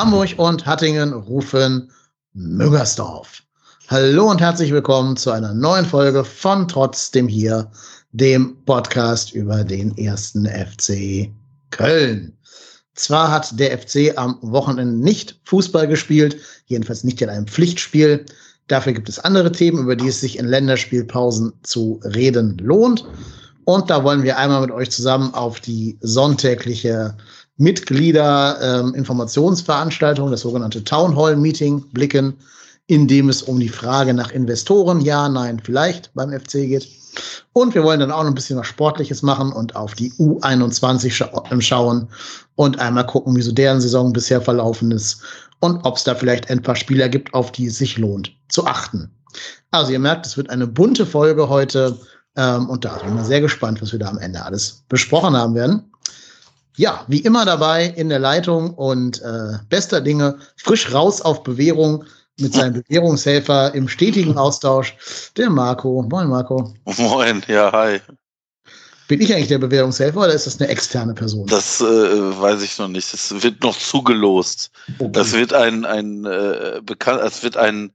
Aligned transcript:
Hamburg 0.00 0.30
und 0.38 0.64
Hattingen 0.64 1.12
rufen 1.12 1.90
Müngersdorf. 2.32 3.42
Hallo 3.88 4.30
und 4.30 4.40
herzlich 4.40 4.72
willkommen 4.72 5.14
zu 5.14 5.30
einer 5.30 5.52
neuen 5.52 5.84
Folge 5.84 6.24
von 6.24 6.66
Trotzdem 6.66 7.28
hier, 7.28 7.70
dem 8.12 8.56
Podcast 8.64 9.34
über 9.34 9.62
den 9.62 9.94
ersten 9.98 10.46
FC 10.46 11.30
Köln. 11.68 12.34
Zwar 12.94 13.30
hat 13.30 13.60
der 13.60 13.78
FC 13.78 14.16
am 14.16 14.38
Wochenende 14.40 14.96
nicht 14.96 15.38
Fußball 15.44 15.86
gespielt, 15.86 16.38
jedenfalls 16.64 17.04
nicht 17.04 17.20
in 17.20 17.28
einem 17.28 17.46
Pflichtspiel. 17.46 18.24
Dafür 18.68 18.94
gibt 18.94 19.10
es 19.10 19.18
andere 19.18 19.52
Themen, 19.52 19.82
über 19.82 19.96
die 19.96 20.08
es 20.08 20.22
sich 20.22 20.38
in 20.38 20.48
Länderspielpausen 20.48 21.52
zu 21.62 22.00
reden 22.04 22.56
lohnt. 22.56 23.04
Und 23.66 23.90
da 23.90 24.02
wollen 24.02 24.22
wir 24.22 24.38
einmal 24.38 24.62
mit 24.62 24.70
euch 24.70 24.90
zusammen 24.90 25.34
auf 25.34 25.60
die 25.60 25.98
sonntägliche 26.00 27.18
Mitglieder-Informationsveranstaltung, 27.60 30.26
ähm, 30.26 30.32
das 30.32 30.40
sogenannte 30.40 30.82
Town 30.82 31.14
Hall 31.14 31.36
Meeting, 31.36 31.84
blicken, 31.92 32.34
in 32.86 33.06
dem 33.06 33.28
es 33.28 33.42
um 33.42 33.60
die 33.60 33.68
Frage 33.68 34.14
nach 34.14 34.32
Investoren, 34.32 35.02
ja, 35.02 35.28
nein, 35.28 35.60
vielleicht 35.62 36.10
beim 36.14 36.32
FC 36.32 36.66
geht. 36.66 36.88
Und 37.52 37.74
wir 37.74 37.84
wollen 37.84 38.00
dann 38.00 38.10
auch 38.10 38.22
noch 38.22 38.30
ein 38.30 38.34
bisschen 38.34 38.58
was 38.58 38.66
Sportliches 38.66 39.22
machen 39.22 39.52
und 39.52 39.76
auf 39.76 39.94
die 39.94 40.12
U21 40.12 41.10
scha 41.10 41.30
ähm, 41.50 41.60
schauen 41.60 42.08
und 42.54 42.78
einmal 42.78 43.06
gucken, 43.06 43.36
wie 43.36 43.42
so 43.42 43.52
deren 43.52 43.80
Saison 43.80 44.12
bisher 44.12 44.40
verlaufen 44.40 44.90
ist 44.90 45.22
und 45.60 45.84
ob 45.84 45.96
es 45.96 46.04
da 46.04 46.14
vielleicht 46.14 46.50
ein 46.50 46.62
paar 46.62 46.76
Spieler 46.76 47.08
gibt, 47.08 47.34
auf 47.34 47.52
die 47.52 47.66
es 47.66 47.78
sich 47.78 47.98
lohnt 47.98 48.32
zu 48.48 48.66
achten. 48.66 49.10
Also 49.70 49.92
ihr 49.92 49.98
merkt, 49.98 50.26
es 50.26 50.36
wird 50.36 50.50
eine 50.50 50.66
bunte 50.66 51.04
Folge 51.04 51.48
heute 51.48 51.98
ähm, 52.36 52.68
und 52.70 52.84
da 52.84 52.96
bin 52.96 53.08
ich 53.08 53.14
mal 53.14 53.24
sehr 53.24 53.40
gespannt, 53.40 53.82
was 53.82 53.92
wir 53.92 53.98
da 53.98 54.08
am 54.08 54.18
Ende 54.18 54.42
alles 54.42 54.84
besprochen 54.88 55.36
haben 55.36 55.54
werden. 55.54 55.90
Ja, 56.80 57.04
wie 57.08 57.18
immer 57.18 57.44
dabei 57.44 57.92
in 57.94 58.08
der 58.08 58.20
Leitung 58.20 58.72
und 58.72 59.20
äh, 59.20 59.58
bester 59.68 60.00
Dinge, 60.00 60.38
frisch 60.56 60.90
raus 60.94 61.20
auf 61.20 61.42
Bewährung 61.42 62.04
mit 62.38 62.54
seinem 62.54 62.72
Bewährungshelfer 62.88 63.74
im 63.74 63.86
stetigen 63.86 64.38
Austausch, 64.38 64.96
der 65.36 65.50
Marco. 65.50 66.00
Moin, 66.10 66.28
Marco. 66.28 66.72
Moin, 66.96 67.42
ja, 67.48 67.70
hi. 67.70 68.00
Bin 69.08 69.20
ich 69.20 69.30
eigentlich 69.34 69.48
der 69.48 69.58
Bewährungshelfer 69.58 70.20
oder 70.20 70.32
ist 70.32 70.46
das 70.46 70.58
eine 70.58 70.70
externe 70.70 71.12
Person? 71.12 71.46
Das 71.48 71.82
äh, 71.82 71.84
weiß 71.84 72.62
ich 72.62 72.78
noch 72.78 72.88
nicht. 72.88 73.12
Das 73.12 73.42
wird 73.42 73.62
noch 73.62 73.76
zugelost. 73.76 74.70
Okay. 74.98 75.12
Das 75.12 75.32
wird 75.34 75.52
ein, 75.52 75.84
ein 75.84 76.24
äh, 76.24 76.80
bekannt, 76.82 77.20
es 77.22 77.42
wird 77.42 77.58
ein 77.58 77.92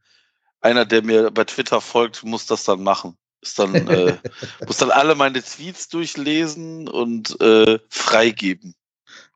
einer, 0.62 0.86
der 0.86 1.02
mir 1.02 1.32
bei 1.32 1.44
Twitter 1.46 1.82
folgt, 1.82 2.24
muss 2.24 2.46
das 2.46 2.66
dann 2.66 2.84
machen. 2.84 3.18
Ist 3.46 3.60
dann, 3.60 3.76
äh, 3.76 4.18
muss 4.68 4.78
dann 4.78 4.90
alle 4.90 5.14
meine 5.14 5.42
Tweets 5.42 5.88
durchlesen 5.90 6.88
und 6.88 7.40
äh, 7.40 7.78
freigeben. 7.90 8.74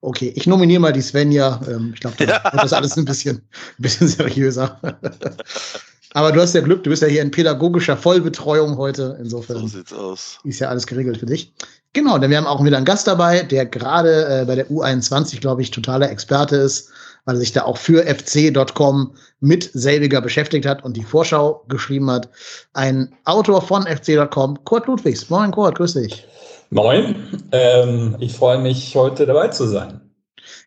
Okay, 0.01 0.33
ich 0.35 0.47
nominiere 0.47 0.79
mal 0.79 0.93
die 0.93 1.01
Svenja. 1.01 1.61
Ähm, 1.67 1.91
ich 1.93 1.99
glaube, 1.99 2.15
da 2.17 2.25
ja. 2.25 2.43
wird 2.51 2.63
das 2.63 2.73
alles 2.73 2.97
ein 2.97 3.05
bisschen, 3.05 3.37
ein 3.37 3.81
bisschen 3.81 4.07
seriöser. 4.07 4.79
Aber 6.13 6.31
du 6.31 6.41
hast 6.41 6.55
ja 6.55 6.61
Glück, 6.61 6.83
du 6.83 6.89
bist 6.89 7.03
ja 7.03 7.07
hier 7.07 7.21
in 7.21 7.29
pädagogischer 7.29 7.95
Vollbetreuung 7.95 8.77
heute. 8.77 9.15
Insofern 9.21 9.57
so 9.59 9.67
sieht's 9.67 9.93
aus. 9.93 10.39
ist 10.43 10.59
ja 10.59 10.69
alles 10.69 10.87
geregelt 10.87 11.17
für 11.17 11.27
dich. 11.27 11.53
Genau, 11.93 12.17
denn 12.17 12.31
wir 12.31 12.37
haben 12.37 12.47
auch 12.47 12.63
wieder 12.63 12.77
einen 12.77 12.85
Gast 12.85 13.05
dabei, 13.05 13.43
der 13.43 13.67
gerade 13.67 14.41
äh, 14.41 14.45
bei 14.45 14.55
der 14.55 14.71
U21, 14.71 15.39
glaube 15.39 15.61
ich, 15.61 15.69
totaler 15.69 16.09
Experte 16.09 16.55
ist 16.55 16.91
weil 17.29 17.35
er 17.35 17.41
sich 17.41 17.51
da 17.51 17.65
auch 17.65 17.77
für 17.77 18.03
fc.com 18.07 19.13
mit 19.39 19.69
selbiger 19.73 20.19
beschäftigt 20.19 20.65
hat 20.65 20.83
und 20.83 20.97
die 20.97 21.03
Vorschau 21.03 21.63
geschrieben 21.67 22.09
hat. 22.09 22.27
Ein 22.73 23.13
Autor 23.25 23.61
von 23.61 23.85
fc.com, 23.85 24.63
Kurt 24.63 24.87
Ludwigs. 24.87 25.29
Moin 25.29 25.51
Kurt, 25.51 25.75
grüß 25.75 25.93
dich. 25.93 26.25
Moin, 26.71 27.15
ähm, 27.51 28.15
ich 28.19 28.33
freue 28.33 28.57
mich, 28.57 28.95
heute 28.95 29.27
dabei 29.27 29.49
zu 29.49 29.67
sein. 29.67 30.01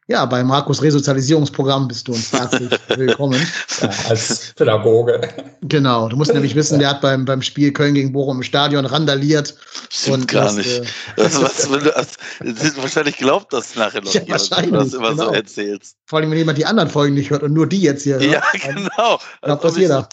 Ja, 0.09 0.27
bei 0.27 0.43
Markus 0.43 0.83
Resozialisierungsprogramm 0.83 1.87
bist 1.87 2.09
du 2.09 2.13
uns 2.13 2.33
herzlich 2.33 2.71
willkommen. 2.89 3.41
Ja, 3.81 3.91
als 4.09 4.53
Pädagoge. 4.57 5.21
Genau, 5.61 6.09
du 6.09 6.17
musst 6.17 6.35
nämlich 6.35 6.57
wissen, 6.57 6.81
der 6.81 6.91
hat 6.91 7.01
beim, 7.01 7.25
beim 7.25 7.41
Spiel 7.41 7.73
Köln 7.73 7.95
gegen 7.95 8.13
Bochum 8.13 8.39
im 8.39 8.43
Stadion 8.43 8.85
randaliert. 8.85 9.55
Stimmt 9.91 10.17
und 10.17 10.29
gar 10.29 10.45
das, 10.47 10.57
nicht. 10.57 10.81
Äh, 10.81 10.85
das, 11.17 11.41
was, 11.41 11.69
du, 11.69 11.97
also, 11.97 12.83
wahrscheinlich 12.83 13.17
glaubt 13.17 13.53
das 13.53 13.77
nachher 13.77 14.03
noch 14.03 14.13
ja, 14.13 14.23
jemand, 14.23 14.51
wenn 14.51 14.71
du 14.73 14.77
das 14.79 14.93
immer 14.93 15.11
genau. 15.11 15.25
so 15.27 15.31
erzählst. 15.31 15.97
Vor 16.07 16.19
allem, 16.19 16.33
wenn 16.33 16.39
jemand 16.39 16.59
die 16.59 16.67
anderen 16.67 16.91
Folgen 16.91 17.15
nicht 17.15 17.31
hört 17.31 17.45
und 17.45 17.53
nur 17.53 17.69
die 17.69 17.81
jetzt 17.81 18.03
hier 18.03 18.21
Ja, 18.21 18.43
hört, 18.43 18.75
genau. 18.75 19.21
Glaubt 19.43 19.65
das 19.65 19.77
jeder. 19.77 20.09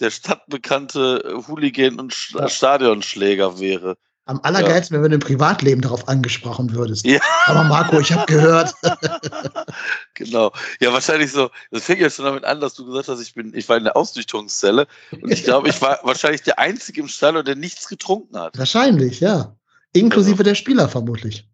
Der 0.00 0.10
stadtbekannte 0.10 1.42
Hooligan 1.46 2.00
und 2.00 2.14
Stadionschläger 2.14 3.60
wäre. 3.60 3.96
Am 4.28 4.40
allergeilsten, 4.42 4.96
ja. 4.96 5.02
wenn 5.02 5.10
du 5.10 5.14
im 5.14 5.20
Privatleben 5.20 5.80
darauf 5.80 6.08
angesprochen 6.08 6.74
würdest. 6.74 7.06
Ja. 7.06 7.20
Aber 7.46 7.62
Marco, 7.62 8.00
ich 8.00 8.12
habe 8.12 8.26
gehört. 8.26 8.74
genau. 10.14 10.50
Ja, 10.80 10.92
wahrscheinlich 10.92 11.30
so. 11.30 11.48
Das 11.70 11.84
fängt 11.84 12.00
ja 12.00 12.10
schon 12.10 12.24
damit 12.24 12.44
an, 12.44 12.60
dass 12.60 12.74
du 12.74 12.84
gesagt 12.84 13.06
hast, 13.06 13.20
ich 13.20 13.34
bin, 13.34 13.54
ich 13.54 13.68
war 13.68 13.76
in 13.76 13.84
der 13.84 13.96
Ausnüchterungszelle 13.96 14.88
und 15.12 15.30
ich 15.30 15.44
glaube, 15.44 15.68
ich 15.68 15.80
war 15.80 16.00
wahrscheinlich 16.02 16.42
der 16.42 16.58
Einzige 16.58 17.02
im 17.02 17.08
Stall, 17.08 17.44
der 17.44 17.54
nichts 17.54 17.86
getrunken 17.86 18.36
hat. 18.36 18.58
Wahrscheinlich, 18.58 19.20
ja. 19.20 19.56
Inklusive 19.92 20.42
der 20.42 20.56
Spieler 20.56 20.88
vermutlich. 20.88 21.48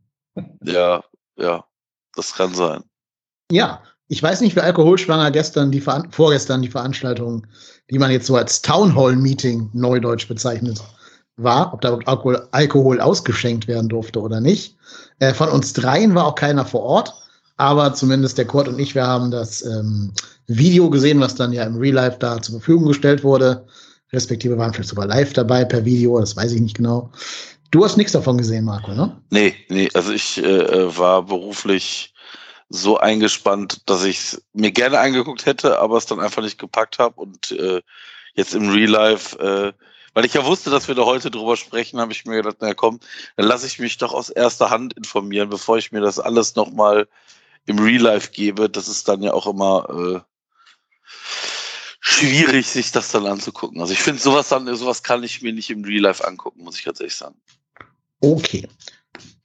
Ja, 0.65 1.05
ja. 1.37 1.65
Das 2.15 2.33
kann 2.33 2.55
sein. 2.55 2.83
Ja, 3.51 3.83
ich 4.09 4.23
weiß 4.23 4.41
nicht, 4.41 4.57
wie 4.57 4.61
alkoholschwanger 4.61 5.31
gestern 5.31 5.71
die 5.71 5.83
vorgestern 5.83 6.63
die 6.63 6.71
Veranstaltung, 6.71 7.47
die 7.91 7.99
man 7.99 8.11
jetzt 8.11 8.27
so 8.27 8.37
als 8.37 8.63
Town 8.63 8.97
Hall 8.97 9.15
Meeting 9.15 9.69
neudeutsch 9.75 10.27
bezeichnet 10.27 10.83
war, 11.37 11.73
ob 11.73 11.81
da 11.81 11.99
Alkohol, 12.05 12.47
Alkohol 12.53 13.01
ausgeschenkt 13.01 13.69
werden 13.69 13.89
durfte 13.89 14.21
oder 14.21 14.41
nicht. 14.41 14.77
Äh, 15.19 15.35
von 15.35 15.49
uns 15.49 15.73
dreien 15.73 16.15
war 16.15 16.27
auch 16.27 16.35
keiner 16.35 16.65
vor 16.65 16.83
Ort, 16.83 17.15
aber 17.57 17.95
zumindest 17.95 18.39
der 18.39 18.47
Kurt 18.47 18.69
und 18.69 18.79
ich, 18.79 18.95
wir 18.95 19.07
haben 19.07 19.31
das 19.31 19.65
ähm, 19.65 20.13
Video 20.47 20.91
gesehen, 20.91 21.21
was 21.21 21.35
dann 21.35 21.53
ja 21.53 21.65
im 21.65 21.77
Real 21.77 21.95
Life 21.95 22.17
da 22.19 22.41
zur 22.41 22.57
Verfügung 22.57 22.87
gestellt 22.87 23.25
wurde. 23.25 23.67
Respektive 24.13 24.59
waren 24.59 24.73
vielleicht 24.75 24.91
sogar 24.91 25.07
live 25.07 25.33
dabei 25.33 25.65
per 25.65 25.85
Video, 25.85 26.19
das 26.21 26.37
weiß 26.37 26.53
ich 26.53 26.61
nicht 26.61 26.77
genau. 26.77 27.11
Du 27.71 27.85
hast 27.85 27.97
nichts 27.97 28.13
davon 28.13 28.37
gesehen, 28.37 28.67
Marco, 28.67 28.93
ne? 28.93 29.17
Nee, 29.31 29.55
nee, 29.69 29.89
also 29.95 30.13
ich 30.13 30.37
äh, 30.45 30.99
war 30.99 31.23
beruflich 31.23 32.13
so 32.69 32.99
eingespannt, 32.99 33.89
dass 33.89 34.05
ich 34.05 34.19
es 34.19 34.43
mir 34.53 34.71
gerne 34.71 34.99
angeguckt 34.99 35.47
hätte, 35.47 35.79
aber 35.79 35.97
es 35.97 36.07
dann 36.07 36.21
einfach 36.21 36.43
nicht 36.43 36.59
gepackt 36.59 36.99
habe 36.99 37.21
und 37.21 37.53
äh, 37.53 37.81
jetzt 38.35 38.55
im 38.55 38.71
Real 38.71 38.91
Life 38.91 39.39
äh, 39.39 39.73
weil 40.15 40.25
ich 40.25 40.35
ja 40.35 40.45
wusste, 40.45 40.71
dass 40.71 40.89
wir 40.89 40.95
da 40.95 41.05
heute 41.05 41.31
drüber 41.31 41.57
sprechen, 41.57 42.01
habe 42.01 42.13
ich 42.13 42.25
mir 42.25 42.37
gedacht, 42.37 42.57
na 42.61 42.75
komm, 42.75 43.01
dann 43.37 43.47
lasse 43.47 43.67
ich 43.67 43.79
mich 43.79 43.99
doch 43.99 44.13
aus 44.13 44.31
erster 44.31 44.71
Hand 44.71 44.93
informieren, 44.95 45.49
bevor 45.49 45.79
ich 45.79 45.93
mir 45.93 46.01
das 46.01 46.19
alles 46.19 46.55
nochmal 46.55 47.09
im 47.67 47.79
Real 47.79 48.03
Life 48.03 48.31
gebe. 48.33 48.69
Das 48.69 48.89
ist 48.89 49.09
dann 49.09 49.23
ja 49.23 49.33
auch 49.33 49.47
immer 49.47 49.87
äh, 49.91 50.21
schwierig, 52.01 52.69
sich 52.69 52.93
das 52.93 53.11
dann 53.11 53.27
anzugucken. 53.27 53.81
Also 53.81 53.93
ich 53.93 54.01
finde 54.01 54.21
sowas 54.21 54.49
dann, 54.49 54.73
sowas 54.75 55.03
kann 55.03 55.23
ich 55.23 55.43
mir 55.43 55.53
nicht 55.53 55.71
im 55.71 55.85
Real 55.85 56.03
Life 56.03 56.27
angucken, 56.27 56.65
muss 56.65 56.79
ich 56.79 56.85
ganz 56.85 57.01
ehrlich 57.01 57.17
sagen. 57.17 57.37
Okay. 58.21 58.69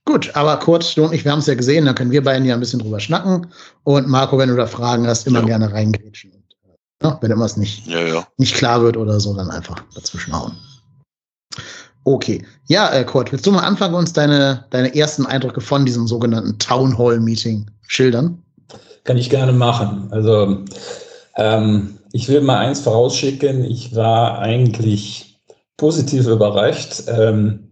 Gut, 0.06 0.36
aber 0.36 0.58
kurz, 0.58 0.96
du 0.96 1.04
und 1.04 1.14
ich, 1.14 1.26
wir 1.26 1.34
haben 1.34 1.40
es 1.40 1.48
ja 1.48 1.56
gesehen, 1.56 1.86
da 1.86 1.94
können 1.94 2.12
wir 2.12 2.24
beiden 2.24 2.46
ja 2.46 2.54
ein 2.54 2.62
bisschen 2.62 2.80
drüber 2.80 3.00
schnacken. 3.00 3.52
Und 3.84 4.08
Marco, 4.08 4.38
wenn 4.38 4.48
du 4.48 4.56
da 4.56 4.66
Fragen 4.66 5.06
hast, 5.06 5.28
immer 5.28 5.42
ja. 5.42 5.46
gerne 5.46 5.72
reingrätschen. 5.72 6.37
Ja, 7.04 7.18
wenn 7.22 7.30
irgendwas 7.30 7.58
nicht, 7.58 7.86
ja, 7.88 8.00
ja. 8.00 8.28
nicht 8.38 8.56
klar 8.56 8.82
wird 8.82 8.98
oder 8.98 9.20
so, 9.20 9.34
dann 9.36 9.52
einfach 9.52 9.84
dazwischen 9.94 10.34
hauen. 10.34 10.56
Okay. 12.04 12.44
Ja, 12.68 12.92
äh, 12.94 13.04
Kurt, 13.04 13.32
willst 13.32 13.46
du 13.46 13.52
mal 13.52 13.64
anfangen, 13.64 13.94
uns 13.94 14.14
deine, 14.14 14.66
deine 14.70 14.96
ersten 14.96 15.26
Eindrücke 15.26 15.62
von 15.62 15.86
diesem 15.86 16.08
sogenannten 16.08 16.58
Town 16.58 16.98
Hall 16.98 17.20
Meeting 17.20 17.70
schildern? 17.88 18.42
Kann 19.04 19.18
ich 19.18 19.30
gerne 19.30 19.52
machen. 19.52 20.08
Also, 20.12 20.64
ähm, 21.36 21.98
ich 22.14 22.30
will 22.30 22.42
mal 22.42 22.60
eins 22.60 22.80
vorausschicken. 22.80 23.64
Ich 23.66 23.94
war 23.96 24.40
eigentlich 24.40 25.40
positiv 25.76 26.28
überrascht. 26.28 27.04
Ähm, 27.08 27.72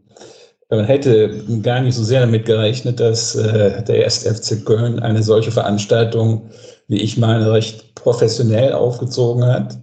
man 0.69 0.86
hätte 0.86 1.44
gar 1.62 1.81
nicht 1.81 1.95
so 1.95 2.04
sehr 2.04 2.22
damit 2.22 2.45
gerechnet, 2.45 3.00
dass 3.00 3.36
äh, 3.36 3.83
der 3.83 4.04
erste 4.04 4.33
FC 4.33 4.66
Köln 4.66 5.00
eine 5.00 5.24
solche 5.24 5.51
Veranstaltung, 5.51 6.50
wie 6.88 7.01
ich 7.01 7.18
meine, 7.18 7.51
recht 7.51 7.85
professionell 8.06 8.72
aufgezogen 8.74 9.44
hat. 9.44 9.80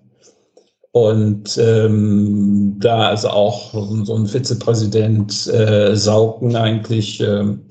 Und 0.92 1.58
ähm, 1.58 2.76
da 2.78 3.08
also 3.08 3.30
auch 3.30 3.72
so 4.04 4.14
ein 4.14 4.26
Vizepräsident 4.26 5.48
äh, 5.48 5.96
Sauken 5.96 6.54
eigentlich 6.54 7.20
ähm, 7.20 7.62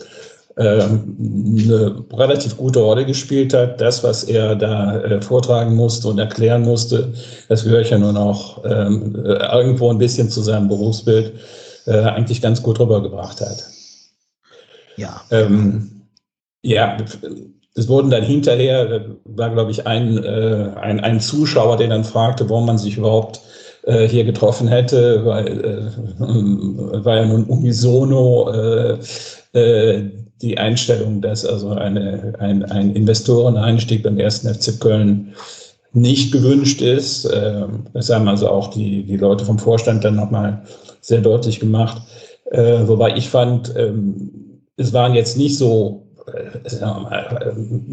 äh, 0.57 0.81
eine 0.81 2.03
relativ 2.13 2.57
gute 2.57 2.79
Rolle 2.79 3.05
gespielt 3.05 3.53
hat. 3.53 3.79
Das, 3.79 4.03
was 4.03 4.25
er 4.25 4.55
da 4.55 4.99
äh, 5.01 5.21
vortragen 5.21 5.75
musste 5.75 6.09
und 6.09 6.19
erklären 6.19 6.63
musste, 6.63 7.13
das 7.47 7.63
gehört 7.63 7.89
ja 7.89 7.97
nur 7.97 8.11
noch 8.11 8.65
ähm, 8.65 9.15
äh, 9.23 9.57
irgendwo 9.57 9.89
ein 9.89 9.99
bisschen 9.99 10.29
zu 10.29 10.41
seinem 10.41 10.67
Berufsbild 10.67 11.33
äh, 11.85 11.99
eigentlich 11.99 12.41
ganz 12.41 12.61
gut 12.61 12.79
rübergebracht 12.79 13.39
hat. 13.39 13.63
Ja. 14.97 15.21
Ähm, 15.29 16.01
ja, 16.63 16.97
es 17.75 17.87
wurden 17.87 18.09
dann 18.09 18.23
hinterher, 18.23 19.05
war 19.23 19.49
glaube 19.49 19.71
ich 19.71 19.87
ein, 19.87 20.23
äh, 20.23 20.71
ein, 20.79 20.99
ein 20.99 21.19
Zuschauer, 21.19 21.77
der 21.77 21.87
dann 21.87 22.03
fragte, 22.03 22.49
warum 22.49 22.65
man 22.65 22.77
sich 22.77 22.97
überhaupt 22.97 23.41
äh, 23.83 24.07
hier 24.07 24.23
getroffen 24.23 24.67
hätte, 24.67 25.25
weil, 25.25 25.47
äh, 25.65 27.03
weil 27.05 27.21
ja 27.21 27.25
nun 27.25 27.45
unisono 27.45 28.51
äh, 28.51 28.97
äh, 29.53 30.11
die 30.41 30.57
Einstellung, 30.57 31.21
dass 31.21 31.45
also 31.45 31.69
eine, 31.69 32.33
ein, 32.39 32.65
ein 32.65 32.95
Investoreneinstieg 32.95 34.03
beim 34.03 34.17
ersten 34.17 34.53
FC 34.53 34.79
Köln 34.79 35.33
nicht 35.93 36.31
gewünscht 36.31 36.81
ist. 36.81 37.29
Ähm, 37.33 37.85
das 37.93 38.09
haben 38.09 38.27
also 38.27 38.49
auch 38.49 38.69
die, 38.69 39.03
die 39.03 39.17
Leute 39.17 39.45
vom 39.45 39.59
Vorstand 39.59 40.03
dann 40.03 40.15
nochmal 40.15 40.63
sehr 41.01 41.21
deutlich 41.21 41.59
gemacht. 41.59 42.01
Äh, 42.51 42.87
wobei 42.87 43.15
ich 43.15 43.29
fand, 43.29 43.73
ähm, 43.77 44.61
es 44.77 44.93
waren 44.93 45.13
jetzt 45.13 45.37
nicht 45.37 45.57
so 45.57 46.07
äh, 46.10 46.10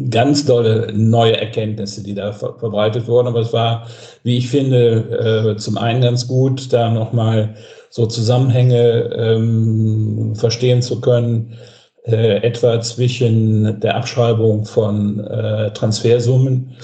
ganz 0.09 0.45
tolle 0.45 0.91
neue 0.93 1.39
Erkenntnisse, 1.39 2.03
die 2.03 2.13
da 2.13 2.31
ver 2.31 2.55
verbreitet 2.59 3.07
wurden. 3.07 3.27
Aber 3.27 3.41
es 3.41 3.53
war, 3.53 3.87
wie 4.23 4.37
ich 4.37 4.49
finde, 4.49 5.53
äh, 5.53 5.57
zum 5.57 5.77
einen 5.77 6.01
ganz 6.01 6.27
gut, 6.27 6.71
da 6.73 6.89
nochmal 6.89 7.55
so 7.89 8.05
Zusammenhänge 8.05 9.09
ähm, 9.15 10.35
verstehen 10.35 10.81
zu 10.81 11.01
können, 11.01 11.57
äh, 12.05 12.37
etwa 12.37 12.79
zwischen 12.81 13.79
der 13.79 13.95
Abschreibung 13.95 14.65
von 14.65 15.19
äh, 15.19 15.71
Transfersummen 15.71 16.75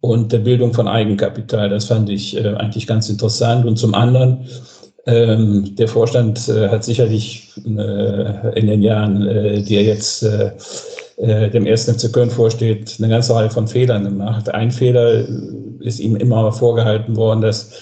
und 0.00 0.32
der 0.32 0.38
Bildung 0.38 0.72
von 0.72 0.88
Eigenkapital. 0.88 1.68
Das 1.68 1.86
fand 1.86 2.08
ich 2.10 2.36
äh, 2.36 2.54
eigentlich 2.54 2.86
ganz 2.86 3.08
interessant. 3.08 3.66
Und 3.66 3.76
zum 3.76 3.94
anderen, 3.94 4.46
ähm, 5.06 5.74
der 5.76 5.88
Vorstand 5.88 6.48
äh, 6.48 6.68
hat 6.68 6.84
sicherlich 6.84 7.52
äh, 7.64 8.58
in 8.58 8.66
den 8.66 8.82
Jahren, 8.82 9.26
äh, 9.26 9.62
die 9.62 9.76
er 9.76 9.84
jetzt 9.84 10.24
äh, 11.18 11.46
äh, 11.46 11.50
dem 11.50 11.66
ersten 11.66 11.98
FC 11.98 12.12
Köln 12.12 12.30
vorsteht, 12.30 12.96
eine 12.98 13.08
ganze 13.08 13.34
Reihe 13.34 13.50
von 13.50 13.66
Fehlern 13.66 14.04
gemacht. 14.04 14.48
Ein 14.54 14.70
Fehler 14.70 15.26
ist 15.80 15.98
ihm 15.98 16.14
immer 16.16 16.52
vorgehalten 16.52 17.16
worden, 17.16 17.40
dass 17.40 17.72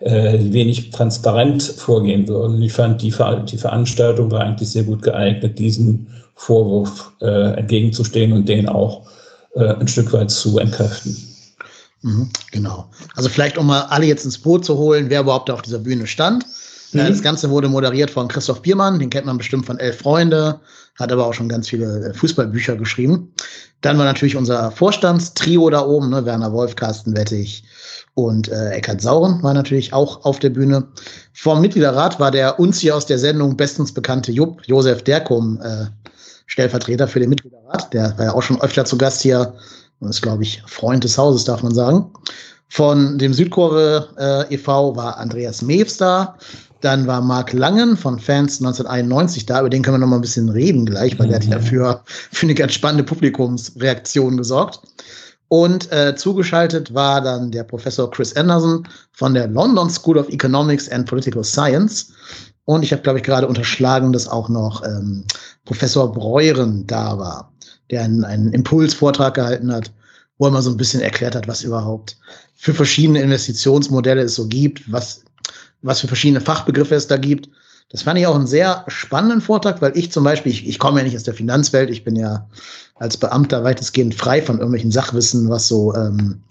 äh, 0.00 0.38
wenig 0.52 0.90
transparent 0.90 1.62
vorgehen 1.62 2.28
würden. 2.28 2.60
Ich 2.60 2.74
fand, 2.74 3.00
die, 3.00 3.10
Ver 3.10 3.36
die 3.36 3.56
Veranstaltung 3.56 4.30
war 4.30 4.40
eigentlich 4.40 4.68
sehr 4.68 4.82
gut 4.82 5.02
geeignet, 5.02 5.58
diesem 5.58 6.06
Vorwurf 6.34 7.12
äh, 7.22 7.58
entgegenzustehen 7.58 8.32
und 8.32 8.48
den 8.48 8.68
auch 8.68 9.08
äh, 9.54 9.66
ein 9.66 9.88
Stück 9.88 10.12
weit 10.12 10.30
zu 10.30 10.58
entkräften. 10.58 11.16
Mhm, 12.02 12.28
genau. 12.50 12.90
Also 13.16 13.30
vielleicht, 13.30 13.56
um 13.56 13.66
mal 13.66 13.82
alle 13.88 14.04
jetzt 14.04 14.26
ins 14.26 14.36
Boot 14.36 14.64
zu 14.64 14.76
holen, 14.76 15.06
wer 15.08 15.20
überhaupt 15.20 15.50
auf 15.50 15.62
dieser 15.62 15.78
Bühne 15.78 16.06
stand. 16.06 16.44
Mhm. 16.94 17.08
Das 17.08 17.22
Ganze 17.22 17.50
wurde 17.50 17.68
moderiert 17.68 18.10
von 18.10 18.28
Christoph 18.28 18.62
Biermann, 18.62 18.98
den 18.98 19.10
kennt 19.10 19.26
man 19.26 19.38
bestimmt 19.38 19.66
von 19.66 19.78
Elf 19.78 19.98
Freunde, 19.98 20.60
hat 20.98 21.12
aber 21.12 21.26
auch 21.26 21.34
schon 21.34 21.48
ganz 21.48 21.68
viele 21.68 22.08
äh, 22.08 22.14
Fußballbücher 22.14 22.76
geschrieben. 22.76 23.32
Dann 23.80 23.98
war 23.98 24.04
natürlich 24.04 24.36
unser 24.36 24.70
Vorstandstrio 24.70 25.68
da 25.70 25.84
oben, 25.84 26.10
ne? 26.10 26.24
Werner 26.24 26.52
Wolf, 26.52 26.76
Carsten 26.76 27.16
Wettig 27.16 27.64
und 28.14 28.48
äh, 28.48 28.70
Eckhard 28.70 29.00
Sauren 29.02 29.42
war 29.42 29.54
natürlich 29.54 29.92
auch 29.92 30.24
auf 30.24 30.38
der 30.38 30.50
Bühne. 30.50 30.86
Vom 31.32 31.60
Mitgliederrat 31.60 32.20
war 32.20 32.30
der 32.30 32.58
uns 32.60 32.78
hier 32.78 32.96
aus 32.96 33.06
der 33.06 33.18
Sendung 33.18 33.56
bestens 33.56 33.92
bekannte 33.92 34.32
Jupp, 34.32 34.62
Josef 34.66 35.02
Derkum, 35.02 35.60
äh, 35.60 35.86
Stellvertreter 36.46 37.08
für 37.08 37.20
den 37.20 37.30
Mitgliederrat. 37.30 37.92
Der 37.92 38.16
war 38.16 38.26
ja 38.26 38.32
auch 38.34 38.42
schon 38.42 38.60
öfter 38.60 38.84
zu 38.84 38.96
Gast 38.96 39.22
hier 39.22 39.54
und 39.98 40.10
ist, 40.10 40.22
glaube 40.22 40.44
ich, 40.44 40.62
Freund 40.66 41.02
des 41.02 41.18
Hauses, 41.18 41.44
darf 41.44 41.62
man 41.62 41.74
sagen. 41.74 42.12
Von 42.68 43.18
dem 43.18 43.32
Südkurve 43.32 44.08
äh, 44.18 44.54
e.V. 44.54 44.96
war 44.96 45.18
Andreas 45.18 45.62
Mews 45.62 45.96
da. 45.96 46.36
Dann 46.84 47.06
war 47.06 47.22
Marc 47.22 47.54
Langen 47.54 47.96
von 47.96 48.18
Fans 48.18 48.58
1991 48.58 49.46
da, 49.46 49.60
über 49.60 49.70
den 49.70 49.82
können 49.82 49.94
wir 49.94 50.00
noch 50.00 50.06
mal 50.06 50.16
ein 50.16 50.20
bisschen 50.20 50.50
reden 50.50 50.84
gleich, 50.84 51.18
weil 51.18 51.28
mhm. 51.28 51.30
der 51.30 51.40
hat 51.40 51.46
ja 51.46 51.58
mhm. 51.58 51.62
für, 51.62 52.02
für 52.04 52.44
eine 52.44 52.54
ganz 52.54 52.74
spannende 52.74 53.04
Publikumsreaktion 53.04 54.36
gesorgt. 54.36 54.80
Und 55.48 55.90
äh, 55.92 56.14
zugeschaltet 56.14 56.92
war 56.92 57.22
dann 57.22 57.50
der 57.50 57.64
Professor 57.64 58.10
Chris 58.10 58.36
Anderson 58.36 58.86
von 59.12 59.32
der 59.32 59.48
London 59.48 59.88
School 59.88 60.18
of 60.18 60.28
Economics 60.28 60.86
and 60.90 61.08
Political 61.08 61.42
Science. 61.42 62.12
Und 62.66 62.82
ich 62.82 62.92
habe, 62.92 63.00
glaube 63.00 63.18
ich, 63.18 63.24
gerade 63.24 63.48
unterschlagen, 63.48 64.12
dass 64.12 64.28
auch 64.28 64.50
noch 64.50 64.84
ähm, 64.84 65.24
Professor 65.64 66.12
Breuren 66.12 66.86
da 66.86 67.18
war, 67.18 67.50
der 67.90 68.02
einen, 68.02 68.24
einen 68.24 68.52
Impulsvortrag 68.52 69.32
gehalten 69.32 69.72
hat, 69.72 69.90
wo 70.36 70.48
er 70.48 70.50
mal 70.50 70.60
so 70.60 70.68
ein 70.68 70.76
bisschen 70.76 71.00
erklärt 71.00 71.34
hat, 71.34 71.48
was 71.48 71.62
überhaupt 71.62 72.18
für 72.54 72.74
verschiedene 72.74 73.22
Investitionsmodelle 73.22 74.20
es 74.20 74.34
so 74.34 74.46
gibt, 74.46 74.92
was, 74.92 75.23
was 75.84 76.00
für 76.00 76.08
verschiedene 76.08 76.40
Fachbegriffe 76.40 76.94
es 76.94 77.06
da 77.06 77.16
gibt. 77.16 77.48
Das 77.90 78.02
fand 78.02 78.18
ich 78.18 78.26
auch 78.26 78.34
einen 78.34 78.46
sehr 78.46 78.84
spannenden 78.88 79.40
Vortrag, 79.40 79.80
weil 79.82 79.96
ich 79.96 80.10
zum 80.10 80.24
Beispiel, 80.24 80.50
ich, 80.50 80.66
ich 80.66 80.78
komme 80.78 80.98
ja 80.98 81.04
nicht 81.04 81.16
aus 81.16 81.22
der 81.22 81.34
Finanzwelt, 81.34 81.90
ich 81.90 82.02
bin 82.02 82.16
ja 82.16 82.48
als 82.96 83.16
Beamter 83.16 83.62
weitestgehend 83.62 84.14
frei 84.14 84.40
von 84.40 84.56
irgendwelchen 84.56 84.90
Sachwissen, 84.90 85.48
was 85.50 85.68
so, 85.68 85.94
ähm, 85.94 86.42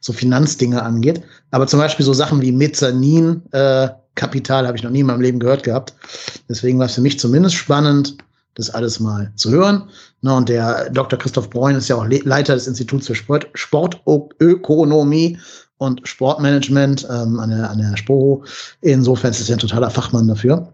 so 0.00 0.12
Finanzdinge 0.12 0.82
angeht. 0.82 1.22
Aber 1.50 1.66
zum 1.66 1.80
Beispiel 1.80 2.04
so 2.04 2.12
Sachen 2.12 2.42
wie 2.42 2.52
Mezzanin, 2.52 3.42
äh, 3.52 3.88
habe 4.20 4.76
ich 4.76 4.82
noch 4.82 4.90
nie 4.90 5.00
in 5.00 5.06
meinem 5.06 5.22
Leben 5.22 5.40
gehört 5.40 5.62
gehabt. 5.62 5.94
Deswegen 6.48 6.78
war 6.78 6.86
es 6.86 6.94
für 6.94 7.00
mich 7.00 7.18
zumindest 7.18 7.56
spannend, 7.56 8.18
das 8.54 8.68
alles 8.70 9.00
mal 9.00 9.32
zu 9.36 9.50
hören. 9.50 9.88
Na, 10.20 10.36
und 10.36 10.48
der 10.48 10.90
Dr. 10.90 11.18
Christoph 11.18 11.48
Breun 11.48 11.76
ist 11.76 11.88
ja 11.88 11.96
auch 11.96 12.06
Leiter 12.06 12.54
des 12.54 12.66
Instituts 12.66 13.06
für 13.06 13.14
Sport, 13.14 13.48
Sportökonomie 13.54 15.38
und 15.82 16.06
Sportmanagement 16.06 17.06
ähm, 17.10 17.40
an, 17.40 17.50
der, 17.50 17.68
an 17.68 17.78
der 17.78 17.96
SPOHO. 17.96 18.44
Insofern 18.82 19.32
ist 19.32 19.48
er 19.48 19.56
ein 19.56 19.58
totaler 19.58 19.90
Fachmann 19.90 20.28
dafür. 20.28 20.72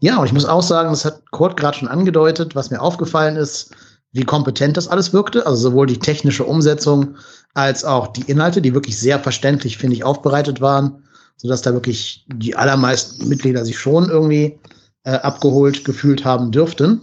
Ja, 0.00 0.16
und 0.16 0.26
ich 0.26 0.32
muss 0.32 0.46
auch 0.46 0.62
sagen, 0.62 0.88
das 0.88 1.04
hat 1.04 1.30
Kurt 1.30 1.58
gerade 1.58 1.76
schon 1.76 1.88
angedeutet, 1.88 2.54
was 2.54 2.70
mir 2.70 2.80
aufgefallen 2.80 3.36
ist, 3.36 3.74
wie 4.12 4.24
kompetent 4.24 4.78
das 4.78 4.88
alles 4.88 5.12
wirkte. 5.12 5.46
Also 5.46 5.68
sowohl 5.68 5.86
die 5.86 5.98
technische 5.98 6.44
Umsetzung 6.44 7.16
als 7.52 7.84
auch 7.84 8.08
die 8.08 8.22
Inhalte, 8.22 8.62
die 8.62 8.72
wirklich 8.72 8.98
sehr 8.98 9.20
verständlich, 9.20 9.76
finde 9.76 9.96
ich, 9.96 10.04
aufbereitet 10.04 10.62
waren, 10.62 11.04
sodass 11.36 11.60
da 11.60 11.74
wirklich 11.74 12.24
die 12.28 12.56
allermeisten 12.56 13.28
Mitglieder 13.28 13.66
sich 13.66 13.78
schon 13.78 14.08
irgendwie 14.08 14.58
äh, 15.04 15.12
abgeholt 15.12 15.84
gefühlt 15.84 16.24
haben 16.24 16.52
dürften. 16.52 17.02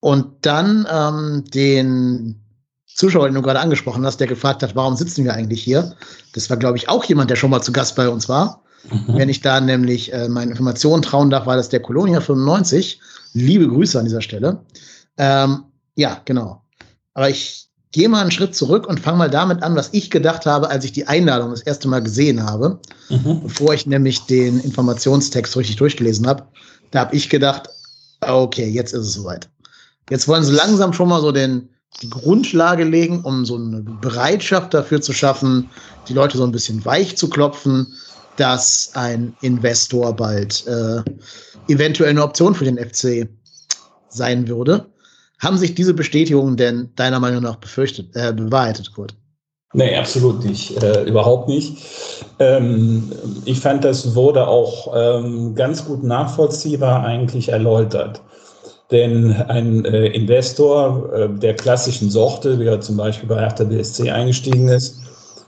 Und 0.00 0.46
dann 0.46 0.86
ähm, 0.90 1.44
den 1.52 2.43
Zuschauer, 2.94 3.26
den 3.26 3.34
du 3.34 3.42
gerade 3.42 3.60
angesprochen 3.60 4.06
hast, 4.06 4.18
der 4.20 4.26
gefragt 4.26 4.62
hat, 4.62 4.76
warum 4.76 4.96
sitzen 4.96 5.24
wir 5.24 5.34
eigentlich 5.34 5.62
hier? 5.62 5.94
Das 6.32 6.48
war, 6.48 6.56
glaube 6.56 6.78
ich, 6.78 6.88
auch 6.88 7.04
jemand, 7.04 7.30
der 7.30 7.36
schon 7.36 7.50
mal 7.50 7.62
zu 7.62 7.72
Gast 7.72 7.96
bei 7.96 8.08
uns 8.08 8.28
war. 8.28 8.62
Mhm. 8.90 9.18
Wenn 9.18 9.28
ich 9.28 9.40
da 9.40 9.60
nämlich 9.60 10.12
äh, 10.12 10.28
meinen 10.28 10.50
Informationen 10.50 11.02
trauen 11.02 11.30
darf, 11.30 11.46
war 11.46 11.56
das 11.56 11.68
der 11.68 11.80
Kolonia 11.80 12.20
95. 12.20 13.00
Liebe 13.32 13.66
Grüße 13.68 13.98
an 13.98 14.04
dieser 14.04 14.20
Stelle. 14.20 14.60
Ähm, 15.18 15.64
ja, 15.96 16.20
genau. 16.24 16.62
Aber 17.14 17.28
ich 17.28 17.68
gehe 17.92 18.08
mal 18.08 18.20
einen 18.20 18.30
Schritt 18.30 18.54
zurück 18.54 18.86
und 18.86 19.00
fange 19.00 19.18
mal 19.18 19.30
damit 19.30 19.62
an, 19.62 19.76
was 19.76 19.90
ich 19.92 20.10
gedacht 20.10 20.46
habe, 20.46 20.68
als 20.68 20.84
ich 20.84 20.92
die 20.92 21.06
Einladung 21.06 21.50
das 21.50 21.62
erste 21.62 21.88
Mal 21.88 22.02
gesehen 22.02 22.44
habe, 22.44 22.80
mhm. 23.08 23.42
bevor 23.42 23.72
ich 23.72 23.86
nämlich 23.86 24.20
den 24.26 24.60
Informationstext 24.60 25.56
richtig 25.56 25.76
durchgelesen 25.76 26.26
habe. 26.26 26.44
Da 26.90 27.00
habe 27.00 27.14
ich 27.14 27.30
gedacht, 27.30 27.68
okay, 28.20 28.68
jetzt 28.68 28.92
ist 28.92 29.06
es 29.06 29.14
soweit. 29.14 29.48
Jetzt 30.10 30.28
wollen 30.28 30.44
sie 30.44 30.52
langsam 30.52 30.92
schon 30.92 31.08
mal 31.08 31.20
so 31.20 31.32
den, 31.32 31.68
die 32.02 32.10
Grundlage 32.10 32.84
legen, 32.84 33.20
um 33.22 33.44
so 33.44 33.56
eine 33.56 33.80
Bereitschaft 33.80 34.74
dafür 34.74 35.00
zu 35.00 35.12
schaffen, 35.12 35.70
die 36.08 36.12
Leute 36.12 36.36
so 36.38 36.44
ein 36.44 36.52
bisschen 36.52 36.84
weich 36.84 37.16
zu 37.16 37.28
klopfen, 37.28 37.86
dass 38.36 38.90
ein 38.94 39.34
Investor 39.42 40.14
bald 40.14 40.66
äh, 40.66 41.02
eventuell 41.68 42.10
eine 42.10 42.22
Option 42.22 42.54
für 42.54 42.64
den 42.64 42.78
FC 42.78 43.28
sein 44.08 44.48
würde. 44.48 44.86
Haben 45.40 45.58
sich 45.58 45.74
diese 45.74 45.94
Bestätigungen 45.94 46.56
denn 46.56 46.90
deiner 46.96 47.20
Meinung 47.20 47.42
nach 47.42 47.56
befürchtet, 47.56 48.14
äh, 48.14 48.32
bewahrheitet, 48.32 48.92
Kurt? 48.94 49.14
Nee, 49.74 49.96
absolut 49.96 50.44
nicht. 50.44 50.80
Äh, 50.82 51.02
überhaupt 51.02 51.48
nicht. 51.48 51.76
Ähm, 52.38 53.10
ich 53.44 53.58
fand, 53.58 53.84
das 53.84 54.14
wurde 54.14 54.46
auch 54.46 54.92
ähm, 54.94 55.54
ganz 55.56 55.84
gut 55.84 56.04
nachvollziehbar 56.04 57.04
eigentlich 57.04 57.48
erläutert. 57.48 58.22
Denn 58.94 59.32
ein 59.48 59.84
äh, 59.86 60.06
Investor 60.06 61.12
äh, 61.12 61.28
der 61.28 61.54
klassischen 61.54 62.10
Sorte, 62.10 62.60
wie 62.60 62.66
er 62.66 62.80
zum 62.80 62.96
Beispiel 62.96 63.28
bei 63.28 63.40
Hertha 63.40 63.64
BSC 63.64 64.08
eingestiegen 64.08 64.68
ist, 64.68 65.00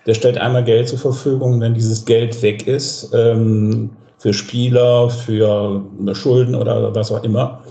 der 0.05 0.15
stellt 0.15 0.37
einmal 0.37 0.65
Geld 0.65 0.89
zur 0.89 0.99
Verfügung, 0.99 1.61
wenn 1.61 1.73
dieses 1.73 2.05
Geld 2.05 2.43
weg 2.43 2.67
ist, 2.67 3.15
ähm, 3.15 3.91
für 4.19 4.33
Spieler, 4.33 5.09
für 5.11 5.81
Schulden 6.15 6.57
oder 6.57 6.93
was 6.93 7.13
auch 7.13 7.23
immer, 7.23 7.63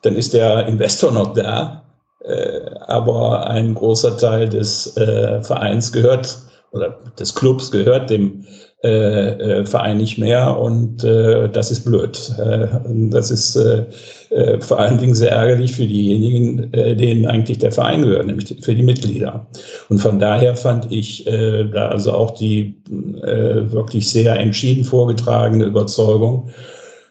dann 0.00 0.16
ist 0.16 0.32
der 0.32 0.66
Investor 0.66 1.12
noch 1.12 1.34
da, 1.34 1.82
äh, 2.20 2.70
aber 2.86 3.46
ein 3.48 3.74
großer 3.74 4.16
Teil 4.16 4.48
des 4.48 4.96
äh, 4.96 5.42
Vereins 5.42 5.92
gehört 5.92 6.38
oder 6.70 6.96
des 7.18 7.34
Clubs 7.34 7.70
gehört 7.70 8.08
dem 8.08 8.46
äh, 8.84 9.60
äh, 9.60 9.64
Verein 9.64 9.98
nicht 9.98 10.18
mehr 10.18 10.58
und 10.58 11.04
äh, 11.04 11.48
das 11.48 11.70
ist 11.70 11.84
blöd. 11.84 12.34
Äh, 12.38 12.66
das 13.10 13.30
ist 13.30 13.54
äh, 13.54 13.84
äh, 14.30 14.60
vor 14.60 14.80
allen 14.80 14.98
Dingen 14.98 15.14
sehr 15.14 15.30
ärgerlich 15.30 15.72
für 15.72 15.86
diejenigen, 15.86 16.72
äh, 16.72 16.96
denen 16.96 17.26
eigentlich 17.26 17.58
der 17.58 17.70
Verein 17.70 18.02
gehört, 18.02 18.26
nämlich 18.26 18.56
für 18.60 18.74
die 18.74 18.82
Mitglieder. 18.82 19.46
Und 19.88 19.98
von 19.98 20.18
daher 20.18 20.56
fand 20.56 20.90
ich 20.90 21.26
äh, 21.28 21.64
da 21.64 21.90
also 21.90 22.12
auch 22.12 22.32
die 22.32 22.74
äh, 23.22 23.70
wirklich 23.70 24.10
sehr 24.10 24.38
entschieden 24.40 24.84
vorgetragene 24.84 25.66
Überzeugung, 25.66 26.50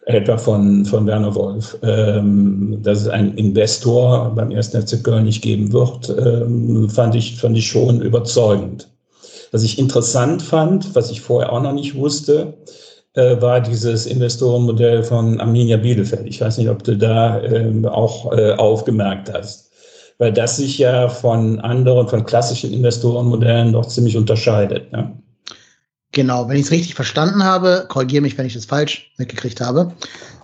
etwa 0.04 0.36
von, 0.36 0.84
von 0.84 1.06
Werner 1.06 1.34
Wolf, 1.34 1.78
ähm, 1.82 2.80
dass 2.82 3.02
es 3.02 3.08
einen 3.08 3.34
Investor 3.38 4.34
beim 4.34 4.50
ersten 4.50 4.82
FC 4.82 5.02
Köln 5.02 5.24
nicht 5.24 5.42
geben 5.42 5.72
wird, 5.72 6.10
ähm, 6.10 6.90
fand, 6.90 7.14
ich, 7.14 7.36
fand 7.36 7.56
ich 7.56 7.66
schon 7.66 8.02
überzeugend. 8.02 8.91
Was 9.52 9.62
ich 9.62 9.78
interessant 9.78 10.42
fand, 10.42 10.94
was 10.94 11.10
ich 11.10 11.20
vorher 11.20 11.52
auch 11.52 11.62
noch 11.62 11.74
nicht 11.74 11.94
wusste, 11.94 12.54
äh, 13.12 13.40
war 13.40 13.60
dieses 13.60 14.06
Investorenmodell 14.06 15.04
von 15.04 15.38
Arminia 15.40 15.76
Bielefeld. 15.76 16.26
Ich 16.26 16.40
weiß 16.40 16.56
nicht, 16.58 16.70
ob 16.70 16.82
du 16.82 16.96
da 16.96 17.40
äh, 17.42 17.86
auch 17.86 18.32
äh, 18.32 18.52
aufgemerkt 18.52 19.30
hast. 19.32 19.70
Weil 20.18 20.32
das 20.32 20.56
sich 20.56 20.78
ja 20.78 21.08
von 21.08 21.60
anderen, 21.60 22.08
von 22.08 22.24
klassischen 22.24 22.72
Investorenmodellen 22.72 23.72
doch 23.72 23.86
ziemlich 23.86 24.16
unterscheidet. 24.16 24.90
Ja? 24.92 25.12
Genau, 26.12 26.48
wenn 26.48 26.56
ich 26.56 26.66
es 26.66 26.70
richtig 26.70 26.94
verstanden 26.94 27.44
habe, 27.44 27.86
korrigiere 27.88 28.22
mich, 28.22 28.38
wenn 28.38 28.46
ich 28.46 28.54
das 28.54 28.64
falsch 28.64 29.12
mitgekriegt 29.18 29.60
habe, 29.60 29.92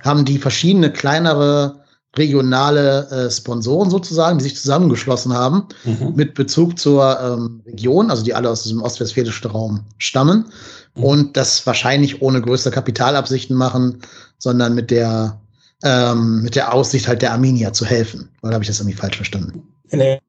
haben 0.03 0.25
die 0.25 0.39
verschiedene 0.39 0.93
kleinere 0.93 1.81
regionale 2.17 3.09
äh, 3.11 3.31
Sponsoren 3.31 3.91
sozusagen, 3.91 4.39
die 4.39 4.45
sich 4.45 4.57
zusammengeschlossen 4.57 5.33
haben 5.33 5.67
mhm. 5.85 6.15
mit 6.17 6.35
Bezug 6.35 6.79
zur 6.79 7.19
ähm, 7.21 7.63
Region, 7.67 8.11
also 8.11 8.25
die 8.25 8.35
alle 8.35 8.51
aus 8.51 8.63
diesem 8.63 8.83
ostwestfälischen 8.83 9.51
Raum 9.51 9.85
stammen 9.99 10.47
mhm. 10.95 11.05
und 11.05 11.37
das 11.37 11.67
wahrscheinlich 11.67 12.23
ohne 12.23 12.41
größere 12.41 12.73
Kapitalabsichten 12.73 13.57
machen, 13.57 14.01
sondern 14.39 14.75
mit 14.75 14.91
der 14.91 15.41
ähm, 15.85 16.43
mit 16.43 16.57
der 16.57 16.75
Aussicht 16.75 17.07
halt 17.07 17.23
der 17.23 17.33
Arminia 17.33 17.73
zu 17.73 17.85
helfen. 17.85 18.31
Oder 18.43 18.55
habe 18.55 18.65
ich 18.65 18.69
das 18.69 18.81
irgendwie 18.81 18.97
falsch 18.97 19.17
verstanden? 19.17 19.63
Nee, 19.93 20.21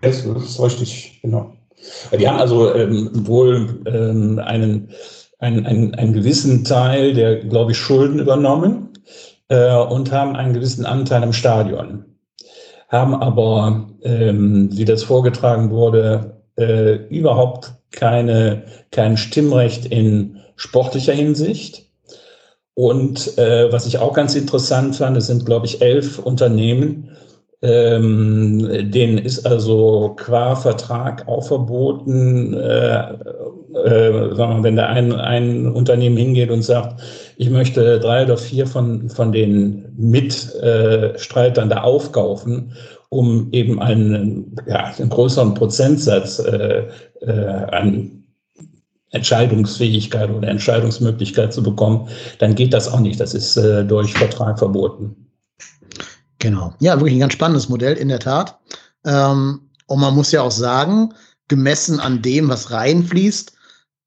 das 0.00 0.24
ist 0.24 0.60
richtig, 0.60 1.18
genau. 1.22 1.52
Die 2.16 2.28
haben 2.28 2.38
also 2.38 2.72
ähm, 2.74 3.10
wohl 3.26 3.82
ähm, 3.86 4.38
einen, 4.38 4.90
einen, 5.40 5.66
einen, 5.66 5.94
einen 5.96 6.12
gewissen 6.12 6.64
Teil 6.64 7.14
der, 7.14 7.44
glaube 7.44 7.72
ich, 7.72 7.78
Schulden 7.78 8.20
übernommen 8.20 8.91
äh, 9.52 9.76
und 9.76 10.10
haben 10.10 10.34
einen 10.34 10.54
gewissen 10.54 10.86
Anteil 10.86 11.22
im 11.22 11.34
Stadion. 11.34 12.06
Haben 12.88 13.14
aber, 13.14 13.88
ähm, 14.02 14.70
wie 14.72 14.86
das 14.86 15.04
vorgetragen 15.04 15.70
wurde, 15.70 16.38
äh, 16.56 16.94
überhaupt 17.08 17.74
keine, 17.90 18.64
kein 18.90 19.16
Stimmrecht 19.16 19.86
in 19.86 20.38
sportlicher 20.56 21.12
Hinsicht. 21.12 21.84
Und 22.74 23.36
äh, 23.36 23.70
was 23.70 23.84
ich 23.84 23.98
auch 23.98 24.14
ganz 24.14 24.34
interessant 24.34 24.96
fand, 24.96 25.16
es 25.18 25.26
sind, 25.26 25.44
glaube 25.44 25.66
ich, 25.66 25.82
elf 25.82 26.18
Unternehmen, 26.18 27.10
ähm, 27.62 28.90
denen 28.90 29.18
ist 29.18 29.46
also 29.46 30.14
qua 30.16 30.56
Vertrag 30.56 31.26
auch 31.28 31.46
verboten, 31.46 32.54
äh, 32.54 33.12
äh, 33.14 34.62
wenn 34.62 34.76
da 34.76 34.86
ein, 34.86 35.12
ein 35.12 35.68
Unternehmen 35.68 36.16
hingeht 36.16 36.50
und 36.50 36.62
sagt, 36.62 37.00
ich 37.36 37.50
möchte 37.50 38.00
drei 38.00 38.24
oder 38.24 38.36
vier 38.36 38.66
von, 38.66 39.08
von 39.08 39.30
den 39.30 39.84
Mitstreitern 39.96 41.70
da 41.70 41.82
aufkaufen, 41.82 42.72
um 43.10 43.48
eben 43.52 43.80
einen, 43.80 44.56
ja, 44.66 44.92
einen 44.98 45.10
größeren 45.10 45.54
Prozentsatz 45.54 46.40
äh, 46.40 46.88
äh, 47.20 47.30
an 47.70 48.24
Entscheidungsfähigkeit 49.10 50.30
oder 50.30 50.48
Entscheidungsmöglichkeit 50.48 51.52
zu 51.52 51.62
bekommen, 51.62 52.08
dann 52.38 52.54
geht 52.54 52.72
das 52.72 52.92
auch 52.92 53.00
nicht. 53.00 53.20
Das 53.20 53.34
ist 53.34 53.56
äh, 53.56 53.84
durch 53.84 54.14
Vertrag 54.14 54.58
verboten. 54.58 55.22
Genau. 56.42 56.74
Ja, 56.80 56.98
wirklich 56.98 57.14
ein 57.14 57.20
ganz 57.20 57.34
spannendes 57.34 57.68
Modell, 57.68 57.94
in 57.94 58.08
der 58.08 58.18
Tat. 58.18 58.58
Ähm, 59.04 59.70
und 59.86 60.00
man 60.00 60.12
muss 60.12 60.32
ja 60.32 60.42
auch 60.42 60.50
sagen, 60.50 61.14
gemessen 61.46 62.00
an 62.00 62.20
dem, 62.20 62.48
was 62.48 62.72
reinfließt, 62.72 63.52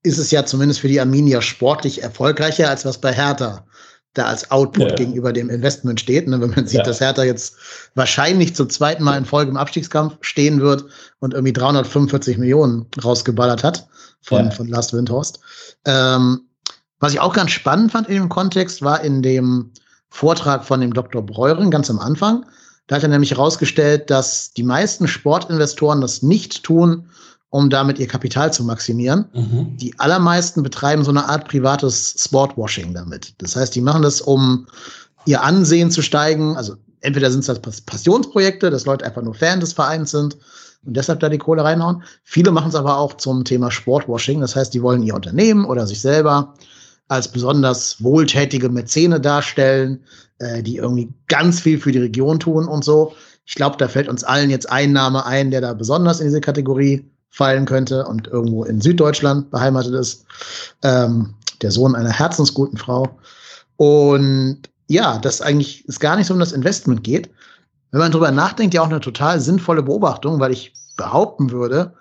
ist 0.03 0.17
es 0.17 0.31
ja 0.31 0.45
zumindest 0.45 0.81
für 0.81 0.89
die 0.89 0.99
Arminia 0.99 1.41
sportlich 1.41 2.03
erfolgreicher, 2.03 2.69
als 2.69 2.83
was 2.83 2.99
bei 2.99 3.13
Hertha 3.13 3.65
da 4.13 4.25
als 4.25 4.51
Output 4.51 4.91
ja. 4.91 4.95
gegenüber 4.95 5.31
dem 5.31 5.49
Investment 5.49 5.99
steht. 5.99 6.27
Ne? 6.27 6.41
Wenn 6.41 6.49
man 6.49 6.67
sieht, 6.67 6.79
ja. 6.79 6.83
dass 6.83 6.99
Hertha 6.99 7.23
jetzt 7.23 7.55
wahrscheinlich 7.95 8.53
zum 8.53 8.69
zweiten 8.69 9.03
Mal 9.03 9.17
in 9.17 9.25
Folge 9.25 9.51
im 9.51 9.57
Abstiegskampf 9.57 10.17
stehen 10.21 10.59
wird 10.59 10.85
und 11.19 11.33
irgendwie 11.33 11.53
345 11.53 12.37
Millionen 12.37 12.85
rausgeballert 13.01 13.63
hat 13.63 13.87
von, 14.21 14.45
ja. 14.45 14.51
von 14.51 14.67
Lars 14.67 14.91
Windhorst. 14.91 15.39
Ähm, 15.85 16.49
was 16.99 17.13
ich 17.13 17.21
auch 17.21 17.33
ganz 17.33 17.51
spannend 17.51 17.93
fand 17.93 18.09
in 18.09 18.15
dem 18.15 18.29
Kontext, 18.29 18.81
war 18.81 19.01
in 19.01 19.21
dem 19.21 19.71
Vortrag 20.15 20.63
von 20.63 20.79
dem 20.79 20.93
Dr. 20.93 21.21
Breuren 21.21 21.69
ganz 21.69 21.89
am 21.89 21.99
Anfang. 21.99 22.45
Da 22.87 22.95
hat 22.95 23.03
er 23.03 23.09
nämlich 23.09 23.31
herausgestellt, 23.31 24.09
dass 24.09 24.53
die 24.53 24.63
meisten 24.63 25.09
Sportinvestoren 25.09 25.99
das 25.99 26.21
nicht 26.21 26.63
tun, 26.63 27.09
um 27.49 27.69
damit 27.69 27.99
ihr 27.99 28.07
Kapital 28.07 28.53
zu 28.53 28.63
maximieren. 28.63 29.25
Mhm. 29.33 29.75
Die 29.75 29.99
allermeisten 29.99 30.63
betreiben 30.63 31.03
so 31.03 31.11
eine 31.11 31.27
Art 31.27 31.49
privates 31.49 32.15
Sportwashing 32.17 32.93
damit. 32.93 33.33
Das 33.39 33.57
heißt, 33.57 33.75
die 33.75 33.81
machen 33.81 34.03
das, 34.03 34.21
um 34.21 34.67
ihr 35.25 35.43
Ansehen 35.43 35.91
zu 35.91 36.01
steigen. 36.01 36.55
Also 36.55 36.77
entweder 37.01 37.29
sind 37.29 37.41
es 37.41 37.49
halt 37.49 37.61
Passionsprojekte, 37.85 38.69
dass 38.69 38.85
Leute 38.85 39.03
einfach 39.03 39.21
nur 39.21 39.33
Fan 39.33 39.59
des 39.59 39.73
Vereins 39.73 40.11
sind 40.11 40.37
und 40.85 40.95
deshalb 40.95 41.19
da 41.19 41.27
die 41.27 41.39
Kohle 41.39 41.65
reinhauen. 41.65 42.03
Viele 42.23 42.51
machen 42.51 42.69
es 42.69 42.75
aber 42.75 42.99
auch 42.99 43.15
zum 43.17 43.43
Thema 43.43 43.69
Sportwashing. 43.69 44.39
Das 44.39 44.55
heißt, 44.55 44.73
die 44.73 44.81
wollen 44.81 45.03
ihr 45.03 45.15
Unternehmen 45.15 45.65
oder 45.65 45.85
sich 45.85 45.99
selber 45.99 46.53
als 47.07 47.31
besonders 47.31 48.03
wohltätige 48.03 48.69
Mäzene 48.69 49.19
darstellen, 49.19 50.03
äh, 50.39 50.63
die 50.63 50.77
irgendwie 50.77 51.09
ganz 51.27 51.59
viel 51.59 51.79
für 51.79 51.91
die 51.91 51.99
Region 51.99 52.39
tun 52.39 52.67
und 52.67 52.83
so. 52.83 53.13
Ich 53.45 53.55
glaube, 53.55 53.77
da 53.77 53.87
fällt 53.87 54.07
uns 54.07 54.23
allen 54.23 54.49
jetzt 54.49 54.69
ein 54.69 54.91
Name 54.91 55.25
ein, 55.25 55.51
der 55.51 55.61
da 55.61 55.73
besonders 55.73 56.19
in 56.19 56.27
diese 56.27 56.41
Kategorie 56.41 57.05
fallen 57.29 57.65
könnte 57.65 58.05
und 58.05 58.27
irgendwo 58.27 58.63
in 58.63 58.81
Süddeutschland 58.81 59.51
beheimatet 59.51 59.93
ist. 59.93 60.25
Ähm, 60.83 61.35
der 61.61 61.71
Sohn 61.71 61.95
einer 61.95 62.11
herzensguten 62.11 62.77
Frau. 62.77 63.17
Und 63.77 64.61
ja, 64.87 65.17
das 65.19 65.41
eigentlich 65.41 65.85
es 65.87 65.99
gar 65.99 66.15
nicht 66.15 66.27
so 66.27 66.33
um 66.33 66.39
das 66.39 66.51
Investment 66.51 67.03
geht. 67.03 67.29
Wenn 67.91 67.99
man 67.99 68.11
drüber 68.11 68.31
nachdenkt, 68.31 68.73
ja 68.73 68.81
auch 68.81 68.89
eine 68.89 68.99
total 68.99 69.39
sinnvolle 69.39 69.83
Beobachtung, 69.83 70.39
weil 70.39 70.51
ich 70.51 70.73
behaupten 70.97 71.51
würde, 71.51 71.93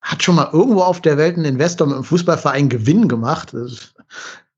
hat 0.00 0.22
schon 0.22 0.36
mal 0.36 0.50
irgendwo 0.52 0.82
auf 0.82 1.00
der 1.00 1.16
Welt 1.16 1.36
ein 1.36 1.44
Investor 1.44 1.86
mit 1.86 1.96
einem 1.96 2.04
Fußballverein 2.04 2.68
Gewinn 2.68 3.08
gemacht. 3.08 3.52
Das 3.52 3.94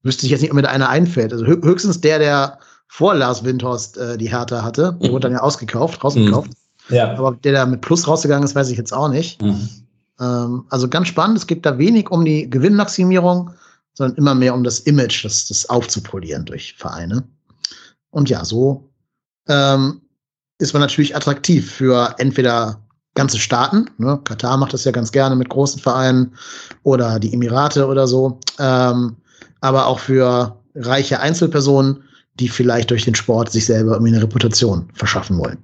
wüsste 0.03 0.27
ich 0.27 0.33
jetzt 0.33 0.41
nicht, 0.41 0.51
ob 0.51 0.57
mir 0.57 0.63
da 0.63 0.71
einer 0.71 0.89
einfällt. 0.89 1.33
Also 1.33 1.47
höchstens 1.47 2.01
der, 2.01 2.19
der 2.19 2.59
vor 2.89 3.15
Lars 3.15 3.45
Windhorst 3.45 3.99
äh, 3.99 4.17
die 4.17 4.31
Härte 4.31 4.63
hatte. 4.63 4.97
Der 5.01 5.11
wurde 5.11 5.25
dann 5.25 5.33
ja 5.33 5.41
ausgekauft, 5.41 6.03
rausgekauft. 6.03 6.51
Mhm. 6.89 6.97
Ja. 6.97 7.13
Aber 7.17 7.37
der 7.45 7.53
da 7.53 7.67
mit 7.67 7.83
Plus 7.83 8.09
rausgegangen 8.09 8.45
ist, 8.45 8.55
weiß 8.55 8.71
ich 8.71 8.79
jetzt 8.79 8.93
auch 8.93 9.09
nicht. 9.09 9.43
Mhm. 9.43 9.69
Ähm, 10.21 10.65
also 10.71 10.89
ganz 10.89 11.09
spannend. 11.09 11.39
Es 11.39 11.47
geht 11.47 11.67
da 11.67 11.79
wenig 11.79 12.11
um 12.11 12.25
die 12.25 12.49
Gewinnmaximierung, 12.49 13.51
sondern 13.95 14.17
immer 14.17 14.35
mehr 14.35 14.55
um 14.55 14.65
das 14.65 14.81
Image, 14.81 15.25
das, 15.25 15.47
das 15.47 15.69
aufzupolieren 15.69 16.45
durch 16.45 16.75
Vereine. 16.79 17.25
Und 18.11 18.31
ja, 18.31 18.45
so 18.45 18.89
ähm, 19.49 20.01
ist 20.59 20.73
man 20.73 20.81
natürlich 20.81 21.15
attraktiv 21.15 21.71
für 21.71 22.15
entweder 22.19 22.81
ganze 23.15 23.39
Staaten. 23.39 23.91
Ne? 23.99 24.19
Katar 24.25 24.57
macht 24.57 24.73
das 24.73 24.85
ja 24.85 24.93
ganz 24.93 25.13
gerne 25.13 25.37
mit 25.37 25.49
großen 25.49 25.81
Vereinen 25.81 26.35
oder 26.85 27.19
die 27.19 27.33
Emirate 27.33 27.87
oder 27.87 28.07
so. 28.07 28.39
Ähm, 28.59 29.17
aber 29.61 29.87
auch 29.87 29.99
für 29.99 30.61
reiche 30.75 31.21
Einzelpersonen, 31.21 32.05
die 32.35 32.49
vielleicht 32.49 32.91
durch 32.91 33.05
den 33.05 33.15
Sport 33.15 33.51
sich 33.51 33.67
selber 33.67 33.93
irgendwie 33.93 34.13
eine 34.13 34.23
Reputation 34.23 34.89
verschaffen 34.95 35.39
wollen. 35.39 35.59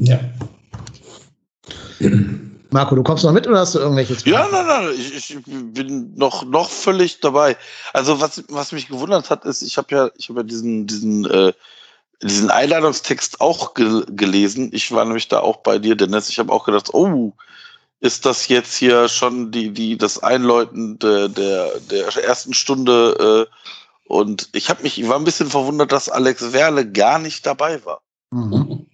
Ja. 0.00 0.20
Marco, 2.70 2.94
du 2.94 3.02
kommst 3.02 3.24
noch 3.24 3.32
mit 3.32 3.46
oder 3.46 3.60
hast 3.60 3.74
du 3.74 3.80
irgendwelche 3.80 4.14
Fragen? 4.14 4.30
Ja, 4.30 4.48
nein, 4.52 4.66
nein, 4.66 4.94
ich, 4.94 5.30
ich, 5.30 5.36
bin 5.44 6.14
noch, 6.14 6.44
noch 6.44 6.70
völlig 6.70 7.20
dabei. 7.20 7.56
Also 7.92 8.20
was, 8.20 8.44
was 8.48 8.72
mich 8.72 8.88
gewundert 8.88 9.30
hat, 9.30 9.44
ist, 9.44 9.62
ich 9.62 9.76
habe 9.78 9.94
ja, 9.94 10.10
ich 10.16 10.28
habe 10.28 10.40
ja 10.40 10.44
diesen, 10.44 10.86
diesen 10.86 11.24
äh, 11.24 11.52
diesen 12.22 12.50
Einladungstext 12.50 13.40
auch 13.40 13.74
ge 13.74 14.02
gelesen. 14.08 14.70
Ich 14.72 14.90
war 14.92 15.04
nämlich 15.04 15.28
da 15.28 15.40
auch 15.40 15.58
bei 15.58 15.78
dir, 15.78 15.94
Dennis. 15.94 16.28
Ich 16.28 16.38
habe 16.38 16.52
auch 16.52 16.64
gedacht, 16.64 16.92
oh, 16.92 17.32
ist 18.00 18.26
das 18.26 18.48
jetzt 18.48 18.76
hier 18.76 19.08
schon 19.08 19.50
die, 19.50 19.70
die, 19.70 19.98
das 19.98 20.22
Einläuten 20.22 20.98
der, 20.98 21.28
der, 21.28 21.70
der 21.90 22.24
ersten 22.24 22.54
Stunde? 22.54 23.46
Äh, 23.48 24.12
und 24.12 24.48
ich 24.52 24.70
habe 24.70 24.82
mich, 24.82 25.00
ich 25.00 25.08
war 25.08 25.16
ein 25.16 25.24
bisschen 25.24 25.50
verwundert, 25.50 25.92
dass 25.92 26.08
Alex 26.08 26.52
Werle 26.52 26.90
gar 26.90 27.18
nicht 27.18 27.44
dabei 27.44 27.84
war. 27.84 28.00
Mhm. 28.30 28.86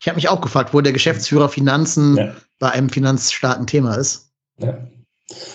Ich 0.00 0.08
habe 0.08 0.16
mich 0.16 0.28
auch 0.28 0.40
gefragt, 0.40 0.74
wo 0.74 0.80
der 0.80 0.92
Geschäftsführer 0.92 1.48
Finanzen 1.48 2.16
ja. 2.16 2.34
bei 2.58 2.70
einem 2.70 2.90
finanzstarken 2.90 3.66
Thema 3.66 3.94
ist. 3.94 4.30
Ja. 4.58 4.76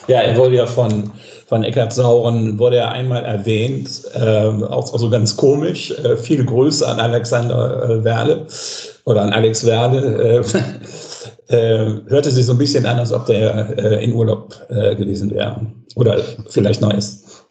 Ja, 0.07 0.21
er 0.21 0.35
wurde 0.35 0.55
ja 0.55 0.65
von, 0.65 1.11
von 1.45 1.63
Eckhard 1.63 1.93
Sauren, 1.93 2.57
wurde 2.57 2.77
er 2.77 2.91
einmal 2.91 3.23
erwähnt, 3.23 4.01
äh, 4.15 4.47
auch 4.65 4.91
also 4.91 5.09
ganz 5.11 5.37
komisch. 5.37 5.91
Äh, 5.91 6.17
viele 6.17 6.43
Grüße 6.43 6.87
an 6.87 6.99
Alexander 6.99 7.87
äh, 7.87 8.03
Werle 8.03 8.47
oder 9.05 9.21
an 9.21 9.31
Alex 9.31 9.63
Werle. 9.65 10.43
Äh, 11.49 11.55
äh, 11.55 12.01
hörte 12.07 12.29
sich 12.31 12.45
so 12.45 12.51
ein 12.51 12.57
bisschen 12.57 12.85
an, 12.85 12.99
als 12.99 13.11
ob 13.11 13.25
der 13.25 13.77
äh, 13.77 14.03
in 14.03 14.13
Urlaub 14.13 14.67
gewesen 14.69 15.31
wäre 15.31 15.65
oder 15.95 16.23
vielleicht 16.47 16.81
neu 16.81 16.91
ist. 16.91 17.45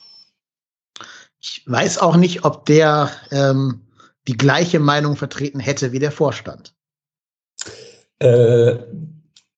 Ich 1.40 1.62
weiß 1.66 1.98
auch 1.98 2.16
nicht, 2.16 2.44
ob 2.44 2.64
der 2.66 3.10
ähm, 3.30 3.80
die 4.28 4.36
gleiche 4.36 4.78
Meinung 4.78 5.16
vertreten 5.16 5.60
hätte 5.60 5.92
wie 5.92 5.98
der 5.98 6.12
Vorstand. 6.12 6.74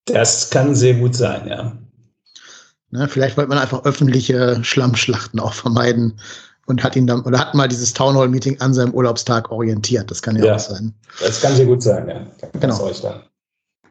das 0.07 0.51
kann 0.51 0.75
sehr 0.75 0.95
gut 0.95 1.15
sein, 1.15 1.49
ja. 1.49 1.77
Ne, 2.91 3.09
vielleicht 3.09 3.37
wollte 3.37 3.49
man 3.49 3.59
einfach 3.59 3.85
öffentliche 3.85 4.63
Schlammschlachten 4.63 5.41
auch 5.41 5.55
vermeiden 5.55 6.21
und 6.67 6.83
hat 6.83 6.97
ihn 6.97 7.07
dann 7.07 7.23
oder 7.23 7.39
hat 7.39 7.55
mal 7.55 7.69
dieses 7.69 7.93
Townhall 7.93 8.29
Meeting 8.29 8.61
an 8.61 8.75
seinem 8.75 8.93
Urlaubstag 8.93 9.51
orientiert. 9.51 10.11
Das 10.11 10.23
kann 10.23 10.37
ja, 10.37 10.45
ja 10.45 10.55
auch 10.57 10.59
sein. 10.59 10.95
Das 11.21 11.41
kann 11.41 11.55
sehr 11.57 11.67
gut 11.67 11.83
sein, 11.83 12.09
ja. 12.09 12.27
Genau. 12.61 12.91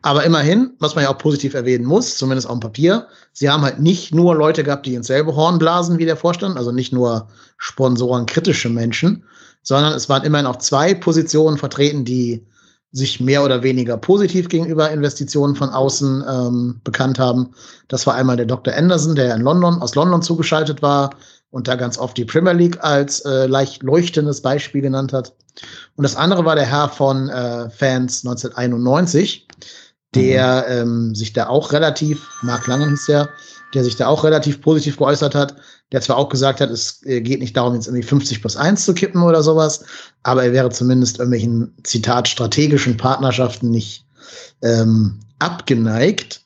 Aber 0.02 0.24
immerhin, 0.24 0.72
was 0.80 0.96
man 0.96 1.04
ja 1.04 1.10
auch 1.10 1.18
positiv 1.18 1.54
erwähnen 1.54 1.86
muss, 1.86 2.18
zumindest 2.18 2.48
auf 2.48 2.58
dem 2.58 2.62
Papier, 2.62 3.08
sie 3.34 3.50
haben 3.50 3.64
halt 3.64 3.80
nicht 3.80 4.14
nur 4.14 4.36
Leute 4.36 4.64
gehabt, 4.64 4.86
die 4.86 4.96
ins 4.96 5.08
selbe 5.08 5.36
Horn 5.36 5.60
blasen 5.60 5.98
wie 5.98 6.06
der 6.06 6.16
Vorstand, 6.16 6.58
also 6.58 6.72
nicht 6.72 6.94
nur 6.94 7.28
Sponsoren 7.58 8.26
kritische 8.26 8.70
Menschen, 8.70 9.24
sondern 9.62 9.94
es 9.94 10.08
waren 10.08 10.24
immerhin 10.24 10.48
auch 10.48 10.58
zwei 10.58 10.94
Positionen 10.94 11.58
vertreten, 11.58 12.06
die 12.06 12.46
sich 12.92 13.20
mehr 13.20 13.44
oder 13.44 13.62
weniger 13.62 13.98
positiv 13.98 14.50
gegenüber 14.50 14.90
Investitionen 14.90 15.56
von 15.56 15.70
außen 15.70 16.24
ähm, 16.28 16.82
bekannt 16.84 17.20
haben. 17.20 17.52
Das 17.88 18.08
war 18.08 18.16
einmal 18.16 18.38
der 18.38 18.48
Dr. 18.48 18.74
Anderson, 18.74 19.16
der 19.16 19.36
in 19.36 19.42
London, 19.42 19.82
aus 19.82 19.96
London 19.96 20.22
zugeschaltet 20.22 20.82
war 20.82 21.12
und 21.52 21.68
da 21.68 21.76
ganz 21.76 21.98
oft 21.98 22.18
die 22.18 22.26
Premier 22.26 22.54
League 22.54 22.84
als 22.84 23.22
äh, 23.22 23.46
leicht 23.46 23.84
leuchtendes 23.84 24.42
Beispiel 24.42 24.82
genannt 24.82 25.14
hat. 25.14 25.34
Und 25.96 26.04
das 26.04 26.16
andere 26.16 26.46
war 26.46 26.56
der 26.56 26.66
Herr 26.66 26.90
von 26.90 27.30
äh, 27.30 27.70
Fans 27.70 28.26
1991, 28.26 29.48
der 30.16 30.66
mhm. 30.68 31.10
ähm, 31.10 31.16
sich 31.16 31.34
da 31.34 31.48
auch 31.48 31.72
relativ, 31.72 32.28
Mark 32.42 32.68
Langen 32.68 32.90
hieß 32.90 33.06
der, 33.06 33.30
der 33.74 33.84
sich 33.84 33.96
da 33.96 34.08
auch 34.08 34.24
relativ 34.24 34.62
positiv 34.62 34.98
geäußert 34.98 35.36
hat, 35.36 35.56
der 35.92 36.02
zwar 36.02 36.18
auch 36.18 36.30
gesagt 36.30 36.62
hat, 36.62 36.70
es 36.70 37.06
äh, 37.06 37.22
geht 37.22 37.40
nicht 37.40 37.56
darum, 37.56 37.76
jetzt 37.76 37.88
irgendwie 37.88 38.04
50 38.04 38.42
plus 38.42 38.58
1 38.58 38.84
zu 38.84 38.94
kippen 38.94 39.22
oder 39.22 39.44
sowas, 39.44 39.84
aber 40.24 40.44
er 40.44 40.54
wäre 40.54 40.70
zumindest 40.70 41.20
irgendwelchen, 41.20 41.76
Zitat, 41.84 42.28
strategischen 42.28 42.98
Partnerschaften 42.98 43.70
nicht 43.70 44.06
ähm, 44.64 45.20
abgeneigt. 45.40 46.42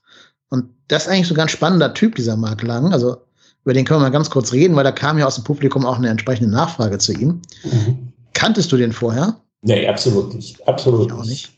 Und 0.50 0.65
das 0.88 1.03
ist 1.03 1.10
eigentlich 1.10 1.27
so 1.27 1.34
ein 1.34 1.38
ganz 1.38 1.51
spannender 1.51 1.93
Typ, 1.93 2.15
dieser 2.15 2.36
Mark 2.36 2.62
Lang. 2.63 2.93
Also 2.93 3.17
über 3.63 3.74
den 3.74 3.86
können 3.86 4.00
wir 4.01 4.05
mal 4.05 4.12
ganz 4.12 4.29
kurz 4.29 4.51
reden, 4.51 4.75
weil 4.75 4.84
da 4.84 4.91
kam 4.91 5.17
ja 5.17 5.25
aus 5.25 5.36
dem 5.36 5.46
Publikum 5.46 5.86
auch 5.86 5.98
eine 5.98 6.10
entsprechende 6.10 6.51
Nachfrage 6.51 6.98
zu 6.98 7.13
ihm. 7.13 7.41
Mhm. 7.63 8.13
Kanntest 8.34 8.72
du 8.72 8.77
den 8.77 8.91
vorher? 8.91 9.38
Nee, 9.62 9.88
absolut 9.88 10.34
nicht. 10.34 10.67
Absolut 10.67 11.08
ich 11.08 11.13
auch 11.13 11.25
nicht. 11.25 11.51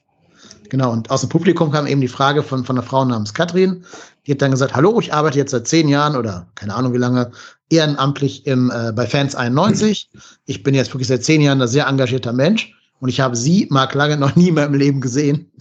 Genau, 0.70 0.92
und 0.92 1.10
aus 1.12 1.22
dem 1.22 1.30
Publikum 1.30 1.72
kam 1.72 1.88
eben 1.88 2.02
die 2.02 2.08
Frage 2.08 2.44
von, 2.44 2.66
von 2.66 2.78
einer 2.78 2.86
Frau 2.86 3.06
namens 3.06 3.34
Katrin. 3.34 3.84
Die 4.26 4.32
hat 4.32 4.42
dann 4.42 4.52
gesagt, 4.52 4.76
hallo, 4.76 5.00
ich 5.00 5.14
arbeite 5.14 5.38
jetzt 5.38 5.52
seit 5.52 5.68
zehn 5.68 5.88
Jahren 5.88 6.16
oder 6.16 6.48
keine 6.56 6.74
Ahnung 6.74 6.94
wie 6.94 6.98
lange 6.98 7.32
ehrenamtlich 7.70 8.46
im, 8.48 8.72
äh, 8.72 8.92
bei 8.92 9.06
Fans 9.06 9.36
91. 9.36 10.10
Ich 10.46 10.64
bin 10.64 10.74
jetzt 10.74 10.94
wirklich 10.94 11.08
seit 11.08 11.24
zehn 11.24 11.42
Jahren 11.42 11.62
ein 11.62 11.68
sehr 11.68 11.88
engagierter 11.88 12.34
Mensch 12.34 12.74
und 13.00 13.10
ich 13.10 13.20
habe 13.20 13.36
Sie, 13.36 13.68
Marc 13.70 13.94
Lange, 13.94 14.18
noch 14.18 14.36
nie 14.36 14.52
mehr 14.52 14.66
im 14.66 14.74
Leben 14.74 15.02
gesehen. 15.02 15.52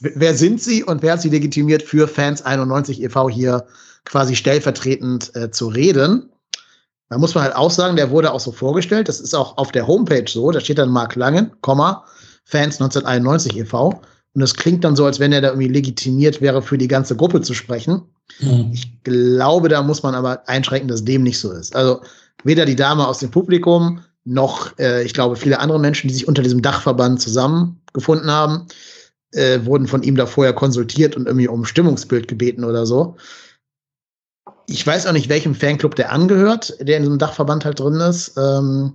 wer 0.00 0.34
sind 0.34 0.62
Sie 0.62 0.84
und 0.84 1.02
wer 1.02 1.14
hat 1.14 1.22
Sie 1.22 1.30
legitimiert, 1.30 1.82
für 1.82 2.06
Fans 2.06 2.42
91 2.42 3.02
e.V. 3.02 3.28
hier 3.28 3.66
quasi 4.04 4.36
stellvertretend 4.36 5.34
äh, 5.34 5.50
zu 5.50 5.68
reden? 5.68 6.30
Da 7.08 7.18
muss 7.18 7.34
man 7.34 7.44
halt 7.44 7.56
auch 7.56 7.70
sagen, 7.70 7.96
der 7.96 8.10
wurde 8.10 8.32
auch 8.32 8.40
so 8.40 8.52
vorgestellt. 8.52 9.08
Das 9.08 9.20
ist 9.20 9.34
auch 9.34 9.58
auf 9.58 9.72
der 9.72 9.86
Homepage 9.86 10.24
so. 10.26 10.50
Da 10.50 10.60
steht 10.60 10.78
dann 10.78 10.88
Marc 10.88 11.14
Langen, 11.14 11.52
Komma, 11.60 12.06
Fans 12.44 12.80
1991 12.80 13.56
e.V. 13.58 14.00
Und 14.34 14.40
das 14.40 14.54
klingt 14.54 14.84
dann 14.84 14.96
so, 14.96 15.04
als 15.04 15.20
wenn 15.20 15.32
er 15.32 15.42
da 15.42 15.48
irgendwie 15.48 15.68
legitimiert 15.68 16.40
wäre, 16.40 16.62
für 16.62 16.78
die 16.78 16.88
ganze 16.88 17.16
Gruppe 17.16 17.42
zu 17.42 17.52
sprechen. 17.52 18.02
Mhm. 18.40 18.70
Ich 18.72 19.02
glaube, 19.02 19.68
da 19.68 19.82
muss 19.82 20.02
man 20.02 20.14
aber 20.14 20.48
einschränken, 20.48 20.88
dass 20.88 21.04
dem 21.04 21.22
nicht 21.22 21.38
so 21.38 21.52
ist. 21.52 21.76
Also 21.76 22.00
weder 22.44 22.64
die 22.64 22.76
Dame 22.76 23.06
aus 23.06 23.18
dem 23.18 23.30
Publikum 23.30 24.00
noch, 24.24 24.78
äh, 24.78 25.02
ich 25.04 25.12
glaube, 25.12 25.36
viele 25.36 25.60
andere 25.60 25.80
Menschen, 25.80 26.08
die 26.08 26.14
sich 26.14 26.28
unter 26.28 26.42
diesem 26.42 26.62
Dachverband 26.62 27.20
zusammengefunden 27.20 28.30
haben, 28.30 28.66
äh, 29.32 29.64
wurden 29.64 29.86
von 29.86 30.02
ihm 30.02 30.16
da 30.16 30.26
vorher 30.26 30.54
konsultiert 30.54 31.16
und 31.16 31.26
irgendwie 31.26 31.48
um 31.48 31.64
Stimmungsbild 31.64 32.28
gebeten 32.28 32.64
oder 32.64 32.86
so. 32.86 33.16
Ich 34.66 34.86
weiß 34.86 35.06
auch 35.06 35.12
nicht, 35.12 35.28
welchem 35.28 35.54
Fanclub 35.54 35.94
der 35.96 36.12
angehört, 36.12 36.74
der 36.80 36.96
in 36.96 37.02
diesem 37.02 37.18
Dachverband 37.18 37.64
halt 37.64 37.80
drin 37.80 38.00
ist. 38.00 38.36
Ähm, 38.38 38.94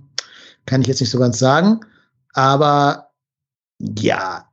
kann 0.66 0.80
ich 0.80 0.86
jetzt 0.86 1.00
nicht 1.00 1.10
so 1.10 1.18
ganz 1.18 1.38
sagen. 1.38 1.80
Aber 2.32 3.10
ja, 3.78 4.47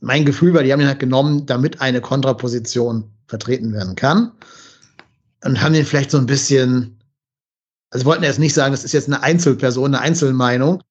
mein 0.00 0.24
Gefühl 0.24 0.54
war, 0.54 0.62
die 0.62 0.72
haben 0.72 0.80
ihn 0.80 0.86
halt 0.86 0.98
genommen, 0.98 1.46
damit 1.46 1.80
eine 1.80 2.00
Kontraposition 2.00 3.04
vertreten 3.26 3.72
werden 3.72 3.96
kann. 3.96 4.32
Und 5.44 5.60
haben 5.60 5.74
ihn 5.74 5.84
vielleicht 5.84 6.10
so 6.10 6.18
ein 6.18 6.26
bisschen, 6.26 6.98
also 7.90 8.06
wollten 8.06 8.24
erst 8.24 8.38
nicht 8.38 8.54
sagen, 8.54 8.72
das 8.72 8.84
ist 8.84 8.92
jetzt 8.92 9.08
eine 9.08 9.22
Einzelperson, 9.22 9.94
eine 9.94 10.00
Einzelmeinung. 10.00 10.82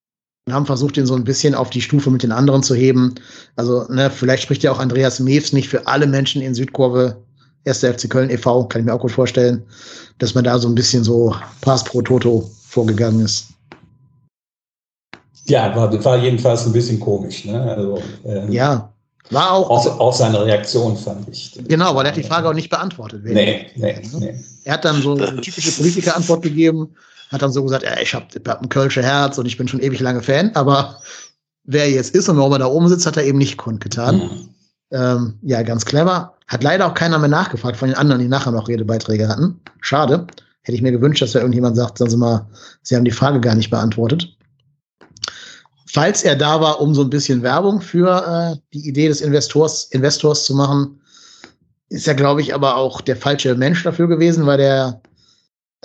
Und 0.47 0.53
haben 0.53 0.67
versucht, 0.67 0.97
ihn 0.97 1.07
so 1.07 1.15
ein 1.15 1.23
bisschen 1.23 1.55
auf 1.55 1.71
die 1.71 1.81
Stufe 1.81 2.11
mit 2.11 2.21
den 2.21 2.31
anderen 2.31 2.61
zu 2.61 2.75
heben. 2.75 3.15
Also, 3.55 3.85
ne, 3.89 4.11
vielleicht 4.11 4.43
spricht 4.43 4.61
ja 4.61 4.71
auch 4.71 4.79
Andreas 4.79 5.19
Mews 5.19 5.53
nicht 5.53 5.69
für 5.69 5.87
alle 5.87 6.05
Menschen 6.05 6.41
in 6.43 6.53
Südkurve, 6.53 7.17
1. 7.65 7.79
FC 7.79 8.07
Köln 8.07 8.29
e.V., 8.29 8.65
kann 8.67 8.81
ich 8.81 8.85
mir 8.85 8.93
auch 8.93 8.99
gut 8.99 9.11
vorstellen, 9.11 9.65
dass 10.19 10.35
man 10.35 10.43
da 10.43 10.59
so 10.59 10.67
ein 10.67 10.75
bisschen 10.75 11.03
so 11.03 11.35
Pass 11.61 11.83
pro 11.83 12.03
Toto 12.03 12.51
vorgegangen 12.67 13.25
ist. 13.25 13.54
Ja, 15.47 15.75
war, 15.75 16.03
war 16.03 16.17
jedenfalls 16.17 16.65
ein 16.65 16.73
bisschen 16.73 16.99
komisch. 16.99 17.45
Ne? 17.45 17.61
Also, 17.61 18.01
ähm, 18.25 18.51
ja, 18.51 18.91
war 19.31 19.51
auch. 19.51 19.69
Auch, 19.69 19.99
auch 19.99 20.13
seine 20.13 20.43
Reaktion 20.43 20.97
fand 20.97 21.27
ich. 21.29 21.57
Genau, 21.67 21.95
weil 21.95 22.05
er 22.05 22.11
hat 22.11 22.17
die 22.17 22.23
Frage 22.23 22.49
auch 22.49 22.53
nicht 22.53 22.69
beantwortet. 22.69 23.21
Nee, 23.23 23.67
nee, 23.75 24.01
nee. 24.19 24.39
Er 24.63 24.73
hat 24.73 24.85
dann 24.85 25.01
so 25.01 25.13
eine 25.13 25.41
typische 25.41 25.71
Politiker-Antwort 25.71 26.41
gegeben, 26.43 26.95
hat 27.31 27.41
dann 27.41 27.51
so 27.51 27.63
gesagt, 27.63 27.83
ja, 27.83 27.99
ich 27.99 28.13
habe 28.13 28.25
hab 28.47 28.61
ein 28.61 28.69
Kölsche 28.69 29.03
Herz 29.03 29.37
und 29.37 29.45
ich 29.45 29.57
bin 29.57 29.67
schon 29.67 29.81
ewig 29.81 29.99
lange 29.99 30.21
Fan, 30.21 30.51
aber 30.55 30.99
wer 31.63 31.83
er 31.83 31.91
jetzt 31.91 32.15
ist 32.15 32.29
und 32.29 32.37
warum 32.37 32.53
er 32.53 32.59
da 32.59 32.67
oben 32.67 32.87
sitzt, 32.87 33.05
hat 33.05 33.17
er 33.17 33.23
eben 33.23 33.39
nicht 33.39 33.57
kundgetan. 33.57 34.17
Mhm. 34.17 34.49
Ähm, 34.91 35.39
ja, 35.41 35.63
ganz 35.63 35.85
clever. 35.85 36.33
Hat 36.47 36.63
leider 36.63 36.85
auch 36.85 36.93
keiner 36.93 37.17
mehr 37.17 37.29
nachgefragt 37.29 37.77
von 37.77 37.89
den 37.89 37.97
anderen, 37.97 38.21
die 38.21 38.27
nachher 38.27 38.51
noch 38.51 38.67
Redebeiträge 38.67 39.27
hatten. 39.27 39.59
Schade. 39.81 40.27
Hätte 40.61 40.75
ich 40.75 40.81
mir 40.81 40.91
gewünscht, 40.91 41.21
dass 41.21 41.31
da 41.31 41.39
irgendjemand 41.39 41.75
sagt, 41.75 41.97
sagen 41.97 42.09
Sie 42.09 42.17
mal, 42.17 42.47
Sie 42.81 42.95
haben 42.95 43.05
die 43.05 43.11
Frage 43.11 43.39
gar 43.39 43.55
nicht 43.55 43.69
beantwortet 43.69 44.35
falls 45.95 46.23
er 46.23 46.35
da 46.35 46.59
war, 46.59 46.81
um 46.81 46.93
so 46.93 47.03
ein 47.03 47.09
bisschen 47.09 47.41
Werbung 47.41 47.79
für 47.79 48.09
äh, 48.27 48.59
die 48.73 48.85
Idee 48.85 49.07
des 49.07 49.21
Investors, 49.21 49.85
Investors 49.91 50.43
zu 50.43 50.53
machen, 50.53 50.99
ist 51.87 52.05
er, 52.05 52.15
glaube 52.15 52.41
ich, 52.41 52.53
aber 52.53 52.75
auch 52.75 52.99
der 52.99 53.15
falsche 53.15 53.55
Mensch 53.55 53.81
dafür 53.83 54.09
gewesen, 54.09 54.45
weil 54.45 54.57
der, 54.57 55.01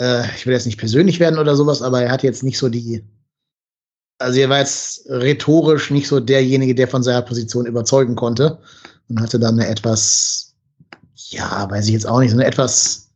äh, 0.01 0.25
ich 0.35 0.46
will 0.46 0.53
jetzt 0.53 0.66
nicht 0.66 0.79
persönlich 0.79 1.20
werden 1.20 1.38
oder 1.38 1.55
sowas, 1.55 1.81
aber 1.81 2.03
er 2.03 2.11
hat 2.11 2.25
jetzt 2.25 2.42
nicht 2.42 2.59
so 2.59 2.68
die, 2.68 3.05
also 4.18 4.40
er 4.40 4.49
war 4.49 4.59
jetzt 4.59 5.09
rhetorisch 5.09 5.92
nicht 5.92 6.09
so 6.09 6.18
derjenige, 6.18 6.75
der 6.75 6.88
von 6.88 7.05
seiner 7.05 7.23
Position 7.23 7.66
überzeugen 7.66 8.16
konnte 8.16 8.59
und 9.09 9.20
hatte 9.20 9.38
dann 9.38 9.61
eine 9.61 9.68
etwas, 9.68 10.57
ja, 11.14 11.70
weiß 11.70 11.87
ich 11.87 11.92
jetzt 11.92 12.09
auch 12.09 12.18
nicht, 12.18 12.33
so 12.33 12.37
eine 12.37 12.46
etwas 12.46 13.12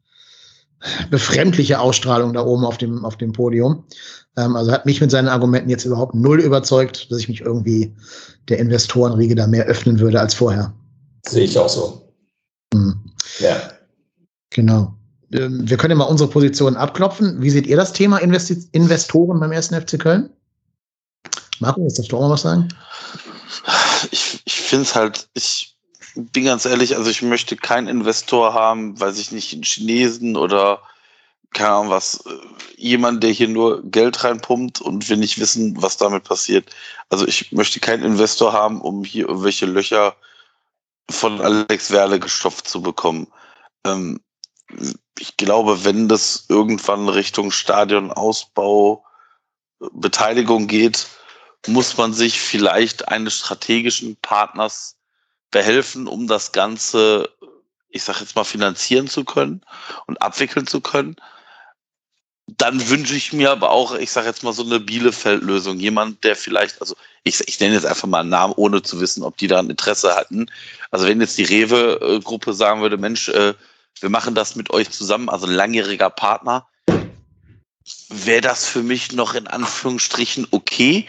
befremdliche 1.11 1.81
Ausstrahlung 1.81 2.35
da 2.35 2.45
oben 2.45 2.65
auf 2.65 2.79
dem, 2.79 3.05
auf 3.05 3.17
dem 3.17 3.33
Podium. 3.33 3.85
Ähm, 4.37 4.57
also 4.57 4.73
hat 4.73 4.87
mich 4.87 5.01
mit 5.01 5.11
seinen 5.11 5.29
Argumenten 5.29 5.71
jetzt 5.71 5.85
überhaupt 5.85 6.15
null 6.15 6.41
überzeugt, 6.41 7.11
dass 7.11 7.19
ich 7.19 7.29
mich 7.29 7.41
irgendwie 7.41 7.95
der 8.49 8.59
Investorenriege 8.59 9.35
da 9.35 9.47
mehr 9.47 9.67
öffnen 9.67 9.99
würde 10.01 10.21
als 10.21 10.35
vorher. 10.35 10.73
Sehe 11.27 11.45
ich 11.45 11.59
auch 11.59 11.69
so. 11.69 12.13
Hm. 12.73 12.99
Ja. 13.39 13.57
Genau. 14.51 14.95
Ähm, 15.33 15.69
wir 15.69 15.77
können 15.77 15.93
ja 15.93 15.97
mal 15.97 16.05
unsere 16.05 16.31
Positionen 16.31 16.77
abklopfen. 16.77 17.41
Wie 17.41 17.51
seht 17.51 17.67
ihr 17.67 17.77
das 17.77 17.93
Thema 17.93 18.19
Investi 18.19 18.69
Investoren 18.73 19.41
beim 19.41 19.53
ersten 19.53 19.81
FC 19.81 19.99
Köln? 19.99 20.31
Marco, 21.61 21.83
willst 21.83 21.99
du 22.11 22.17
auch 22.17 22.21
mal 22.21 22.31
was 22.31 22.43
sagen? 22.43 22.69
Ich, 24.11 24.43
ich 24.45 24.55
finde 24.55 24.83
es 24.83 24.95
halt, 24.95 25.29
ich 25.35 25.77
bin 26.15 26.45
ganz 26.45 26.65
ehrlich, 26.65 26.97
also 26.97 27.11
ich 27.11 27.23
möchte 27.23 27.57
keinen 27.57 27.89
Investor 27.89 28.55
haben, 28.55 28.99
weiß 28.99 29.19
ich 29.19 29.33
nicht, 29.33 29.53
einen 29.53 29.63
Chinesen 29.63 30.37
oder 30.37 30.81
keine 31.55 31.71
Ahnung 31.71 31.91
was, 31.91 32.27
äh, 32.27 32.31
jemand, 32.77 33.23
der 33.23 33.31
hier 33.31 33.49
nur 33.49 33.83
Geld 33.85 34.23
reinpumpt 34.23 34.81
und 34.81 35.09
wir 35.09 35.17
nicht 35.17 35.39
wissen, 35.39 35.81
was 35.81 35.97
damit 35.97 36.25
passiert. 36.25 36.75
Also 37.09 37.27
ich 37.27 37.53
möchte 37.53 37.81
keinen 37.81 38.05
Investor 38.05 38.53
haben, 38.53 38.81
um 38.81 39.05
hier 39.05 39.29
irgendwelche 39.29 39.67
Löcher 39.67 40.17
von 41.11 41.41
Alex 41.41 41.91
Werle 41.91 42.21
gestopft 42.21 42.69
zu 42.69 42.83
bekommen. 42.83 43.29
Ähm, 43.85 44.21
ich 45.19 45.37
glaube, 45.37 45.85
wenn 45.85 46.09
das 46.09 46.47
irgendwann 46.49 47.09
Richtung 47.09 47.51
Stadionausbau 47.51 49.05
äh, 49.81 49.87
Beteiligung 49.93 50.67
geht, 50.67 51.07
muss 51.67 51.97
man 51.97 52.13
sich 52.13 52.41
vielleicht 52.41 53.09
eines 53.09 53.39
strategischen 53.39 54.17
Partners 54.17 54.97
behelfen, 55.51 56.07
um 56.07 56.27
das 56.27 56.53
Ganze, 56.53 57.31
ich 57.89 58.03
sag 58.03 58.21
jetzt 58.21 58.37
mal, 58.37 58.45
finanzieren 58.45 59.09
zu 59.09 59.25
können 59.25 59.63
und 60.07 60.21
abwickeln 60.21 60.67
zu 60.67 60.81
können 60.81 61.17
dann 62.47 62.89
wünsche 62.89 63.15
ich 63.15 63.33
mir 63.33 63.51
aber 63.51 63.71
auch, 63.71 63.95
ich 63.95 64.11
sage 64.11 64.27
jetzt 64.27 64.43
mal 64.43 64.53
so 64.53 64.65
eine 64.65 64.79
Bielefeld-Lösung. 64.79 65.79
Jemand, 65.79 66.25
der 66.25 66.37
vielleicht, 66.37 66.81
also 66.81 66.95
ich, 67.23 67.41
ich 67.49 67.59
nenne 67.59 67.75
jetzt 67.75 67.87
einfach 67.87 68.07
mal 68.07 68.21
einen 68.21 68.29
Namen, 68.29 68.53
ohne 68.57 68.83
zu 68.83 69.01
wissen, 69.01 69.23
ob 69.23 69.37
die 69.39 69.47
da 69.47 69.59
ein 69.59 69.71
Interesse 69.71 70.15
hatten. 70.15 70.51
Also 70.91 71.07
wenn 71.07 71.21
jetzt 71.21 71.39
die 71.39 71.45
Rewe-Gruppe 71.45 72.53
sagen 72.53 72.83
würde, 72.83 72.99
Mensch, 72.99 73.29
äh, 73.31 73.55
wir 74.01 74.11
machen 74.11 74.35
das 74.35 74.57
mit 74.57 74.71
euch 74.71 74.91
zusammen, 74.91 75.31
also 75.31 75.47
ein 75.47 75.55
langjähriger 75.55 76.11
Partner, 76.11 76.67
wäre 78.09 78.43
das 78.43 78.67
für 78.67 78.83
mich 78.83 79.13
noch 79.13 79.35
in 79.35 79.47
Anführungsstrichen 79.47 80.47
okay. 80.51 81.07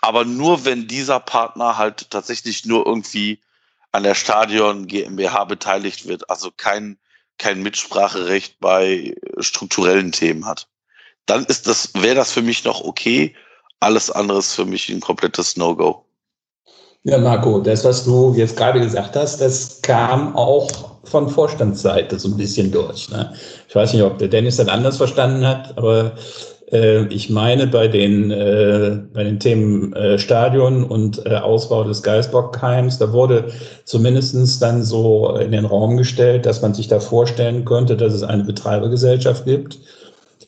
Aber 0.00 0.24
nur 0.24 0.64
wenn 0.64 0.88
dieser 0.88 1.20
Partner 1.20 1.76
halt 1.76 2.10
tatsächlich 2.10 2.64
nur 2.64 2.86
irgendwie 2.86 3.40
an 3.92 4.04
der 4.04 4.14
Stadion 4.14 4.86
GmbH 4.86 5.44
beteiligt 5.44 6.06
wird, 6.06 6.30
also 6.30 6.50
kein 6.50 6.98
kein 7.38 7.62
Mitspracherecht 7.62 8.60
bei 8.60 9.14
strukturellen 9.38 10.12
Themen 10.12 10.46
hat. 10.46 10.68
Dann 11.26 11.44
ist 11.46 11.66
das, 11.66 11.90
wäre 11.94 12.14
das 12.14 12.32
für 12.32 12.42
mich 12.42 12.64
noch 12.64 12.82
okay. 12.82 13.34
Alles 13.80 14.10
andere 14.10 14.38
ist 14.38 14.54
für 14.54 14.64
mich 14.64 14.88
ein 14.88 15.00
komplettes 15.00 15.56
No-Go. 15.56 16.04
Ja, 17.04 17.18
Marco, 17.18 17.60
das, 17.60 17.84
was 17.84 18.04
du 18.04 18.34
jetzt 18.34 18.56
gerade 18.56 18.80
gesagt 18.80 19.14
hast, 19.14 19.40
das 19.40 19.80
kam 19.82 20.34
auch 20.34 20.68
von 21.04 21.28
Vorstandsseite 21.28 22.18
so 22.18 22.28
ein 22.28 22.36
bisschen 22.36 22.72
durch. 22.72 23.08
Ne? 23.10 23.32
Ich 23.68 23.74
weiß 23.74 23.92
nicht, 23.92 24.02
ob 24.02 24.18
der 24.18 24.26
Dennis 24.26 24.56
das 24.56 24.66
anders 24.66 24.96
verstanden 24.96 25.46
hat, 25.46 25.78
aber 25.78 26.16
ich 26.68 27.30
meine, 27.30 27.68
bei 27.68 27.86
den, 27.86 28.32
äh, 28.32 28.98
bei 29.12 29.22
den 29.22 29.38
Themen 29.38 29.92
äh, 29.92 30.18
Stadion 30.18 30.82
und 30.82 31.24
äh, 31.24 31.36
Ausbau 31.36 31.84
des 31.84 32.02
Geisbockheims, 32.02 32.98
da 32.98 33.12
wurde 33.12 33.52
zumindestens 33.84 34.58
dann 34.58 34.82
so 34.82 35.36
in 35.36 35.52
den 35.52 35.64
Raum 35.64 35.96
gestellt, 35.96 36.44
dass 36.44 36.62
man 36.62 36.74
sich 36.74 36.88
da 36.88 36.98
vorstellen 36.98 37.64
könnte, 37.64 37.96
dass 37.96 38.12
es 38.12 38.24
eine 38.24 38.42
Betreibergesellschaft 38.42 39.44
gibt, 39.44 39.78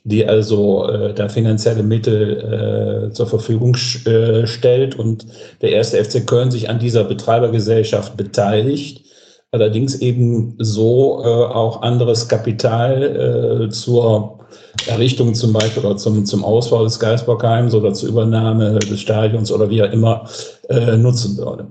die 0.02 0.26
also 0.26 0.88
äh, 0.88 1.14
da 1.14 1.28
finanzielle 1.28 1.84
Mittel 1.84 3.10
äh, 3.10 3.12
zur 3.12 3.28
Verfügung 3.28 3.76
äh, 4.04 4.44
stellt 4.48 4.98
und 4.98 5.24
der 5.62 5.70
erste 5.70 6.02
FC 6.04 6.26
Köln 6.26 6.50
sich 6.50 6.68
an 6.68 6.80
dieser 6.80 7.04
Betreibergesellschaft 7.04 8.16
beteiligt. 8.16 9.04
Allerdings 9.52 10.00
eben 10.00 10.56
so 10.58 11.22
äh, 11.22 11.28
auch 11.28 11.82
anderes 11.82 12.26
Kapital 12.26 13.66
äh, 13.66 13.70
zur 13.70 14.38
Errichtung 14.86 15.34
zum 15.34 15.52
Beispiel 15.52 15.84
oder 15.84 15.96
zum, 15.96 16.24
zum 16.24 16.44
Ausbau 16.44 16.84
des 16.84 16.98
Geisbockheims 16.98 17.74
oder 17.74 17.92
zur 17.92 18.08
Übernahme 18.10 18.78
des 18.78 19.00
Stadions 19.00 19.50
oder 19.50 19.68
wie 19.70 19.80
er 19.80 19.92
immer 19.92 20.28
äh, 20.68 20.96
nutzen 20.96 21.36
würde. 21.36 21.66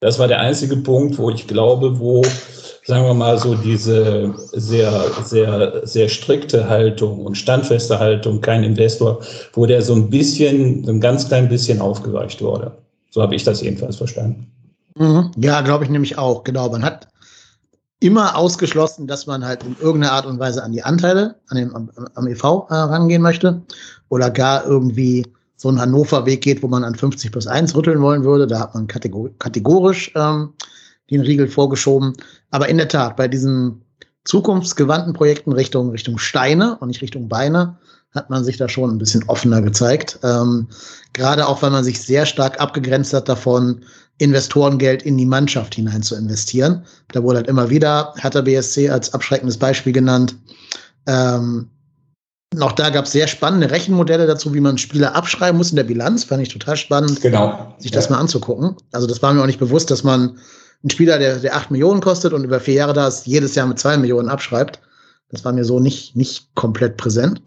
Das 0.00 0.18
war 0.18 0.28
der 0.28 0.40
einzige 0.40 0.76
Punkt, 0.76 1.16
wo 1.18 1.30
ich 1.30 1.46
glaube, 1.46 1.98
wo 1.98 2.22
sagen 2.84 3.06
wir 3.06 3.14
mal 3.14 3.38
so, 3.38 3.54
diese 3.54 4.34
sehr, 4.52 5.10
sehr, 5.22 5.80
sehr 5.86 6.08
strikte 6.08 6.68
Haltung 6.68 7.24
und 7.24 7.36
standfeste 7.36 7.98
Haltung, 7.98 8.40
kein 8.40 8.62
Investor, 8.62 9.20
wo 9.54 9.66
der 9.66 9.80
so 9.82 9.94
ein 9.94 10.10
bisschen, 10.10 10.84
so 10.84 10.92
ein 10.92 11.00
ganz 11.00 11.26
klein 11.26 11.48
bisschen 11.48 11.80
aufgeweicht 11.80 12.42
wurde. 12.42 12.72
So 13.10 13.22
habe 13.22 13.34
ich 13.34 13.44
das 13.44 13.62
jedenfalls 13.62 13.96
verstanden. 13.96 14.50
Mhm. 14.96 15.30
Ja, 15.36 15.62
glaube 15.62 15.84
ich 15.84 15.90
nämlich 15.90 16.18
auch. 16.18 16.44
Genau. 16.44 16.68
Man 16.68 16.84
hat 16.84 17.08
immer 18.00 18.36
ausgeschlossen, 18.36 19.06
dass 19.06 19.26
man 19.26 19.44
halt 19.44 19.62
in 19.62 19.76
irgendeiner 19.80 20.12
Art 20.12 20.26
und 20.26 20.38
Weise 20.38 20.62
an 20.62 20.72
die 20.72 20.82
Anteile, 20.82 21.36
an 21.48 21.56
dem, 21.56 21.74
am, 21.74 21.90
am 22.14 22.26
EV 22.26 22.66
äh, 22.68 22.74
rangehen 22.74 23.22
möchte 23.22 23.62
oder 24.08 24.30
gar 24.30 24.66
irgendwie 24.66 25.26
so 25.56 25.68
einen 25.68 25.80
Hannover-Weg 25.80 26.42
geht, 26.42 26.62
wo 26.62 26.68
man 26.68 26.84
an 26.84 26.94
50 26.94 27.32
plus 27.32 27.46
1 27.46 27.74
rütteln 27.74 28.02
wollen 28.02 28.24
würde. 28.24 28.46
Da 28.46 28.60
hat 28.60 28.74
man 28.74 28.86
kategorisch 28.86 30.12
ähm, 30.14 30.52
den 31.10 31.20
Riegel 31.20 31.48
vorgeschoben. 31.48 32.14
Aber 32.50 32.68
in 32.68 32.76
der 32.76 32.88
Tat, 32.88 33.16
bei 33.16 33.28
diesen 33.28 33.82
zukunftsgewandten 34.24 35.12
Projekten 35.12 35.52
Richtung, 35.52 35.90
Richtung 35.90 36.18
Steine 36.18 36.76
und 36.78 36.88
nicht 36.88 37.02
Richtung 37.02 37.28
Beine, 37.28 37.78
hat 38.14 38.30
man 38.30 38.44
sich 38.44 38.56
da 38.56 38.68
schon 38.68 38.90
ein 38.90 38.98
bisschen 38.98 39.24
offener 39.28 39.60
gezeigt. 39.60 40.18
Ähm, 40.22 40.68
gerade 41.12 41.46
auch, 41.46 41.62
weil 41.62 41.70
man 41.70 41.84
sich 41.84 42.00
sehr 42.00 42.26
stark 42.26 42.60
abgegrenzt 42.60 43.12
hat 43.12 43.28
davon, 43.28 43.84
Investorengeld 44.18 45.02
in 45.02 45.18
die 45.18 45.26
Mannschaft 45.26 45.74
hinein 45.74 46.02
zu 46.02 46.14
investieren. 46.14 46.84
Da 47.12 47.22
wurde 47.22 47.38
halt 47.38 47.48
immer 47.48 47.70
wieder 47.70 48.14
Hertha 48.16 48.40
BSC 48.40 48.88
als 48.88 49.12
abschreckendes 49.12 49.58
Beispiel 49.58 49.92
genannt. 49.92 50.36
Ähm, 51.06 51.68
auch 52.60 52.72
da 52.72 52.90
gab 52.90 53.06
es 53.06 53.12
sehr 53.12 53.26
spannende 53.26 53.70
Rechenmodelle 53.70 54.26
dazu, 54.26 54.54
wie 54.54 54.60
man 54.60 54.78
Spieler 54.78 55.16
abschreiben 55.16 55.58
muss 55.58 55.70
in 55.70 55.76
der 55.76 55.84
Bilanz. 55.84 56.24
Fand 56.24 56.42
ich 56.42 56.48
total 56.48 56.76
spannend, 56.76 57.20
genau. 57.20 57.74
sich 57.78 57.90
das 57.90 58.04
ja. 58.04 58.12
mal 58.12 58.18
anzugucken. 58.18 58.76
Also 58.92 59.06
das 59.06 59.22
war 59.22 59.32
mir 59.32 59.42
auch 59.42 59.46
nicht 59.46 59.58
bewusst, 59.58 59.90
dass 59.90 60.04
man 60.04 60.38
ein 60.84 60.90
Spieler, 60.90 61.18
der, 61.18 61.38
der 61.38 61.56
8 61.56 61.70
Millionen 61.70 62.00
kostet 62.00 62.32
und 62.32 62.44
über 62.44 62.60
vier 62.60 62.74
Jahre 62.74 62.92
da 62.92 63.08
ist, 63.08 63.26
jedes 63.26 63.54
Jahr 63.54 63.66
mit 63.66 63.78
2 63.78 63.96
Millionen 63.96 64.28
abschreibt. 64.28 64.80
Das 65.30 65.44
war 65.44 65.52
mir 65.52 65.64
so 65.64 65.80
nicht, 65.80 66.14
nicht 66.14 66.54
komplett 66.54 66.96
präsent. 66.96 67.42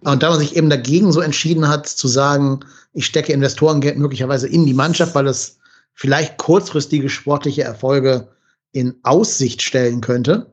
Und 0.00 0.22
da 0.22 0.30
man 0.30 0.40
sich 0.40 0.56
eben 0.56 0.70
dagegen 0.70 1.12
so 1.12 1.20
entschieden 1.20 1.68
hat, 1.68 1.86
zu 1.86 2.08
sagen, 2.08 2.60
ich 2.94 3.06
stecke 3.06 3.32
Investorengeld 3.32 3.98
möglicherweise 3.98 4.48
in 4.48 4.66
die 4.66 4.74
Mannschaft, 4.74 5.14
weil 5.14 5.26
es 5.26 5.57
vielleicht 5.98 6.38
kurzfristige 6.38 7.08
sportliche 7.08 7.64
Erfolge 7.64 8.28
in 8.70 8.94
Aussicht 9.02 9.62
stellen 9.62 10.00
könnte, 10.00 10.46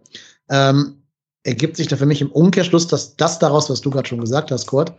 ähm, 0.50 1.04
ergibt 1.44 1.78
sich 1.78 1.88
da 1.88 1.98
für 1.98 2.08
mich 2.08 2.20
im 2.20 2.32
Umkehrschluss, 2.32 2.88
dass 2.88 3.16
das 3.16 3.38
daraus, 3.38 3.70
was 3.70 3.82
du 3.82 3.92
gerade 3.92 4.10
schon 4.10 4.22
gesagt 4.22 4.50
hast, 4.50 4.66
Kurt, 4.66 4.92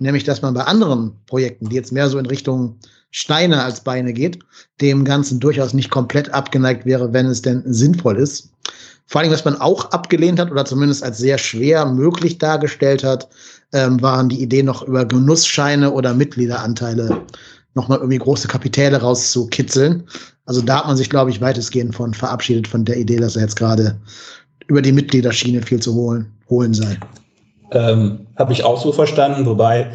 nämlich, 0.00 0.24
dass 0.24 0.42
man 0.42 0.54
bei 0.54 0.64
anderen 0.64 1.12
Projekten, 1.26 1.68
die 1.68 1.76
jetzt 1.76 1.92
mehr 1.92 2.08
so 2.08 2.18
in 2.18 2.26
Richtung 2.26 2.80
Steine 3.12 3.62
als 3.62 3.84
Beine 3.84 4.12
geht, 4.12 4.40
dem 4.80 5.04
Ganzen 5.04 5.38
durchaus 5.38 5.72
nicht 5.72 5.90
komplett 5.90 6.34
abgeneigt 6.34 6.84
wäre, 6.84 7.12
wenn 7.12 7.26
es 7.26 7.40
denn 7.40 7.62
sinnvoll 7.64 8.16
ist. 8.16 8.50
Vor 9.06 9.20
allem, 9.20 9.30
was 9.30 9.44
man 9.44 9.60
auch 9.60 9.92
abgelehnt 9.92 10.40
hat 10.40 10.50
oder 10.50 10.64
zumindest 10.64 11.04
als 11.04 11.18
sehr 11.18 11.38
schwer 11.38 11.86
möglich 11.86 12.38
dargestellt 12.38 13.04
hat, 13.04 13.28
ähm, 13.72 14.02
waren 14.02 14.28
die 14.28 14.42
Ideen 14.42 14.66
noch 14.66 14.82
über 14.82 15.04
Genussscheine 15.04 15.92
oder 15.92 16.12
Mitgliederanteile 16.12 17.24
nochmal 17.74 17.98
irgendwie 17.98 18.18
große 18.18 18.48
Kapitäle 18.48 19.00
rauszukitzeln. 19.00 20.04
Also 20.46 20.60
da 20.60 20.78
hat 20.78 20.86
man 20.86 20.96
sich, 20.96 21.10
glaube 21.10 21.30
ich, 21.30 21.40
weitestgehend 21.40 21.94
von 21.94 22.14
verabschiedet 22.14 22.68
von 22.68 22.84
der 22.84 22.96
Idee, 22.96 23.16
dass 23.16 23.36
er 23.36 23.42
jetzt 23.42 23.56
gerade 23.56 24.00
über 24.66 24.82
die 24.82 24.92
Mitgliederschiene 24.92 25.62
viel 25.62 25.80
zu 25.80 25.94
holen, 25.94 26.32
holen 26.48 26.74
sei. 26.74 26.98
Ähm, 27.72 28.26
Habe 28.36 28.52
ich 28.52 28.64
auch 28.64 28.80
so 28.80 28.92
verstanden, 28.92 29.46
wobei 29.46 29.90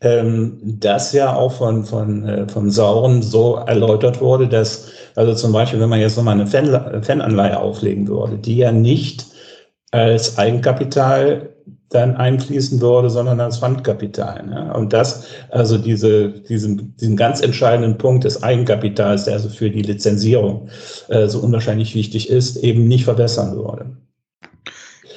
ähm, 0.00 0.58
das 0.62 1.12
ja 1.12 1.34
auch 1.34 1.52
von, 1.52 1.84
von, 1.84 2.26
äh, 2.26 2.48
von 2.48 2.70
Sauren 2.70 3.22
so 3.22 3.56
erläutert 3.56 4.20
wurde, 4.20 4.48
dass, 4.48 4.88
also 5.14 5.34
zum 5.34 5.52
Beispiel, 5.52 5.80
wenn 5.80 5.88
man 5.88 6.00
jetzt 6.00 6.16
nochmal 6.16 6.34
eine 6.34 6.46
Fan, 6.46 7.02
Fananleihe 7.02 7.58
auflegen 7.58 8.08
würde, 8.08 8.38
die 8.38 8.56
ja 8.56 8.72
nicht 8.72 9.26
als 9.92 10.38
Eigenkapital 10.38 11.49
dann 11.90 12.16
einfließen 12.16 12.80
würde, 12.80 13.10
sondern 13.10 13.40
als 13.40 13.58
Pfandkapital. 13.58 14.46
Ne? 14.46 14.72
Und 14.74 14.92
das, 14.92 15.26
also 15.50 15.76
diese, 15.76 16.28
diesen, 16.28 16.96
diesen 16.96 17.16
ganz 17.16 17.40
entscheidenden 17.40 17.98
Punkt 17.98 18.24
des 18.24 18.42
Eigenkapitals, 18.42 19.24
der 19.24 19.34
also 19.34 19.48
für 19.48 19.70
die 19.70 19.82
Lizenzierung 19.82 20.68
äh, 21.08 21.26
so 21.26 21.40
unwahrscheinlich 21.40 21.94
wichtig 21.96 22.30
ist, 22.30 22.56
eben 22.58 22.86
nicht 22.86 23.04
verbessern 23.04 23.56
würde. 23.56 23.86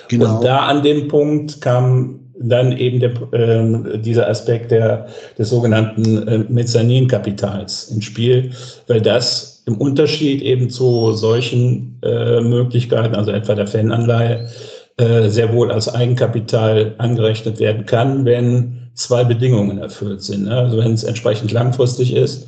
Genau. 0.10 0.38
Und 0.38 0.44
da 0.44 0.66
an 0.66 0.82
dem 0.82 1.08
Punkt 1.08 1.62
kam 1.62 2.20
dann 2.40 2.76
eben 2.76 3.00
der, 3.00 3.12
äh, 3.34 4.00
dieser 4.00 4.28
Aspekt 4.28 4.72
der, 4.72 5.08
des 5.38 5.50
sogenannten 5.50 6.28
äh, 6.28 6.38
Mezzanin-Kapitals 6.40 7.90
ins 7.92 8.06
Spiel, 8.06 8.52
weil 8.88 9.02
das 9.02 9.64
im 9.66 9.78
Unterschied 9.78 10.42
eben 10.42 10.70
zu 10.70 11.14
solchen 11.14 12.00
äh, 12.04 12.42
Möglichkeiten, 12.42 13.16
also 13.16 13.32
etwa 13.32 13.56
der 13.56 13.68
Fananleihe, 13.68 14.50
äh, 14.97 15.29
sehr 15.29 15.51
wohl 15.53 15.71
als 15.71 15.93
Eigenkapital 15.93 16.95
angerechnet 16.97 17.60
werden 17.60 17.86
kann, 17.86 18.25
wenn 18.25 18.89
zwei 18.93 19.23
Bedingungen 19.23 19.79
erfüllt 19.79 20.21
sind. 20.21 20.43
Ne? 20.45 20.56
Also 20.56 20.77
wenn 20.77 20.93
es 20.93 21.03
entsprechend 21.03 21.51
langfristig 21.51 22.15
ist 22.15 22.47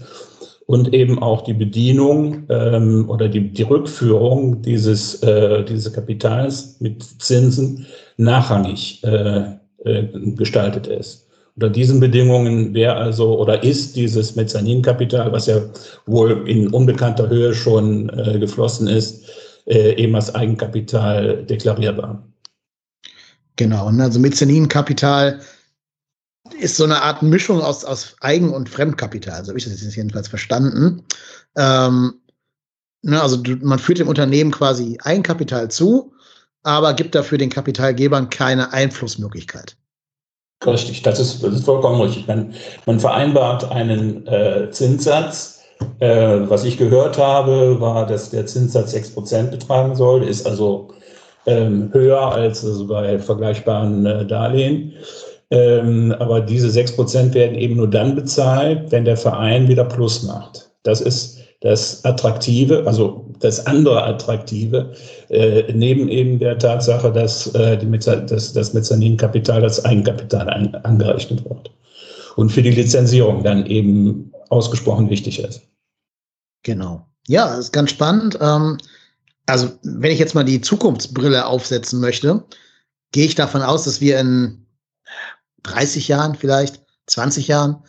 und 0.67 0.93
eben 0.93 1.21
auch 1.21 1.41
die 1.41 1.53
Bedienung 1.53 2.43
ähm, 2.49 3.09
oder 3.09 3.29
die, 3.29 3.49
die 3.49 3.63
Rückführung 3.63 4.61
dieses, 4.61 5.21
äh, 5.23 5.63
dieses 5.63 5.91
Kapitals 5.91 6.79
mit 6.79 7.03
Zinsen 7.03 7.85
nachrangig 8.17 9.03
äh, 9.03 9.43
äh, 9.83 10.03
gestaltet 10.35 10.87
ist. 10.87 11.27
Unter 11.55 11.69
diesen 11.69 11.99
Bedingungen 11.99 12.73
wäre 12.73 12.95
also 12.95 13.39
oder 13.39 13.63
ist 13.63 13.95
dieses 13.95 14.35
Mezzaninkapital, 14.35 15.31
was 15.31 15.47
ja 15.47 15.61
wohl 16.05 16.47
in 16.47 16.67
unbekannter 16.67 17.29
Höhe 17.29 17.53
schon 17.53 18.09
äh, 18.09 18.37
geflossen 18.39 18.87
ist, 18.87 19.29
äh, 19.65 19.93
eben 19.95 20.15
als 20.15 20.35
Eigenkapital 20.35 21.43
deklarierbar. 21.45 22.21
Genau, 23.55 23.87
und 23.87 24.01
also 24.01 24.19
Mezzaninkapital 24.19 25.41
ist 26.59 26.77
so 26.77 26.83
eine 26.83 27.01
Art 27.01 27.23
Mischung 27.23 27.61
aus, 27.61 27.83
aus 27.85 28.15
Eigen- 28.21 28.53
und 28.53 28.69
Fremdkapital. 28.69 29.43
So 29.43 29.49
habe 29.49 29.59
ich 29.59 29.65
das 29.65 29.81
jetzt 29.81 29.95
jedenfalls 29.95 30.27
verstanden. 30.27 31.03
Ähm, 31.57 32.21
ne, 33.01 33.21
also 33.21 33.37
du, 33.37 33.55
man 33.61 33.79
führt 33.79 33.99
dem 33.99 34.07
Unternehmen 34.07 34.51
quasi 34.51 34.97
Eigenkapital 35.01 35.71
zu 35.71 36.15
aber 36.65 36.95
gibt 36.95 37.13
dafür 37.15 37.37
den 37.37 37.49
Kapitalgebern 37.49 38.29
keine 38.29 38.73
Einflussmöglichkeit. 38.73 39.77
Richtig, 40.65 41.03
das 41.03 41.19
ist, 41.19 41.43
das 41.43 41.53
ist 41.53 41.65
vollkommen 41.65 42.01
richtig. 42.01 42.27
Man, 42.27 42.53
man 42.87 42.99
vereinbart 42.99 43.71
einen 43.71 44.25
äh, 44.27 44.69
Zinssatz. 44.71 45.61
Äh, 45.99 46.49
was 46.49 46.63
ich 46.63 46.77
gehört 46.77 47.17
habe, 47.17 47.79
war, 47.79 48.07
dass 48.07 48.31
der 48.31 48.45
Zinssatz 48.45 48.95
6% 48.95 49.51
betragen 49.51 49.95
soll, 49.95 50.23
ist 50.23 50.47
also 50.47 50.93
ähm, 51.45 51.89
höher 51.93 52.31
als 52.31 52.63
also 52.65 52.87
bei 52.87 53.19
vergleichbaren 53.19 54.05
äh, 54.05 54.25
Darlehen. 54.25 54.93
Ähm, 55.51 56.13
aber 56.19 56.41
diese 56.41 56.67
6% 56.67 57.33
werden 57.33 57.55
eben 57.55 57.75
nur 57.75 57.89
dann 57.89 58.15
bezahlt, 58.15 58.91
wenn 58.91 59.05
der 59.05 59.17
Verein 59.17 59.67
wieder 59.67 59.85
Plus 59.85 60.23
macht. 60.23 60.69
Das 60.83 61.01
ist 61.01 61.39
das 61.61 62.03
Attraktive, 62.03 62.83
also 62.85 63.25
das 63.39 63.65
andere 63.65 64.03
Attraktive, 64.03 64.93
äh, 65.29 65.63
neben 65.73 66.09
eben 66.09 66.39
der 66.39 66.57
Tatsache, 66.57 67.11
dass 67.11 67.47
äh, 67.55 67.77
das 67.77 68.73
Mezzaninkapital 68.73 69.63
als 69.63 69.83
Eigenkapital 69.83 70.49
an, 70.49 70.75
angerechnet 70.83 71.43
wird 71.45 71.71
und 72.35 72.51
für 72.51 72.61
die 72.61 72.71
Lizenzierung 72.71 73.43
dann 73.43 73.65
eben 73.65 74.31
ausgesprochen 74.49 75.09
wichtig 75.09 75.39
ist. 75.39 75.61
Genau. 76.63 77.05
Ja, 77.27 77.47
das 77.47 77.65
ist 77.65 77.73
ganz 77.73 77.91
spannend. 77.91 78.37
Ähm, 78.41 78.77
also, 79.45 79.77
wenn 79.83 80.11
ich 80.11 80.19
jetzt 80.19 80.35
mal 80.35 80.43
die 80.43 80.61
Zukunftsbrille 80.61 81.45
aufsetzen 81.45 81.99
möchte, 81.99 82.43
gehe 83.11 83.25
ich 83.25 83.35
davon 83.35 83.61
aus, 83.61 83.83
dass 83.83 84.01
wir 84.01 84.19
in 84.19 84.65
30 85.63 86.07
Jahren, 86.07 86.35
vielleicht 86.35 86.81
20 87.07 87.47
Jahren, 87.47 87.83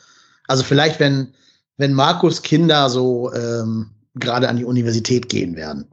also 0.47 0.63
vielleicht, 0.63 1.01
wenn 1.01 1.35
wenn 1.77 1.93
Markus 1.93 2.43
Kinder 2.43 2.89
so 2.89 3.33
ähm, 3.33 3.91
gerade 4.15 4.49
an 4.49 4.57
die 4.57 4.65
Universität 4.65 5.29
gehen 5.29 5.57
werden. 5.57 5.87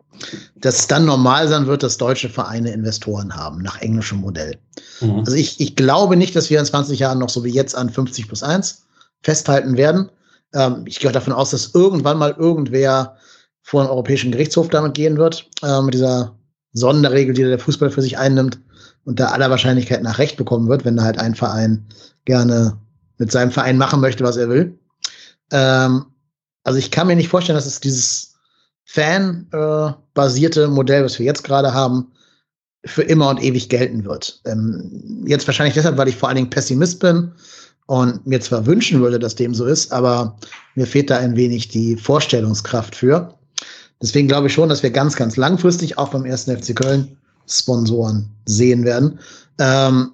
Dass 0.55 0.79
es 0.79 0.87
dann 0.87 1.05
normal 1.05 1.47
sein 1.47 1.65
wird, 1.65 1.83
dass 1.83 1.97
deutsche 1.97 2.29
Vereine 2.29 2.71
Investoren 2.71 3.35
haben, 3.35 3.61
nach 3.61 3.81
englischem 3.81 4.19
Modell. 4.19 4.57
Mhm. 5.01 5.19
Also 5.19 5.33
ich, 5.33 5.59
ich 5.59 5.75
glaube 5.75 6.15
nicht, 6.15 6.35
dass 6.35 6.49
wir 6.49 6.59
in 6.59 6.65
20 6.65 6.99
Jahren 6.99 7.19
noch 7.19 7.29
so 7.29 7.43
wie 7.43 7.51
jetzt 7.51 7.75
an 7.75 7.89
50 7.89 8.27
plus 8.27 8.43
1 8.43 8.83
festhalten 9.21 9.75
werden. 9.75 10.09
Ähm, 10.53 10.83
ich 10.85 10.99
gehe 10.99 11.11
davon 11.11 11.33
aus, 11.33 11.49
dass 11.49 11.71
irgendwann 11.73 12.17
mal 12.17 12.35
irgendwer 12.37 13.17
vor 13.63 13.83
den 13.83 13.89
Europäischen 13.89 14.31
Gerichtshof 14.31 14.69
damit 14.69 14.93
gehen 14.93 15.17
wird, 15.17 15.49
äh, 15.63 15.81
mit 15.81 15.93
dieser 15.93 16.37
Sonderregel, 16.73 17.33
die 17.33 17.43
der 17.43 17.59
Fußball 17.59 17.89
für 17.89 18.01
sich 18.01 18.17
einnimmt 18.17 18.59
und 19.05 19.19
da 19.19 19.27
aller 19.27 19.49
Wahrscheinlichkeit 19.49 20.03
nach 20.03 20.19
Recht 20.19 20.37
bekommen 20.37 20.67
wird, 20.67 20.85
wenn 20.85 20.97
da 20.97 21.03
halt 21.03 21.17
ein 21.17 21.35
Verein 21.35 21.85
gerne 22.25 22.77
mit 23.17 23.31
seinem 23.31 23.51
Verein 23.51 23.77
machen 23.77 24.01
möchte, 24.01 24.23
was 24.23 24.37
er 24.37 24.49
will. 24.49 24.77
Ähm, 25.51 26.05
also 26.63 26.79
ich 26.79 26.91
kann 26.91 27.07
mir 27.07 27.15
nicht 27.15 27.29
vorstellen, 27.29 27.57
dass 27.57 27.65
es 27.65 27.79
dieses 27.79 28.35
Fan-basierte 28.85 30.67
Modell, 30.67 31.03
was 31.03 31.19
wir 31.19 31.25
jetzt 31.25 31.43
gerade 31.43 31.73
haben, 31.73 32.11
für 32.85 33.03
immer 33.03 33.29
und 33.29 33.41
ewig 33.41 33.69
gelten 33.69 34.03
wird. 34.03 34.41
Ähm, 34.45 35.23
jetzt 35.25 35.47
wahrscheinlich 35.47 35.73
deshalb, 35.73 35.97
weil 35.97 36.09
ich 36.09 36.17
vor 36.17 36.27
allen 36.27 36.35
Dingen 36.35 36.49
Pessimist 36.49 36.99
bin 36.99 37.31
und 37.85 38.25
mir 38.27 38.41
zwar 38.41 38.65
wünschen 38.65 38.99
würde, 39.01 39.19
dass 39.19 39.35
dem 39.35 39.53
so 39.53 39.65
ist, 39.65 39.91
aber 39.91 40.37
mir 40.75 40.85
fehlt 40.85 41.09
da 41.09 41.17
ein 41.17 41.35
wenig 41.35 41.69
die 41.69 41.95
Vorstellungskraft 41.95 42.95
für. 42.95 43.33
Deswegen 44.03 44.27
glaube 44.27 44.47
ich 44.47 44.53
schon, 44.53 44.67
dass 44.67 44.83
wir 44.83 44.91
ganz, 44.91 45.15
ganz 45.15 45.37
langfristig 45.37 45.97
auch 45.97 46.09
beim 46.09 46.25
ersten 46.25 46.55
FC 46.55 46.75
Köln 46.75 47.17
Sponsoren 47.47 48.29
sehen 48.45 48.83
werden. 48.83 49.17
Ähm, 49.59 50.11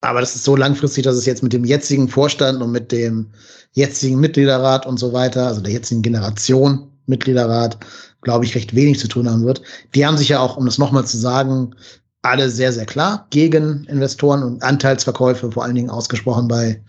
aber 0.00 0.20
das 0.20 0.34
ist 0.34 0.44
so 0.44 0.56
langfristig, 0.56 1.04
dass 1.04 1.16
es 1.16 1.26
jetzt 1.26 1.42
mit 1.42 1.52
dem 1.52 1.66
jetzigen 1.66 2.08
Vorstand 2.08 2.62
und 2.62 2.72
mit 2.72 2.90
dem 2.90 3.28
jetzigen 3.72 4.18
Mitgliederrat 4.18 4.86
und 4.86 4.98
so 4.98 5.12
weiter, 5.12 5.46
also 5.46 5.60
der 5.60 5.72
jetzigen 5.72 6.00
Generation 6.00 6.90
Mitgliederrat, 7.04 7.78
glaube 8.22 8.46
ich, 8.46 8.54
recht 8.54 8.74
wenig 8.74 8.98
zu 8.98 9.08
tun 9.08 9.28
haben 9.28 9.44
wird. 9.44 9.60
Die 9.94 10.06
haben 10.06 10.16
sich 10.16 10.30
ja 10.30 10.40
auch, 10.40 10.56
um 10.56 10.64
das 10.64 10.78
nochmal 10.78 11.04
zu 11.04 11.18
sagen, 11.18 11.74
alle 12.22 12.48
sehr, 12.48 12.72
sehr 12.72 12.86
klar 12.86 13.26
gegen 13.28 13.84
Investoren 13.84 14.42
und 14.42 14.62
Anteilsverkäufe 14.62 15.52
vor 15.52 15.64
allen 15.64 15.74
Dingen 15.74 15.90
ausgesprochen 15.90 16.48
bei, 16.48 16.82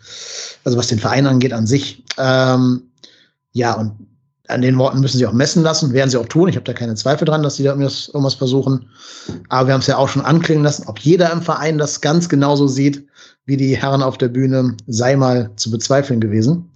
also 0.64 0.78
was 0.78 0.88
den 0.88 1.00
Verein 1.00 1.28
angeht 1.28 1.52
an 1.52 1.68
sich. 1.68 2.06
Ähm, 2.18 2.84
ja, 3.52 3.74
und 3.74 4.11
an 4.52 4.62
den 4.62 4.78
Worten 4.78 5.00
müssen 5.00 5.18
sie 5.18 5.26
auch 5.26 5.34
messen 5.34 5.64
lassen, 5.64 5.94
werden 5.94 6.10
sie 6.10 6.18
auch 6.18 6.26
tun. 6.26 6.50
Ich 6.50 6.56
habe 6.56 6.64
da 6.64 6.74
keine 6.74 6.96
Zweifel 6.96 7.26
dran, 7.26 7.44
dass 7.44 7.56
sie 7.56 7.64
da 7.64 7.72
irgendwas, 7.72 8.08
irgendwas 8.08 8.36
versuchen. 8.36 8.88
Aber 9.50 9.68
wir 9.68 9.74
haben 9.74 9.82
es 9.82 9.88
ja 9.88 9.98
auch 9.98 10.10
schon 10.10 10.24
anklingen 10.24 10.64
lassen, 10.64 10.88
ob 10.88 11.00
jeder 11.00 11.32
im 11.32 11.42
Verein 11.42 11.78
das 11.78 12.02
ganz 12.02 12.30
genauso 12.30 12.68
sieht, 12.68 13.06
wie 13.46 13.58
die 13.58 13.76
Herren 13.76 14.04
auf 14.04 14.18
der 14.18 14.28
Bühne, 14.30 14.76
sei 14.88 15.16
mal 15.16 15.50
zu 15.56 15.72
bezweifeln 15.72 16.20
gewesen. 16.20 16.70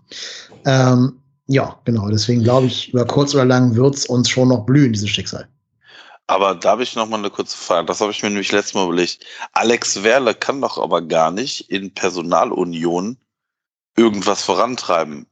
Ähm, 0.66 1.14
ja, 1.48 1.78
genau. 1.86 2.10
Deswegen 2.10 2.44
glaube 2.44 2.68
ich, 2.68 2.92
über 2.94 3.06
kurz 3.06 3.34
oder 3.34 3.46
lang 3.46 3.76
wird 3.76 3.96
es 3.96 4.06
uns 4.06 4.30
schon 4.30 4.50
noch 4.50 4.66
blühen, 4.66 4.94
dieses 4.94 5.10
Schicksal. 5.10 5.48
Aber 6.28 6.56
da 6.56 6.72
habe 6.72 6.84
ich 6.84 6.96
noch 6.96 7.08
mal 7.08 7.20
eine 7.20 7.30
kurze 7.30 7.56
Frage. 7.56 7.86
Das 7.86 8.02
habe 8.02 8.12
ich 8.12 8.24
mir 8.24 8.30
nämlich 8.30 8.52
letztes 8.52 8.74
Mal 8.74 8.86
überlegt. 8.86 9.24
Alex 9.54 10.02
Werle 10.02 10.34
kann 10.34 10.60
doch 10.62 10.80
aber 10.80 11.02
gar 11.02 11.30
nicht 11.30 11.70
in 11.70 11.94
Personalunion 11.94 13.18
irgendwas 13.96 14.44
vorantreiben. 14.44 15.28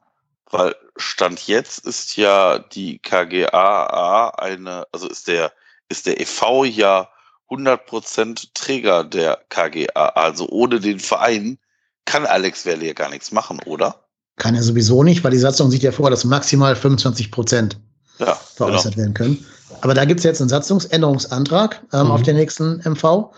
Weil 0.54 0.76
Stand 0.98 1.48
jetzt 1.48 1.84
ist 1.88 2.16
ja 2.16 2.60
die 2.60 3.00
KGAA 3.00 4.30
eine, 4.38 4.86
also 4.92 5.10
ist 5.10 5.28
der, 5.28 5.52
ist 5.90 6.06
der 6.06 6.22
e.V. 6.22 6.64
ja 6.64 7.10
100% 7.50 8.50
Träger 8.54 9.04
der 9.04 9.40
KGAA. 9.50 10.10
Also 10.10 10.48
ohne 10.50 10.80
den 10.80 11.00
Verein 11.00 11.58
kann 12.06 12.28
Alex 12.28 12.68
Werle 12.68 12.86
ja 12.86 12.94
gar 12.94 13.10
nichts 13.10 13.32
machen, 13.32 13.62
oder? 13.66 14.06
Kann 14.38 14.54
er 14.54 14.62
sowieso 14.62 15.02
nicht, 15.02 15.24
weil 15.24 15.32
die 15.32 15.40
Satzung 15.40 15.72
sieht 15.72 15.82
ja 15.82 15.92
vor, 15.92 16.12
dass 16.12 16.24
maximal 16.24 16.76
25 16.76 17.32
Prozent 17.32 17.80
ja, 18.20 18.36
veräußert 18.36 18.94
genau. 18.94 18.98
werden 18.98 19.14
können. 19.16 19.46
Aber 19.82 19.96
da 19.96 20.06
gibt 20.06 20.20
es 20.20 20.24
jetzt 20.24 20.40
einen 20.40 20.50
Satzungsänderungsantrag 20.50 21.82
ähm, 21.94 22.06
mhm. 22.06 22.12
auf 22.12 22.22
den 22.22 22.36
nächsten 22.36 22.78
MV. 22.88 23.32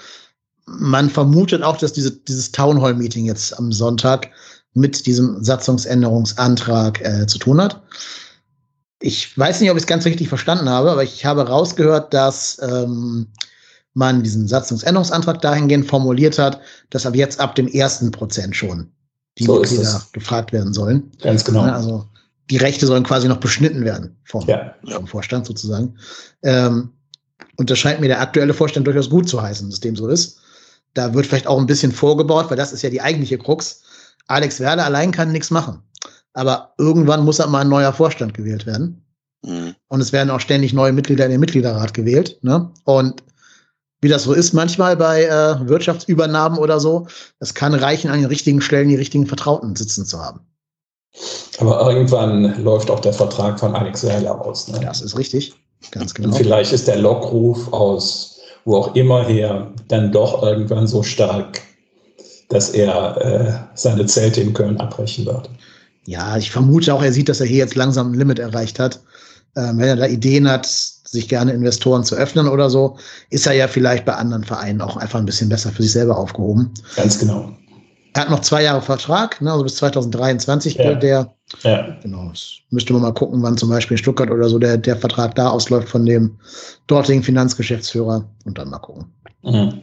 Man 0.66 1.10
vermutet 1.10 1.64
auch, 1.64 1.78
dass 1.78 1.94
diese, 1.94 2.12
dieses 2.12 2.52
Town 2.52 2.82
Hall 2.82 2.94
Meeting 2.94 3.26
jetzt 3.26 3.58
am 3.58 3.72
Sonntag 3.72 4.32
mit 4.76 5.06
diesem 5.08 5.44
Satzungsänderungsantrag 5.44 7.02
äh, 7.02 7.26
zu 7.26 7.40
tun 7.40 7.62
hat. 7.62 7.82
Ich 9.00 9.38
weiß 9.38 9.62
nicht, 9.62 9.72
ob 9.72 9.78
ich 9.78 9.84
es 9.84 9.88
ganz 9.88 10.06
richtig 10.06 10.30
verstanden 10.30 10.70
habe, 10.70 10.92
aber 10.92 11.04
ich 11.04 11.26
habe 11.26 11.48
rausgehört, 11.48 12.14
dass 12.14 12.60
ähm, 12.62 13.28
man 13.94 14.22
diesen 14.22 14.48
Satzungsänderungsantrag 14.48 15.42
dahingehend 15.42 15.88
formuliert 15.88 16.38
hat, 16.38 16.62
dass 16.90 17.06
ab 17.06 17.16
jetzt 17.16 17.40
ab 17.40 17.56
dem 17.56 17.68
ersten 17.68 18.12
Prozent 18.12 18.56
schon 18.56 18.92
die 19.38 19.46
so 19.46 19.60
Mitglieder 19.60 20.02
gefragt 20.14 20.54
werden 20.54 20.74
sollen. 20.74 21.12
Ganz 21.22 21.44
genau. 21.44 21.62
Also 21.62 22.06
die 22.50 22.58
Rechte 22.58 22.86
sollen 22.86 23.04
quasi 23.04 23.28
noch 23.28 23.40
beschnitten 23.40 23.84
werden 23.84 24.18
vom, 24.24 24.48
ja. 24.48 24.76
vom 24.88 25.08
Vorstand 25.08 25.46
sozusagen. 25.46 25.98
Ähm, 26.44 26.92
und 27.58 27.70
das 27.70 27.80
scheint 27.80 28.02
mir 28.02 28.08
der 28.08 28.22
aktuelle 28.22 28.54
Vorstand 28.54 28.86
durchaus 28.88 29.10
gut 29.10 29.28
zu 29.28 29.42
heißen, 29.42 29.70
dass 29.70 29.80
dem 29.80 29.96
so 29.96 30.08
ist. 30.08 30.40
Da 30.94 31.14
wird 31.14 31.26
vielleicht 31.26 31.48
auch 31.48 31.60
ein 31.60 31.66
bisschen 31.66 31.92
vorgebaut, 31.92 32.50
weil 32.50 32.58
das 32.58 32.72
ist 32.72 32.82
ja 32.82 32.90
die 32.90 33.02
eigentliche 33.02 33.38
Krux. 33.38 33.82
Alex 34.28 34.60
Werder 34.60 34.86
allein 34.86 35.12
kann 35.12 35.32
nichts 35.32 35.52
machen. 35.52 35.82
Aber 36.34 36.74
irgendwann 36.78 37.24
muss 37.24 37.38
mal 37.38 37.62
ein 37.62 37.70
neuer 37.70 37.94
Vorstand 37.94 38.34
gewählt 38.34 38.66
werden. 38.66 39.06
Mhm. 39.44 39.76
Und 39.88 40.02
es 40.02 40.12
werden 40.12 40.30
auch 40.30 40.40
ständig 40.40 40.74
neue 40.74 40.92
Mitglieder 40.92 41.26
in 41.26 41.32
den 41.32 41.40
Mitgliederrat 41.40 41.94
gewählt. 41.94 42.38
Ne? 42.42 42.70
Und 42.84 43.24
wie 44.02 44.10
das 44.10 44.24
so 44.24 44.34
ist 44.34 44.54
manchmal 44.54 44.98
bei 44.98 45.24
äh, 45.24 45.68
Wirtschaftsübernahmen 45.68 46.60
oder 46.60 46.80
so, 46.80 47.08
es 47.40 47.54
kann 47.54 47.74
reichen, 47.74 48.10
an 48.10 48.20
den 48.20 48.28
richtigen 48.28 48.62
Stellen 48.62 48.90
die 48.90 48.96
richtigen 48.96 49.26
Vertrauten 49.26 49.76
sitzen 49.76 50.06
zu 50.06 50.20
haben. 50.20 50.42
Aber 51.60 51.90
irgendwann 51.90 52.62
läuft 52.62 52.92
auch 52.92 53.00
der 53.00 53.14
Vertrag 53.14 53.60
von 53.60 53.74
Alex 53.74 54.04
Werler 54.04 54.40
aus. 54.42 54.68
Ne? 54.68 54.80
Das 54.82 55.02
ist 55.02 55.18
richtig, 55.18 55.56
ganz 55.92 56.14
genau. 56.14 56.30
Und 56.30 56.36
vielleicht 56.36 56.74
ist 56.74 56.88
der 56.88 56.98
Lockruf 56.98 57.72
aus 57.72 58.36
wo 58.66 58.78
auch 58.78 58.96
immer 58.96 59.26
her 59.26 59.72
dann 59.88 60.12
doch 60.12 60.44
irgendwann 60.44 60.88
so 60.88 61.04
stark, 61.04 61.62
dass 62.50 62.70
er 62.70 63.18
äh, 63.22 63.54
seine 63.76 64.06
Zelte 64.06 64.42
in 64.42 64.54
Köln 64.54 64.78
abbrechen 64.78 65.26
wird. 65.26 65.50
Ja, 66.06 66.38
ich 66.38 66.52
vermute 66.52 66.94
auch, 66.94 67.02
er 67.02 67.12
sieht, 67.12 67.30
dass 67.30 67.42
er 67.42 67.48
hier 67.48 67.58
jetzt 67.58 67.76
langsam 67.76 68.12
ein 68.12 68.20
Limit 68.20 68.40
erreicht 68.40 68.80
hat. 68.80 69.00
Ähm, 69.56 69.80
wenn 69.80 69.88
er 69.88 69.96
da 69.96 70.06
Ideen 70.06 70.50
hat, 70.50 70.66
sich 70.66 71.28
gerne 71.28 71.54
Investoren 71.54 72.04
zu 72.04 72.16
öffnen 72.16 72.48
oder 72.48 72.70
so, 72.70 72.98
ist 73.30 73.48
er 73.48 73.54
ja 73.54 73.68
vielleicht 73.68 74.06
bei 74.06 74.14
anderen 74.14 74.44
Vereinen 74.44 74.82
auch 74.82 74.98
einfach 74.98 75.20
ein 75.20 75.26
bisschen 75.26 75.50
besser 75.50 75.72
für 75.72 75.82
sich 75.82 75.94
selber 75.94 76.18
aufgehoben. 76.18 76.74
Ganz 76.96 77.20
genau. 77.20 77.56
Er 78.14 78.22
hat 78.22 78.30
noch 78.30 78.42
zwei 78.42 78.64
Jahre 78.64 78.82
Vertrag, 78.82 79.42
ne, 79.42 79.52
also 79.52 79.64
bis 79.64 79.76
2023 79.76 80.76
ja. 80.76 80.94
der. 80.94 81.34
Ja. 81.64 81.98
Genau. 82.02 82.30
Das 82.30 82.54
müsste 82.70 82.94
man 82.94 83.02
mal 83.02 83.14
gucken, 83.14 83.44
wann 83.44 83.58
zum 83.58 83.70
Beispiel 83.70 83.96
in 83.96 84.04
Stuttgart 84.04 84.32
oder 84.32 84.48
so 84.50 84.58
der, 84.58 84.78
der 84.78 84.96
Vertrag 84.96 85.36
da 85.36 85.50
ausläuft 85.50 85.90
von 85.90 86.06
dem 86.06 86.38
dortigen 86.88 87.24
Finanzgeschäftsführer 87.24 88.26
und 88.46 88.58
dann 88.58 88.70
mal 88.70 88.80
gucken. 88.80 89.14
Mhm. 89.44 89.82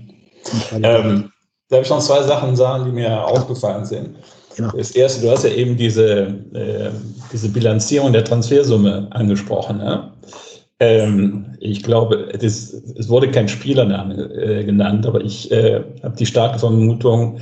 Ähm, 0.72 1.30
darf 1.72 1.82
ich 1.82 1.90
noch 1.90 2.00
zwei 2.00 2.22
Sachen 2.22 2.54
sagen, 2.54 2.84
die 2.84 2.92
mir 2.92 3.24
aufgefallen 3.26 3.84
sind? 3.84 4.16
Genau. 4.56 4.70
Das 4.76 4.90
erste, 4.90 5.22
du 5.22 5.30
hast 5.30 5.44
ja 5.44 5.50
eben 5.50 5.76
diese, 5.76 6.34
äh, 6.52 6.90
diese 7.32 7.48
Bilanzierung 7.48 8.12
der 8.12 8.24
Transfersumme 8.24 9.08
angesprochen. 9.10 9.78
Ne? 9.78 10.12
Ähm, 10.78 11.56
ich 11.60 11.82
glaube, 11.82 12.28
das, 12.38 12.74
es 12.74 13.08
wurde 13.08 13.30
kein 13.30 13.48
Spielername 13.48 14.14
äh, 14.34 14.64
genannt, 14.64 15.06
aber 15.06 15.22
ich 15.22 15.50
äh, 15.50 15.82
habe 16.02 16.16
die 16.16 16.26
starke 16.26 16.58
Vermutung, 16.58 17.40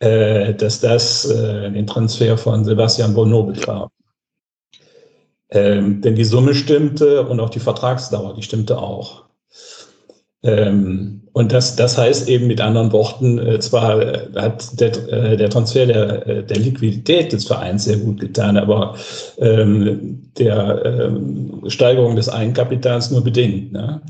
äh, 0.00 0.52
dass 0.54 0.80
das 0.80 1.24
äh, 1.24 1.70
den 1.70 1.86
Transfer 1.86 2.36
von 2.36 2.64
Sebastian 2.64 3.14
Bonneau 3.14 3.44
betraf. 3.44 3.90
Ähm, 5.50 6.00
denn 6.02 6.14
die 6.14 6.24
Summe 6.24 6.54
stimmte 6.54 7.26
und 7.26 7.40
auch 7.40 7.50
die 7.50 7.58
Vertragsdauer, 7.58 8.34
die 8.34 8.42
stimmte 8.42 8.78
auch. 8.78 9.24
Ähm, 10.42 11.20
und 11.32 11.52
das, 11.52 11.76
das 11.76 11.96
heißt 11.96 12.28
eben 12.28 12.48
mit 12.48 12.60
anderen 12.60 12.90
Worten, 12.92 13.38
äh, 13.38 13.60
zwar 13.60 14.00
äh, 14.00 14.28
hat 14.34 14.80
der, 14.80 14.88
äh, 15.12 15.36
der 15.36 15.48
Transfer 15.48 15.86
der, 15.86 16.26
äh, 16.26 16.42
der 16.44 16.56
Liquidität 16.56 17.32
des 17.32 17.46
Vereins 17.46 17.84
sehr 17.84 17.98
gut 17.98 18.18
getan, 18.20 18.56
aber 18.56 18.96
ähm, 19.38 20.28
der 20.38 20.82
ähm, 20.84 21.62
Steigerung 21.68 22.16
des 22.16 22.28
Eigenkapitals 22.28 23.12
nur 23.12 23.22
bedingt. 23.22 23.72
Ne? 23.72 24.00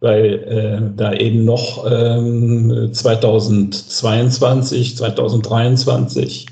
Weil 0.00 0.34
äh, 0.48 0.80
da 0.96 1.12
eben 1.12 1.44
noch 1.44 1.84
ähm, 1.88 2.90
2022, 2.92 4.96
2023 4.96 6.46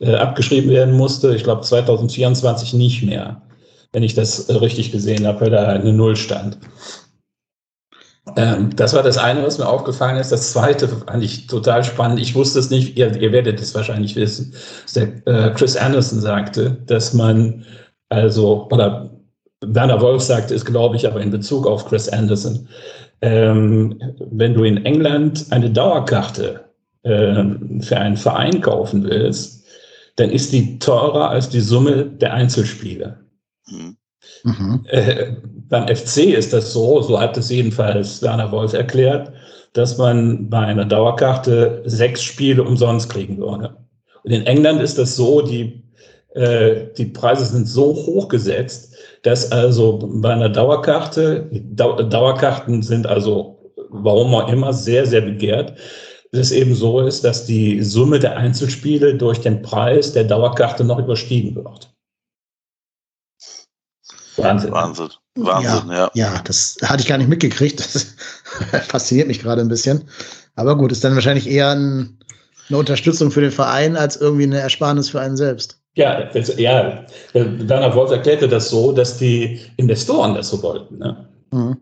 äh, 0.00 0.14
abgeschrieben 0.14 0.70
werden 0.70 0.96
musste. 0.96 1.34
Ich 1.34 1.44
glaube 1.44 1.60
2024 1.62 2.74
nicht 2.74 3.04
mehr, 3.04 3.42
wenn 3.92 4.02
ich 4.02 4.14
das 4.14 4.48
richtig 4.48 4.90
gesehen 4.92 5.26
habe, 5.26 5.42
weil 5.42 5.50
da 5.50 5.66
eine 5.68 5.92
Null 5.92 6.16
stand. 6.16 6.58
Ähm, 8.36 8.74
das 8.76 8.94
war 8.94 9.02
das 9.02 9.18
eine, 9.18 9.42
was 9.42 9.58
mir 9.58 9.68
aufgefallen 9.68 10.16
ist. 10.16 10.32
Das 10.32 10.52
zweite 10.52 10.88
fand 10.88 11.22
ich 11.22 11.46
total 11.46 11.84
spannend. 11.84 12.20
Ich 12.20 12.34
wusste 12.34 12.58
es 12.58 12.70
nicht, 12.70 12.96
ihr, 12.96 13.14
ihr 13.16 13.32
werdet 13.32 13.60
es 13.60 13.74
wahrscheinlich 13.74 14.16
wissen, 14.16 14.54
der 14.94 15.26
äh, 15.26 15.50
Chris 15.54 15.76
Anderson 15.76 16.20
sagte, 16.20 16.78
dass 16.86 17.12
man 17.12 17.64
also, 18.08 18.68
oder 18.70 19.10
Werner 19.62 20.00
Wolf 20.00 20.22
sagte 20.22 20.54
es, 20.54 20.64
glaube 20.64 20.96
ich, 20.96 21.06
aber 21.06 21.20
in 21.20 21.30
Bezug 21.30 21.66
auf 21.66 21.86
Chris 21.86 22.08
Anderson, 22.08 22.68
ähm, 23.20 23.98
wenn 24.30 24.54
du 24.54 24.64
in 24.64 24.84
England 24.84 25.46
eine 25.50 25.70
Dauerkarte 25.70 26.64
ähm, 27.04 27.80
für 27.80 27.96
einen 27.96 28.16
Verein 28.16 28.60
kaufen 28.60 29.04
willst, 29.04 29.64
dann 30.16 30.30
ist 30.30 30.52
die 30.52 30.78
teurer 30.78 31.30
als 31.30 31.48
die 31.48 31.60
Summe 31.60 32.04
der 32.04 32.34
Einzelspiele. 32.34 33.20
Mhm. 33.68 33.96
Mhm. 34.44 34.84
Äh, 34.88 35.36
beim 35.68 35.88
FC 35.88 36.34
ist 36.34 36.52
das 36.52 36.72
so, 36.72 37.00
so 37.02 37.20
hat 37.20 37.36
es 37.36 37.50
jedenfalls 37.50 38.22
Werner 38.22 38.50
Wolf 38.52 38.72
erklärt, 38.72 39.32
dass 39.72 39.98
man 39.98 40.50
bei 40.50 40.58
einer 40.58 40.84
Dauerkarte 40.84 41.82
sechs 41.86 42.22
Spiele 42.22 42.62
umsonst 42.62 43.08
kriegen 43.08 43.38
würde. 43.38 43.76
Und 44.22 44.30
in 44.32 44.46
England 44.46 44.82
ist 44.82 44.98
das 44.98 45.16
so, 45.16 45.42
die, 45.42 45.82
äh, 46.34 46.86
die 46.96 47.06
Preise 47.06 47.44
sind 47.44 47.66
so 47.66 47.94
hoch 47.94 48.28
gesetzt, 48.28 48.94
dass 49.22 49.50
also 49.50 49.98
bei 50.20 50.30
einer 50.30 50.48
Dauerkarte, 50.48 51.48
Dauerkarten 51.52 52.82
sind 52.82 53.06
also, 53.06 53.72
warum 53.90 54.34
auch 54.34 54.52
immer, 54.52 54.72
sehr, 54.72 55.06
sehr 55.06 55.22
begehrt, 55.22 55.74
es 56.32 56.50
eben 56.50 56.74
so 56.74 57.00
ist, 57.00 57.24
dass 57.24 57.44
die 57.44 57.82
Summe 57.82 58.18
der 58.18 58.36
Einzelspiele 58.36 59.16
durch 59.16 59.40
den 59.40 59.60
Preis 59.60 60.12
der 60.12 60.24
Dauerkarte 60.24 60.82
noch 60.82 60.98
überstiegen 60.98 61.54
wird. 61.54 61.91
Wahnsinn. 64.36 64.72
Wahnsinn. 64.72 65.08
Wahnsinn, 65.34 65.90
ja, 65.90 65.96
ja. 65.96 66.10
Ja, 66.14 66.42
das 66.44 66.76
hatte 66.82 67.02
ich 67.02 67.08
gar 67.08 67.18
nicht 67.18 67.28
mitgekriegt. 67.28 67.80
Das 67.80 68.14
fasziniert 68.88 69.28
mich 69.28 69.40
gerade 69.40 69.60
ein 69.60 69.68
bisschen. 69.68 70.04
Aber 70.56 70.76
gut, 70.76 70.92
ist 70.92 71.04
dann 71.04 71.14
wahrscheinlich 71.14 71.48
eher 71.48 71.70
ein, 71.70 72.18
eine 72.68 72.78
Unterstützung 72.78 73.30
für 73.30 73.40
den 73.40 73.50
Verein 73.50 73.96
als 73.96 74.16
irgendwie 74.16 74.44
eine 74.44 74.60
Ersparnis 74.60 75.10
für 75.10 75.20
einen 75.20 75.36
selbst. 75.36 75.78
Ja, 75.94 76.30
ja. 76.56 77.04
Werner 77.34 77.94
Wolf 77.94 78.10
erklärte 78.10 78.48
das 78.48 78.70
so, 78.70 78.92
dass 78.92 79.18
die 79.18 79.60
Investoren 79.76 80.34
das 80.34 80.48
so 80.48 80.62
wollten. 80.62 80.98
Ne? 80.98 81.28
Mhm. 81.50 81.76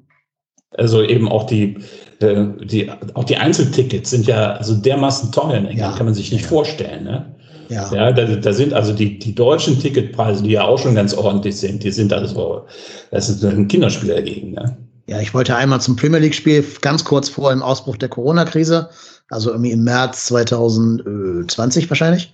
Also 0.77 1.03
eben 1.03 1.29
auch 1.29 1.45
die, 1.45 1.79
äh, 2.21 2.47
die, 2.65 2.91
auch 3.15 3.25
die 3.25 3.37
Einzeltickets 3.37 4.11
sind 4.11 4.27
ja 4.27 4.55
also 4.55 4.75
dermaßen 4.75 5.31
teuer 5.31 5.55
in 5.55 5.67
England, 5.67 5.79
ja. 5.79 5.97
kann 5.97 6.07
man 6.07 6.15
sich 6.15 6.33
nicht 6.33 6.43
ja. 6.43 6.49
vorstellen. 6.49 7.05
Ne? 7.05 7.35
Ja, 7.71 7.89
ja 7.95 8.13
da, 8.13 8.25
da, 8.25 8.53
sind 8.53 8.75
also 8.75 8.93
die, 8.93 9.19
die 9.19 9.35
deutschen 9.35 9.79
Ticketpreise, 9.79 10.43
die 10.43 10.51
ja 10.51 10.65
auch 10.65 10.79
schon 10.79 10.97
ganz 10.97 11.15
ordentlich 11.15 11.57
sind, 11.57 11.85
die 11.85 11.93
sind 11.93 12.13
also, 12.13 12.67
das 13.13 13.29
ist 13.29 13.45
ein 13.45 13.69
Kinderspiel 13.69 14.13
dagegen. 14.13 14.53
Ne? 14.53 14.77
Ja, 15.07 15.21
ich 15.21 15.33
wollte 15.35 15.57
einmal 15.57 15.81
zum 15.81 15.97
Premier 15.97 16.19
League-Spiel 16.19 16.65
ganz 16.81 17.05
kurz 17.05 17.29
vor 17.29 17.51
dem 17.51 17.63
Ausbruch 17.63 17.97
der 17.97 18.09
Corona-Krise, 18.09 18.91
also 19.29 19.51
irgendwie 19.51 19.71
im 19.71 19.85
März 19.85 20.27
2020 20.27 21.89
wahrscheinlich. 21.89 22.33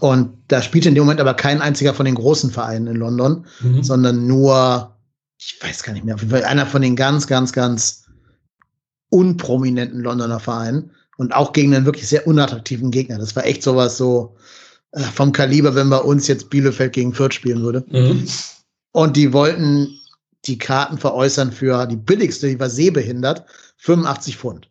Und 0.00 0.30
da 0.48 0.60
spielte 0.60 0.90
in 0.90 0.94
dem 0.94 1.04
Moment 1.04 1.20
aber 1.20 1.34
kein 1.34 1.62
einziger 1.62 1.94
von 1.94 2.04
den 2.04 2.14
großen 2.14 2.50
Vereinen 2.50 2.86
in 2.86 2.96
London, 2.96 3.46
mhm. 3.60 3.82
sondern 3.82 4.26
nur, 4.26 4.94
ich 5.38 5.58
weiß 5.62 5.82
gar 5.82 5.94
nicht 5.94 6.04
mehr, 6.04 6.14
auf 6.14 6.20
jeden 6.20 6.32
Fall 6.32 6.44
einer 6.44 6.66
von 6.66 6.82
den 6.82 6.96
ganz, 6.96 7.26
ganz, 7.26 7.52
ganz 7.52 8.04
unprominenten 9.08 10.00
Londoner 10.00 10.40
Vereinen 10.40 10.90
und 11.16 11.34
auch 11.34 11.54
gegen 11.54 11.74
einen 11.74 11.86
wirklich 11.86 12.08
sehr 12.08 12.26
unattraktiven 12.26 12.90
Gegner. 12.90 13.18
Das 13.18 13.36
war 13.36 13.46
echt 13.46 13.62
sowas 13.62 13.96
so, 13.96 14.36
vom 15.14 15.32
Kaliber, 15.32 15.74
wenn 15.74 15.90
bei 15.90 15.98
uns 15.98 16.26
jetzt 16.28 16.50
Bielefeld 16.50 16.92
gegen 16.92 17.12
Fürth 17.12 17.34
spielen 17.34 17.62
würde. 17.62 17.84
Mhm. 17.88 18.26
Und 18.92 19.16
die 19.16 19.32
wollten 19.32 20.00
die 20.46 20.58
Karten 20.58 20.98
veräußern 20.98 21.52
für 21.52 21.86
die 21.86 21.96
billigste, 21.96 22.48
die 22.48 22.60
war 22.60 22.70
sehbehindert, 22.70 23.44
85 23.78 24.36
Pfund. 24.36 24.70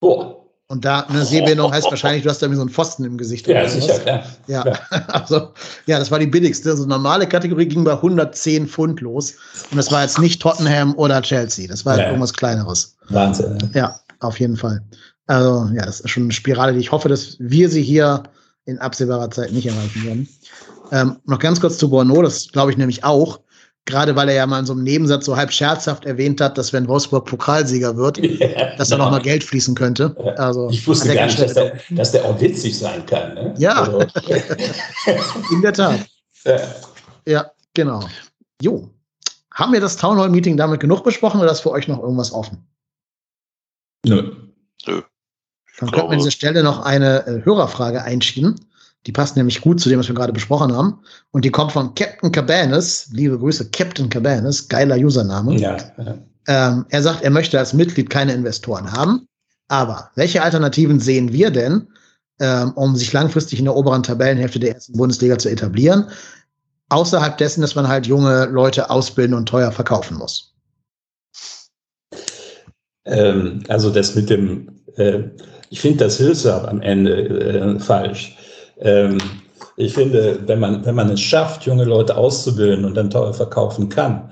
Boah. 0.00 0.38
Und 0.70 0.84
da 0.84 1.00
eine 1.00 1.24
Sehbehinderung 1.24 1.72
heißt 1.72 1.90
wahrscheinlich, 1.90 2.24
du 2.24 2.28
hast 2.28 2.42
da 2.42 2.54
so 2.54 2.60
einen 2.60 2.68
Pfosten 2.68 3.02
im 3.04 3.16
Gesicht. 3.16 3.46
Ja, 3.48 3.66
sicher, 3.66 3.98
klar. 4.00 4.22
Ja. 4.48 4.66
ja. 4.66 4.78
also, 5.08 5.54
ja, 5.86 5.98
das 5.98 6.10
war 6.10 6.18
die 6.18 6.26
billigste. 6.26 6.70
Also 6.70 6.84
normale 6.84 7.26
Kategorie 7.26 7.66
ging 7.66 7.84
bei 7.84 7.92
110 7.92 8.68
Pfund 8.68 9.00
los. 9.00 9.32
Und 9.70 9.78
das 9.78 9.90
war 9.90 10.02
jetzt 10.02 10.18
nicht 10.18 10.42
Tottenham 10.42 10.94
oder 10.96 11.22
Chelsea. 11.22 11.66
Das 11.66 11.86
war 11.86 11.96
ja. 11.96 12.08
irgendwas 12.08 12.34
Kleineres. 12.34 12.96
Wahnsinn. 13.08 13.56
Ja. 13.72 13.80
ja, 13.80 14.00
auf 14.20 14.38
jeden 14.38 14.58
Fall. 14.58 14.82
Also, 15.26 15.70
ja, 15.74 15.86
das 15.86 16.00
ist 16.00 16.10
schon 16.10 16.24
eine 16.24 16.32
Spirale, 16.32 16.74
die 16.74 16.80
ich 16.80 16.92
hoffe, 16.92 17.08
dass 17.08 17.36
wir 17.38 17.70
sie 17.70 17.82
hier 17.82 18.24
in 18.68 18.78
absehbarer 18.78 19.30
Zeit 19.30 19.52
nicht 19.52 19.66
erreichen 19.66 20.04
werden. 20.04 20.28
Ähm, 20.92 21.16
noch 21.24 21.38
ganz 21.38 21.60
kurz 21.60 21.78
zu 21.78 21.90
Borno, 21.90 22.22
das 22.22 22.48
glaube 22.48 22.70
ich 22.70 22.76
nämlich 22.76 23.02
auch, 23.02 23.40
gerade 23.86 24.14
weil 24.14 24.28
er 24.28 24.34
ja 24.34 24.46
mal 24.46 24.60
in 24.60 24.66
so 24.66 24.74
einem 24.74 24.82
Nebensatz 24.82 25.24
so 25.24 25.36
halb 25.36 25.50
scherzhaft 25.50 26.04
erwähnt 26.04 26.40
hat, 26.40 26.58
dass 26.58 26.72
wenn 26.72 26.86
Wolfsburg 26.86 27.24
Pokalsieger 27.26 27.96
wird, 27.96 28.18
yeah, 28.40 28.76
dass 28.76 28.90
da 28.90 28.98
noch 28.98 29.10
mal 29.10 29.22
Geld 29.22 29.42
fließen 29.42 29.74
könnte. 29.74 30.14
Also, 30.36 30.68
ich 30.70 30.86
wusste 30.86 31.14
gar 31.14 31.26
nicht, 31.26 31.40
dass 31.40 31.54
der, 31.54 31.78
dass 31.90 32.12
der, 32.12 32.24
auch 32.24 32.38
witzig 32.40 32.78
sein 32.78 33.04
kann. 33.06 33.34
Ne? 33.34 33.54
Ja, 33.58 33.82
also. 33.82 34.00
in 35.52 35.62
der 35.62 35.72
Tat. 35.72 36.06
Ja, 37.26 37.50
genau. 37.74 38.04
Jo. 38.62 38.90
Haben 39.54 39.72
wir 39.72 39.80
das 39.80 39.96
Town 39.96 40.18
Hall 40.18 40.28
Meeting 40.28 40.56
damit 40.56 40.80
genug 40.80 41.02
besprochen 41.02 41.40
oder 41.40 41.50
ist 41.50 41.60
für 41.60 41.70
euch 41.70 41.88
noch 41.88 42.00
irgendwas 42.00 42.32
offen? 42.32 42.66
Nö. 44.06 44.32
Nö. 44.86 45.02
Dann 45.78 45.90
könnten 45.90 46.08
wir 46.08 46.12
an 46.12 46.18
dieser 46.18 46.30
Stelle 46.30 46.62
noch 46.62 46.84
eine 46.84 47.26
äh, 47.26 47.44
Hörerfrage 47.44 48.02
einschieben. 48.02 48.56
Die 49.06 49.12
passt 49.12 49.36
nämlich 49.36 49.60
gut 49.60 49.80
zu 49.80 49.88
dem, 49.88 50.00
was 50.00 50.08
wir 50.08 50.14
gerade 50.14 50.32
besprochen 50.32 50.72
haben. 50.74 50.98
Und 51.30 51.44
die 51.44 51.50
kommt 51.50 51.72
von 51.72 51.94
Captain 51.94 52.32
Cabanis. 52.32 53.08
Liebe 53.12 53.38
Grüße, 53.38 53.70
Captain 53.70 54.08
Cabanis. 54.08 54.68
Geiler 54.68 54.96
Username. 54.96 55.56
Ja, 55.56 55.76
ja. 55.98 56.18
Ähm, 56.48 56.86
er 56.88 57.02
sagt, 57.02 57.22
er 57.22 57.30
möchte 57.30 57.58
als 57.58 57.72
Mitglied 57.72 58.10
keine 58.10 58.32
Investoren 58.32 58.90
haben. 58.90 59.28
Aber 59.68 60.10
welche 60.16 60.42
Alternativen 60.42 60.98
sehen 60.98 61.32
wir 61.32 61.50
denn, 61.50 61.88
ähm, 62.40 62.72
um 62.72 62.96
sich 62.96 63.12
langfristig 63.12 63.58
in 63.58 63.66
der 63.66 63.76
oberen 63.76 64.02
Tabellenhälfte 64.02 64.58
der 64.58 64.74
ersten 64.74 64.96
Bundesliga 64.96 65.38
zu 65.38 65.48
etablieren? 65.48 66.10
Außerhalb 66.88 67.36
dessen, 67.38 67.60
dass 67.60 67.74
man 67.74 67.86
halt 67.86 68.06
junge 68.06 68.46
Leute 68.46 68.90
ausbilden 68.90 69.36
und 69.36 69.46
teuer 69.46 69.70
verkaufen 69.70 70.16
muss. 70.16 70.54
Ähm, 73.04 73.62
also 73.68 73.90
das 73.90 74.14
mit 74.14 74.30
dem 74.30 74.80
äh, 74.96 75.24
ich 75.70 75.80
finde 75.80 76.04
das 76.04 76.18
Hilfsverb 76.18 76.68
am 76.68 76.80
Ende 76.80 77.28
äh, 77.28 77.78
falsch. 77.78 78.36
Ähm, 78.80 79.18
ich 79.76 79.94
finde, 79.94 80.40
wenn 80.46 80.58
man, 80.58 80.84
wenn 80.84 80.96
man 80.96 81.10
es 81.10 81.20
schafft, 81.20 81.64
junge 81.64 81.84
Leute 81.84 82.16
auszubilden 82.16 82.84
und 82.84 82.96
dann 82.96 83.10
teuer 83.10 83.32
verkaufen 83.32 83.88
kann, 83.88 84.28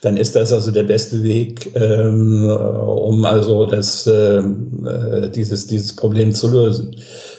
dann 0.00 0.16
ist 0.16 0.34
das 0.34 0.52
also 0.52 0.72
der 0.72 0.82
beste 0.82 1.22
Weg, 1.22 1.70
ähm, 1.76 2.50
um 2.50 3.24
also 3.24 3.66
das, 3.66 4.06
ähm, 4.08 4.86
äh, 4.86 5.28
dieses, 5.28 5.68
dieses 5.68 5.94
Problem 5.94 6.34
zu 6.34 6.48
lösen. 6.48 6.96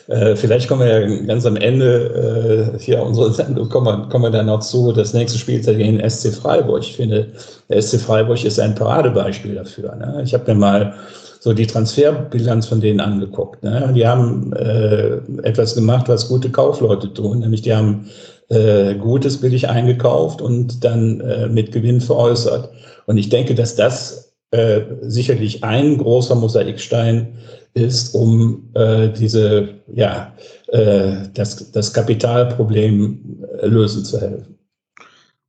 Äh, 0.07 0.35
vielleicht 0.35 0.67
kommen 0.67 0.81
wir 0.81 1.01
ja 1.01 1.25
ganz 1.25 1.45
am 1.45 1.55
Ende 1.57 2.73
äh, 2.75 2.79
hier 2.79 3.03
unserer 3.03 3.31
Sendung, 3.31 3.69
kommen 3.69 3.87
wir, 3.87 4.09
kommen 4.09 4.23
wir 4.23 4.31
dann 4.31 4.47
noch 4.47 4.61
zu, 4.61 4.91
das 4.91 5.13
nächste 5.13 5.37
Spieltag 5.37 5.77
gegen 5.77 5.99
SC 6.09 6.33
Freiburg. 6.33 6.83
Ich 6.83 6.95
finde, 6.95 7.27
der 7.69 7.81
SC 7.81 7.99
Freiburg 7.99 8.43
ist 8.43 8.59
ein 8.59 8.73
Paradebeispiel 8.73 9.55
dafür. 9.55 9.95
Ne? 9.95 10.21
Ich 10.23 10.33
habe 10.33 10.51
mir 10.53 10.59
mal 10.59 10.93
so 11.39 11.53
die 11.53 11.67
Transferbilanz 11.67 12.67
von 12.67 12.81
denen 12.81 12.99
angeguckt. 12.99 13.63
Ne? 13.63 13.91
Die 13.95 14.05
haben 14.05 14.53
äh, 14.53 15.17
etwas 15.43 15.75
gemacht, 15.75 16.09
was 16.09 16.27
gute 16.27 16.49
Kaufleute 16.49 17.13
tun, 17.13 17.39
nämlich 17.39 17.61
die 17.61 17.73
haben 17.73 18.09
äh, 18.49 18.95
Gutes 18.95 19.37
billig 19.37 19.69
eingekauft 19.69 20.41
und 20.41 20.83
dann 20.83 21.21
äh, 21.21 21.47
mit 21.47 21.71
Gewinn 21.71 22.01
veräußert. 22.01 22.69
Und 23.05 23.17
ich 23.17 23.29
denke, 23.29 23.55
dass 23.55 23.75
das 23.75 24.33
äh, 24.51 24.81
sicherlich 25.01 25.63
ein 25.63 25.97
großer 25.97 26.35
Mosaikstein 26.35 27.37
ist, 27.73 28.15
um 28.15 28.69
äh, 28.73 29.09
diese, 29.09 29.69
ja, 29.93 30.33
äh, 30.67 31.27
das, 31.33 31.71
das 31.71 31.93
Kapitalproblem 31.93 33.45
äh, 33.61 33.67
lösen 33.67 34.03
zu 34.03 34.19
helfen. 34.19 34.57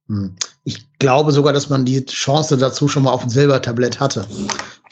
Hm. 0.08 0.36
Ich 0.64 0.98
glaube 0.98 1.32
sogar, 1.32 1.52
dass 1.52 1.70
man 1.70 1.84
die 1.84 2.04
Chance 2.04 2.58
dazu 2.58 2.88
schon 2.88 3.04
mal 3.04 3.12
auf 3.12 3.22
dem 3.22 3.30
Silbertablett 3.30 3.98
hatte. 3.98 4.26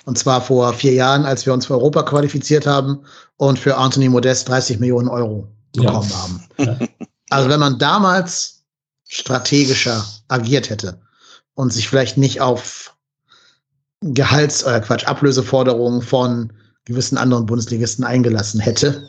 Und 0.09 0.17
zwar 0.17 0.41
vor 0.41 0.73
vier 0.73 0.95
Jahren, 0.95 1.27
als 1.27 1.45
wir 1.45 1.53
uns 1.53 1.67
für 1.67 1.75
Europa 1.75 2.03
qualifiziert 2.03 2.67
haben 2.67 3.05
und 3.37 3.59
für 3.59 3.77
Anthony 3.77 4.09
Modest 4.09 4.49
30 4.49 4.79
Millionen 4.79 5.07
Euro 5.07 5.47
bekommen 5.75 6.09
ja. 6.09 6.17
haben. 6.17 6.49
Ja. 6.57 6.79
Also 7.29 7.51
wenn 7.51 7.61
man 7.61 7.79
damals 7.79 8.63
strategischer 9.07 10.03
agiert 10.29 10.71
hätte 10.71 10.99
und 11.57 11.75
sich 11.75 11.91
vielleicht 11.91 12.17
nicht 12.17 12.41
auf 12.41 12.97
Gehalts- 14.01 14.65
oder 14.65 14.77
äh, 14.77 14.81
Quatsch, 14.81 15.07
Ablöseforderungen 15.07 16.01
von 16.01 16.55
gewissen 16.87 17.19
anderen 17.19 17.45
Bundesligisten 17.45 18.03
eingelassen 18.03 18.61
hätte 18.61 19.07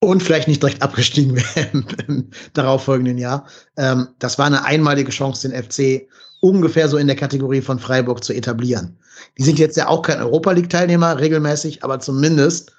und 0.00 0.22
vielleicht 0.22 0.46
nicht 0.46 0.62
direkt 0.62 0.82
abgestiegen 0.82 1.36
wäre 1.54 1.68
im, 1.72 1.86
im 2.06 2.30
darauffolgenden 2.52 3.16
Jahr. 3.16 3.46
Ähm, 3.78 4.08
das 4.18 4.38
war 4.38 4.44
eine 4.44 4.62
einmalige 4.62 5.10
Chance, 5.10 5.48
den 5.48 5.64
FC 5.64 6.06
ungefähr 6.40 6.88
so 6.88 6.96
in 6.96 7.06
der 7.06 7.16
Kategorie 7.16 7.60
von 7.60 7.78
Freiburg 7.78 8.22
zu 8.22 8.32
etablieren. 8.32 8.98
Die 9.38 9.42
sind 9.42 9.58
jetzt 9.58 9.76
ja 9.76 9.88
auch 9.88 10.02
kein 10.02 10.20
Europa 10.20 10.52
League-Teilnehmer 10.52 11.18
regelmäßig, 11.18 11.82
aber 11.82 12.00
zumindest 12.00 12.72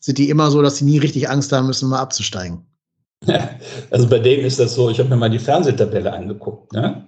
sind 0.00 0.18
die 0.18 0.28
immer 0.28 0.50
so, 0.50 0.60
dass 0.60 0.78
sie 0.78 0.84
nie 0.84 0.98
richtig 0.98 1.28
Angst 1.30 1.52
haben 1.52 1.66
müssen, 1.66 1.88
mal 1.88 2.00
abzusteigen. 2.00 2.66
Also 3.90 4.08
bei 4.08 4.18
denen 4.18 4.44
ist 4.44 4.60
das 4.60 4.74
so, 4.74 4.90
ich 4.90 4.98
habe 4.98 5.08
mir 5.08 5.16
mal 5.16 5.30
die 5.30 5.38
Fernsehtabelle 5.38 6.12
angeguckt. 6.12 6.72
Ne? 6.72 7.06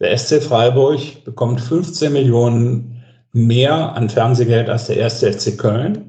Der 0.00 0.16
SC 0.16 0.42
Freiburg 0.42 1.24
bekommt 1.24 1.60
15 1.60 2.12
Millionen 2.12 3.02
mehr 3.32 3.94
an 3.94 4.08
Fernsehgeld 4.08 4.68
als 4.68 4.86
der 4.86 4.98
erste 4.98 5.32
FC 5.32 5.56
Köln 5.56 6.07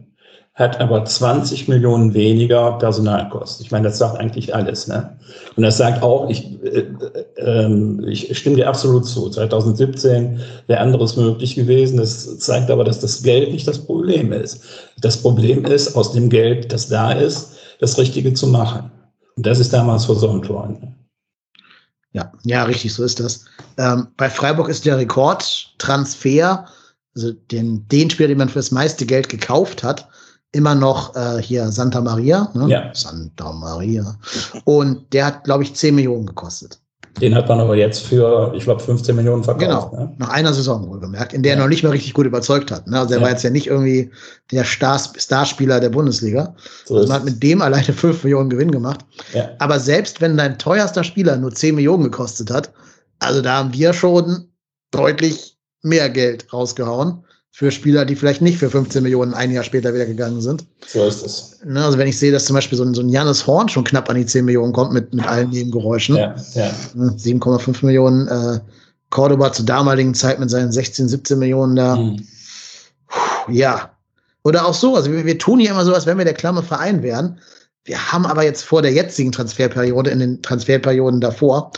hat 0.60 0.82
aber 0.82 1.05
20 1.05 1.70
Millionen 1.70 2.14
weniger 2.14 2.74
Personalkosten. 2.74 3.66
Ich 3.66 3.72
meine, 3.72 3.88
das 3.88 3.97
sagt 3.97 4.20
eigentlich 4.20 4.53
alles. 4.53 4.88
Ne? 4.88 5.18
Und 5.55 5.64
das 5.64 5.78
sagt 5.78 6.03
auch, 6.03 6.30
ich, 6.30 6.62
äh, 6.64 6.86
äh, 7.38 8.10
ich 8.10 8.38
stimme 8.38 8.57
dir 8.57 8.68
absolut 8.68 9.07
zu. 9.07 9.30
2017 9.30 10.41
wäre 10.68 10.82
anderes 10.82 11.16
möglich 11.16 11.55
gewesen. 11.55 11.97
Das 11.97 12.39
zeigt 12.39 12.70
aber, 12.70 12.84
dass 12.84 12.99
das 12.99 13.24
Geld 13.24 13.53
nicht 13.53 13.70
das 13.70 13.80
Problem 13.80 14.34
ist. 14.34 14.62
Das 14.99 15.22
Problem 15.22 15.64
ist, 15.64 15.95
aus 15.95 16.12
dem 16.12 16.30
Geld, 16.30 16.74
das 16.74 16.89
da 16.89 17.14
ist, 17.14 17.53
das 17.80 17.97
Richtige 17.97 18.34
zu 18.34 18.47
machen. 18.47 18.91
Und 19.38 19.45
das 19.45 19.60
ist 19.60 19.72
damals 19.72 20.05
versäumt 20.05 20.49
worden. 20.49 20.93
Ja, 22.12 22.34
ja, 22.43 22.64
richtig, 22.64 22.93
so 22.93 23.03
ist 23.05 23.22
das. 23.22 23.45
Ähm, 23.78 24.07
bei 24.18 24.30
Freiburg 24.30 24.68
ist 24.68 24.86
der 24.86 24.97
Rekordtransfer, 24.97 26.66
also 27.16 27.32
den, 27.32 27.88
den 27.88 28.10
Spieler, 28.10 28.28
den 28.28 28.39
man 28.39 28.49
für 28.49 28.60
das 28.60 28.72
meiste 28.72 29.05
Geld 29.05 29.30
gekauft 29.30 29.84
hat, 29.84 30.10
immer 30.52 30.76
noch 30.76 31.16
äh, 31.16 31.41
hier 31.41 31.68
Santa 31.72 32.02
Maria. 32.02 32.50
Ne? 32.54 32.68
Ja. 32.70 32.91
Santa 32.93 33.52
Maria. 33.52 34.18
Und 34.66 35.14
der 35.14 35.28
hat, 35.28 35.43
glaube 35.43 35.64
ich, 35.64 35.76
10 35.76 35.95
Millionen 35.95 36.26
gekostet. 36.26 36.80
Den 37.22 37.36
hat 37.36 37.50
man 37.50 37.60
aber 37.60 37.76
jetzt 37.76 38.06
für, 38.06 38.54
ich 38.56 38.64
glaube, 38.64 38.82
15 38.82 39.16
Millionen 39.16 39.43
verkauft. 39.43 39.91
Genau, 39.91 40.04
ne? 40.04 40.16
nach 40.20 40.30
einer 40.30 40.54
Saison 40.54 40.88
wohlgemerkt, 40.88 41.34
in 41.34 41.43
der 41.43 41.54
ja. 41.54 41.58
er 41.58 41.64
noch 41.64 41.70
nicht 41.70 41.84
mal 41.84 41.89
richtig 41.89 42.14
gut 42.14 42.26
überzeugt 42.26 42.72
hat. 42.72 42.88
Ne? 42.88 42.97
Also 42.97 43.14
er 43.14 43.18
ja. 43.18 43.24
war 43.24 43.32
jetzt 43.32 43.43
ja 43.43 43.50
nicht 43.50 43.68
irgendwie 43.68 44.10
der 44.52 44.64
Star 44.64 45.00
Starspieler 45.00 45.80
der 45.80 45.89
Bundesliga. 45.89 46.56
So 46.86 46.95
also 46.95 47.08
man 47.08 47.18
hat 47.18 47.26
mit 47.26 47.43
dem 47.43 47.62
alleine 47.62 47.91
5 47.93 48.24
Millionen 48.24 48.50
Gewinn 48.50 48.72
gemacht. 48.72 49.00
Ja. 49.34 49.50
Aber 49.60 49.80
selbst 49.80 50.22
wenn 50.22 50.38
dein 50.38 50.58
teuerster 50.58 51.04
Spieler 51.04 51.36
nur 51.36 51.54
10 51.54 51.76
Millionen 51.76 52.04
gekostet 52.04 52.52
hat, 52.52 52.72
also 53.20 53.41
da 53.41 53.58
haben 53.58 53.74
wir 53.74 53.91
schon 53.93 54.47
deutlich 54.91 55.58
mehr 55.82 56.10
Geld 56.10 56.52
rausgehauen 56.54 57.24
für 57.52 57.72
Spieler, 57.72 58.06
die 58.06 58.16
vielleicht 58.16 58.41
nicht 58.41 58.58
für 58.58 58.70
15 58.70 59.04
Millionen 59.04 59.34
ein 59.34 59.52
Jahr 59.52 59.64
später 59.64 59.93
wieder 59.93 60.06
gegangen 60.06 60.41
sind. 60.41 60.66
So 60.86 61.06
ist 61.06 61.26
es. 61.26 61.60
Ne, 61.66 61.84
also 61.84 61.97
wenn 61.97 62.08
ich 62.08 62.18
sehe, 62.18 62.32
dass 62.32 62.45
zum 62.45 62.54
Beispiel 62.54 62.78
so 62.78 62.84
ein, 62.84 62.93
so 62.93 63.02
ein 63.02 63.10
Janis 63.10 63.45
Horn 63.47 63.68
schon 63.68 63.84
knapp 63.84 64.10
an 64.10 64.16
die 64.16 64.26
10 64.26 64.45
Millionen 64.45 64.72
kommt 64.72 64.93
mit, 64.93 65.14
mit 65.14 65.26
allen 65.28 65.50
Nebengeräuschen. 65.50 66.16
Ja, 66.16 66.36
ja. 66.54 66.72
7,5 66.95 67.68
ne, 67.68 67.78
Millionen. 67.82 68.28
Äh, 68.28 68.60
Cordoba 69.10 69.52
zur 69.52 69.66
damaligen 69.66 70.14
Zeit 70.14 70.39
mit 70.39 70.50
seinen 70.50 70.72
16, 70.72 71.10
17 71.10 71.39
Millionen 71.39 71.76
da. 71.76 71.95
Mhm. 71.95 72.28
Ja. 73.50 73.91
Oder 74.43 74.66
auch 74.66 74.74
so. 74.74 74.95
Also 74.95 75.12
wir, 75.12 75.26
wir 75.26 75.38
tun 75.38 75.60
hier 75.60 75.72
immer 75.72 75.84
so, 75.84 75.93
als 75.93 76.06
wenn 76.06 76.18
wir 76.18 76.26
der 76.26 76.36
klamme 76.36 76.64
Verein 76.64 77.02
wären. 77.04 77.39
Wir 77.84 78.12
haben 78.12 78.26
aber 78.26 78.43
jetzt 78.43 78.64
vor 78.64 78.82
der 78.82 78.93
jetzigen 78.93 79.32
Transferperiode, 79.32 80.12
in 80.12 80.20
den 80.20 80.41
Transferperioden 80.41 81.22
davor, 81.22 81.72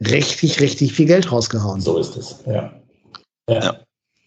richtig, 0.00 0.60
richtig 0.60 0.92
viel 0.92 1.06
Geld 1.06 1.30
rausgehauen. 1.32 1.80
So 1.80 1.98
ist 1.98 2.16
es, 2.16 2.36
ja. 2.46 2.72
ja. 3.48 3.60
ja. 3.60 3.80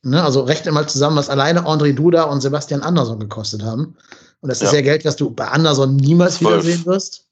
Ne, 0.04 0.24
also 0.24 0.42
rechne 0.42 0.72
mal 0.72 0.88
zusammen, 0.88 1.18
was 1.18 1.30
alleine 1.30 1.66
André 1.66 1.94
Duda 1.94 2.24
und 2.24 2.42
Sebastian 2.42 2.82
Andersson 2.82 3.20
gekostet 3.20 3.64
haben. 3.64 3.96
Und 4.42 4.50
das 4.50 4.60
ja. 4.60 4.68
ist 4.68 4.74
ja 4.74 4.82
Geld, 4.82 5.06
was 5.06 5.16
du 5.16 5.30
bei 5.30 5.48
Anderson 5.48 5.96
niemals 5.96 6.38
Zwölf. 6.38 6.64
wiedersehen 6.64 6.86
wirst. 6.88 7.26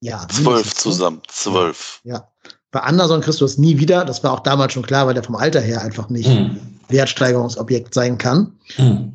Ja. 0.00 0.26
Zwölf 0.28 0.74
zusammen. 0.74 1.22
Zwölf. 1.28 2.00
Ja. 2.02 2.28
Bei 2.72 2.80
Anderson 2.80 3.20
kriegst 3.20 3.40
du 3.40 3.44
es 3.44 3.58
nie 3.58 3.78
wieder. 3.78 4.04
Das 4.04 4.24
war 4.24 4.32
auch 4.32 4.40
damals 4.40 4.72
schon 4.72 4.82
klar, 4.82 5.06
weil 5.06 5.14
der 5.14 5.22
vom 5.22 5.36
Alter 5.36 5.60
her 5.60 5.80
einfach 5.82 6.08
nicht 6.08 6.28
hm. 6.28 6.58
Wertsteigerungsobjekt 6.88 7.94
sein 7.94 8.18
kann. 8.18 8.52
Hm. 8.74 9.12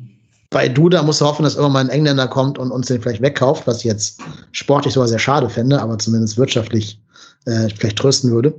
Bei 0.48 0.68
Duda 0.68 1.02
musst 1.02 1.20
du 1.20 1.26
hoffen, 1.26 1.44
dass 1.44 1.54
irgendwann 1.54 1.72
mal 1.72 1.80
ein 1.80 1.96
Engländer 1.96 2.26
kommt 2.26 2.58
und 2.58 2.72
uns 2.72 2.86
den 2.86 3.00
vielleicht 3.00 3.22
wegkauft, 3.22 3.66
was 3.66 3.78
ich 3.78 3.84
jetzt 3.84 4.20
sportlich 4.52 4.94
sogar 4.94 5.06
sehr 5.06 5.18
schade 5.18 5.48
fände, 5.48 5.80
aber 5.80 5.98
zumindest 5.98 6.38
wirtschaftlich 6.38 6.98
äh, 7.44 7.68
vielleicht 7.68 7.98
trösten 7.98 8.32
würde. 8.32 8.58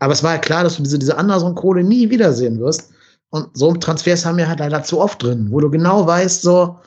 Aber 0.00 0.12
es 0.12 0.22
war 0.22 0.32
ja 0.32 0.38
klar, 0.38 0.64
dass 0.64 0.76
du 0.76 0.82
diese, 0.82 0.98
diese 0.98 1.16
Anderson-Kohle 1.16 1.84
nie 1.84 2.10
wiedersehen 2.10 2.58
wirst. 2.58 2.90
Und 3.30 3.48
so 3.52 3.72
Transfers 3.74 4.24
haben 4.24 4.38
wir 4.38 4.48
halt 4.48 4.60
leider 4.60 4.82
zu 4.82 5.00
oft 5.00 5.22
drin, 5.22 5.48
wo 5.50 5.60
du 5.60 5.70
genau 5.70 6.06
weißt, 6.06 6.42
so, 6.42 6.78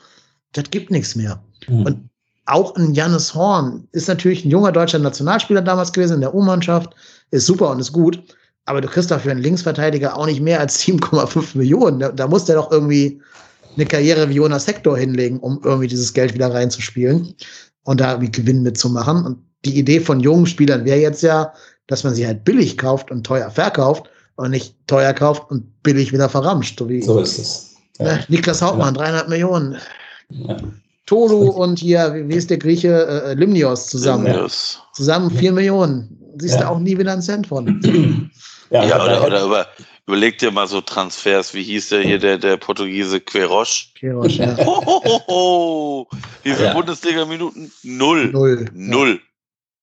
das 0.52 0.64
gibt 0.70 0.90
nichts 0.90 1.14
mehr. 1.14 1.42
Mhm. 1.68 1.86
Und 1.86 2.10
auch 2.46 2.74
ein 2.74 2.94
Jannis 2.94 3.34
Horn 3.34 3.86
ist 3.92 4.08
natürlich 4.08 4.44
ein 4.44 4.50
junger 4.50 4.72
deutscher 4.72 4.98
Nationalspieler 4.98 5.62
damals 5.62 5.92
gewesen 5.92 6.14
in 6.14 6.20
der 6.22 6.34
U-Mannschaft, 6.34 6.90
ist 7.30 7.46
super 7.46 7.70
und 7.70 7.78
ist 7.78 7.92
gut. 7.92 8.20
Aber 8.64 8.80
du 8.80 8.88
kriegst 8.88 9.10
dafür 9.10 9.32
einen 9.32 9.42
Linksverteidiger 9.42 10.16
auch 10.16 10.26
nicht 10.26 10.40
mehr 10.40 10.60
als 10.60 10.80
7,5 10.84 11.56
Millionen. 11.56 12.00
Da, 12.00 12.10
da, 12.10 12.26
muss 12.26 12.44
der 12.44 12.56
doch 12.56 12.70
irgendwie 12.70 13.20
eine 13.76 13.86
Karriere 13.86 14.28
wie 14.28 14.34
Jonas 14.34 14.66
Hector 14.66 14.98
hinlegen, 14.98 15.38
um 15.38 15.60
irgendwie 15.64 15.88
dieses 15.88 16.12
Geld 16.12 16.34
wieder 16.34 16.52
reinzuspielen 16.52 17.34
und 17.84 18.00
da 18.00 18.12
irgendwie 18.12 18.32
Gewinn 18.32 18.62
mitzumachen. 18.62 19.24
Und 19.24 19.38
die 19.64 19.78
Idee 19.78 20.00
von 20.00 20.20
jungen 20.20 20.46
Spielern 20.46 20.84
wäre 20.84 20.98
jetzt 20.98 21.22
ja, 21.22 21.52
dass 21.86 22.04
man 22.04 22.14
sie 22.14 22.26
halt 22.26 22.44
billig 22.44 22.76
kauft 22.76 23.10
und 23.10 23.24
teuer 23.24 23.50
verkauft 23.50 24.10
und 24.36 24.50
nicht 24.50 24.74
teuer 24.86 25.12
kauft 25.12 25.50
und 25.50 25.82
billig 25.82 26.12
wieder 26.12 26.28
verramscht. 26.28 26.78
So, 26.78 26.88
wie, 26.88 27.02
so 27.02 27.20
ist 27.20 27.38
es. 27.38 27.76
Ja. 27.98 28.04
Ne, 28.04 28.24
Niklas 28.28 28.62
Hauptmann, 28.62 28.94
ja. 28.94 29.00
dreieinhalb 29.00 29.28
Millionen. 29.28 29.78
Ja. 30.30 30.56
Tolu 31.06 31.50
und 31.50 31.78
hier, 31.78 32.14
wie 32.28 32.34
ist 32.34 32.48
der 32.48 32.58
Grieche, 32.58 33.06
äh, 33.06 33.34
Limnios 33.34 33.88
zusammen. 33.88 34.26
Limnios. 34.26 34.80
Zusammen 34.94 35.30
vier 35.30 35.52
Millionen. 35.52 36.18
Siehst 36.38 36.60
du 36.60 36.68
auch 36.68 36.78
nie 36.78 36.96
wieder 36.96 37.12
einen 37.12 37.22
Cent 37.22 37.46
von. 37.46 37.80
Ja, 38.70 38.84
ja 38.84 39.04
oder, 39.04 39.26
oder 39.26 39.44
über, 39.44 39.66
überleg 40.06 40.38
dir 40.38 40.50
mal 40.50 40.66
so 40.66 40.80
Transfers, 40.80 41.52
wie 41.52 41.62
hieß 41.62 41.90
der 41.90 42.00
hier, 42.00 42.18
der, 42.18 42.38
der 42.38 42.56
Portugiese 42.56 43.20
Queiroz? 43.20 43.88
Queiroz, 43.98 44.36
ja. 44.36 44.56
Hohoho. 44.64 46.08
Wie 46.42 46.54
viele 46.54 46.72
Bundesliga-Minuten? 46.72 47.70
Null. 47.82 48.30
Null. 48.32 48.64
Null. 48.72 49.20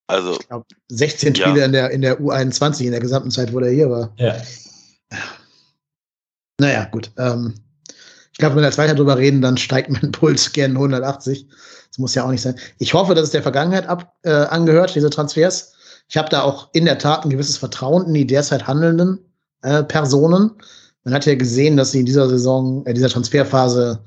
Also. 0.09 0.39
Ich 0.39 0.47
glaub, 0.47 0.65
16 0.87 1.35
Spiele 1.35 1.59
ja. 1.59 1.65
in, 1.65 1.71
der, 1.71 1.91
in 1.91 2.01
der 2.01 2.19
U21 2.19 2.85
in 2.85 2.91
der 2.91 2.99
gesamten 2.99 3.29
Zeit, 3.29 3.53
wo 3.53 3.59
der 3.59 3.69
hier 3.69 3.91
war. 3.91 4.11
Ja. 4.17 4.35
Naja, 6.59 6.85
gut. 6.85 7.11
Ähm, 7.17 7.53
ich 8.31 8.39
glaube, 8.39 8.55
wenn 8.55 8.63
wir 8.63 8.67
jetzt 8.67 8.79
weiter 8.79 8.95
drüber 8.95 9.17
reden, 9.17 9.41
dann 9.41 9.55
steigt 9.55 9.91
mein 9.91 10.11
Puls 10.11 10.51
gern 10.51 10.71
180. 10.71 11.47
Das 11.89 11.99
muss 11.99 12.15
ja 12.15 12.25
auch 12.25 12.31
nicht 12.31 12.41
sein. 12.41 12.55
Ich 12.79 12.93
hoffe, 12.95 13.13
dass 13.13 13.25
es 13.25 13.31
der 13.31 13.43
Vergangenheit 13.43 13.87
ab, 13.87 14.15
äh, 14.23 14.31
angehört, 14.31 14.95
diese 14.95 15.11
Transfers. 15.11 15.73
Ich 16.07 16.17
habe 16.17 16.29
da 16.29 16.41
auch 16.41 16.69
in 16.73 16.85
der 16.85 16.97
Tat 16.97 17.23
ein 17.23 17.29
gewisses 17.29 17.57
Vertrauen 17.57 18.07
in 18.07 18.15
die 18.15 18.25
derzeit 18.25 18.65
handelnden 18.65 19.19
äh, 19.61 19.83
Personen. 19.83 20.51
Man 21.03 21.13
hat 21.13 21.27
ja 21.27 21.35
gesehen, 21.35 21.77
dass 21.77 21.91
sie 21.91 21.99
in 21.99 22.07
dieser 22.07 22.27
Saison, 22.27 22.81
in 22.85 22.87
äh, 22.87 22.93
dieser 22.95 23.09
Transferphase 23.09 23.99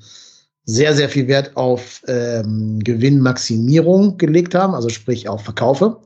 sehr, 0.65 0.95
sehr 0.95 1.09
viel 1.09 1.27
Wert 1.27 1.55
auf 1.55 2.01
ähm, 2.07 2.79
Gewinnmaximierung 2.79 4.17
gelegt 4.17 4.55
haben, 4.55 4.73
also 4.75 4.89
sprich 4.89 5.27
auf 5.27 5.43
Verkaufe 5.43 5.97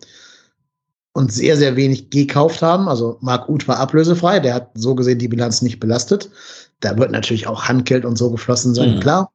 und 1.13 1.31
sehr, 1.31 1.57
sehr 1.57 1.75
wenig 1.75 2.09
gekauft 2.09 2.61
haben. 2.61 2.87
Also 2.87 3.17
Marc 3.21 3.49
Uth 3.49 3.67
war 3.67 3.77
ablösefrei, 3.77 4.39
der 4.39 4.53
hat 4.55 4.71
so 4.75 4.95
gesehen 4.95 5.19
die 5.19 5.27
Bilanz 5.27 5.61
nicht 5.61 5.79
belastet. 5.79 6.29
Da 6.79 6.97
wird 6.97 7.11
natürlich 7.11 7.47
auch 7.47 7.65
Handgeld 7.65 8.05
und 8.05 8.17
so 8.17 8.31
geflossen 8.31 8.75
sein, 8.75 8.95
mhm. 8.95 8.99
klar. 8.99 9.31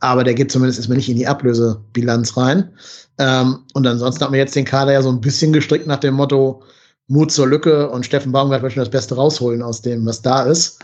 Aber 0.00 0.24
der 0.24 0.34
geht 0.34 0.50
zumindest 0.50 0.78
erstmal 0.78 0.96
nicht 0.96 1.08
in 1.08 1.16
die 1.16 1.26
Ablösebilanz 1.26 2.36
rein. 2.36 2.72
Ähm, 3.18 3.60
und 3.72 3.86
ansonsten 3.86 4.24
hat 4.24 4.30
man 4.30 4.38
jetzt 4.38 4.56
den 4.56 4.64
Kader 4.64 4.92
ja 4.92 5.02
so 5.02 5.10
ein 5.10 5.20
bisschen 5.20 5.52
gestrickt 5.52 5.86
nach 5.86 6.00
dem 6.00 6.14
Motto 6.14 6.62
Mut 7.08 7.30
zur 7.30 7.46
Lücke 7.46 7.90
und 7.90 8.06
Steffen 8.06 8.32
Baumgart 8.32 8.62
wird 8.62 8.72
schon 8.72 8.82
das 8.82 8.90
Beste 8.90 9.14
rausholen 9.14 9.62
aus 9.62 9.82
dem, 9.82 10.04
was 10.06 10.22
da 10.22 10.42
ist. 10.42 10.80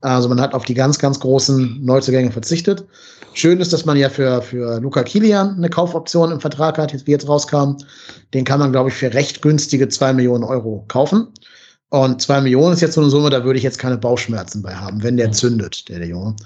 Also 0.00 0.28
man 0.28 0.40
hat 0.40 0.54
auf 0.54 0.64
die 0.64 0.74
ganz, 0.74 0.98
ganz 0.98 1.18
großen 1.18 1.84
Neuzugänge 1.84 2.30
verzichtet. 2.30 2.86
Schön 3.34 3.60
ist, 3.60 3.72
dass 3.72 3.84
man 3.84 3.96
ja 3.96 4.08
für, 4.08 4.42
für 4.42 4.80
Luca 4.80 5.02
Kilian 5.02 5.56
eine 5.56 5.70
Kaufoption 5.70 6.32
im 6.32 6.40
Vertrag 6.40 6.78
hat, 6.78 6.94
wie 7.06 7.10
jetzt 7.10 7.28
rauskam. 7.28 7.76
Den 8.34 8.44
kann 8.44 8.60
man, 8.60 8.72
glaube 8.72 8.90
ich, 8.90 8.94
für 8.94 9.12
recht 9.12 9.42
günstige 9.42 9.88
zwei 9.88 10.12
Millionen 10.12 10.44
Euro 10.44 10.84
kaufen. 10.88 11.28
Und 11.90 12.20
zwei 12.20 12.40
Millionen 12.40 12.74
ist 12.74 12.80
jetzt 12.80 12.94
so 12.94 13.00
eine 13.00 13.10
Summe, 13.10 13.30
da 13.30 13.44
würde 13.44 13.58
ich 13.58 13.64
jetzt 13.64 13.78
keine 13.78 13.96
Bauchschmerzen 13.96 14.62
bei 14.62 14.74
haben, 14.74 15.02
wenn 15.02 15.16
der 15.16 15.32
zündet, 15.32 15.88
der, 15.88 15.98
der 15.98 16.08
Junge. 16.08 16.36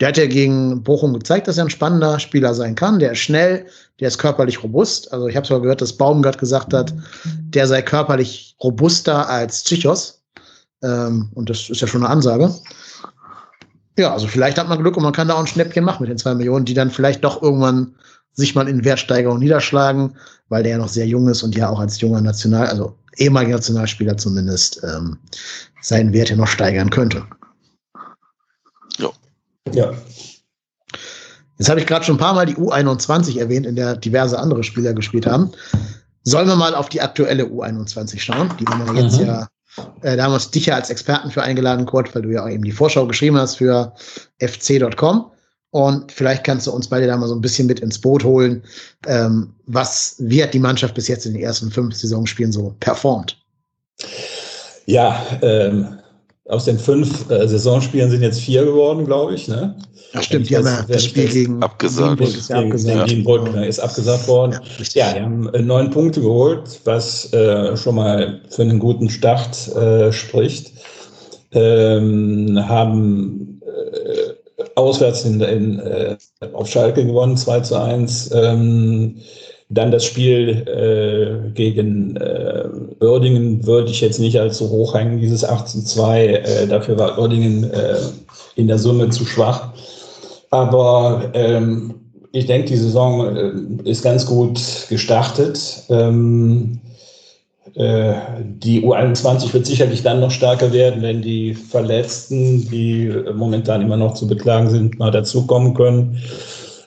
Der 0.00 0.08
hat 0.08 0.16
ja 0.16 0.26
gegen 0.26 0.82
Bochum 0.82 1.12
gezeigt, 1.12 1.46
dass 1.46 1.58
er 1.58 1.64
ein 1.64 1.70
spannender 1.70 2.18
Spieler 2.18 2.54
sein 2.54 2.74
kann. 2.74 2.98
Der 2.98 3.12
ist 3.12 3.20
schnell, 3.20 3.66
der 4.00 4.08
ist 4.08 4.18
körperlich 4.18 4.62
robust. 4.62 5.12
Also 5.12 5.28
ich 5.28 5.36
habe 5.36 5.46
sogar 5.46 5.62
gehört, 5.62 5.80
dass 5.80 5.96
Baumgart 5.96 6.38
gesagt 6.38 6.74
hat, 6.74 6.92
der 7.24 7.68
sei 7.68 7.82
körperlich 7.82 8.56
robuster 8.60 9.28
als 9.28 9.62
Chichos. 9.62 10.21
Ähm, 10.82 11.30
und 11.34 11.50
das 11.50 11.70
ist 11.70 11.80
ja 11.80 11.86
schon 11.86 12.02
eine 12.02 12.12
Ansage. 12.12 12.54
Ja, 13.98 14.12
also 14.12 14.26
vielleicht 14.26 14.58
hat 14.58 14.68
man 14.68 14.80
Glück 14.80 14.96
und 14.96 15.02
man 15.02 15.12
kann 15.12 15.28
da 15.28 15.34
auch 15.34 15.40
ein 15.40 15.46
Schnäppchen 15.46 15.84
machen 15.84 16.02
mit 16.02 16.10
den 16.10 16.18
zwei 16.18 16.34
Millionen, 16.34 16.64
die 16.64 16.74
dann 16.74 16.90
vielleicht 16.90 17.22
doch 17.24 17.42
irgendwann 17.42 17.94
sich 18.32 18.54
mal 18.54 18.68
in 18.68 18.84
Wertsteigerung 18.84 19.38
niederschlagen, 19.38 20.16
weil 20.48 20.62
der 20.62 20.72
ja 20.72 20.78
noch 20.78 20.88
sehr 20.88 21.06
jung 21.06 21.28
ist 21.28 21.42
und 21.42 21.54
ja 21.54 21.68
auch 21.68 21.78
als 21.78 22.00
junger 22.00 22.22
National, 22.22 22.66
also 22.66 22.96
ehemaliger 23.16 23.56
Nationalspieler 23.56 24.16
zumindest, 24.16 24.82
ähm, 24.82 25.18
seinen 25.82 26.12
Wert 26.12 26.30
ja 26.30 26.36
noch 26.36 26.46
steigern 26.46 26.88
könnte. 26.88 27.24
Ja. 28.98 29.10
Ja. 29.72 29.92
Jetzt 31.58 31.68
habe 31.68 31.80
ich 31.80 31.86
gerade 31.86 32.04
schon 32.04 32.16
ein 32.16 32.18
paar 32.18 32.34
Mal 32.34 32.46
die 32.46 32.56
U21 32.56 33.38
erwähnt, 33.38 33.66
in 33.66 33.76
der 33.76 33.96
diverse 33.96 34.38
andere 34.38 34.64
Spieler 34.64 34.94
gespielt 34.94 35.26
haben. 35.26 35.52
Sollen 36.24 36.48
wir 36.48 36.56
mal 36.56 36.74
auf 36.74 36.88
die 36.88 37.02
aktuelle 37.02 37.44
U21 37.44 38.18
schauen, 38.18 38.50
die 38.58 38.64
wir 38.64 39.02
jetzt 39.02 39.20
mhm. 39.20 39.26
ja 39.26 39.48
äh, 40.02 40.16
da 40.16 40.24
haben 40.24 40.32
wir 40.32 40.34
uns 40.34 40.50
dich 40.50 40.66
ja 40.66 40.74
als 40.74 40.90
Experten 40.90 41.30
für 41.30 41.42
eingeladen, 41.42 41.86
Kurt, 41.86 42.14
weil 42.14 42.22
du 42.22 42.30
ja 42.30 42.44
auch 42.44 42.48
eben 42.48 42.64
die 42.64 42.72
Vorschau 42.72 43.06
geschrieben 43.06 43.36
hast 43.36 43.56
für 43.56 43.92
fc.com. 44.38 45.30
Und 45.70 46.12
vielleicht 46.12 46.44
kannst 46.44 46.66
du 46.66 46.70
uns 46.70 46.88
beide 46.88 47.06
da 47.06 47.16
mal 47.16 47.28
so 47.28 47.34
ein 47.34 47.40
bisschen 47.40 47.66
mit 47.66 47.80
ins 47.80 47.98
Boot 47.98 48.24
holen. 48.24 48.62
Ähm, 49.06 49.54
was, 49.66 50.16
wie 50.18 50.42
hat 50.42 50.52
die 50.52 50.58
Mannschaft 50.58 50.94
bis 50.94 51.08
jetzt 51.08 51.24
in 51.24 51.32
den 51.32 51.42
ersten 51.42 51.70
fünf 51.70 51.94
Saisonspielen 51.94 52.52
so 52.52 52.74
performt? 52.80 53.42
Ja, 54.84 55.24
ähm, 55.40 55.98
aus 56.48 56.64
den 56.64 56.78
fünf 56.78 57.30
äh, 57.30 57.46
Saisonspielen 57.46 58.10
sind 58.10 58.22
jetzt 58.22 58.40
vier 58.40 58.64
geworden, 58.64 59.04
glaube 59.06 59.34
ich. 59.34 59.48
Ne? 59.48 59.76
Ja, 60.12 60.22
stimmt, 60.22 60.50
die 60.50 60.56
haben 60.56 60.66
ja 60.66 60.84
das 60.88 61.04
Spiel 61.04 61.28
gegen 61.28 61.62
abgesagt. 61.62 62.20
Ist 62.20 62.50
ja 62.50 62.58
abgesagt. 62.58 63.08
Gegen 63.08 63.24
Brück, 63.24 63.52
ne, 63.52 63.66
ist 63.66 63.78
abgesagt 63.78 64.28
worden. 64.28 64.58
Ja, 64.92 65.06
ja 65.06 65.14
die 65.14 65.20
haben 65.20 65.54
äh, 65.54 65.62
neun 65.62 65.90
Punkte 65.90 66.20
geholt, 66.20 66.80
was 66.84 67.32
äh, 67.32 67.76
schon 67.76 67.94
mal 67.94 68.40
für 68.50 68.62
einen 68.62 68.78
guten 68.78 69.08
Start 69.08 69.68
äh, 69.76 70.12
spricht. 70.12 70.72
Ähm, 71.52 72.58
haben 72.66 73.60
äh, 73.62 74.68
auswärts 74.74 75.24
in, 75.24 75.40
in, 75.40 75.78
äh, 75.80 76.16
auf 76.52 76.68
Schalke 76.68 77.04
gewonnen, 77.06 77.36
2 77.36 77.60
zu 77.60 77.76
1. 77.76 78.30
Ähm, 78.34 79.16
Dann 79.72 79.90
das 79.90 80.04
Spiel 80.04 80.66
äh, 80.68 81.50
gegen 81.52 82.16
äh, 82.16 82.64
Oerdingen 83.00 83.66
würde 83.66 83.90
ich 83.90 84.02
jetzt 84.02 84.20
nicht 84.20 84.38
als 84.38 84.58
so 84.58 84.68
hoch 84.68 84.94
hängen, 84.94 85.18
dieses 85.18 85.48
18-2. 85.48 86.16
Äh, 86.18 86.66
dafür 86.66 86.98
war 86.98 87.18
Oerdingen 87.18 87.70
äh, 87.70 87.96
in 88.56 88.68
der 88.68 88.78
Summe 88.78 89.08
zu 89.08 89.24
schwach. 89.24 89.72
Aber 90.50 91.30
ähm, 91.32 91.94
ich 92.32 92.44
denke, 92.44 92.68
die 92.68 92.76
Saison 92.76 93.34
äh, 93.84 93.90
ist 93.90 94.02
ganz 94.02 94.26
gut 94.26 94.60
gestartet. 94.90 95.84
Ähm, 95.88 96.80
äh, 97.74 98.12
die 98.44 98.82
U21 98.82 99.54
wird 99.54 99.64
sicherlich 99.64 100.02
dann 100.02 100.20
noch 100.20 100.30
stärker 100.30 100.72
werden, 100.74 101.00
wenn 101.00 101.22
die 101.22 101.54
Verletzten, 101.54 102.68
die 102.68 103.10
momentan 103.34 103.80
immer 103.80 103.96
noch 103.96 104.12
zu 104.12 104.26
beklagen 104.26 104.68
sind, 104.68 104.98
mal 104.98 105.10
dazukommen 105.10 105.72
können. 105.72 106.20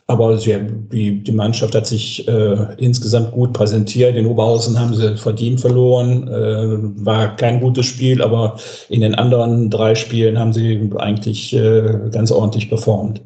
Aber 0.08 0.38
sie, 0.38 0.56
die, 0.92 1.24
die 1.24 1.32
Mannschaft 1.32 1.74
hat 1.74 1.88
sich 1.88 2.28
äh, 2.28 2.76
insgesamt 2.78 3.32
gut 3.32 3.54
präsentiert. 3.54 4.16
In 4.16 4.28
Oberhausen 4.28 4.80
haben 4.80 4.94
sie 4.94 5.18
verdient 5.18 5.60
verloren. 5.60 6.28
Äh, 6.28 7.04
war 7.04 7.36
kein 7.38 7.60
gutes 7.60 7.88
Spiel, 7.88 8.22
aber 8.22 8.60
in 8.90 9.02
den 9.02 9.16
anderen 9.16 9.72
drei 9.72 9.96
Spielen 9.96 10.38
haben 10.38 10.54
sie 10.54 10.92
eigentlich 10.98 11.54
äh, 11.54 12.10
ganz 12.12 12.32
ordentlich 12.32 12.70
performt. 12.70 13.22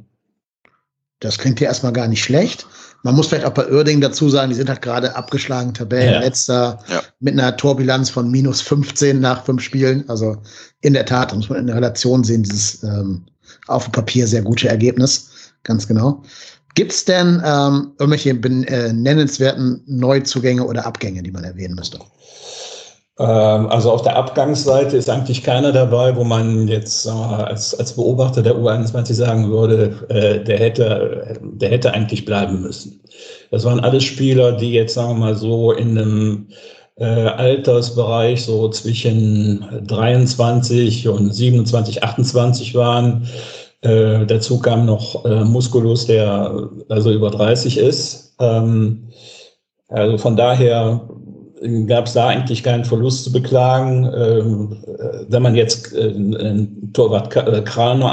Das 1.20 1.38
klingt 1.38 1.60
ja 1.60 1.68
erstmal 1.68 1.92
gar 1.92 2.08
nicht 2.08 2.24
schlecht. 2.24 2.66
Man 3.04 3.16
muss 3.16 3.28
vielleicht 3.28 3.46
auch 3.46 3.54
bei 3.54 3.70
Oerding 3.70 4.00
dazu 4.00 4.30
sagen, 4.30 4.50
die 4.50 4.56
sind 4.56 4.70
halt 4.70 4.82
gerade 4.82 5.16
abgeschlagen, 5.16 5.74
Tabellenletzter 5.74 6.80
ja. 6.90 7.02
mit 7.20 7.34
einer 7.34 7.56
Torbilanz 7.56 8.10
von 8.10 8.30
minus 8.30 8.62
15 8.62 9.20
nach 9.20 9.46
fünf 9.46 9.62
Spielen. 9.62 10.08
Also 10.10 10.38
in 10.82 10.94
der 10.94 11.06
Tat, 11.06 11.34
muss 11.34 11.50
man 11.50 11.60
in 11.60 11.68
der 11.68 11.78
Relation 11.78 12.24
sehen, 12.24 12.44
dieses 12.44 12.84
ähm, 12.84 13.26
auf 13.68 13.86
dem 13.86 13.92
Papier 13.92 14.28
sehr 14.28 14.42
gute 14.42 14.68
Ergebnis. 14.68 15.30
Ganz 15.64 15.88
genau. 15.88 16.24
Gibt 16.80 16.94
es 16.94 17.04
denn 17.04 17.44
ähm, 17.46 17.92
irgendwelche 18.00 18.30
äh, 18.30 18.94
nennenswerten 18.94 19.84
Neuzugänge 19.86 20.66
oder 20.66 20.86
Abgänge, 20.86 21.22
die 21.22 21.30
man 21.30 21.44
erwähnen 21.44 21.76
müsste? 21.76 22.00
Ähm, 23.20 23.68
also 23.68 23.92
auf 23.92 24.04
der 24.04 24.16
Abgangsseite 24.16 24.96
ist 24.96 25.10
eigentlich 25.10 25.44
keiner 25.44 25.74
dabei, 25.74 26.16
wo 26.16 26.24
man 26.24 26.70
jetzt 26.70 27.06
als, 27.06 27.78
als 27.78 27.92
Beobachter 27.92 28.42
der 28.42 28.56
U21 28.56 29.14
sagen 29.14 29.50
würde, 29.50 29.94
äh, 30.08 30.42
der, 30.42 30.58
hätte, 30.58 31.38
der 31.42 31.70
hätte 31.70 31.94
eigentlich 31.94 32.24
bleiben 32.24 32.62
müssen. 32.62 33.02
Das 33.52 33.66
waren 33.66 33.82
alles 33.82 34.06
Spieler, 34.06 34.54
die 34.54 34.72
jetzt, 34.72 34.94
sagen 34.94 35.16
wir 35.16 35.26
mal 35.26 35.36
so, 35.36 35.74
in 35.74 35.98
einem 35.98 36.48
äh, 36.96 37.04
Altersbereich 37.04 38.46
so 38.46 38.70
zwischen 38.70 39.66
23 39.86 41.10
und 41.10 41.34
27, 41.34 42.04
28 42.04 42.74
waren. 42.76 43.28
Äh, 43.82 44.26
dazu 44.26 44.60
kam 44.60 44.86
noch 44.86 45.24
äh, 45.26 45.44
Musculus, 45.44 46.06
der 46.06 46.70
also 46.90 47.12
über 47.12 47.30
30 47.30 47.78
ist. 47.78 48.36
Ähm, 48.40 49.10
also 49.88 50.18
von 50.18 50.36
daher 50.36 51.02
gab 51.88 52.06
es 52.06 52.14
da 52.14 52.28
eigentlich 52.28 52.64
keinen 52.64 52.86
Verlust 52.86 53.24
zu 53.24 53.32
beklagen. 53.32 54.06
Ähm, 54.06 54.78
äh, 54.86 55.26
wenn 55.30 55.44
man 55.44 55.56
jetzt 55.56 55.94
äh, 55.94 56.10
einen 56.10 56.92
Torwart 56.94 57.36
äh, 57.36 57.62
Kraner 57.62 58.08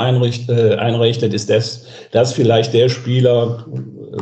äh, 0.48 0.74
einrichtet, 0.76 1.34
ist 1.34 1.50
das, 1.50 1.84
das 2.12 2.32
vielleicht 2.32 2.72
der 2.72 2.88
Spieler, 2.88 3.64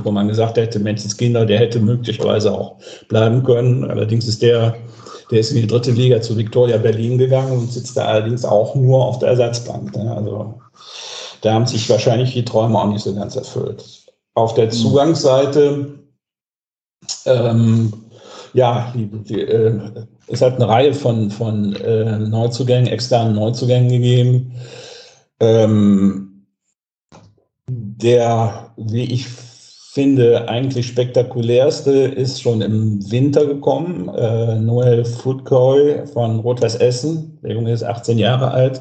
wo 0.02 0.10
man 0.10 0.28
gesagt 0.28 0.56
hätte, 0.56 0.82
Kinder, 1.16 1.46
der 1.46 1.58
hätte 1.58 1.78
möglicherweise 1.78 2.52
auch 2.52 2.76
bleiben 3.08 3.42
können. 3.42 3.84
Allerdings 3.84 4.26
ist 4.26 4.42
der, 4.42 4.74
der 5.30 5.40
ist 5.40 5.52
in 5.52 5.60
die 5.60 5.66
dritte 5.66 5.92
Liga 5.92 6.20
zu 6.20 6.36
Victoria 6.36 6.76
Berlin 6.76 7.18
gegangen 7.18 7.52
und 7.52 7.72
sitzt 7.72 7.96
da 7.96 8.06
allerdings 8.06 8.44
auch 8.44 8.74
nur 8.74 9.04
auf 9.04 9.18
der 9.18 9.30
Ersatzbank. 9.30 9.94
Ne? 9.96 10.14
Also 10.14 10.54
da 11.44 11.54
haben 11.54 11.66
sich 11.66 11.88
wahrscheinlich 11.90 12.32
die 12.32 12.44
Träume 12.44 12.78
auch 12.80 12.88
nicht 12.88 13.02
so 13.02 13.14
ganz 13.14 13.36
erfüllt. 13.36 14.06
Auf 14.34 14.54
der 14.54 14.66
mhm. 14.66 14.70
Zugangsseite 14.70 16.04
ähm, 17.26 17.92
ja, 18.52 18.92
die, 18.94 19.06
die, 19.06 19.40
äh, 19.40 19.78
es 20.28 20.40
hat 20.40 20.54
eine 20.54 20.68
Reihe 20.68 20.94
von, 20.94 21.30
von 21.30 21.74
äh, 21.76 22.18
Neuzugängen, 22.18 22.86
externen 22.86 23.34
Neuzugängen 23.34 23.90
gegeben. 23.90 24.52
Ähm, 25.40 26.46
der, 27.68 28.72
wie 28.76 29.04
ich 29.04 29.26
finde, 29.26 30.48
eigentlich 30.48 30.86
spektakulärste 30.86 31.92
ist 31.92 32.40
schon 32.40 32.62
im 32.62 33.10
Winter 33.10 33.46
gekommen. 33.46 34.08
Äh, 34.08 34.56
Noel 34.56 35.04
Futkoy 35.04 36.06
von 36.06 36.40
Rot-Weiß 36.40 36.76
Essen. 36.76 37.38
Der 37.42 37.52
Junge 37.52 37.72
ist 37.72 37.82
18 37.82 38.18
Jahre 38.18 38.50
alt 38.50 38.80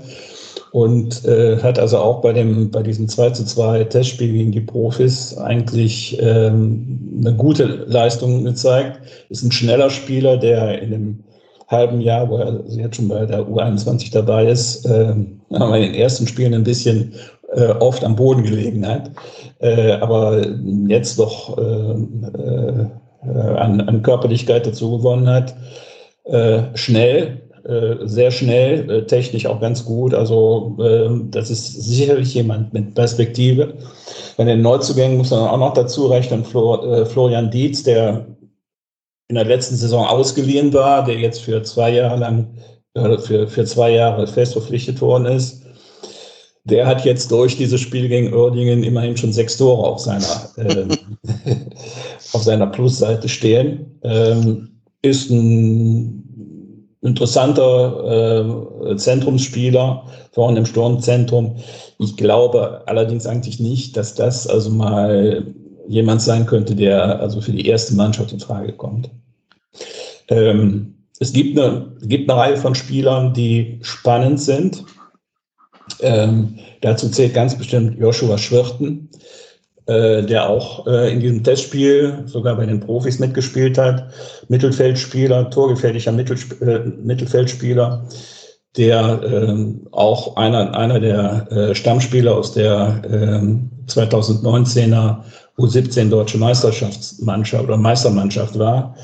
und 0.73 1.23
äh, 1.25 1.57
hat 1.61 1.77
also 1.77 1.99
auch 1.99 2.21
bei 2.21 2.33
dem 2.33 2.71
bei 2.71 2.81
diesem 2.81 3.07
2 3.07 3.29
zu 3.29 3.45
2 3.45 3.83
Testspiel 3.85 4.33
gegen 4.33 4.51
die 4.51 4.59
Profis 4.59 5.37
eigentlich 5.37 6.17
ähm, 6.19 7.19
eine 7.19 7.35
gute 7.35 7.85
Leistung 7.85 8.43
gezeigt. 8.43 8.99
Ist 9.29 9.43
ein 9.43 9.51
schneller 9.51 9.91
Spieler, 9.91 10.35
der 10.35 10.81
in 10.81 10.89
dem 10.89 11.23
halben 11.67 12.01
Jahr, 12.01 12.27
wo 12.27 12.37
er 12.37 12.63
jetzt 12.69 12.95
schon 12.95 13.07
bei 13.07 13.23
der 13.27 13.47
U21 13.47 14.11
dabei 14.11 14.47
ist, 14.47 14.83
äh, 14.87 15.09
haben 15.09 15.37
wir 15.51 15.77
in 15.77 15.91
den 15.91 15.93
ersten 15.93 16.25
Spielen 16.25 16.55
ein 16.55 16.63
bisschen 16.63 17.13
äh, 17.51 17.67
oft 17.73 18.03
am 18.03 18.15
Boden 18.15 18.41
gelegen 18.41 18.87
hat, 18.87 19.11
äh, 19.59 19.91
aber 19.91 20.43
jetzt 20.87 21.19
doch 21.19 21.55
äh, 21.55 21.91
äh, 22.41 22.87
an, 23.57 23.79
an 23.79 24.01
Körperlichkeit 24.01 24.65
dazu 24.65 24.97
gewonnen 24.97 25.29
hat. 25.29 25.53
Äh, 26.23 26.63
schnell, 26.73 27.43
sehr 28.05 28.31
schnell, 28.31 28.89
äh, 28.89 29.05
technisch 29.05 29.45
auch 29.45 29.61
ganz 29.61 29.85
gut. 29.85 30.13
Also 30.13 30.77
ähm, 30.81 31.31
das 31.31 31.49
ist 31.49 31.81
sicherlich 31.83 32.33
jemand 32.33 32.73
mit 32.73 32.93
Perspektive. 32.93 33.75
Bei 34.35 34.43
den 34.43 34.61
Neuzugängen 34.61 35.17
muss 35.17 35.31
man 35.31 35.47
auch 35.47 35.57
noch 35.57 35.73
dazu 35.73 36.07
rechnen, 36.07 36.41
äh, 36.43 37.05
Florian 37.05 37.51
Dietz, 37.51 37.83
der 37.83 38.27
in 39.29 39.35
der 39.35 39.45
letzten 39.45 39.75
Saison 39.75 40.05
ausgeliehen 40.05 40.73
war, 40.73 41.05
der 41.05 41.17
jetzt 41.17 41.41
für 41.41 41.63
zwei 41.63 41.91
Jahre 41.91 42.19
lang, 42.19 42.47
für, 42.93 43.47
für 43.47 43.65
zwei 43.65 43.91
Jahre 43.91 44.27
fest 44.27 44.53
verpflichtet 44.53 45.01
worden 45.01 45.25
ist. 45.25 45.63
Der 46.65 46.85
hat 46.85 47.03
jetzt 47.03 47.31
durch 47.31 47.57
dieses 47.57 47.81
Spiel 47.81 48.07
gegen 48.09 48.33
Oerdingen 48.33 48.83
immerhin 48.83 49.17
schon 49.17 49.33
sechs 49.33 49.57
Tore 49.57 49.87
auf 49.87 49.99
seiner, 49.99 50.49
äh, 50.57 50.85
auf 52.33 52.43
seiner 52.43 52.67
Plusseite 52.67 53.27
stehen. 53.27 53.99
Ähm, 54.03 54.81
ist 55.01 55.29
ein 55.29 56.23
interessanter 57.03 58.91
äh, 58.91 58.95
Zentrumsspieler 58.95 60.05
vorne 60.31 60.59
im 60.59 60.65
Sturmzentrum. 60.65 61.57
Ich 61.99 62.17
glaube 62.17 62.83
allerdings 62.85 63.25
eigentlich 63.25 63.59
nicht, 63.59 63.97
dass 63.97 64.15
das 64.15 64.47
also 64.47 64.69
mal 64.69 65.45
jemand 65.87 66.21
sein 66.21 66.45
könnte, 66.45 66.75
der 66.75 67.19
also 67.19 67.41
für 67.41 67.51
die 67.51 67.67
erste 67.67 67.93
Mannschaft 67.93 68.31
in 68.31 68.39
Frage 68.39 68.73
kommt. 68.73 69.09
Ähm, 70.29 70.95
es 71.19 71.33
gibt 71.33 71.59
eine, 71.59 71.93
gibt 72.01 72.29
eine 72.29 72.39
Reihe 72.39 72.57
von 72.57 72.73
Spielern, 72.73 73.33
die 73.33 73.79
spannend 73.81 74.39
sind. 74.39 74.83
Ähm, 75.99 76.57
dazu 76.81 77.09
zählt 77.09 77.33
ganz 77.33 77.57
bestimmt 77.57 77.99
Joshua 77.99 78.37
Schwirten, 78.37 79.09
äh, 79.85 80.23
der 80.23 80.49
auch 80.49 80.87
äh, 80.87 81.11
in 81.11 81.19
diesem 81.19 81.43
Testspiel 81.43 82.23
sogar 82.25 82.55
bei 82.55 82.65
den 82.65 82.79
Profis 82.79 83.19
mitgespielt 83.19 83.77
hat. 83.77 84.07
Mittelfeldspieler, 84.47 85.49
torgefährlicher 85.49 86.11
Mittelsp 86.11 86.61
äh, 86.61 86.79
Mittelfeldspieler, 86.79 88.05
der 88.77 89.21
ähm, 89.23 89.87
auch 89.91 90.35
einer, 90.35 90.75
einer 90.75 90.99
der 90.99 91.51
äh, 91.51 91.75
Stammspieler 91.75 92.35
aus 92.35 92.53
der 92.53 93.01
2019er 93.87 94.83
ähm, 94.87 95.17
U17 95.57 96.09
Deutsche 96.09 96.37
Meisterschaftsmannschaft 96.37 97.65
oder 97.65 97.77
Meistermannschaft 97.77 98.57
war 98.57 98.95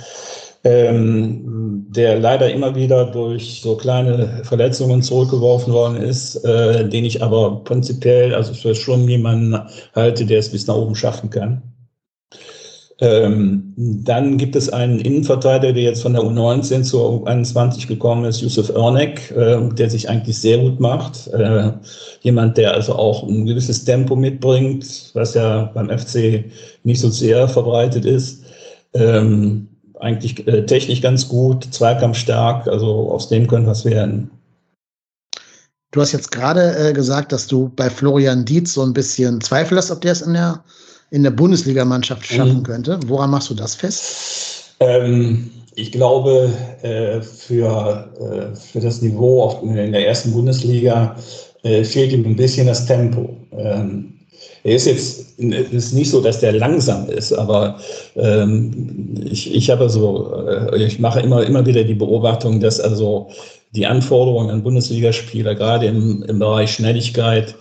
ähm, 0.64 1.86
der 1.90 2.20
leider 2.20 2.52
immer 2.52 2.76
wieder 2.76 3.06
durch 3.06 3.62
so 3.62 3.76
kleine 3.76 4.42
Verletzungen 4.44 5.02
zurückgeworfen 5.02 5.74
worden 5.74 5.98
ist, 5.98 6.36
äh, 6.44 6.88
den 6.88 7.06
ich 7.06 7.24
aber 7.24 7.64
prinzipiell, 7.64 8.36
also 8.36 8.54
für 8.54 8.76
schon 8.76 9.08
jemanden 9.08 9.58
halte, 9.96 10.26
der 10.26 10.40
es 10.40 10.50
bis 10.50 10.68
nach 10.68 10.76
oben 10.76 10.96
schaffen 10.96 11.30
kann. 11.30 11.62
Ähm, 13.02 13.74
dann 13.78 14.38
gibt 14.38 14.58
es 14.58 14.68
einen 14.70 15.00
Innenverteidiger, 15.00 15.72
der 15.72 15.84
jetzt 15.84 16.02
von 16.02 16.14
der 16.14 16.22
U19 16.22 16.84
zur 16.84 17.26
U21 17.26 17.88
gekommen 17.88 18.26
ist, 18.26 18.42
Yusuf 18.42 18.70
Örnek, 18.70 19.32
äh, 19.32 19.58
der 19.74 19.90
sich 19.90 20.10
eigentlich 20.10 20.38
sehr 20.38 20.58
gut 20.58 20.82
macht. 20.82 21.28
Äh, 21.28 21.72
jemand, 22.22 22.58
der 22.58 22.74
also 22.74 22.96
auch 22.96 23.24
ein 23.24 23.46
gewisses 23.46 23.86
Tempo 23.86 24.18
mitbringt, 24.18 25.12
was 25.14 25.34
ja 25.34 25.72
beim 25.74 25.90
FC 25.90 26.44
nicht 26.84 27.00
so 27.00 27.10
sehr 27.10 27.48
verbreitet 27.48 28.04
ist. 28.04 28.44
Ähm, 28.94 29.69
eigentlich 30.00 30.48
äh, 30.48 30.66
technisch 30.66 31.02
ganz 31.02 31.28
gut, 31.28 31.68
zweikampfstark, 31.72 32.68
also 32.68 33.12
aus 33.12 33.30
dem 33.30 33.48
könnte 33.48 33.70
was 33.70 33.86
werden. 33.86 34.32
Du 35.92 36.02
hast 36.02 36.12
jetzt 36.12 36.32
gerade 36.32 36.76
äh, 36.78 36.94
gesagt, 36.94 37.32
dass 37.32 37.48
du 37.48 37.72
bei 37.76 37.90
Florian 37.90 38.46
Dietz 38.46 38.74
so 38.74 38.84
ein 38.84 38.94
bisschen 38.94 39.42
Zweifel 39.42 39.78
hast, 39.78 39.92
ob 39.92 40.02
der 40.02 40.12
es 40.12 40.22
in 40.22 40.34
der, 40.34 40.64
in 41.10 41.24
der 41.24 41.32
Bundesligamannschaft 41.32 42.26
schaffen 42.26 42.60
mhm. 42.60 42.64
könnte. 42.64 43.00
Woran 43.08 43.32
machst 43.32 43.50
du 43.50 43.56
das 43.56 43.76
fest? 43.76 44.76
Ähm, 44.80 45.50
ich 45.76 45.92
glaube, 45.92 46.54
äh, 46.84 47.22
für, 47.22 48.10
äh, 48.20 48.56
für 48.56 48.80
das 48.80 49.02
Niveau 49.02 49.60
in 49.64 49.92
der 49.92 50.08
ersten 50.08 50.32
Bundesliga 50.32 51.16
äh, 51.64 51.84
fehlt 51.84 52.12
ihm 52.14 52.26
ein 52.26 52.36
bisschen 52.36 52.68
das 52.68 52.86
Tempo. 52.86 53.36
Ähm, 53.52 54.19
Er 54.64 54.76
ist 54.76 54.86
jetzt 54.86 55.40
ist 55.40 55.94
nicht 55.94 56.10
so, 56.10 56.22
dass 56.22 56.40
der 56.40 56.54
langsam 56.54 57.10
ist, 57.10 57.32
aber 57.34 57.78
ähm, 58.16 59.16
ich, 59.30 59.54
ich 59.54 59.70
habe 59.70 59.90
so, 59.90 60.34
äh, 60.48 60.84
ich 60.84 61.00
mache 61.00 61.22
immer, 61.22 61.44
immer 61.44 61.66
wieder 61.66 61.84
die 61.84 61.94
Beobachtung, 61.94 62.60
dass 62.60 62.80
also 62.80 63.30
die 63.76 63.86
Anforderungen 63.86 64.50
an 64.50 64.64
Bundesligaspieler 64.64 65.56
gerade 65.56 65.86
im, 65.88 66.24
im 66.24 66.40
Bereich 66.40 66.74
Schnelligkeit 66.74 67.56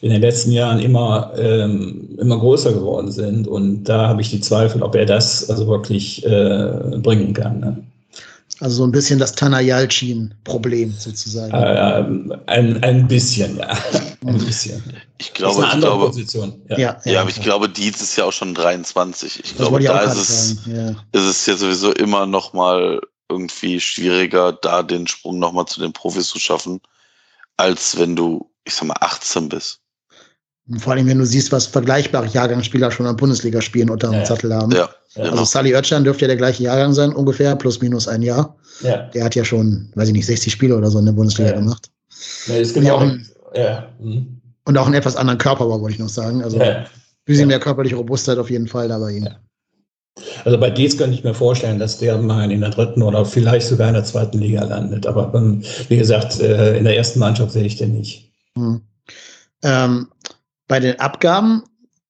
in 0.00 0.10
den 0.10 0.22
letzten 0.22 0.52
Jahren 0.52 0.80
immer, 0.80 1.32
ähm, 1.36 2.16
immer 2.18 2.38
größer 2.38 2.72
geworden 2.72 3.12
sind. 3.12 3.46
Und 3.46 3.84
da 3.84 4.08
habe 4.08 4.22
ich 4.22 4.30
die 4.30 4.40
Zweifel, 4.40 4.82
ob 4.82 4.94
er 4.94 5.04
das 5.04 5.50
also 5.50 5.66
wirklich 5.66 6.24
äh, 6.24 6.98
bringen 7.02 7.34
kann. 7.34 7.60
Ne? 7.60 7.76
Also 8.60 8.76
so 8.76 8.84
ein 8.84 8.92
bisschen 8.92 9.18
das 9.18 9.34
Tanayalcin-Problem 9.34 10.94
sozusagen. 10.98 11.52
Äh, 11.52 12.40
ein, 12.46 12.82
ein 12.82 13.08
bisschen, 13.08 13.58
ja. 13.58 13.68
Ein 14.24 14.38
bisschen. 14.38 14.82
Ich 15.18 15.32
glaube, 15.32 15.64
ich 15.64 15.78
glaube, 15.78 16.06
Position. 16.06 16.62
Ja, 16.68 16.78
ja, 16.78 17.00
ja, 17.04 17.12
ja 17.12 17.20
aber 17.22 17.30
ich 17.30 17.40
glaube, 17.40 17.68
Dietz 17.68 18.00
ist 18.00 18.16
ja 18.16 18.24
auch 18.24 18.32
schon 18.32 18.54
23. 18.54 19.40
Ich 19.40 19.42
das 19.42 19.56
glaube, 19.56 19.80
da 19.82 20.00
ist 20.00 20.16
es, 20.16 20.56
ja. 20.66 20.90
ist 21.12 21.24
es 21.24 21.46
ja 21.46 21.56
sowieso 21.56 21.92
immer 21.92 22.26
noch 22.26 22.52
mal 22.52 23.00
irgendwie 23.30 23.80
schwieriger, 23.80 24.52
da 24.52 24.82
den 24.82 25.06
Sprung 25.06 25.38
noch 25.38 25.52
mal 25.52 25.66
zu 25.66 25.80
den 25.80 25.92
Profis 25.92 26.28
zu 26.28 26.38
schaffen, 26.38 26.80
als 27.56 27.96
wenn 27.98 28.16
du, 28.16 28.50
ich 28.64 28.74
sag 28.74 28.88
mal, 28.88 28.96
18 29.00 29.48
bist. 29.48 29.80
Vor 30.78 30.92
allem, 30.92 31.06
wenn 31.08 31.18
du 31.18 31.26
siehst, 31.26 31.50
was 31.50 31.66
vergleichbare 31.66 32.26
Jahrgangsspieler 32.26 32.90
schon 32.90 33.06
an 33.06 33.16
Bundesliga 33.16 33.60
spielen 33.60 33.90
unter 33.90 34.08
dem 34.08 34.20
ja, 34.20 34.26
Sattel 34.26 34.54
haben. 34.54 34.70
Ja, 34.72 34.88
also 35.16 35.30
genau. 35.30 35.44
Sally 35.44 35.74
Oetschan 35.74 36.04
dürfte 36.04 36.22
ja 36.22 36.28
der 36.28 36.36
gleiche 36.36 36.62
Jahrgang 36.62 36.92
sein, 36.92 37.12
ungefähr, 37.12 37.56
plus 37.56 37.80
minus 37.80 38.06
ein 38.06 38.22
Jahr. 38.22 38.56
Ja. 38.82 39.08
Der 39.08 39.24
hat 39.24 39.34
ja 39.34 39.44
schon, 39.44 39.90
weiß 39.94 40.08
ich 40.08 40.14
nicht, 40.14 40.26
60 40.26 40.52
Spiele 40.52 40.76
oder 40.76 40.90
so 40.90 40.98
in 40.98 41.06
der 41.06 41.12
Bundesliga 41.12 41.50
ja. 41.50 41.56
gemacht. 41.56 41.90
Ja, 42.46 42.56
ist 42.56 42.74
genau 42.74 42.98
und, 42.98 43.02
auch 43.02 43.12
ein, 43.14 43.29
ja. 43.54 43.88
Mhm. 44.00 44.40
und 44.64 44.78
auch 44.78 44.86
einen 44.86 44.94
etwas 44.94 45.16
anderen 45.16 45.38
Körperbau, 45.38 45.80
wollte 45.80 45.94
ich 45.94 46.00
noch 46.00 46.08
sagen. 46.08 46.42
Also 46.42 46.58
ein 46.58 46.86
bisschen 47.24 47.48
mehr 47.48 47.60
körperliche 47.60 47.96
Robustheit 47.96 48.38
auf 48.38 48.50
jeden 48.50 48.68
Fall 48.68 48.88
da 48.88 48.98
bei 48.98 49.12
ihm. 49.12 49.28
Also 50.44 50.58
bei 50.58 50.70
Dietz 50.70 50.96
könnte 50.96 51.14
ich 51.14 51.24
mir 51.24 51.34
vorstellen, 51.34 51.78
dass 51.78 51.98
der 51.98 52.18
mal 52.18 52.50
in 52.50 52.60
der 52.60 52.70
dritten 52.70 53.02
oder 53.02 53.24
vielleicht 53.24 53.66
sogar 53.66 53.88
in 53.88 53.94
der 53.94 54.04
zweiten 54.04 54.38
Liga 54.38 54.64
landet. 54.64 55.06
Aber 55.06 55.32
ähm, 55.34 55.62
wie 55.88 55.96
gesagt, 55.96 56.40
äh, 56.40 56.76
in 56.76 56.84
der 56.84 56.96
ersten 56.96 57.20
Mannschaft 57.20 57.52
sehe 57.52 57.64
ich 57.64 57.76
den 57.76 57.96
nicht. 57.96 58.30
Hm. 58.56 58.80
Ähm, 59.62 60.08
bei 60.68 60.80
den 60.80 60.98
Abgaben, 60.98 61.62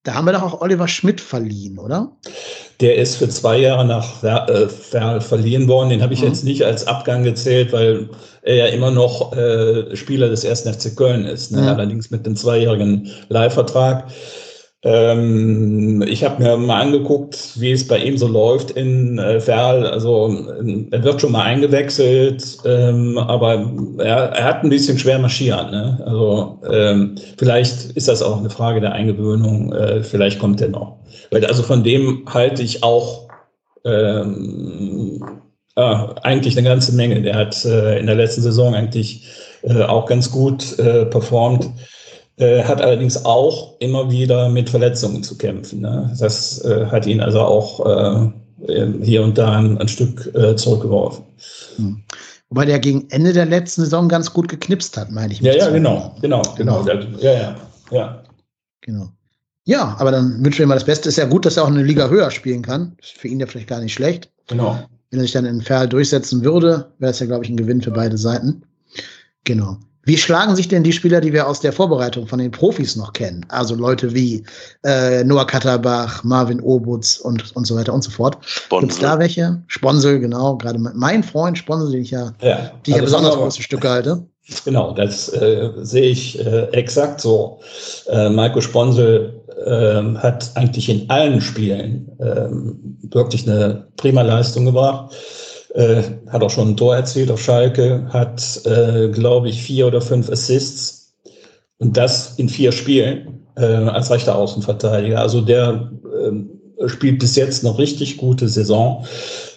da 0.03 0.15
haben 0.15 0.25
wir 0.25 0.33
doch 0.33 0.43
auch 0.43 0.61
Oliver 0.61 0.89
Schmidt 0.89 1.21
verliehen, 1.21 1.79
oder? 1.79 2.13
Der 2.81 2.97
ist 2.97 3.17
für 3.17 3.29
zwei 3.29 3.59
Jahre 3.59 3.85
nach 3.85 4.23
äh, 4.23 5.21
verliehen 5.21 5.69
worden. 5.69 5.91
Den 5.91 6.03
habe 6.03 6.15
ich 6.15 6.23
mhm. 6.23 6.29
jetzt 6.29 6.45
nicht 6.45 6.65
als 6.65 6.87
Abgang 6.87 7.23
gezählt, 7.23 7.73
weil 7.73 8.09
er 8.43 8.57
ja 8.57 8.67
immer 8.67 8.91
noch 8.91 9.37
äh, 9.37 9.95
Spieler 9.97 10.29
des 10.29 10.45
ersten 10.45 10.73
FC 10.73 10.97
Köln 10.97 11.25
ist. 11.25 11.53
Ne? 11.53 11.63
Mhm. 11.63 11.69
Allerdings 11.69 12.11
mit 12.11 12.27
einem 12.27 12.37
zweijährigen 12.37 13.11
Leihvertrag. 13.29 14.05
Ähm, 14.83 16.01
ich 16.09 16.25
habe 16.25 16.43
mir 16.43 16.57
mal 16.57 16.81
angeguckt, 16.81 17.61
wie 17.61 17.73
es 17.73 17.87
bei 17.87 17.99
ihm 17.99 18.17
so 18.17 18.27
läuft 18.27 18.71
in 18.71 19.19
äh, 19.19 19.39
Ferl. 19.39 19.87
Also 19.87 20.35
äh, 20.65 20.87
er 20.91 21.05
wird 21.05 21.21
schon 21.21 21.33
mal 21.33 21.43
eingewechselt, 21.43 22.57
ähm, 22.65 23.19
aber 23.19 23.71
er, 23.99 24.31
er, 24.33 24.45
hat 24.45 24.65
ein 24.65 24.71
bisschen 24.71 24.99
schwer 24.99 25.19
marschieren. 25.19 25.71
Ne? 25.71 26.03
Also 26.07 26.63
ähm, 26.71 27.17
vielleicht 27.37 27.91
ist 27.93 28.09
das 28.09 28.23
auch 28.23 28.39
eine 28.39 28.49
Frage 28.49 28.81
der 28.81 28.93
Eingewöhnung. 28.93 29.71
Äh, 29.75 30.03
vielleicht 30.03 30.39
kommt 30.39 30.63
er 30.63 30.69
noch. 30.69 30.97
Weil 31.31 31.45
also 31.45 31.63
von 31.63 31.85
dem 31.85 32.25
halte 32.33 32.63
ich 32.63 32.83
auch 32.83 33.29
ähm, 35.77 36.11
äh, 36.17 36.21
eigentlich 36.23 36.57
eine 36.57 36.69
ganze 36.69 36.93
Menge. 36.93 37.21
Der 37.23 37.35
hat 37.35 37.65
äh, 37.65 37.99
in 37.99 38.07
der 38.07 38.17
letzten 38.17 38.43
Saison 38.43 38.75
eigentlich 38.75 39.29
äh, 39.63 39.83
auch 39.83 40.07
ganz 40.07 40.31
gut 40.31 40.79
äh, 40.79 41.07
performt. 41.07 41.69
Äh, 42.37 42.65
hat 42.65 42.81
allerdings 42.81 43.25
auch 43.25 43.79
immer 43.81 44.11
wieder 44.11 44.49
mit 44.49 44.71
Verletzungen 44.71 45.23
zu 45.23 45.37
kämpfen. 45.37 45.81
Ne? 45.81 46.11
Das 46.19 46.65
äh, 46.65 46.87
hat 46.87 47.07
ihn 47.07 47.21
also 47.21 47.41
auch 47.41 48.31
äh, 48.67 48.87
hier 49.03 49.23
und 49.23 49.37
da 49.37 49.59
ein, 49.59 49.79
ein 49.79 49.89
Stück 49.89 50.35
äh, 50.35 50.57
zurückgeworfen. 50.57 51.25
Hm. 51.77 52.03
Wobei 52.49 52.65
der 52.65 52.81
gegen 52.81 53.09
Ende 53.11 53.33
der 53.33 53.47
letzten 53.47 53.83
Saison 53.83 54.09
ganz 54.09 54.33
gut 54.33 54.49
geknipst 54.49 54.97
hat, 54.97 55.11
meine 55.11 55.33
ich. 55.33 55.41
Ja, 55.41 55.55
ja, 55.55 55.71
genau, 55.71 56.17
genau, 56.21 56.43
genau. 56.57 56.83
genau. 56.83 57.19
Ja, 57.21 57.33
ja, 57.33 57.57
ja. 57.91 58.25
Genau. 58.81 59.09
Ja, 59.65 59.95
aber 59.99 60.11
dann 60.11 60.45
wünschen 60.45 60.61
wir 60.61 60.67
mal 60.67 60.75
das 60.75 60.85
Beste. 60.85 61.09
Ist 61.09 61.17
ja 61.17 61.27
gut, 61.27 61.47
dass 61.47 61.57
er 61.57 61.65
auch 61.65 61.69
eine 61.69 61.83
Liga 61.83 62.09
höher 62.09 62.31
spielen 62.31 62.63
kann. 62.63 62.97
Ist 63.01 63.13
für 63.13 63.29
ihn 63.29 63.39
ja 63.39 63.47
vielleicht 63.47 63.69
gar 63.69 63.81
nicht 63.81 63.93
schlecht. 63.93 64.31
Genau. 64.49 64.81
Wenn 65.11 65.21
er 65.21 65.23
sich 65.23 65.33
dann 65.33 65.45
in 65.45 65.61
Ferl 65.61 65.89
durchsetzen 65.89 66.45
würde, 66.45 66.93
wäre 66.99 67.11
es 67.11 67.19
ja, 67.19 67.27
glaube 67.27 67.45
ich, 67.45 67.51
ein 67.51 67.57
Gewinn 67.57 67.83
für 67.83 67.91
beide 67.91 68.17
Seiten. 68.17 68.63
Genau. 69.45 69.79
Wie 70.05 70.17
schlagen 70.17 70.57
sich 70.57 70.69
denn 70.69 70.83
die 70.83 70.93
Spieler, 70.93 71.21
die 71.21 71.33
wir 71.33 71.47
aus 71.47 71.61
der 71.61 71.73
Vorbereitung 71.73 72.27
von 72.27 72.39
den 72.39 72.51
Profis 72.51 72.97
noch 72.97 73.13
kennen? 73.13 73.45
Also 73.49 73.75
Leute 73.75 74.15
wie 74.15 74.43
äh, 74.83 75.23
Noah 75.25 75.47
Katterbach, 75.47 76.25
Marvin 76.25 76.61
Obutz 76.61 77.19
und, 77.19 77.55
und 77.55 77.67
so 77.67 77.77
weiter 77.77 77.93
und 77.93 78.03
so 78.03 78.11
fort. 78.11 78.39
Gibt 78.71 78.93
es 78.93 78.99
da 78.99 79.19
welche? 79.19 79.63
Sponsel, 79.67 80.19
genau. 80.19 80.57
Gerade 80.57 80.79
mein 80.79 81.23
Freund 81.23 81.59
Sponsel, 81.59 81.93
den 81.93 82.03
ich 82.03 82.13
ja, 82.13 82.33
ja 82.41 82.73
die 82.87 82.93
also 82.93 82.97
ja 82.97 83.03
besonders 83.05 83.35
große 83.37 83.63
Stücke 83.63 83.91
halte. 83.91 84.27
Genau, 84.65 84.93
das 84.95 85.29
äh, 85.29 85.71
sehe 85.83 86.11
ich 86.11 86.45
äh, 86.45 86.65
exakt 86.73 87.21
so. 87.21 87.61
Äh, 88.09 88.31
Marco 88.31 88.61
Sponsel 88.61 89.40
äh, 89.65 90.03
hat 90.17 90.51
eigentlich 90.55 90.89
in 90.89 91.09
allen 91.11 91.41
Spielen 91.41 92.11
äh, 92.19 92.49
wirklich 93.15 93.49
eine 93.49 93.87
prima 93.97 94.23
Leistung 94.23 94.65
gebracht. 94.65 95.15
Äh, 95.75 96.03
hat 96.29 96.43
auch 96.43 96.51
schon 96.51 96.71
ein 96.71 96.77
Tor 96.77 96.97
erzielt 96.97 97.31
auf 97.31 97.41
Schalke, 97.41 98.05
hat, 98.09 98.61
äh, 98.65 99.09
glaube 99.09 99.49
ich, 99.49 99.63
vier 99.63 99.87
oder 99.87 100.01
fünf 100.01 100.29
Assists 100.29 101.15
und 101.79 101.97
das 101.97 102.35
in 102.39 102.49
vier 102.49 102.73
Spielen 102.73 103.47
äh, 103.57 103.65
als 103.65 104.11
rechter 104.11 104.37
Außenverteidiger. 104.37 105.21
Also 105.21 105.41
der 105.41 105.93
äh, 106.05 106.89
spielt 106.89 107.21
bis 107.21 107.37
jetzt 107.37 107.63
noch 107.63 107.79
richtig 107.79 108.17
gute 108.17 108.49
Saison. 108.49 109.05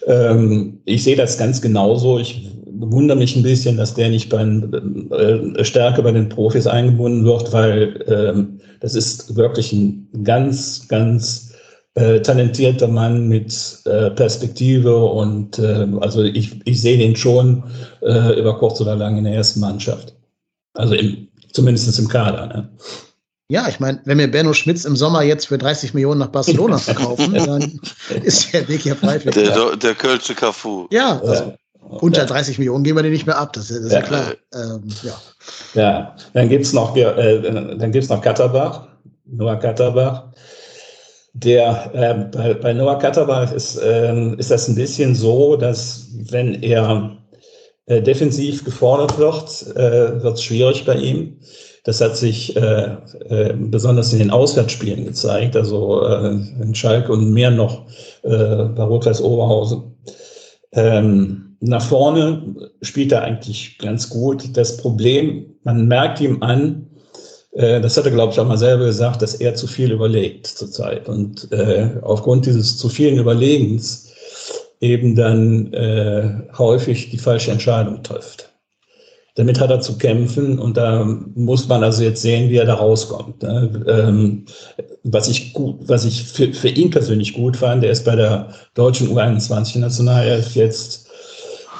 Ähm, 0.06 0.82
ich 0.86 1.04
sehe 1.04 1.16
das 1.16 1.38
ganz 1.38 1.62
genauso. 1.62 2.20
Ich 2.20 2.53
wundere 2.80 3.18
mich 3.18 3.36
ein 3.36 3.44
bisschen, 3.44 3.78
dass 3.78 3.94
der 3.94 4.10
nicht 4.10 4.30
bei, 4.30 4.42
äh, 4.42 5.64
stärker 5.64 6.02
bei 6.02 6.12
den 6.12 6.30
Profis 6.30 6.68
eingebunden 6.68 7.26
wird, 7.26 7.52
weil 7.54 8.04
ähm, 8.08 8.60
das 8.80 8.96
ist 8.96 9.36
wirklich 9.36 9.72
ein 9.74 10.08
ganz, 10.24 10.88
ganz 10.88 11.54
äh, 11.96 12.20
talentierter 12.22 12.88
Mann 12.88 13.28
mit 13.28 13.80
äh, 13.86 14.10
Perspektive 14.12 15.06
und 15.06 15.60
äh, 15.60 15.88
also 16.02 16.24
ich, 16.24 16.60
ich 16.66 16.82
sehe 16.82 16.98
den 16.98 17.16
schon 17.16 17.64
äh, 18.02 18.40
über 18.40 18.58
kurz 18.58 18.82
oder 18.82 18.96
lang 18.96 19.18
in 19.18 19.26
der 19.26 19.36
ersten 19.36 19.60
Mannschaft. 19.60 20.16
Also 20.74 20.96
im, 20.96 21.28
zumindest 21.52 22.00
im 22.00 22.08
Kader. 22.08 22.48
Ne? 22.48 22.70
Ja, 23.50 23.68
ich 23.70 23.80
meine, 23.80 24.02
wenn 24.06 24.18
wir 24.18 24.32
Benno 24.32 24.54
Schmitz 24.54 24.86
im 24.86 24.96
Sommer 24.96 25.22
jetzt 25.22 25.48
für 25.48 25.60
30 25.60 25.94
Millionen 25.94 26.20
nach 26.20 26.30
Barcelona 26.30 26.80
verkaufen, 26.80 27.34
dann 27.46 27.80
ist 28.24 28.52
der 28.52 28.68
Weg 28.68 28.86
ja 28.86 28.96
breit. 28.96 29.24
Der, 29.36 29.76
der 29.76 29.94
Kölsche 29.94 30.34
Cafu. 30.34 30.88
Ja, 30.92 31.20
also 31.20 31.44
ja. 31.44 31.56
Unter 32.02 32.26
30 32.26 32.60
Millionen 32.60 32.84
geben 32.84 32.98
wir 32.98 33.04
den 33.04 33.12
nicht 33.12 33.26
mehr 33.26 33.38
ab, 33.38 33.54
das, 33.54 33.70
ist, 33.70 33.78
das 33.78 33.86
ist 33.86 33.92
ja. 33.94 34.00
ja, 34.00 34.06
klar. 34.06 34.34
Ähm, 34.54 34.84
ja. 35.04 35.22
ja, 35.74 36.16
dann 36.34 36.50
gibt 36.50 36.66
es 36.66 36.74
noch, 36.74 36.96
äh, 36.96 38.02
noch 38.10 38.22
Katterbach, 38.22 38.88
Noah 39.26 39.56
Katterbach 39.56 40.34
der, 41.34 41.90
äh, 41.94 42.14
bei, 42.36 42.54
bei 42.54 42.74
Noah 42.74 43.00
Katterbach 43.00 43.52
ist, 43.52 43.78
äh, 43.78 44.36
ist 44.36 44.52
das 44.52 44.68
ein 44.68 44.76
bisschen 44.76 45.16
so, 45.16 45.56
dass 45.56 46.08
wenn 46.30 46.62
er 46.62 47.18
äh, 47.88 48.02
defensiv 48.02 48.64
gefordert 48.64 49.18
wird, 49.18 49.76
äh, 49.76 50.22
wird 50.22 50.36
es 50.36 50.44
schwierig 50.44 50.86
bei 50.86 50.96
ihm. 50.96 51.40
Das 51.86 52.00
hat 52.00 52.16
sich 52.16 52.56
äh, 52.56 52.96
äh, 53.30 53.54
besonders 53.58 54.14
in 54.14 54.20
den 54.20 54.32
Auswärtsspielen 54.32 55.06
gezeigt, 55.06 55.58
also 55.58 56.06
äh, 56.06 56.30
in 56.62 56.74
Schalke 56.76 57.12
und 57.12 57.34
mehr 57.34 57.52
noch 57.52 57.88
äh, 58.22 58.30
bei 58.30 58.84
Rot-Weiß 58.84 59.22
Oberhausen. 59.22 59.84
Ähm, 60.74 61.58
nach 61.60 61.82
vorne 61.82 62.72
spielt 62.82 63.12
er 63.12 63.24
eigentlich 63.24 63.78
ganz 63.78 64.10
gut. 64.10 64.56
Das 64.58 64.78
Problem, 64.78 65.56
man 65.64 65.88
merkt 65.88 66.20
ihm 66.20 66.44
an, 66.44 66.88
äh, 67.54 67.80
das 67.80 67.96
hat 67.98 68.06
er, 68.06 68.12
glaube 68.12 68.34
ich, 68.34 68.40
auch 68.40 68.48
mal 68.48 68.58
selber 68.58 68.86
gesagt, 68.86 69.22
dass 69.22 69.36
er 69.36 69.56
zu 69.56 69.68
viel 69.68 69.92
überlegt 69.92 70.48
zurzeit 70.48 71.08
und 71.08 71.52
äh, 71.52 71.90
aufgrund 72.02 72.46
dieses 72.46 72.78
zu 72.78 72.90
vielen 72.90 73.18
Überlegens 73.18 74.12
eben 74.82 75.16
dann 75.16 75.72
äh, 75.74 76.30
häufig 76.58 77.10
die 77.12 77.18
falsche 77.18 77.52
Entscheidung 77.52 78.04
trifft. 78.04 78.50
Damit 79.36 79.60
hat 79.60 79.72
er 79.72 79.80
zu 79.80 79.98
kämpfen 79.98 80.60
und 80.60 80.78
da 80.78 81.06
muss 81.34 81.68
man 81.68 81.84
also 81.84 82.04
jetzt 82.04 82.22
sehen, 82.22 82.50
wie 82.50 82.58
er 82.58 82.66
da 82.66 82.76
rauskommt. 82.76 83.42
Ne? 83.42 83.84
Ähm, 83.88 84.46
was 85.04 85.28
ich 85.28 85.54
gut, 85.54 85.78
was 85.88 86.06
ich 86.06 86.24
für, 86.24 86.54
für 86.54 86.70
ihn 86.70 86.90
persönlich 86.90 87.34
gut 87.34 87.58
fand, 87.58 87.84
der 87.84 87.92
ist 87.92 88.06
bei 88.06 88.16
der 88.16 88.54
deutschen 88.74 89.10
U21-Nationalelf 89.10 90.56
jetzt 90.56 91.04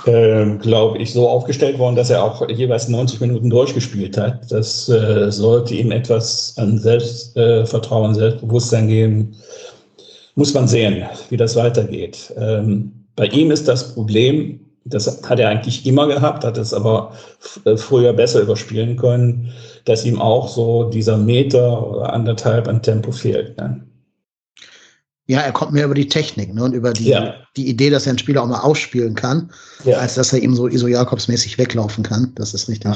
äh, 0.06 0.58
glaube 0.58 0.98
ich, 0.98 1.14
so 1.14 1.30
aufgestellt 1.30 1.80
worden, 1.80 1.96
dass 1.96 2.10
er 2.10 2.24
auch 2.24 2.48
jeweils 2.50 2.90
90 2.90 3.22
Minuten 3.22 3.50
durchgespielt 3.50 4.18
hat. 4.18 4.52
Das 4.52 4.90
äh, 4.90 5.32
sollte 5.32 5.76
ihm 5.76 5.92
etwas 5.92 6.54
an 6.58 6.78
Selbstvertrauen, 6.78 8.12
äh, 8.12 8.16
Selbstbewusstsein 8.16 8.88
geben. 8.88 9.36
Muss 10.36 10.54
man 10.54 10.68
sehen, 10.68 11.04
wie 11.30 11.38
das 11.38 11.56
weitergeht. 11.56 12.34
Ähm, 12.38 12.92
bei 13.16 13.28
ihm 13.28 13.52
ist 13.52 13.68
das 13.68 13.94
Problem, 13.94 14.60
das 14.86 15.22
hat 15.30 15.40
er 15.40 15.50
eigentlich 15.50 15.86
immer 15.86 16.08
gehabt, 16.08 16.44
hat 16.44 16.58
es 16.58 16.74
aber 16.74 17.14
äh, 17.66 17.78
früher 17.78 18.14
besser 18.14 18.42
überspielen 18.42 18.98
können, 18.98 19.54
dass 19.86 20.06
ihm 20.06 20.20
auch 20.20 20.48
so 20.48 20.90
dieser 20.90 21.18
Meter 21.18 21.88
oder 21.90 22.14
anderthalb 22.14 22.68
an 22.68 22.82
Tempo 22.82 23.12
fehlt. 23.12 23.58
Ne? 23.58 23.82
Ja, 25.26 25.40
er 25.40 25.54
kommt 25.54 25.72
mehr 25.72 25.86
über 25.86 25.94
die 25.94 26.10
Technik 26.10 26.54
ne, 26.54 26.64
und 26.64 26.74
über 26.74 26.92
die, 26.92 27.10
ja. 27.10 27.36
die 27.56 27.70
Idee, 27.70 27.90
dass 27.90 28.06
er 28.06 28.12
einen 28.12 28.20
Spieler 28.20 28.44
auch 28.44 28.48
mal 28.48 28.60
ausspielen 28.60 29.16
kann, 29.16 29.52
ja. 29.86 29.98
als 29.98 30.16
dass 30.16 30.34
er 30.34 30.40
ihm 30.40 30.54
so 30.54 30.68
Iso 30.68 30.88
Jakobs-mäßig 30.88 31.58
weglaufen 31.58 32.04
kann. 32.04 32.34
Das 32.36 32.54
ist 32.54 32.68
richtig. 32.68 32.92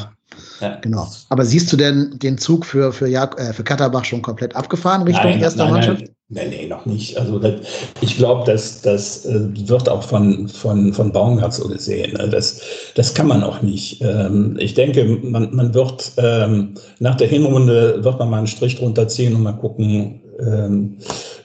Ja. 0.59 0.75
Genau. 0.81 1.07
Aber 1.29 1.45
siehst 1.45 1.71
du 1.71 1.77
denn 1.77 2.19
den 2.19 2.37
Zug 2.37 2.65
für, 2.65 2.91
für, 2.91 3.07
Jak 3.07 3.39
äh, 3.39 3.53
für 3.53 3.63
Katterbach 3.63 4.03
schon 4.03 4.21
komplett 4.21 4.55
abgefahren 4.55 5.03
Richtung 5.03 5.31
nein, 5.31 5.39
erster 5.39 5.63
nein, 5.63 5.73
Mannschaft? 5.73 6.01
Nein. 6.01 6.11
Nee, 6.29 6.47
nee, 6.49 6.67
noch 6.67 6.85
nicht. 6.85 7.17
Also 7.17 7.39
das, 7.39 7.61
ich 8.01 8.17
glaube, 8.17 8.43
das, 8.45 8.81
das 8.81 9.25
äh, 9.25 9.39
wird 9.69 9.87
auch 9.87 10.03
von, 10.03 10.49
von, 10.49 10.91
von 10.91 11.13
Baumgart 11.13 11.53
so 11.53 11.69
gesehen. 11.69 12.17
Ne? 12.17 12.27
Das, 12.27 12.61
das 12.95 13.13
kann 13.13 13.27
man 13.27 13.43
auch 13.43 13.61
nicht. 13.61 14.01
Ähm, 14.01 14.57
ich 14.59 14.73
denke, 14.73 15.05
man, 15.05 15.55
man 15.55 15.73
wird 15.73 16.11
ähm, 16.17 16.73
nach 16.99 17.15
der 17.15 17.29
Hinrunde 17.29 18.03
wird 18.03 18.19
man 18.19 18.29
mal 18.29 18.39
einen 18.39 18.47
Strich 18.47 18.75
drunter 18.75 19.07
ziehen 19.07 19.35
und 19.35 19.43
mal 19.43 19.53
gucken, 19.53 20.21
ähm, 20.45 20.97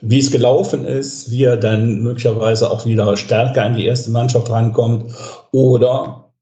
wie 0.03 0.19
es 0.19 0.31
gelaufen 0.31 0.85
ist, 0.85 1.31
wie 1.31 1.45
er 1.45 1.57
dann 1.57 2.03
möglicherweise 2.03 2.71
auch 2.71 2.85
wieder 2.85 3.17
stärker 3.17 3.65
in 3.67 3.77
die 3.77 3.87
erste 3.87 4.11
Mannschaft 4.11 4.51
rankommt 4.51 5.15
oder 5.53 6.33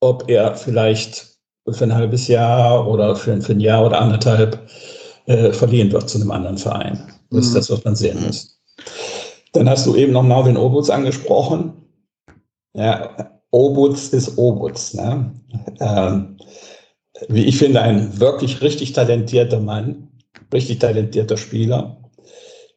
ob 0.00 0.28
er 0.28 0.56
vielleicht 0.56 1.36
für 1.70 1.84
ein 1.84 1.94
halbes 1.94 2.26
Jahr 2.26 2.86
oder 2.86 3.14
für, 3.14 3.40
für 3.40 3.52
ein 3.52 3.60
Jahr 3.60 3.86
oder 3.86 4.00
anderthalb 4.00 4.58
äh, 5.26 5.52
verliehen 5.52 5.92
wird 5.92 6.10
zu 6.10 6.18
einem 6.18 6.32
anderen 6.32 6.58
Verein. 6.58 7.00
Das, 7.30 7.50
mhm. 7.50 7.54
das 7.54 7.70
wird 7.70 7.84
man 7.84 7.94
sehen 7.94 8.20
müssen. 8.24 8.50
Dann 9.52 9.70
hast 9.70 9.86
du 9.86 9.94
eben 9.94 10.12
noch 10.12 10.22
Marvin 10.22 10.56
Obutz 10.56 10.90
angesprochen. 10.90 11.72
Ja, 12.74 13.32
Obutz 13.52 14.08
ist 14.08 14.36
Obutz. 14.36 14.94
Ne? 14.94 15.32
Ähm, 15.80 16.36
wie 17.28 17.44
ich 17.44 17.56
finde, 17.56 17.80
ein 17.80 18.18
wirklich 18.20 18.60
richtig 18.62 18.92
talentierter 18.92 19.60
Mann, 19.60 20.08
richtig 20.52 20.80
talentierter 20.80 21.36
Spieler, 21.36 21.96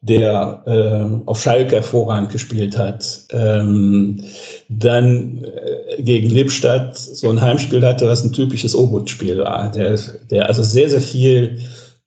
der 0.02 0.62
äh, 0.66 1.28
auf 1.28 1.42
Schalke 1.42 1.76
hervorragend 1.76 2.30
gespielt 2.30 2.76
hat. 2.76 3.20
Ähm, 3.30 4.24
dann 4.68 5.44
äh, 5.44 6.02
gegen 6.02 6.30
Lippstadt 6.30 6.96
so 6.96 7.28
ein 7.28 7.40
Heimspiel 7.40 7.84
hatte, 7.84 8.06
was 8.06 8.24
ein 8.24 8.32
typisches 8.32 8.74
Obutz-Spiel 8.74 9.38
war. 9.38 9.70
Der, 9.72 9.98
der 10.30 10.46
also 10.46 10.62
sehr, 10.62 10.88
sehr 10.88 11.02
viel 11.02 11.58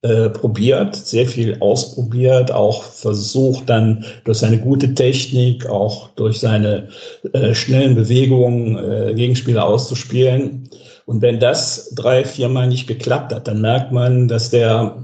äh, 0.02 0.30
probiert, 0.30 0.96
sehr 0.96 1.28
viel 1.28 1.56
ausprobiert, 1.60 2.52
auch 2.52 2.84
versucht 2.84 3.70
dann 3.70 4.04
durch 4.26 4.40
seine 4.40 4.58
gute 4.58 4.96
Technik, 4.96 5.68
auch 5.68 6.10
durch 6.16 6.40
seine 6.40 6.90
äh, 7.32 7.54
schnellen 7.54 7.96
Bewegungen 7.96 8.78
äh, 8.78 9.14
Gegenspieler 9.14 9.66
auszuspielen. 9.66 10.68
Und 11.06 11.22
wenn 11.22 11.40
das 11.40 11.94
drei, 11.94 12.26
viermal 12.26 12.68
nicht 12.68 12.88
geklappt 12.88 13.34
hat, 13.34 13.48
dann 13.48 13.62
merkt 13.62 13.92
man, 13.92 14.28
dass 14.28 14.50
der 14.50 14.98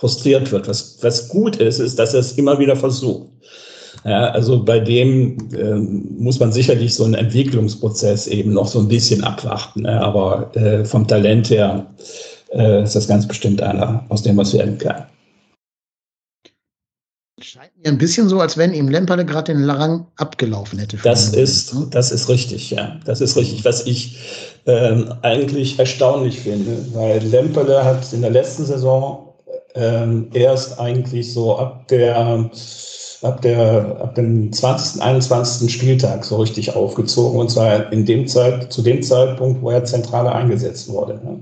frustriert 0.00 0.50
wird. 0.50 0.66
Was, 0.66 0.96
was 1.02 1.28
gut 1.28 1.56
ist, 1.56 1.78
ist, 1.78 1.98
dass 1.98 2.14
er 2.14 2.20
es 2.20 2.32
immer 2.32 2.58
wieder 2.58 2.74
versucht. 2.74 3.28
Ja, 4.04 4.30
also 4.30 4.64
bei 4.64 4.80
dem 4.80 5.36
ähm, 5.54 6.16
muss 6.18 6.40
man 6.40 6.52
sicherlich 6.52 6.94
so 6.94 7.04
einen 7.04 7.14
Entwicklungsprozess 7.14 8.26
eben 8.28 8.54
noch 8.54 8.66
so 8.66 8.78
ein 8.78 8.88
bisschen 8.88 9.22
abwarten. 9.22 9.82
Ne? 9.82 10.00
Aber 10.00 10.56
äh, 10.56 10.86
vom 10.86 11.06
Talent 11.06 11.50
her 11.50 11.86
äh, 12.50 12.82
ist 12.82 12.96
das 12.96 13.08
ganz 13.08 13.28
bestimmt 13.28 13.60
einer, 13.60 14.06
aus 14.08 14.22
dem 14.22 14.38
was 14.38 14.54
werden 14.54 14.78
kann. 14.78 15.04
Scheint 17.42 17.72
mir 17.76 17.88
ein 17.88 17.98
bisschen 17.98 18.28
so, 18.28 18.40
als 18.40 18.56
wenn 18.56 18.72
ihm 18.72 18.88
Lemperle 18.88 19.26
gerade 19.26 19.52
den 19.52 19.68
Rang 19.68 20.06
abgelaufen 20.16 20.78
hätte. 20.78 20.98
Das 21.02 21.30
ist, 21.30 21.74
ne? 21.74 21.86
das 21.90 22.10
ist 22.10 22.28
richtig, 22.28 22.70
ja. 22.70 22.98
Das 23.04 23.20
ist 23.20 23.36
richtig, 23.36 23.64
was 23.66 23.86
ich 23.86 24.18
ähm, 24.66 25.12
eigentlich 25.22 25.78
erstaunlich 25.78 26.40
finde, 26.40 26.86
weil 26.94 27.22
Lemperle 27.22 27.84
hat 27.84 28.12
in 28.12 28.22
der 28.22 28.30
letzten 28.30 28.64
Saison 28.64 29.29
ähm, 29.74 30.28
erst 30.32 30.78
eigentlich 30.78 31.32
so 31.32 31.58
ab 31.58 31.88
der 31.88 32.50
ab, 33.22 33.42
der, 33.42 33.98
ab 34.00 34.14
dem 34.14 34.52
20., 34.52 35.02
21. 35.02 35.72
Spieltag 35.72 36.24
so 36.24 36.36
richtig 36.36 36.74
aufgezogen 36.74 37.38
und 37.38 37.50
zwar 37.50 37.92
in 37.92 38.06
dem 38.06 38.26
Zeit, 38.26 38.72
zu 38.72 38.82
dem 38.82 39.02
Zeitpunkt, 39.02 39.62
wo 39.62 39.70
er 39.70 39.84
zentraler 39.84 40.34
eingesetzt 40.34 40.88
wurde. 40.88 41.14
Ne? 41.14 41.40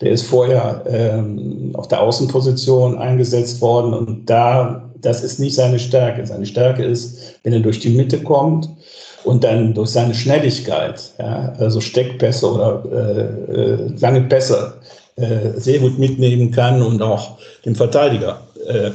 Der 0.00 0.12
ist 0.12 0.22
vorher 0.22 0.84
ähm, 0.86 1.72
auf 1.74 1.88
der 1.88 2.00
Außenposition 2.00 2.98
eingesetzt 2.98 3.60
worden 3.60 3.92
und 3.92 4.30
da, 4.30 4.90
das 5.00 5.22
ist 5.22 5.40
nicht 5.40 5.54
seine 5.54 5.78
Stärke. 5.78 6.26
Seine 6.26 6.46
Stärke 6.46 6.84
ist, 6.84 7.38
wenn 7.42 7.52
er 7.52 7.60
durch 7.60 7.80
die 7.80 7.90
Mitte 7.90 8.22
kommt 8.22 8.68
und 9.24 9.44
dann 9.44 9.74
durch 9.74 9.90
seine 9.90 10.14
Schnelligkeit, 10.14 11.12
ja, 11.18 11.52
also 11.58 11.80
Steckpässe 11.80 12.50
oder 12.50 12.82
äh, 12.90 13.52
äh, 13.52 13.94
lange 13.98 14.22
Pässe 14.22 14.74
äh, 15.20 15.58
sehr 15.60 15.78
gut 15.78 15.98
mitnehmen 15.98 16.50
kann 16.50 16.82
und 16.82 17.02
auch 17.02 17.38
dem 17.64 17.74
Verteidiger 17.74 18.46
äh, 18.66 18.90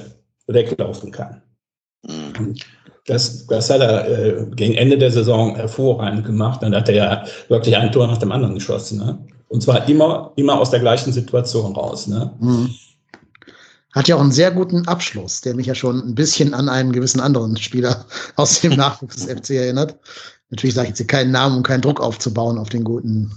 weglaufen 0.47 1.11
kann. 1.11 1.41
Mhm. 2.07 2.55
Das, 3.05 3.45
das 3.45 3.69
hat 3.69 3.81
er 3.81 4.07
äh, 4.09 4.45
gegen 4.55 4.73
Ende 4.73 4.97
der 4.97 5.11
Saison 5.11 5.55
hervorragend 5.55 6.25
gemacht. 6.25 6.63
Dann 6.63 6.75
hat 6.75 6.89
er 6.89 6.95
ja 6.95 7.25
wirklich 7.49 7.77
ein 7.77 7.91
Tor 7.91 8.07
nach 8.07 8.17
dem 8.17 8.31
anderen 8.31 8.55
geschossen. 8.55 8.97
Ne? 8.97 9.17
Und 9.47 9.61
zwar 9.61 9.87
immer, 9.87 10.31
immer 10.35 10.59
aus 10.59 10.71
der 10.71 10.79
gleichen 10.79 11.13
Situation 11.13 11.75
raus. 11.75 12.07
Ne? 12.07 12.31
Mhm. 12.39 12.73
Hat 13.93 14.07
ja 14.07 14.15
auch 14.15 14.21
einen 14.21 14.31
sehr 14.31 14.51
guten 14.51 14.87
Abschluss, 14.87 15.41
der 15.41 15.55
mich 15.55 15.67
ja 15.67 15.75
schon 15.75 15.99
ein 15.99 16.15
bisschen 16.15 16.53
an 16.53 16.67
einen 16.67 16.91
gewissen 16.91 17.21
anderen 17.21 17.55
Spieler 17.57 18.05
aus 18.35 18.61
dem 18.61 18.73
Nachwuchs 18.75 19.17
des 19.17 19.25
FC 19.25 19.51
erinnert. 19.51 19.95
Natürlich 20.49 20.75
sage 20.75 20.87
ich 20.87 20.89
jetzt 20.89 20.97
hier 20.97 21.07
keinen 21.07 21.31
Namen, 21.31 21.57
um 21.57 21.63
keinen 21.63 21.81
Druck 21.81 22.01
aufzubauen 22.01 22.57
auf 22.57 22.69
den 22.69 22.83
guten, 22.83 23.31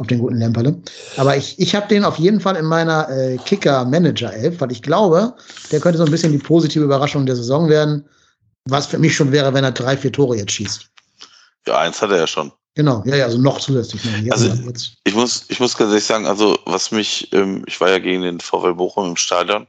auf 0.00 0.06
den 0.06 0.18
guten 0.18 0.36
Lemperle. 0.36 0.80
Aber 1.18 1.36
ich, 1.36 1.58
ich 1.58 1.74
habe 1.74 1.86
den 1.86 2.04
auf 2.04 2.18
jeden 2.18 2.40
Fall 2.40 2.56
in 2.56 2.64
meiner 2.64 3.08
äh, 3.10 3.36
Kicker-Manager-Elf, 3.36 4.58
weil 4.58 4.72
ich 4.72 4.80
glaube, 4.80 5.34
der 5.70 5.80
könnte 5.80 5.98
so 5.98 6.04
ein 6.04 6.10
bisschen 6.10 6.32
die 6.32 6.38
positive 6.38 6.82
Überraschung 6.82 7.26
der 7.26 7.36
Saison 7.36 7.68
werden. 7.68 8.08
Was 8.64 8.86
für 8.86 8.98
mich 8.98 9.14
schon 9.14 9.30
wäre, 9.30 9.52
wenn 9.52 9.62
er 9.62 9.72
drei, 9.72 9.98
vier 9.98 10.10
Tore 10.10 10.36
jetzt 10.36 10.52
schießt. 10.52 10.88
Ja, 11.66 11.78
eins 11.80 12.00
hat 12.00 12.10
er 12.10 12.16
ja 12.16 12.26
schon. 12.26 12.50
Genau, 12.74 13.02
ja, 13.04 13.16
ja, 13.16 13.24
also 13.26 13.36
noch 13.36 13.60
zusätzlich. 13.60 14.02
Noch 14.04 14.32
also 14.32 14.50
ich 15.04 15.14
muss, 15.14 15.44
ich 15.48 15.60
muss 15.60 15.76
ganz 15.76 15.90
ehrlich 15.90 16.04
sagen, 16.04 16.26
also 16.26 16.58
was 16.64 16.90
mich, 16.92 17.30
ähm, 17.34 17.62
ich 17.66 17.78
war 17.78 17.90
ja 17.90 17.98
gegen 17.98 18.22
den 18.22 18.40
VW 18.40 18.72
Bochum 18.72 19.10
im 19.10 19.16
Stadion, 19.16 19.66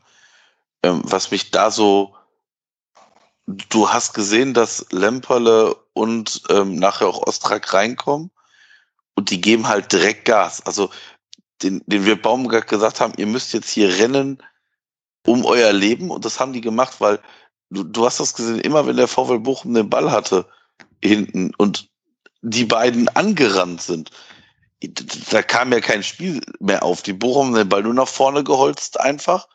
ähm, 0.83 1.01
was 1.03 1.31
mich 1.31 1.51
da 1.51 1.71
so, 1.71 2.15
du 3.47 3.89
hast 3.89 4.13
gesehen, 4.13 4.53
dass 4.53 4.85
Lemperle 4.91 5.75
und 5.91 6.41
ähm, 6.49 6.77
nachher 6.77 7.07
auch 7.07 7.27
Ostrak 7.27 7.73
reinkommen 7.73 8.31
und 9.15 9.29
die 9.29 9.41
geben 9.41 9.67
halt 9.67 9.91
direkt 9.91 10.25
Gas. 10.25 10.65
Also 10.65 10.89
den, 11.61 11.83
den 11.85 12.05
wir 12.05 12.21
Baumgart 12.21 12.67
gesagt 12.67 12.99
haben, 12.99 13.13
ihr 13.17 13.27
müsst 13.27 13.53
jetzt 13.53 13.69
hier 13.69 13.97
rennen 13.97 14.41
um 15.25 15.45
euer 15.45 15.71
Leben 15.71 16.09
und 16.09 16.25
das 16.25 16.39
haben 16.39 16.53
die 16.53 16.61
gemacht, 16.61 16.95
weil 16.99 17.19
du, 17.69 17.83
du 17.83 18.05
hast 18.05 18.19
das 18.19 18.33
gesehen, 18.33 18.59
immer 18.59 18.87
wenn 18.87 18.97
der 18.97 19.07
VW 19.07 19.37
Bochum 19.37 19.73
den 19.73 19.89
Ball 19.89 20.11
hatte 20.11 20.47
hinten 21.03 21.53
und 21.57 21.89
die 22.41 22.65
beiden 22.65 23.07
angerannt 23.09 23.81
sind, 23.81 24.09
da 25.29 25.43
kam 25.43 25.71
ja 25.71 25.79
kein 25.79 26.01
Spiel 26.01 26.41
mehr 26.59 26.83
auf. 26.83 27.03
Die 27.03 27.13
Bochum 27.13 27.53
den 27.53 27.69
Ball 27.69 27.83
nur 27.83 27.93
nach 27.93 28.07
vorne 28.07 28.43
geholzt 28.43 28.99
einfach. 28.99 29.47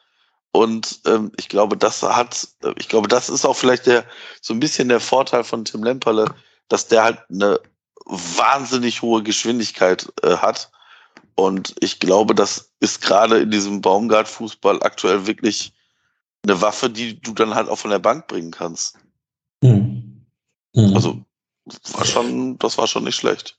Und 0.53 1.01
ähm, 1.05 1.33
ich 1.37 1.49
glaube, 1.49 1.77
das 1.77 2.03
hat, 2.03 2.49
ich 2.79 2.89
glaube, 2.89 3.09
das 3.09 3.29
ist 3.29 3.45
auch 3.45 3.57
vielleicht 3.57 3.87
der 3.87 4.05
so 4.41 4.55
ein 4.55 4.61
bisschen 4.61 4.89
der 4.89 5.01
Vorteil 5.01 5.43
von 5.43 5.65
Tim 5.65 5.83
Lemperle, 5.83 6.33
dass 6.69 6.87
der 6.87 7.03
halt 7.03 7.19
eine 7.29 7.61
wahnsinnig 8.07 9.03
hohe 9.03 9.23
Geschwindigkeit 9.23 10.11
äh, 10.23 10.37
hat. 10.37 10.71
Und 11.35 11.75
ich 11.81 12.01
glaube, 12.01 12.35
das 12.35 12.71
ist 12.81 13.03
gerade 13.03 13.41
in 13.41 13.51
diesem 13.51 13.83
Baumgart-Fußball 13.83 14.83
aktuell 14.83 15.27
wirklich 15.27 15.73
eine 16.45 16.61
Waffe, 16.63 16.89
die 16.89 17.21
du 17.21 17.33
dann 17.33 17.55
halt 17.55 17.69
auch 17.69 17.77
von 17.77 17.91
der 17.91 17.99
Bank 17.99 18.27
bringen 18.29 18.53
kannst. 18.53 18.97
Mhm. 19.63 20.25
Mhm. 20.75 20.95
Also 20.95 21.21
war 21.93 22.05
schon, 22.05 22.59
das 22.59 22.79
war 22.79 22.87
schon 22.87 23.05
nicht 23.05 23.17
schlecht. 23.17 23.59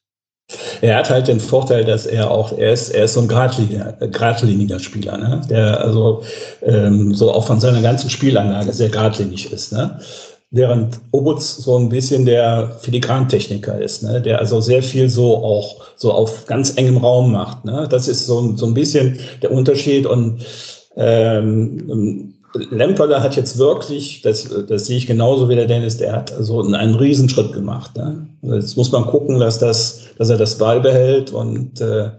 Er 0.80 0.96
hat 0.96 1.10
halt 1.10 1.28
den 1.28 1.42
Vorteil, 1.42 1.84
dass 1.84 2.06
er 2.06 2.32
auch, 2.32 2.58
er 2.58 2.72
ist, 2.72 2.90
er 2.90 3.04
ist 3.04 3.16
so 3.16 3.20
ein 3.20 3.28
geradliniger, 3.28 3.92
geradliniger 4.00 4.80
Spieler, 4.80 5.18
ne? 5.18 5.42
der 5.50 5.82
also 5.82 6.24
ähm, 6.62 7.14
so 7.14 7.34
auch 7.34 7.46
von 7.46 7.60
seiner 7.60 7.82
ganzen 7.82 8.10
Spielanlage 8.10 8.72
sehr 8.72 8.88
geradlinig 8.88 9.52
ist. 9.52 9.74
Ne? 9.74 10.00
Während 10.50 11.02
Obutz 11.12 11.58
so 11.58 11.78
ein 11.78 11.90
bisschen 11.90 12.26
der 12.26 12.72
Filigrantechniker 12.80 13.82
ist, 13.82 14.04
ne? 14.04 14.22
der 14.22 14.40
also 14.40 14.62
sehr 14.62 14.82
viel 14.82 15.10
so 15.10 15.36
auch 15.44 15.76
so 15.98 16.14
auf 16.14 16.46
ganz 16.46 16.78
engem 16.78 16.98
Raum 16.98 17.34
macht. 17.34 17.66
Ne? 17.66 17.86
Das 17.90 18.08
ist 18.08 18.28
so, 18.28 18.56
so 18.56 18.66
ein 18.66 18.74
bisschen 18.74 19.20
der 19.42 19.52
Unterschied 19.52 20.06
und 20.06 20.46
ähm, 20.96 22.34
Lemperle 22.54 23.22
hat 23.22 23.36
jetzt 23.36 23.58
wirklich, 23.58 24.22
das, 24.22 24.48
das 24.68 24.86
sehe 24.86 24.98
ich 24.98 25.08
genauso 25.08 25.50
wie 25.50 25.56
der 25.56 25.68
Dennis, 25.68 25.98
der 25.98 26.14
hat 26.14 26.34
so 26.40 26.62
einen, 26.62 26.76
einen 26.76 26.96
Riesenschritt 26.96 27.52
gemacht. 27.54 27.96
Ne? 27.98 28.28
Jetzt 28.42 28.78
muss 28.78 28.92
man 28.92 29.06
gucken, 29.06 29.40
dass, 29.40 29.60
das, 29.60 30.08
dass 30.18 30.30
er 30.30 30.38
das 30.38 30.58
beibehält 30.58 31.32
und 31.32 31.82
äh, 31.82 32.12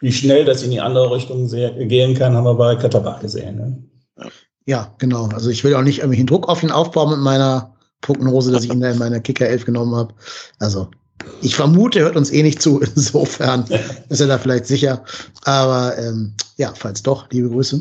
wie 0.00 0.12
schnell 0.12 0.44
das 0.44 0.62
in 0.62 0.70
die 0.70 0.80
andere 0.80 1.14
Richtung 1.14 1.48
gehen 1.48 2.14
kann, 2.14 2.34
haben 2.34 2.44
wir 2.44 2.54
bei 2.54 2.76
Katterbach 2.76 3.20
gesehen. 3.20 3.56
Ne? 3.56 3.78
Ja, 4.66 4.94
genau. 4.98 5.28
Also 5.28 5.50
ich 5.50 5.64
will 5.64 5.74
auch 5.74 5.82
nicht 5.82 6.00
irgendwie 6.00 6.24
Druck 6.24 6.48
auf 6.48 6.62
ihn 6.62 6.70
aufbauen 6.70 7.10
mit 7.10 7.20
meiner 7.20 7.74
Prognose, 8.00 8.52
dass 8.52 8.64
ich 8.64 8.72
ihn 8.72 8.80
da 8.80 8.90
in 8.90 8.98
meiner 8.98 9.20
Kicker 9.20 9.46
11 9.46 9.64
genommen 9.64 9.94
habe. 9.94 10.14
Also 10.58 10.90
Ich 11.42 11.56
vermute, 11.56 11.98
er 11.98 12.06
hört 12.06 12.16
uns 12.16 12.30
eh 12.30 12.42
nicht 12.42 12.62
zu. 12.62 12.80
Insofern 12.96 13.64
ist 14.08 14.20
er 14.20 14.26
da 14.26 14.38
vielleicht 14.38 14.66
sicher. 14.66 15.04
Aber 15.44 15.96
ähm, 15.98 16.34
ja, 16.56 16.72
falls 16.74 17.02
doch, 17.02 17.28
liebe 17.30 17.50
Grüße. 17.50 17.80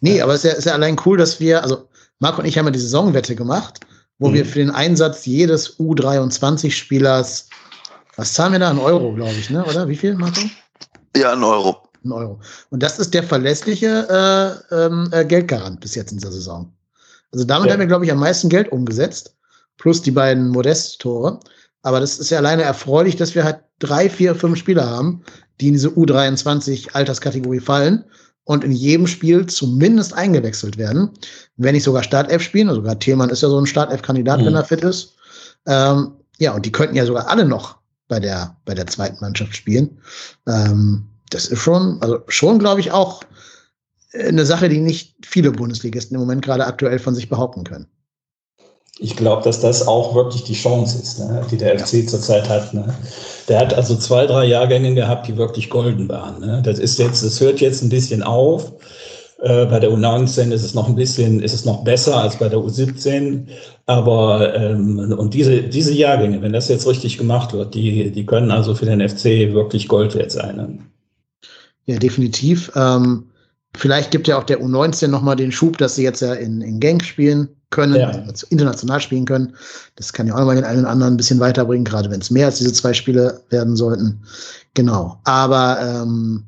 Nee, 0.00 0.20
aber 0.20 0.34
es 0.34 0.44
ist 0.44 0.50
ja, 0.50 0.58
ist 0.58 0.64
ja 0.66 0.72
allein 0.74 1.00
cool, 1.04 1.16
dass 1.16 1.40
wir, 1.40 1.62
also 1.62 1.88
Marco 2.18 2.40
und 2.40 2.46
ich 2.46 2.58
haben 2.58 2.66
ja 2.66 2.70
die 2.70 2.78
Saisonwette 2.78 3.34
gemacht, 3.34 3.80
wo 4.18 4.28
mhm. 4.28 4.34
wir 4.34 4.46
für 4.46 4.58
den 4.58 4.70
Einsatz 4.70 5.26
jedes 5.26 5.78
U23-Spielers, 5.78 7.48
was 8.16 8.32
zahlen 8.32 8.52
wir 8.52 8.58
da? 8.60 8.70
Ein 8.70 8.78
Euro, 8.78 9.12
glaube 9.14 9.34
ich, 9.34 9.50
ne? 9.50 9.64
Oder? 9.64 9.88
Wie 9.88 9.96
viel, 9.96 10.14
Marco? 10.14 10.40
Ja, 11.16 11.32
ein 11.32 11.42
Euro. 11.42 11.83
Ein 12.04 12.12
Euro. 12.12 12.40
Und 12.70 12.82
das 12.82 12.98
ist 12.98 13.14
der 13.14 13.22
verlässliche 13.22 14.60
äh, 14.70 14.74
ähm, 14.74 15.08
äh, 15.12 15.24
Geldgarant 15.24 15.80
bis 15.80 15.94
jetzt 15.94 16.12
in 16.12 16.18
dieser 16.18 16.32
Saison. 16.32 16.72
Also 17.32 17.44
damit 17.44 17.68
ja. 17.68 17.72
haben 17.72 17.80
wir, 17.80 17.86
glaube 17.86 18.04
ich, 18.04 18.12
am 18.12 18.20
meisten 18.20 18.48
Geld 18.48 18.70
umgesetzt, 18.70 19.34
plus 19.78 20.02
die 20.02 20.10
beiden 20.10 20.48
Modest-Tore. 20.48 21.40
Aber 21.82 22.00
das 22.00 22.18
ist 22.18 22.30
ja 22.30 22.38
alleine 22.38 22.62
erfreulich, 22.62 23.16
dass 23.16 23.34
wir 23.34 23.44
halt 23.44 23.60
drei, 23.78 24.08
vier, 24.08 24.34
fünf 24.34 24.58
Spieler 24.58 24.88
haben, 24.88 25.22
die 25.60 25.68
in 25.68 25.74
diese 25.74 25.88
U23-Alterskategorie 25.88 27.60
fallen 27.60 28.04
und 28.44 28.64
in 28.64 28.72
jedem 28.72 29.06
Spiel 29.06 29.46
zumindest 29.46 30.14
eingewechselt 30.14 30.78
werden, 30.78 31.10
wenn 31.56 31.74
nicht 31.74 31.84
sogar 31.84 32.02
Startelf 32.02 32.42
spielen. 32.42 32.68
Also 32.68 32.80
sogar 32.80 32.98
Thielmann 32.98 33.30
ist 33.30 33.42
ja 33.42 33.48
so 33.48 33.58
ein 33.58 33.66
Startelf-Kandidat, 33.66 34.40
mhm. 34.40 34.46
wenn 34.46 34.54
er 34.54 34.64
fit 34.64 34.82
ist. 34.82 35.14
Ähm, 35.66 36.12
ja, 36.38 36.52
und 36.54 36.66
die 36.66 36.72
könnten 36.72 36.96
ja 36.96 37.06
sogar 37.06 37.28
alle 37.28 37.44
noch 37.44 37.78
bei 38.08 38.20
der, 38.20 38.56
bei 38.64 38.74
der 38.74 38.86
zweiten 38.86 39.18
Mannschaft 39.20 39.56
spielen. 39.56 39.98
Ähm, 40.46 41.06
das 41.30 41.46
ist 41.46 41.58
schon, 41.60 41.98
also 42.00 42.20
schon, 42.28 42.58
glaube 42.58 42.80
ich, 42.80 42.92
auch 42.92 43.22
eine 44.12 44.46
Sache, 44.46 44.68
die 44.68 44.80
nicht 44.80 45.16
viele 45.24 45.50
Bundesligisten 45.50 46.14
im 46.14 46.20
Moment 46.20 46.42
gerade 46.42 46.66
aktuell 46.66 46.98
von 46.98 47.14
sich 47.14 47.28
behaupten 47.28 47.64
können. 47.64 47.86
Ich 49.00 49.16
glaube, 49.16 49.42
dass 49.42 49.60
das 49.60 49.88
auch 49.88 50.14
wirklich 50.14 50.44
die 50.44 50.54
Chance 50.54 51.02
ist, 51.02 51.18
ne, 51.18 51.44
die 51.50 51.56
der 51.56 51.78
FC 51.78 52.08
zurzeit 52.08 52.48
hat. 52.48 52.72
Ne. 52.74 52.94
Der 53.48 53.58
hat 53.58 53.74
also 53.74 53.96
zwei, 53.96 54.24
drei 54.26 54.44
Jahrgänge 54.44 54.94
gehabt, 54.94 55.26
die 55.26 55.36
wirklich 55.36 55.68
golden 55.68 56.08
waren. 56.08 56.40
Ne. 56.40 56.62
Das 56.64 56.78
ist 56.78 57.00
jetzt, 57.00 57.24
das 57.24 57.40
hört 57.40 57.60
jetzt 57.60 57.82
ein 57.82 57.88
bisschen 57.88 58.22
auf. 58.22 58.72
Äh, 59.42 59.66
bei 59.66 59.80
der 59.80 59.90
U19 59.90 60.52
ist 60.52 60.62
es 60.62 60.74
noch 60.74 60.86
ein 60.88 60.94
bisschen, 60.94 61.42
ist 61.42 61.54
es 61.54 61.64
noch 61.64 61.82
besser 61.82 62.18
als 62.18 62.36
bei 62.36 62.48
der 62.48 62.60
U17. 62.60 63.48
Aber 63.86 64.54
ähm, 64.54 65.12
und 65.18 65.34
diese, 65.34 65.64
diese 65.64 65.92
Jahrgänge, 65.92 66.40
wenn 66.40 66.52
das 66.52 66.68
jetzt 66.68 66.86
richtig 66.86 67.18
gemacht 67.18 67.52
wird, 67.52 67.74
die, 67.74 68.12
die 68.12 68.26
können 68.26 68.52
also 68.52 68.76
für 68.76 68.86
den 68.86 69.06
FC 69.06 69.52
wirklich 69.52 69.88
Gold 69.88 70.14
wert 70.14 70.30
sein. 70.30 70.93
Ja, 71.86 71.98
definitiv. 71.98 72.70
Ähm, 72.74 73.24
vielleicht 73.76 74.10
gibt 74.10 74.28
ja 74.28 74.38
auch 74.38 74.44
der 74.44 74.60
U19 74.60 75.08
nochmal 75.08 75.36
den 75.36 75.52
Schub, 75.52 75.78
dass 75.78 75.96
sie 75.96 76.02
jetzt 76.02 76.20
ja 76.20 76.34
in, 76.34 76.60
in 76.60 76.80
Genk 76.80 77.04
spielen 77.04 77.48
können, 77.70 77.96
ja. 77.96 78.10
also 78.26 78.46
international 78.50 79.00
spielen 79.00 79.24
können. 79.24 79.54
Das 79.96 80.12
kann 80.12 80.26
ja 80.26 80.34
auch 80.34 80.38
nochmal 80.38 80.56
den 80.56 80.64
einen 80.64 80.80
oder 80.80 80.90
anderen 80.90 81.14
ein 81.14 81.16
bisschen 81.16 81.40
weiterbringen, 81.40 81.84
gerade 81.84 82.10
wenn 82.10 82.20
es 82.20 82.30
mehr 82.30 82.46
als 82.46 82.58
diese 82.58 82.72
zwei 82.72 82.94
Spiele 82.94 83.42
werden 83.50 83.76
sollten. 83.76 84.22
Genau. 84.74 85.20
Aber 85.24 85.78
ähm, 85.80 86.44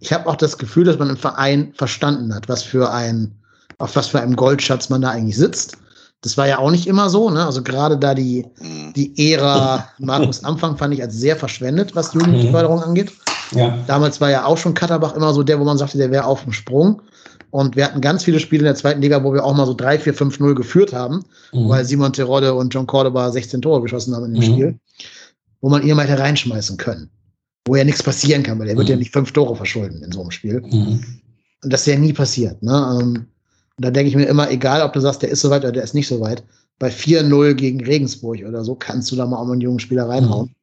ich 0.00 0.12
habe 0.12 0.28
auch 0.28 0.36
das 0.36 0.58
Gefühl, 0.58 0.84
dass 0.84 0.98
man 0.98 1.10
im 1.10 1.16
Verein 1.16 1.72
verstanden 1.76 2.34
hat, 2.34 2.48
was 2.48 2.62
für 2.62 2.90
ein, 2.90 3.36
auf 3.78 3.94
was 3.94 4.08
für 4.08 4.20
einem 4.20 4.34
Goldschatz 4.34 4.88
man 4.90 5.00
da 5.00 5.10
eigentlich 5.10 5.36
sitzt. 5.36 5.76
Das 6.22 6.36
war 6.36 6.46
ja 6.46 6.58
auch 6.58 6.70
nicht 6.70 6.86
immer 6.86 7.08
so, 7.08 7.30
ne? 7.30 7.44
Also 7.44 7.62
gerade 7.62 7.98
da 7.98 8.14
die, 8.14 8.46
mhm. 8.60 8.92
die 8.94 9.32
Ära 9.32 9.88
Markus 9.98 10.44
Anfang 10.44 10.76
fand 10.76 10.94
ich 10.94 11.02
als 11.02 11.14
sehr 11.14 11.36
verschwendet, 11.36 11.94
was 11.94 12.14
Jugendförderung 12.14 12.78
mhm. 12.78 12.84
angeht. 12.84 13.12
Ja. 13.54 13.78
Damals 13.86 14.20
war 14.20 14.30
ja 14.30 14.44
auch 14.44 14.58
schon 14.58 14.74
Katterbach 14.74 15.14
immer 15.14 15.32
so 15.32 15.42
der, 15.42 15.60
wo 15.60 15.64
man 15.64 15.78
sagte, 15.78 15.98
der 15.98 16.10
wäre 16.10 16.24
auf 16.24 16.44
dem 16.44 16.52
Sprung. 16.52 17.02
Und 17.50 17.76
wir 17.76 17.84
hatten 17.84 18.00
ganz 18.00 18.24
viele 18.24 18.40
Spiele 18.40 18.60
in 18.60 18.66
der 18.66 18.74
zweiten 18.74 19.02
Liga, 19.02 19.22
wo 19.22 19.34
wir 19.34 19.44
auch 19.44 19.54
mal 19.54 19.66
so 19.66 19.74
3, 19.74 19.98
4, 19.98 20.14
5, 20.14 20.40
0 20.40 20.54
geführt 20.54 20.94
haben, 20.94 21.24
mhm. 21.52 21.68
weil 21.68 21.84
Simon 21.84 22.12
Terodde 22.12 22.54
und 22.54 22.72
John 22.72 22.86
Cordoba 22.86 23.30
16 23.30 23.60
Tore 23.60 23.82
geschossen 23.82 24.14
haben 24.16 24.24
in 24.24 24.34
dem 24.34 24.40
mhm. 24.40 24.52
Spiel, 24.52 24.78
wo 25.60 25.68
man 25.68 25.82
ihn 25.82 25.94
mal 25.94 26.06
hätte 26.06 26.22
reinschmeißen 26.22 26.78
können. 26.78 27.10
Wo 27.66 27.76
ja 27.76 27.84
nichts 27.84 28.02
passieren 28.02 28.42
kann, 28.42 28.58
weil 28.58 28.68
er 28.68 28.74
mhm. 28.74 28.78
wird 28.78 28.88
ja 28.88 28.96
nicht 28.96 29.12
fünf 29.12 29.32
Tore 29.32 29.54
verschulden 29.54 30.02
in 30.02 30.12
so 30.12 30.22
einem 30.22 30.30
Spiel. 30.30 30.62
Mhm. 30.62 31.04
Und 31.62 31.72
das 31.72 31.82
ist 31.82 31.88
ja 31.88 31.98
nie 31.98 32.14
passiert. 32.14 32.62
Ne? 32.62 32.98
Ähm, 33.00 33.26
und 33.76 33.84
da 33.84 33.90
denke 33.90 34.08
ich 34.08 34.16
mir 34.16 34.24
immer, 34.24 34.50
egal 34.50 34.82
ob 34.82 34.94
du 34.94 35.00
sagst, 35.00 35.22
der 35.22 35.28
ist 35.28 35.42
soweit 35.42 35.62
oder 35.62 35.72
der 35.72 35.84
ist 35.84 35.94
nicht 35.94 36.08
so 36.08 36.20
weit, 36.20 36.42
bei 36.78 36.88
4-0 36.88 37.54
gegen 37.54 37.84
Regensburg 37.84 38.40
oder 38.46 38.64
so 38.64 38.74
kannst 38.74 39.12
du 39.12 39.16
da 39.16 39.26
mal 39.26 39.36
auch 39.36 39.44
mal 39.44 39.52
einen 39.52 39.60
jungen 39.60 39.78
Spieler 39.78 40.08
reinhauen. 40.08 40.54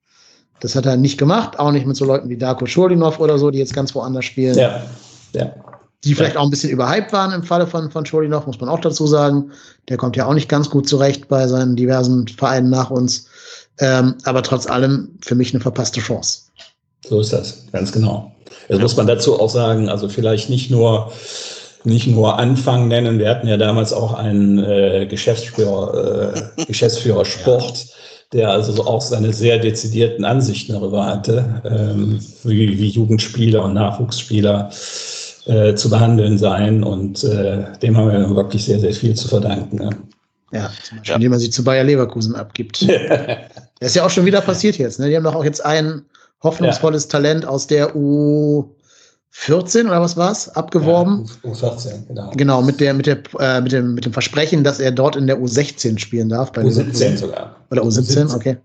Das 0.61 0.75
hat 0.75 0.85
er 0.85 0.97
nicht 0.97 1.17
gemacht, 1.17 1.57
auch 1.59 1.71
nicht 1.71 1.85
mit 1.85 1.95
so 1.95 2.05
Leuten 2.05 2.29
wie 2.29 2.37
Darko 2.37 2.65
Schulinov 2.65 3.19
oder 3.19 3.37
so, 3.37 3.49
die 3.51 3.59
jetzt 3.59 3.73
ganz 3.73 3.95
woanders 3.95 4.25
spielen. 4.25 4.57
Ja. 4.57 4.83
ja 5.33 5.53
die 6.03 6.15
vielleicht 6.15 6.37
auch 6.37 6.43
ein 6.43 6.49
bisschen 6.49 6.69
überhyped 6.69 7.11
waren 7.11 7.33
im 7.33 7.43
Falle 7.43 7.67
von, 7.67 7.91
von 7.91 8.05
Scholinov, 8.05 8.47
muss 8.47 8.59
man 8.59 8.69
auch 8.69 8.79
dazu 8.79 9.05
sagen. 9.05 9.51
Der 9.89 9.97
kommt 9.97 10.15
ja 10.15 10.25
auch 10.25 10.33
nicht 10.33 10.47
ganz 10.47 10.69
gut 10.69 10.87
zurecht 10.87 11.27
bei 11.27 11.45
seinen 11.47 11.75
diversen 11.75 12.27
Vereinen 12.27 12.69
nach 12.69 12.89
uns. 12.89 13.27
Ähm, 13.79 14.15
aber 14.23 14.41
trotz 14.43 14.67
allem 14.67 15.17
für 15.21 15.35
mich 15.35 15.53
eine 15.53 15.61
verpasste 15.61 15.99
Chance. 15.99 16.43
So 17.07 17.19
ist 17.19 17.33
das, 17.33 17.65
ganz 17.71 17.91
genau. 17.91 18.31
Jetzt 18.69 18.81
muss 18.81 18.95
man 18.95 19.07
dazu 19.07 19.39
auch 19.39 19.49
sagen, 19.49 19.89
also 19.89 20.09
vielleicht 20.09 20.49
nicht 20.49 20.71
nur 20.71 21.11
nicht 21.85 22.07
nur 22.07 22.37
Anfang 22.37 22.89
nennen. 22.89 23.19
Wir 23.19 23.29
hatten 23.29 23.47
ja 23.47 23.55
damals 23.55 23.93
auch 23.93 24.13
einen 24.13 24.59
äh, 24.59 25.05
Geschäftsführer, 25.09 26.35
äh, 26.57 26.65
Geschäftsführer 26.67 27.23
Sport, 27.23 27.87
der 28.33 28.51
also 28.51 28.71
so 28.71 28.85
auch 28.85 29.01
seine 29.01 29.33
sehr 29.33 29.57
dezidierten 29.57 30.23
Ansichten 30.23 30.73
darüber 30.73 31.05
hatte, 31.05 31.61
ähm, 31.65 32.19
wie, 32.43 32.77
wie 32.77 32.89
Jugendspieler 32.89 33.63
und 33.63 33.73
Nachwuchsspieler 33.73 34.69
äh, 35.45 35.73
zu 35.73 35.89
behandeln 35.89 36.37
sein. 36.37 36.83
Und 36.83 37.23
äh, 37.23 37.65
dem 37.81 37.97
haben 37.97 38.11
wir 38.11 38.35
wirklich 38.35 38.65
sehr, 38.65 38.79
sehr 38.79 38.93
viel 38.93 39.15
zu 39.15 39.27
verdanken. 39.27 39.77
Ne? 39.77 39.89
Ja, 40.51 40.71
zum 40.83 40.97
Beispiel, 40.97 41.09
ja. 41.09 41.15
indem 41.15 41.31
man 41.31 41.39
sie 41.39 41.49
zu 41.49 41.63
Bayer 41.63 41.83
Leverkusen 41.83 42.35
abgibt. 42.35 42.81
das 43.79 43.89
ist 43.89 43.95
ja 43.95 44.05
auch 44.05 44.09
schon 44.09 44.25
wieder 44.25 44.41
passiert 44.41 44.77
jetzt. 44.77 44.99
Ne? 44.99 45.09
Die 45.09 45.15
haben 45.15 45.23
doch 45.23 45.35
auch 45.35 45.45
jetzt 45.45 45.65
ein 45.65 46.03
hoffnungsvolles 46.43 47.05
ja. 47.05 47.09
Talent 47.09 47.45
aus 47.45 47.65
der 47.65 47.95
U14 49.33 49.85
oder 49.85 50.01
was 50.01 50.17
war's 50.17 50.49
abgeworben. 50.49 51.25
Ja, 51.43 51.51
U14, 51.51 52.07
genau. 52.07 52.31
Genau, 52.35 52.61
mit, 52.61 52.79
der, 52.79 52.93
mit, 52.93 53.05
der, 53.05 53.19
äh, 53.39 53.61
mit, 53.61 53.71
dem, 53.71 53.93
mit 53.93 54.05
dem 54.05 54.13
Versprechen, 54.13 54.63
dass 54.63 54.79
er 54.79 54.91
dort 54.91 55.15
in 55.15 55.27
der 55.27 55.39
U16 55.39 55.97
spielen 55.99 56.29
darf. 56.29 56.51
Bei 56.51 56.63
U17 56.63 57.17
sogar. 57.17 57.55
Oder 57.71 57.83
U17, 57.83 58.25
U17. 58.25 58.35
okay. 58.35 58.57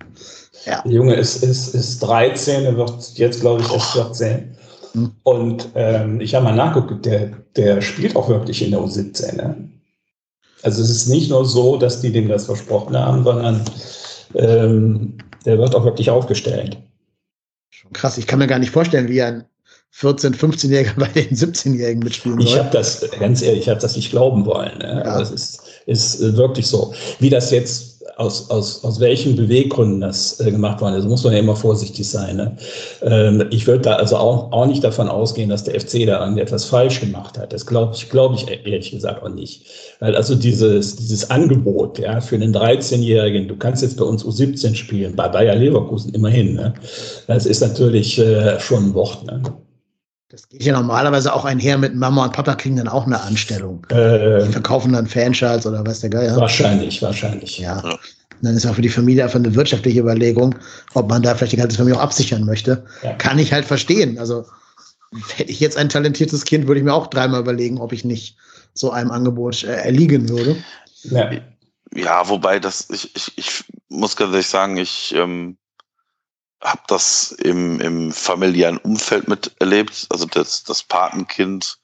Ja. 0.65 0.83
Der 0.83 0.93
Junge 0.93 1.15
ist, 1.15 1.43
ist, 1.43 1.75
ist 1.75 2.01
13, 2.01 2.65
er 2.65 2.77
wird 2.77 3.13
jetzt, 3.15 3.41
glaube 3.41 3.63
ich, 3.63 3.71
erst 3.71 3.93
14. 3.93 4.57
Mhm. 4.95 5.13
Und 5.23 5.69
ähm, 5.75 6.21
ich 6.21 6.35
habe 6.35 6.45
mal 6.45 6.55
nachgeguckt, 6.55 7.05
der, 7.05 7.31
der 7.57 7.83
spielt 7.83 8.17
auch 8.17 8.29
wirklich 8.29 8.63
in 8.63 8.71
der 8.71 8.81
U17. 8.81 9.37
Ne? 9.37 9.69
Also 10.63 10.83
es 10.83 10.89
ist 10.89 11.09
nicht 11.09 11.31
nur 11.31 11.45
so, 11.45 11.77
dass 11.77 12.01
die 12.01 12.11
dem 12.11 12.29
das 12.29 12.47
versprochen 12.47 12.97
haben, 12.97 13.23
sondern 13.23 13.65
ähm, 14.35 15.19
der 15.45 15.59
wird 15.59 15.75
auch 15.75 15.85
wirklich 15.85 16.09
aufgestellt. 16.09 16.79
Schon 17.71 17.93
krass, 17.93 18.17
ich 18.17 18.27
kann 18.27 18.39
mir 18.39 18.47
gar 18.47 18.59
nicht 18.59 18.71
vorstellen, 18.71 19.09
wie 19.09 19.21
ein 19.21 19.45
14-, 20.01 20.37
15-Jähriger 20.37 20.95
bei 20.99 21.09
den 21.09 21.37
17-Jährigen 21.37 22.03
mitspielen 22.03 22.41
soll. 22.41 22.49
Ich 22.49 22.59
habe 22.59 22.71
das, 22.73 23.05
ganz 23.19 23.43
ehrlich, 23.43 23.63
ich 23.63 23.69
habe 23.69 23.81
das 23.81 23.97
nicht 23.97 24.11
glauben 24.11 24.45
wollen. 24.47 24.79
Ne? 24.79 25.03
Ja. 25.05 25.21
Es 25.21 25.31
ist, 25.31 25.61
ist 25.87 26.37
wirklich 26.37 26.67
so. 26.67 26.95
Wie 27.21 27.31
das 27.31 27.51
jetzt 27.51 27.95
aus, 28.17 28.51
aus, 28.51 28.85
aus 28.85 29.01
welchen 29.01 29.37
Beweggründen 29.37 30.01
das 30.01 30.39
äh, 30.41 30.51
gemacht 30.51 30.81
worden 30.81 30.95
ist, 30.95 31.07
muss 31.07 31.25
man 31.25 31.33
ja 31.33 31.39
immer 31.41 31.57
vorsichtig 31.57 32.09
sein. 32.09 32.37
Ne? 32.37 32.57
Ähm, 33.03 33.47
ich 33.51 33.67
würde 33.67 33.83
da 33.83 33.97
also 33.97 34.17
auch, 34.17 34.53
auch 34.53 34.67
nicht 34.67 34.85
davon 34.85 35.09
ausgehen, 35.09 35.49
dass 35.49 35.65
der 35.65 35.81
FC 35.81 36.07
da 36.07 36.21
irgendetwas 36.21 36.65
falsch 36.65 37.01
gemacht 37.01 37.39
hat. 37.39 37.53
Das 37.53 37.67
glaube 37.67 37.95
ich, 37.97 38.11
glaube 38.11 38.37
ich 38.37 38.49
ehrlich 38.49 38.91
gesagt 38.91 39.23
auch 39.23 39.29
nicht. 39.29 39.67
Weil 40.01 40.15
also 40.15 40.35
dieses, 40.35 40.97
dieses 40.97 41.31
Angebot 41.31 41.99
ja, 41.99 42.21
für 42.21 42.37
einen 42.37 42.55
13-Jährigen, 42.55 43.49
du 43.49 43.57
kannst 43.57 43.83
jetzt 43.83 43.97
bei 43.97 44.05
uns 44.05 44.25
U17 44.25 44.75
spielen, 44.75 45.17
bei 45.17 45.29
Bayer 45.29 45.57
Leverkusen 45.57 46.15
immerhin, 46.15 46.55
ne? 46.55 46.75
das 47.27 47.47
ist 47.47 47.61
natürlich 47.61 48.19
äh, 48.19 48.61
schon 48.61 48.91
ein 48.91 48.95
Wort. 48.95 49.25
Ne? 49.27 49.43
Das 50.35 50.49
geht 50.49 50.65
ja 50.65 50.73
normalerweise 50.73 51.33
auch 51.33 51.45
einher 51.45 51.79
mit 51.79 51.95
Mama 51.95 52.25
und 52.25 52.33
Papa 52.33 52.57
kriegen 52.57 52.75
dann 52.75 52.89
auch 52.89 53.07
eine 53.07 53.21
Anstellung. 53.21 53.87
Äh, 53.91 54.45
die 54.45 54.51
verkaufen 54.51 54.93
dann 54.93 55.07
Fanschals 55.07 55.65
oder 55.65 55.87
was 55.87 56.01
der 56.01 56.11
Geier. 56.11 56.37
Wahrscheinlich, 56.37 57.01
wahrscheinlich. 57.03 57.59
Ja. 57.59 57.81
ja. 57.85 57.93
Und 57.93 57.99
dann 58.43 58.57
ist 58.57 58.67
auch 58.67 58.75
für 58.75 58.83
die 58.83 58.89
Familie 58.89 59.23
einfach 59.23 59.39
eine 59.39 59.55
wirtschaftliche 59.55 60.01
Überlegung, 60.01 60.57
ob 60.95 61.09
man 61.09 61.23
da 61.23 61.37
vielleicht 61.37 61.53
die 61.53 61.57
ganze 61.57 61.77
Familie 61.77 62.01
auch 62.01 62.03
absichern 62.03 62.45
möchte. 62.45 62.85
Ja. 63.05 63.13
Kann 63.13 63.39
ich 63.39 63.53
halt 63.53 63.65
verstehen. 63.65 64.19
Also 64.19 64.45
hätte 65.37 65.53
ich 65.53 65.61
jetzt 65.61 65.77
ein 65.77 65.89
talentiertes 65.89 66.45
Kind, 66.45 66.67
würde 66.67 66.81
ich 66.81 66.85
mir 66.85 66.95
auch 66.95 67.07
dreimal 67.07 67.41
überlegen, 67.41 67.79
ob 67.79 67.93
ich 67.93 68.05
nicht 68.05 68.37
so 68.73 68.91
einem 68.91 69.13
Angebot 69.13 69.63
äh, 69.63 69.77
erliegen 69.77 70.29
würde. 70.29 70.57
Ja. 71.05 71.31
ja, 71.95 72.29
wobei 72.29 72.59
das, 72.59 72.91
ich, 72.91 73.15
ich, 73.15 73.33
ich 73.37 73.65
muss 73.89 74.17
ganz 74.17 74.33
ehrlich 74.33 74.49
sagen, 74.49 74.79
ich 74.79 75.15
ähm, 75.17 75.59
habe 76.65 76.81
das 76.89 77.33
im, 77.33 77.81
im 77.81 78.13
familiären 78.13 78.79
Umfeld 78.79 79.29
miterlebt. 79.29 80.07
Also 80.09 80.27
das, 80.27 80.65
das 80.65 80.83
Patenkind 80.83 81.79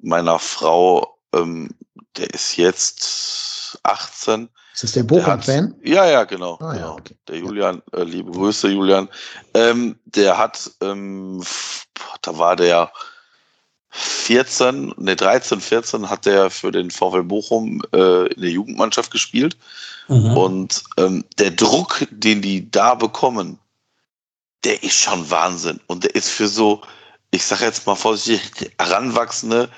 meiner 0.00 0.38
Frau, 0.38 1.16
ähm, 1.34 1.70
der 2.16 2.30
ist 2.34 2.56
jetzt 2.56 3.78
18. 3.84 4.48
Ist 4.74 4.84
das 4.84 4.92
der 4.92 5.04
Bochum-Fan? 5.04 5.74
Ja, 5.82 6.06
ja, 6.06 6.24
genau. 6.24 6.58
Ah, 6.60 6.72
ja, 6.72 6.72
genau. 6.72 6.92
okay. 6.94 7.14
Der 7.28 7.38
Julian, 7.38 7.82
äh, 7.92 8.02
liebe 8.02 8.32
Grüße, 8.32 8.68
Julian. 8.68 9.08
Ähm, 9.54 9.98
der 10.04 10.38
hat, 10.38 10.70
ähm, 10.80 11.42
da 12.22 12.36
war 12.36 12.56
der 12.56 12.90
14, 13.90 14.94
ne 14.98 15.16
13, 15.16 15.60
14 15.60 16.08
hat 16.08 16.26
er 16.26 16.50
für 16.50 16.70
den 16.70 16.90
VfL 16.90 17.24
Bochum 17.24 17.82
äh, 17.92 18.26
in 18.32 18.40
der 18.40 18.50
Jugendmannschaft 18.50 19.10
gespielt. 19.10 19.56
Mhm. 20.08 20.36
Und 20.36 20.84
ähm, 20.96 21.24
der 21.38 21.50
Druck, 21.50 22.06
den 22.10 22.40
die 22.42 22.70
da 22.70 22.94
bekommen, 22.94 23.58
der 24.64 24.82
ist 24.82 24.98
schon 24.98 25.30
Wahnsinn. 25.30 25.80
Und 25.86 26.04
der 26.04 26.14
ist 26.14 26.30
für 26.30 26.48
so, 26.48 26.82
ich 27.30 27.44
sage 27.44 27.64
jetzt 27.64 27.86
mal 27.86 27.94
vorsichtig, 27.94 28.72
Heranwachsende 28.78 29.70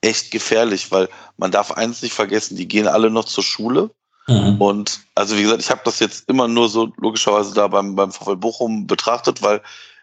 echt 0.00 0.30
gefährlich, 0.30 0.90
weil 0.90 1.08
man 1.36 1.50
darf 1.50 1.72
eins 1.72 2.02
nicht 2.02 2.14
vergessen, 2.14 2.56
die 2.56 2.68
gehen 2.68 2.86
alle 2.86 3.10
noch 3.10 3.24
zur 3.24 3.44
Schule. 3.44 3.90
Mhm. 4.26 4.60
Und 4.60 5.00
also 5.14 5.36
wie 5.36 5.42
gesagt, 5.42 5.60
ich 5.60 5.70
habe 5.70 5.82
das 5.84 5.98
jetzt 5.98 6.28
immer 6.28 6.48
nur 6.48 6.68
so 6.68 6.92
logischerweise 6.96 7.52
da 7.54 7.68
beim, 7.68 7.96
beim 7.96 8.12
VfL 8.12 8.36
Bochum 8.36 8.86
betrachtet, 8.86 9.42
weil 9.42 9.62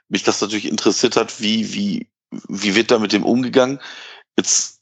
mich 0.09 0.23
das 0.23 0.41
natürlich 0.41 0.67
interessiert 0.67 1.15
hat, 1.15 1.41
wie, 1.41 1.73
wie, 1.73 2.07
wie 2.47 2.75
wird 2.75 2.91
da 2.91 2.99
mit 2.99 3.13
dem 3.13 3.25
umgegangen? 3.25 3.79
Jetzt, 4.37 4.81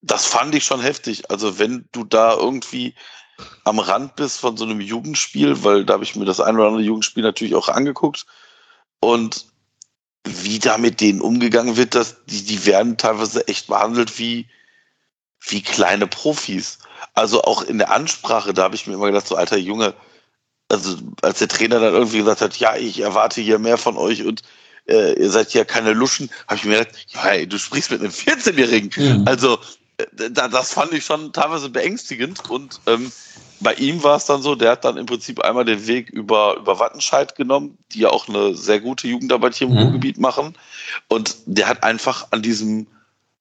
das 0.00 0.26
fand 0.26 0.54
ich 0.54 0.64
schon 0.64 0.80
heftig. 0.80 1.30
Also 1.30 1.58
wenn 1.58 1.88
du 1.92 2.04
da 2.04 2.34
irgendwie 2.34 2.94
am 3.64 3.78
Rand 3.78 4.16
bist 4.16 4.40
von 4.40 4.56
so 4.56 4.64
einem 4.64 4.80
Jugendspiel, 4.80 5.62
weil 5.64 5.84
da 5.84 5.94
habe 5.94 6.04
ich 6.04 6.16
mir 6.16 6.24
das 6.24 6.40
ein 6.40 6.56
oder 6.56 6.66
andere 6.66 6.82
Jugendspiel 6.82 7.22
natürlich 7.22 7.54
auch 7.54 7.68
angeguckt 7.68 8.26
und 9.00 9.46
wie 10.24 10.58
da 10.58 10.78
mit 10.78 11.00
denen 11.00 11.20
umgegangen 11.20 11.76
wird, 11.76 11.94
dass 11.94 12.24
die, 12.26 12.44
die 12.44 12.66
werden 12.66 12.96
teilweise 12.96 13.46
echt 13.48 13.68
behandelt 13.68 14.18
wie, 14.18 14.46
wie 15.40 15.62
kleine 15.62 16.06
Profis. 16.06 16.78
Also 17.14 17.42
auch 17.42 17.62
in 17.62 17.78
der 17.78 17.92
Ansprache, 17.92 18.52
da 18.52 18.64
habe 18.64 18.74
ich 18.74 18.86
mir 18.86 18.94
immer 18.94 19.06
gedacht, 19.06 19.26
so 19.26 19.36
alter 19.36 19.56
Junge, 19.56 19.94
also 20.68 20.96
als 21.22 21.38
der 21.38 21.48
Trainer 21.48 21.80
dann 21.80 21.94
irgendwie 21.94 22.18
gesagt 22.18 22.40
hat, 22.40 22.56
ja, 22.58 22.76
ich 22.76 23.00
erwarte 23.00 23.40
hier 23.40 23.58
mehr 23.58 23.78
von 23.78 23.96
euch 23.96 24.24
und 24.24 24.42
äh, 24.86 25.14
ihr 25.14 25.30
seid 25.30 25.54
ja 25.54 25.64
keine 25.64 25.92
Luschen, 25.92 26.30
habe 26.46 26.56
ich 26.56 26.64
mir 26.64 26.78
gedacht, 26.78 26.96
ja, 27.08 27.24
hey, 27.24 27.46
du 27.46 27.58
sprichst 27.58 27.90
mit 27.90 28.00
einem 28.00 28.10
14-Jährigen. 28.10 28.90
Mhm. 28.96 29.24
Also 29.26 29.58
das 30.12 30.72
fand 30.72 30.92
ich 30.92 31.04
schon 31.04 31.32
teilweise 31.32 31.70
beängstigend 31.70 32.48
und 32.48 32.80
ähm, 32.86 33.10
bei 33.60 33.74
ihm 33.74 34.02
war 34.04 34.16
es 34.16 34.26
dann 34.26 34.42
so, 34.42 34.54
der 34.54 34.72
hat 34.72 34.84
dann 34.84 34.96
im 34.96 35.06
Prinzip 35.06 35.40
einmal 35.40 35.64
den 35.64 35.86
Weg 35.86 36.10
über, 36.10 36.56
über 36.56 36.78
Wattenscheid 36.78 37.34
genommen, 37.34 37.76
die 37.92 38.00
ja 38.00 38.10
auch 38.10 38.28
eine 38.28 38.54
sehr 38.54 38.80
gute 38.80 39.08
Jugendarbeit 39.08 39.56
hier 39.56 39.66
im 39.66 39.72
mhm. 39.72 39.80
Ruhrgebiet 39.80 40.18
machen. 40.18 40.54
Und 41.08 41.36
der 41.46 41.68
hat 41.68 41.82
einfach 41.82 42.28
an 42.30 42.42
diesem 42.42 42.86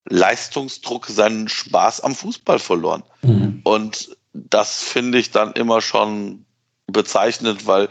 Leistungsdruck 0.05 1.05
seinen 1.05 1.49
Spaß 1.49 2.01
am 2.01 2.15
Fußball 2.15 2.59
verloren. 2.59 3.03
Mhm. 3.21 3.61
Und 3.63 4.17
das 4.33 4.81
finde 4.81 5.19
ich 5.19 5.31
dann 5.31 5.53
immer 5.53 5.81
schon 5.81 6.45
bezeichnend, 6.87 7.67
weil 7.67 7.89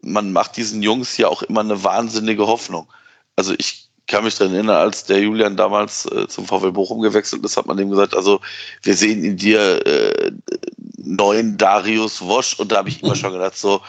man 0.00 0.32
macht 0.32 0.56
diesen 0.56 0.82
Jungs 0.82 1.16
ja 1.16 1.28
auch 1.28 1.42
immer 1.42 1.60
eine 1.60 1.82
wahnsinnige 1.82 2.46
Hoffnung. 2.46 2.90
Also 3.34 3.54
ich 3.58 3.85
kann 4.06 4.24
mich 4.24 4.36
daran 4.36 4.54
erinnern, 4.54 4.76
als 4.76 5.04
der 5.04 5.20
Julian 5.20 5.56
damals 5.56 6.06
äh, 6.06 6.28
zum 6.28 6.46
VfL 6.46 6.72
Bochum 6.72 7.00
gewechselt 7.00 7.44
ist, 7.44 7.56
hat 7.56 7.66
man 7.66 7.76
dem 7.76 7.90
gesagt, 7.90 8.14
also 8.14 8.40
wir 8.82 8.94
sehen 8.94 9.24
in 9.24 9.36
dir 9.36 9.84
äh, 9.84 10.32
neuen 10.98 11.56
Darius 11.56 12.22
Wosch 12.22 12.54
und 12.58 12.72
da 12.72 12.78
habe 12.78 12.88
ich 12.88 13.02
immer 13.02 13.16
schon 13.16 13.32
gedacht, 13.32 13.56
so, 13.56 13.80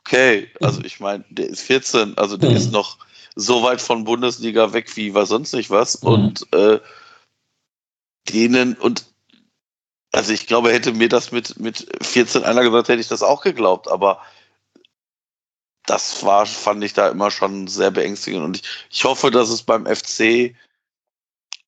okay, 0.00 0.48
also 0.60 0.80
ich 0.82 1.00
meine, 1.00 1.24
der 1.30 1.48
ist 1.48 1.62
14, 1.62 2.18
also 2.18 2.36
der 2.36 2.50
mhm. 2.50 2.56
ist 2.56 2.72
noch 2.72 2.98
so 3.36 3.62
weit 3.62 3.80
von 3.80 4.04
Bundesliga 4.04 4.72
weg 4.72 4.96
wie 4.96 5.14
war 5.14 5.26
sonst 5.26 5.52
nicht 5.52 5.70
was 5.70 6.02
mhm. 6.02 6.08
und 6.08 6.52
äh, 6.52 6.80
denen 8.28 8.74
und 8.74 9.04
also 10.12 10.32
ich 10.32 10.48
glaube, 10.48 10.72
hätte 10.72 10.92
mir 10.92 11.08
das 11.08 11.30
mit, 11.30 11.60
mit 11.60 11.86
14 12.02 12.42
einer 12.42 12.62
gesagt, 12.62 12.88
hätte 12.88 13.00
ich 13.00 13.06
das 13.06 13.22
auch 13.22 13.42
geglaubt, 13.42 13.88
aber 13.88 14.20
das 15.90 16.24
war, 16.24 16.46
fand 16.46 16.84
ich 16.84 16.92
da 16.92 17.08
immer 17.08 17.32
schon 17.32 17.66
sehr 17.66 17.90
beängstigend. 17.90 18.44
Und 18.44 18.56
ich, 18.58 18.62
ich 18.90 19.04
hoffe, 19.04 19.32
dass 19.32 19.48
es 19.48 19.62
beim 19.62 19.86
FC 19.86 20.54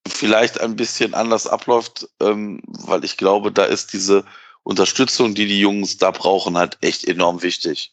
vielleicht 0.06 0.60
ein 0.60 0.76
bisschen 0.76 1.12
anders 1.12 1.48
abläuft, 1.48 2.08
ähm, 2.20 2.60
weil 2.66 3.04
ich 3.04 3.16
glaube, 3.16 3.50
da 3.50 3.64
ist 3.64 3.92
diese 3.92 4.24
Unterstützung, 4.62 5.34
die 5.34 5.46
die 5.46 5.58
Jungs 5.58 5.98
da 5.98 6.12
brauchen, 6.12 6.56
halt 6.56 6.78
echt 6.82 7.04
enorm 7.04 7.42
wichtig. 7.42 7.92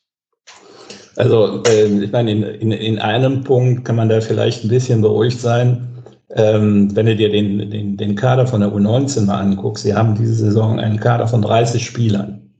Also 1.15 1.63
äh, 1.63 1.87
ich 1.87 2.11
meine, 2.11 2.31
in, 2.31 2.43
in, 2.43 2.71
in 2.71 2.99
einem 2.99 3.43
Punkt 3.43 3.85
kann 3.85 3.95
man 3.95 4.09
da 4.09 4.21
vielleicht 4.21 4.63
ein 4.63 4.69
bisschen 4.69 5.01
beruhigt 5.01 5.41
sein. 5.41 6.03
Ähm, 6.35 6.95
wenn 6.95 7.07
du 7.07 7.15
dir 7.15 7.31
den, 7.31 7.71
den, 7.71 7.97
den 7.97 8.15
Kader 8.15 8.45
von 8.45 8.61
der 8.61 8.69
U19 8.69 9.25
mal 9.25 9.39
anguckst, 9.39 9.83
sie 9.83 9.95
haben 9.95 10.13
diese 10.13 10.35
Saison 10.35 10.79
einen 10.79 10.99
Kader 10.99 11.27
von 11.27 11.41
30 11.41 11.83
Spielern. 11.83 12.51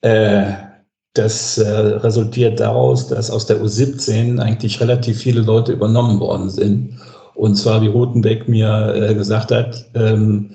Äh, 0.00 0.69
das 1.14 1.58
äh, 1.58 1.68
resultiert 1.68 2.60
daraus, 2.60 3.08
dass 3.08 3.30
aus 3.30 3.46
der 3.46 3.60
U17 3.62 4.38
eigentlich 4.38 4.80
relativ 4.80 5.18
viele 5.18 5.40
Leute 5.40 5.72
übernommen 5.72 6.20
worden 6.20 6.50
sind. 6.50 7.00
Und 7.34 7.56
zwar, 7.56 7.82
wie 7.82 7.88
Rotenbeck 7.88 8.48
mir 8.48 8.94
äh, 8.94 9.14
gesagt 9.14 9.50
hat, 9.50 9.86
ähm, 9.94 10.50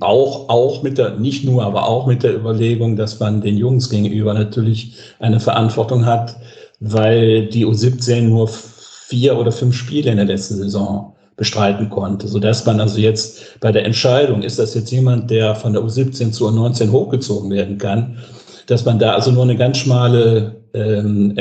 auch, 0.00 0.48
auch 0.48 0.82
mit 0.82 0.98
der, 0.98 1.18
nicht 1.18 1.44
nur, 1.44 1.64
aber 1.64 1.88
auch 1.88 2.06
mit 2.06 2.22
der 2.22 2.34
Überlegung, 2.34 2.96
dass 2.96 3.20
man 3.20 3.40
den 3.40 3.56
Jungs 3.56 3.88
gegenüber 3.88 4.34
natürlich 4.34 4.96
eine 5.20 5.40
Verantwortung 5.40 6.04
hat, 6.04 6.36
weil 6.80 7.46
die 7.46 7.64
U17 7.64 8.22
nur 8.22 8.48
vier 8.48 9.38
oder 9.38 9.52
fünf 9.52 9.76
Spiele 9.76 10.10
in 10.10 10.16
der 10.16 10.26
letzten 10.26 10.56
Saison 10.56 11.14
bestreiten 11.36 11.90
konnte, 11.90 12.28
sodass 12.28 12.66
man 12.66 12.80
also 12.80 12.98
jetzt 12.98 13.58
bei 13.60 13.72
der 13.72 13.84
Entscheidung, 13.84 14.42
ist 14.42 14.58
das 14.58 14.74
jetzt 14.74 14.90
jemand, 14.90 15.30
der 15.30 15.54
von 15.54 15.72
der 15.72 15.82
U17 15.82 16.32
zur 16.32 16.50
U19 16.50 16.90
hochgezogen 16.90 17.50
werden 17.50 17.78
kann, 17.78 18.18
dass 18.66 18.84
man 18.84 18.98
da 18.98 19.14
also 19.14 19.30
nur 19.30 19.42
eine 19.42 19.56
ganz 19.56 19.78
schmale 19.78 20.62
ähm, 20.74 21.36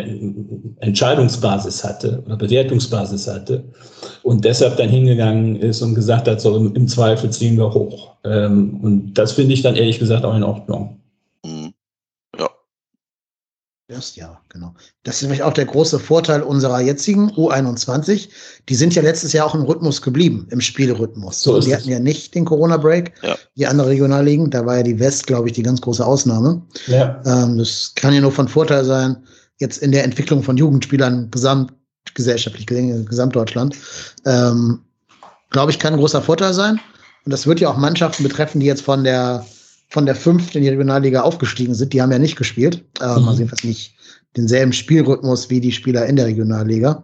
Entscheidungsbasis 0.80 1.84
hatte 1.84 2.22
oder 2.26 2.36
Bewertungsbasis 2.36 3.28
hatte 3.28 3.64
und 4.24 4.44
deshalb 4.46 4.78
dann 4.78 4.90
hingegangen 4.90 5.56
ist 5.56 5.82
und 5.82 5.96
gesagt 5.96 6.28
hat, 6.28 6.42
so 6.42 6.56
im, 6.56 6.88
Zweifel 6.88 7.30
ziehen 7.30 7.58
wir 7.58 7.74
hoch. 7.74 8.16
Ähm, 8.24 8.80
und 8.82 9.14
das 9.14 9.34
finde 9.34 9.54
ich 9.54 9.62
dann 9.62 9.76
ehrlich 9.76 10.00
gesagt 10.00 10.26
auch 10.26 10.36
in 10.36 10.44
Ordnung. 10.44 11.01
Das, 13.92 14.16
ja, 14.16 14.40
genau. 14.48 14.74
Das 15.04 15.16
ist 15.16 15.24
nämlich 15.24 15.44
auch 15.44 15.52
der 15.52 15.66
große 15.66 16.00
Vorteil 16.00 16.44
unserer 16.44 16.80
jetzigen 16.80 17.30
U21. 17.32 18.30
Die 18.70 18.76
sind 18.76 18.96
ja 18.96 19.02
letztes 19.02 19.34
Jahr 19.34 19.46
auch 19.46 19.54
im 19.54 19.64
Rhythmus 19.64 20.02
geblieben, 20.02 20.48
im 20.50 20.62
Spielrhythmus. 20.62 21.42
So 21.42 21.60
die 21.60 21.76
hatten 21.76 21.90
ja 21.90 22.00
nicht 22.00 22.34
den 22.34 22.46
Corona-Break, 22.46 23.12
ja. 23.22 23.36
die 23.58 23.68
andere 23.68 23.90
Regionalligen. 23.90 24.50
Da 24.50 24.66
war 24.66 24.78
ja 24.78 24.84
die 24.84 24.98
West, 24.98 25.28
glaube 25.28 25.50
ich, 25.50 25.54
die 25.56 25.64
ganz 25.64 25.82
große 25.82 26.06
Ausnahme. 26.06 26.62
Ja. 26.88 27.22
Ähm, 27.26 27.58
das 27.58 27.92
kann 27.96 28.14
ja 28.14 28.22
nur 28.22 28.32
von 28.32 28.48
Vorteil 28.48 28.86
sein, 28.86 29.18
jetzt 29.58 29.80
in 29.80 29.92
der 29.92 30.06
Entwicklung 30.06 30.42
von 30.42 30.56
Jugendspielern 30.56 31.30
gesamtgesellschaftlich, 31.30 32.68
Gesamtdeutschland. 32.68 33.76
Ähm, 34.26 34.80
glaube 35.50 35.72
ich, 35.72 35.80
kann 35.80 35.94
ein 35.94 36.00
großer 36.00 36.22
Vorteil 36.22 36.54
sein. 36.54 36.80
Und 37.26 37.34
das 37.34 37.46
wird 37.46 37.60
ja 37.60 37.70
auch 37.70 37.78
Mannschaften 37.78 38.24
betreffen, 38.24 38.62
die 38.62 38.68
jetzt 38.68 38.84
von 38.84 39.04
der 39.04 39.46
von 39.92 40.06
der 40.06 40.16
fünften 40.16 40.58
in 40.58 40.64
die 40.64 40.70
Regionalliga 40.70 41.22
aufgestiegen 41.22 41.76
sind, 41.76 41.94
die 41.94 42.02
haben 42.02 42.12
ja 42.12 42.20
nicht 42.20 42.38
gespielt. 42.38 42.84
Ähm, 43.02 43.22
mhm. 43.22 43.28
Also 43.28 43.40
jedenfalls 43.40 43.64
nicht 43.64 43.94
denselben 44.38 44.72
Spielrhythmus 44.72 45.50
wie 45.50 45.60
die 45.60 45.74
Spieler 45.74 46.06
in 46.06 46.16
der 46.16 46.26
Regionalliga. 46.26 47.04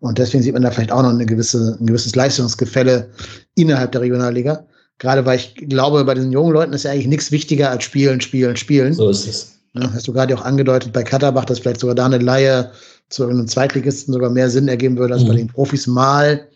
Und 0.00 0.18
deswegen 0.18 0.42
sieht 0.42 0.52
man 0.52 0.62
da 0.62 0.70
vielleicht 0.70 0.90
auch 0.90 1.02
noch 1.02 1.10
eine 1.10 1.24
gewisse, 1.24 1.78
ein 1.80 1.86
gewisses 1.86 2.14
Leistungsgefälle 2.16 3.08
innerhalb 3.54 3.92
der 3.92 4.00
Regionalliga. 4.00 4.66
Gerade 4.98 5.24
weil 5.24 5.38
ich 5.38 5.54
glaube, 5.54 6.04
bei 6.04 6.14
diesen 6.14 6.32
jungen 6.32 6.52
Leuten 6.52 6.72
ist 6.72 6.82
ja 6.82 6.90
eigentlich 6.90 7.06
nichts 7.06 7.30
wichtiger 7.30 7.70
als 7.70 7.84
Spielen, 7.84 8.20
Spielen, 8.20 8.56
Spielen. 8.56 8.92
So 8.92 9.08
ist 9.08 9.26
es. 9.26 9.52
Ja, 9.74 9.92
hast 9.92 10.06
du 10.06 10.12
gerade 10.12 10.36
auch 10.36 10.44
angedeutet 10.44 10.92
bei 10.92 11.02
Katterbach, 11.02 11.44
dass 11.44 11.60
vielleicht 11.60 11.80
sogar 11.80 11.94
da 11.94 12.06
eine 12.06 12.18
Laie 12.18 12.70
zu 13.10 13.22
irgendeinem 13.22 13.48
Zweitligisten 13.48 14.12
sogar 14.12 14.30
mehr 14.30 14.50
Sinn 14.50 14.68
ergeben 14.68 14.98
würde, 14.98 15.14
als 15.14 15.24
mhm. 15.24 15.28
bei 15.28 15.34
den 15.36 15.48
Profis 15.48 15.86
mal 15.86 16.48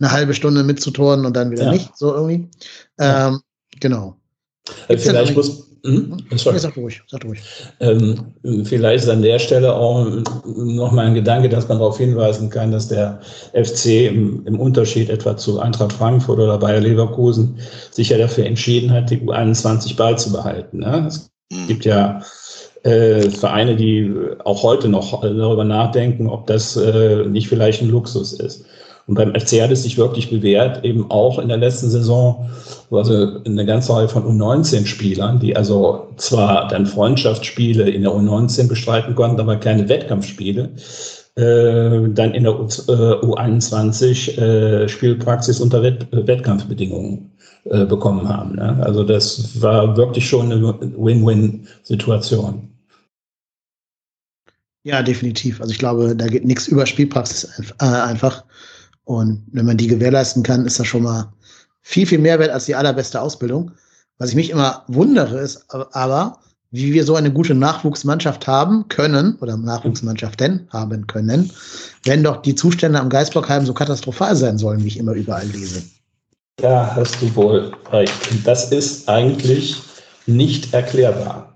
eine 0.00 0.10
halbe 0.10 0.34
Stunde 0.34 0.64
mitzutoren 0.64 1.24
und 1.24 1.36
dann 1.36 1.50
wieder 1.52 1.64
ja. 1.64 1.72
nicht, 1.72 1.96
so 1.96 2.12
irgendwie. 2.12 2.48
Ja. 2.98 3.28
Ähm, 3.28 3.40
genau. 3.80 4.16
Also 4.88 5.10
vielleicht 5.10 5.36
muss. 5.36 5.68
Hm? 5.84 6.16
Sorry. 6.36 6.60
Sag 6.60 6.76
ruhig, 6.76 7.02
sag 7.08 7.24
ruhig. 7.24 7.40
Ähm, 7.80 8.34
vielleicht 8.64 9.02
ist 9.02 9.10
an 9.10 9.22
der 9.22 9.40
Stelle 9.40 9.74
auch 9.74 10.06
nochmal 10.44 11.06
ein 11.06 11.14
Gedanke, 11.14 11.48
dass 11.48 11.66
man 11.66 11.78
darauf 11.78 11.98
hinweisen 11.98 12.50
kann, 12.50 12.70
dass 12.70 12.86
der 12.86 13.20
FC 13.52 14.06
im, 14.06 14.46
im, 14.46 14.60
Unterschied 14.60 15.10
etwa 15.10 15.36
zu 15.36 15.58
Eintracht 15.58 15.92
Frankfurt 15.92 16.38
oder 16.38 16.56
Bayer 16.58 16.80
Leverkusen 16.80 17.58
sich 17.90 18.10
ja 18.10 18.18
dafür 18.18 18.46
entschieden 18.46 18.92
hat, 18.92 19.10
die 19.10 19.18
U21 19.18 19.96
beizubehalten. 19.96 20.80
Ne? 20.80 21.06
Es 21.08 21.28
mhm. 21.50 21.66
gibt 21.66 21.84
ja 21.84 22.22
äh, 22.84 23.28
Vereine, 23.30 23.74
die 23.74 24.14
auch 24.44 24.62
heute 24.62 24.88
noch 24.88 25.20
darüber 25.22 25.64
nachdenken, 25.64 26.28
ob 26.28 26.46
das 26.46 26.76
äh, 26.76 27.24
nicht 27.26 27.48
vielleicht 27.48 27.82
ein 27.82 27.90
Luxus 27.90 28.32
ist. 28.34 28.64
Und 29.06 29.14
beim 29.14 29.34
FC 29.34 29.60
hat 29.60 29.72
es 29.72 29.82
sich 29.82 29.98
wirklich 29.98 30.30
bewährt, 30.30 30.84
eben 30.84 31.10
auch 31.10 31.38
in 31.38 31.48
der 31.48 31.56
letzten 31.56 31.90
Saison, 31.90 32.48
also 32.90 33.40
eine 33.44 33.66
ganze 33.66 33.94
Reihe 33.94 34.08
von 34.08 34.24
U19-Spielern, 34.24 35.40
die 35.40 35.56
also 35.56 36.08
zwar 36.16 36.68
dann 36.68 36.86
Freundschaftsspiele 36.86 37.90
in 37.90 38.02
der 38.02 38.12
U19 38.12 38.68
bestreiten 38.68 39.14
konnten, 39.14 39.40
aber 39.40 39.56
keine 39.56 39.88
Wettkampfspiele, 39.88 40.70
äh, 41.34 42.08
dann 42.10 42.34
in 42.34 42.44
der 42.44 42.60
U, 42.60 42.64
äh, 42.64 43.24
U21 43.24 44.38
äh, 44.38 44.88
Spielpraxis 44.88 45.60
unter 45.60 45.82
Wett 45.82 46.06
Wettkampfbedingungen 46.12 47.32
äh, 47.64 47.84
bekommen 47.84 48.28
haben. 48.28 48.56
Ne? 48.56 48.78
Also 48.84 49.02
das 49.02 49.60
war 49.60 49.96
wirklich 49.96 50.28
schon 50.28 50.52
eine 50.52 50.74
Win-Win-Situation. 50.80 52.68
Ja, 54.84 55.02
definitiv. 55.02 55.60
Also 55.60 55.72
ich 55.72 55.78
glaube, 55.78 56.16
da 56.16 56.26
geht 56.26 56.44
nichts 56.44 56.66
über 56.66 56.86
Spielpraxis 56.86 57.72
äh, 57.80 57.84
einfach. 57.84 58.44
Und 59.04 59.42
wenn 59.52 59.66
man 59.66 59.76
die 59.76 59.88
gewährleisten 59.88 60.42
kann, 60.42 60.66
ist 60.66 60.78
das 60.78 60.86
schon 60.86 61.02
mal 61.02 61.32
viel, 61.82 62.06
viel 62.06 62.18
mehr 62.18 62.38
wert 62.38 62.50
als 62.50 62.66
die 62.66 62.74
allerbeste 62.74 63.20
Ausbildung. 63.20 63.72
Was 64.18 64.30
ich 64.30 64.36
mich 64.36 64.50
immer 64.50 64.84
wundere, 64.86 65.40
ist 65.40 65.64
aber, 65.68 66.38
wie 66.70 66.92
wir 66.92 67.04
so 67.04 67.16
eine 67.16 67.32
gute 67.32 67.54
Nachwuchsmannschaft 67.54 68.46
haben 68.46 68.86
können 68.88 69.36
oder 69.40 69.56
Nachwuchsmannschaften 69.56 70.68
haben 70.70 71.06
können, 71.06 71.50
wenn 72.04 72.22
doch 72.22 72.42
die 72.42 72.54
Zustände 72.54 73.00
am 73.00 73.10
Geisbockheim 73.10 73.66
so 73.66 73.74
katastrophal 73.74 74.36
sein 74.36 74.58
sollen, 74.58 74.82
wie 74.82 74.88
ich 74.88 74.98
immer 74.98 75.12
überall 75.12 75.46
lese. 75.48 75.82
Ja, 76.60 76.92
hast 76.94 77.20
du 77.20 77.34
wohl 77.34 77.72
recht. 77.90 78.12
Das 78.44 78.70
ist 78.70 79.08
eigentlich 79.08 79.76
nicht 80.26 80.72
erklärbar. 80.72 81.52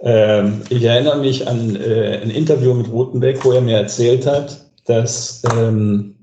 Ähm, 0.00 0.62
ich 0.68 0.82
erinnere 0.82 1.18
mich 1.18 1.46
an 1.46 1.76
äh, 1.76 2.20
ein 2.22 2.30
Interview 2.30 2.74
mit 2.74 2.90
Rotenbeck, 2.90 3.44
wo 3.44 3.52
er 3.52 3.60
mir 3.60 3.76
erzählt 3.76 4.26
hat, 4.26 4.64
dass 4.86 5.42
ähm, 5.56 6.16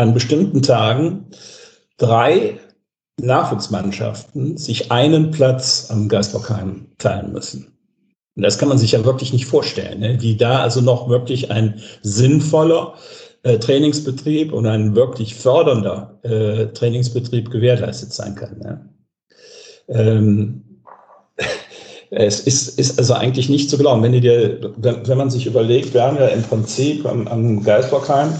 an 0.00 0.14
bestimmten 0.14 0.62
Tagen 0.62 1.26
drei 1.98 2.58
Nachwuchsmannschaften 3.20 4.56
sich 4.56 4.90
einen 4.90 5.30
Platz 5.30 5.88
am 5.90 6.08
Geisbockheim 6.08 6.86
teilen 6.96 7.32
müssen. 7.32 7.76
Und 8.34 8.42
das 8.42 8.58
kann 8.58 8.70
man 8.70 8.78
sich 8.78 8.92
ja 8.92 9.04
wirklich 9.04 9.34
nicht 9.34 9.44
vorstellen, 9.44 10.00
ne? 10.00 10.22
wie 10.22 10.36
da 10.36 10.60
also 10.60 10.80
noch 10.80 11.10
wirklich 11.10 11.50
ein 11.50 11.82
sinnvoller 12.02 12.94
äh, 13.42 13.58
Trainingsbetrieb 13.58 14.52
und 14.52 14.66
ein 14.66 14.94
wirklich 14.94 15.34
fördernder 15.34 16.18
äh, 16.22 16.66
Trainingsbetrieb 16.68 17.50
gewährleistet 17.50 18.14
sein 18.14 18.34
kann. 18.34 18.58
Ne? 18.58 18.88
Ähm, 19.88 20.80
es 22.10 22.40
ist, 22.40 22.78
ist 22.78 22.98
also 22.98 23.12
eigentlich 23.12 23.50
nicht 23.50 23.68
zu 23.68 23.76
glauben. 23.76 24.02
Wenn, 24.02 24.12
dir, 24.12 24.72
wenn, 24.78 25.06
wenn 25.06 25.18
man 25.18 25.30
sich 25.30 25.44
überlegt, 25.44 25.92
wir 25.92 26.04
haben 26.04 26.16
ja 26.16 26.28
im 26.28 26.42
Prinzip 26.42 27.04
am, 27.04 27.28
am 27.28 27.62
Geisbockheim 27.62 28.32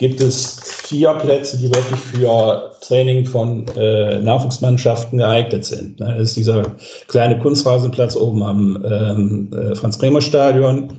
gibt 0.00 0.20
es 0.22 0.58
vier 0.62 1.12
Plätze, 1.12 1.58
die 1.58 1.72
wirklich 1.72 2.00
für 2.00 2.72
Training 2.80 3.26
von 3.26 3.68
äh, 3.76 4.18
Nachwuchsmannschaften 4.18 5.18
geeignet 5.18 5.66
sind. 5.66 6.00
Ne? 6.00 6.14
Das 6.18 6.30
ist 6.30 6.36
dieser 6.38 6.62
kleine 7.06 7.38
Kunstrasenplatz 7.38 8.16
oben 8.16 8.42
am 8.42 8.84
ähm, 8.90 9.50
äh, 9.52 9.74
Franz-Bremer-Stadion 9.74 10.94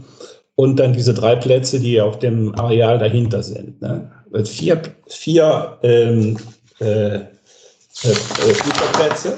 und 0.56 0.80
dann 0.80 0.93
diese 0.93 1.16
drei 1.16 1.36
Plätze, 1.36 1.80
die 1.80 1.99
auf 1.99 2.20
dem 2.20 2.54
Areal 2.60 2.99
dahinter 2.99 3.41
sind. 3.41 3.82
Ne? 3.82 4.12
Vier, 4.45 4.80
vier 5.08 5.80
ähm, 5.82 6.38
äh, 6.80 7.16
äh, 7.16 7.22
Fußballplätze. 8.04 9.38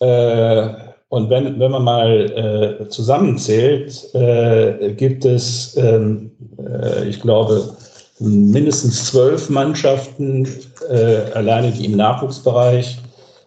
Äh, 0.00 0.88
und 1.08 1.30
wenn, 1.30 1.58
wenn 1.58 1.70
man 1.70 1.82
mal 1.82 2.80
äh, 2.82 2.88
zusammenzählt, 2.90 4.14
äh, 4.14 4.92
gibt 4.92 5.24
es, 5.24 5.74
ähm, 5.78 6.30
äh, 6.58 7.08
ich 7.08 7.20
glaube, 7.22 7.74
mindestens 8.20 9.06
zwölf 9.06 9.48
Mannschaften, 9.48 10.48
äh, 10.88 11.32
alleine 11.34 11.70
die 11.72 11.86
im 11.86 11.96
Nachwuchsbereich 11.96 12.98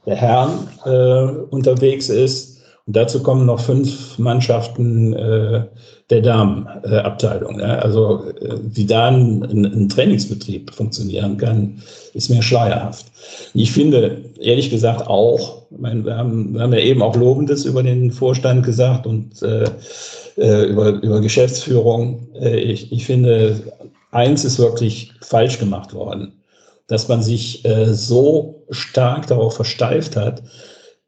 der 0.05 0.15
Herren 0.15 0.67
äh, 0.85 1.31
unterwegs 1.49 2.09
ist. 2.09 2.61
Und 2.87 2.95
dazu 2.95 3.21
kommen 3.21 3.45
noch 3.45 3.59
fünf 3.59 4.17
Mannschaften 4.17 5.13
äh, 5.13 5.63
der 6.09 6.21
Damenabteilung. 6.21 7.59
Ja. 7.59 7.77
Also 7.77 8.25
äh, 8.41 8.57
wie 8.63 8.85
da 8.85 9.07
ein, 9.07 9.43
ein, 9.43 9.89
Trainingsbetrieb 9.89 10.73
funktionieren 10.73 11.37
kann, 11.37 11.81
ist 12.13 12.29
mir 12.29 12.41
schleierhaft. 12.41 13.05
Ich 13.53 13.71
finde, 13.71 14.17
ehrlich 14.39 14.69
gesagt 14.69 15.07
auch, 15.07 15.61
meine, 15.69 16.03
wir, 16.03 16.17
haben, 16.17 16.53
wir 16.53 16.61
haben 16.61 16.73
ja 16.73 16.79
eben 16.79 17.01
auch 17.01 17.15
Lobendes 17.15 17.65
über 17.65 17.83
den 17.83 18.11
Vorstand 18.11 18.65
gesagt 18.65 19.05
und 19.05 19.41
äh, 19.41 19.65
äh 20.37 20.65
über, 20.65 21.01
über 21.01 21.21
Geschäftsführung. 21.21 22.27
Äh, 22.33 22.59
ich, 22.59 22.91
ich 22.91 23.05
finde, 23.05 23.55
eins 24.11 24.45
ist 24.45 24.59
wirklich 24.59 25.13
falsch 25.21 25.59
gemacht 25.59 25.93
worden, 25.93 26.43
dass 26.87 27.07
man 27.07 27.21
sich 27.21 27.65
äh, 27.65 27.93
so 27.93 28.65
stark 28.69 29.27
darauf 29.27 29.55
versteift 29.55 30.15
hat, 30.15 30.43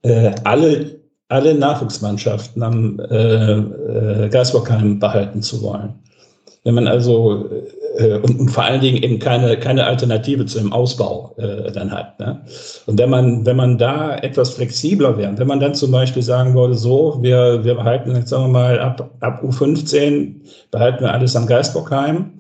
äh, 0.01 0.32
alle, 0.43 0.99
alle 1.28 1.54
Nachwuchsmannschaften 1.54 2.64
am 2.64 2.99
äh, 2.99 3.54
äh, 3.54 4.30
Geisbockheim 4.30 4.99
behalten 4.99 5.41
zu 5.41 5.62
wollen. 5.62 5.95
Wenn 6.64 6.76
man 6.76 6.88
also 6.88 7.49
äh, 7.97 8.16
und, 8.16 8.39
und, 8.39 8.49
vor 8.49 8.64
allen 8.64 8.82
Dingen 8.82 9.04
eben 9.04 9.20
keine, 9.20 9.58
keine 9.60 9.86
Alternative 9.86 10.45
zu 10.45 10.60
dem 10.60 10.74
Ausbau 10.74 11.36
äh, 11.38 11.72
dann 11.72 11.91
hat. 11.91 12.20
Ne? 12.20 12.41
Und 12.86 12.97
wenn 12.99 13.10
man, 13.10 13.45
wenn 13.45 13.58
man 13.58 13.78
da 13.78 14.16
etwas 14.18 14.51
flexibler 14.51 15.18
wäre, 15.18 15.38
wenn 15.38 15.47
man 15.47 15.60
dann 15.60 15.76
zum 15.76 15.91
Beispiel 15.91 16.24
sagen 16.24 16.56
würde, 16.56 16.76
so, 16.76 17.18
wir, 17.22 17.64
wir 17.64 17.76
behalten 17.76 18.16
jetzt 18.16 18.30
sagen 18.30 18.45
wir 18.45 18.49
mal 18.49 18.80
ab, 18.80 19.12
ab 19.20 19.43
U15 19.43 20.36
behalten 20.72 21.04
wir 21.04 21.14
alles 21.14 21.36
am 21.36 21.45
Geisbockheim 21.45 22.34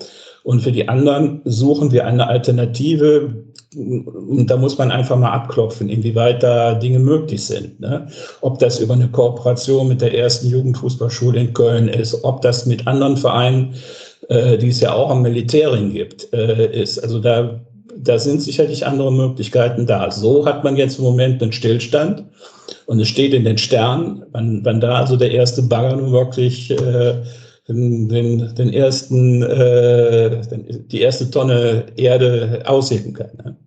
und 0.43 0.61
für 0.61 0.73
die 0.73 0.89
anderen 0.89 1.41
suchen 1.45 1.91
wir 1.91 2.05
eine 2.05 2.27
Alternative. 2.27 3.33
Und 3.75 4.47
da 4.47 4.57
muss 4.57 4.77
man 4.77 4.91
einfach 4.91 5.17
mal 5.17 5.31
abklopfen, 5.31 5.89
inwieweit 5.89 6.43
da 6.43 6.75
Dinge 6.75 6.99
möglich 6.99 7.43
sind. 7.45 7.79
Ne? 7.79 8.07
Ob 8.41 8.59
das 8.59 8.79
über 8.79 8.93
eine 8.93 9.07
Kooperation 9.07 9.87
mit 9.87 10.01
der 10.01 10.13
ersten 10.15 10.47
Jugendfußballschule 10.47 11.39
in 11.39 11.53
Köln 11.53 11.87
ist, 11.87 12.23
ob 12.23 12.41
das 12.41 12.65
mit 12.65 12.85
anderen 12.85 13.17
Vereinen, 13.17 13.73
äh, 14.27 14.57
die 14.57 14.67
es 14.67 14.81
ja 14.81 14.93
auch 14.93 15.09
am 15.09 15.21
Militärring 15.21 15.93
gibt, 15.93 16.31
äh, 16.33 16.81
ist. 16.81 16.99
Also 16.99 17.19
da, 17.19 17.61
da 17.97 18.19
sind 18.19 18.41
sicherlich 18.41 18.85
andere 18.85 19.13
Möglichkeiten 19.13 19.87
da. 19.87 20.11
So 20.11 20.45
hat 20.45 20.65
man 20.65 20.75
jetzt 20.75 20.99
im 20.99 21.05
Moment 21.05 21.41
einen 21.41 21.53
Stillstand. 21.53 22.25
Und 22.85 22.99
es 22.99 23.07
steht 23.07 23.33
in 23.33 23.45
den 23.45 23.57
Sternen, 23.57 24.23
wann, 24.33 24.59
wann 24.63 24.81
da 24.81 24.95
also 24.95 25.15
der 25.15 25.31
erste 25.31 25.63
Bagger 25.63 25.95
nun 25.95 26.11
wirklich 26.11 26.69
äh, 26.69 27.15
den, 27.67 28.09
den, 28.09 28.55
den 28.55 28.73
ersten, 28.73 29.41
äh, 29.41 30.41
den, 30.47 30.87
die 30.87 31.01
erste 31.01 31.29
Tonne 31.29 31.85
Erde 31.95 32.63
ausheben 32.65 33.13
kann. 33.13 33.31
Ne? 33.37 33.57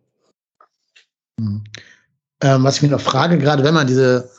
Ähm, 2.43 2.65
was 2.65 2.77
ich 2.77 2.83
mir 2.83 2.89
noch 2.89 3.01
frage, 3.01 3.39
gerade 3.39 3.65
wenn 3.65 3.75
man 3.75 3.87
diese 3.87 4.31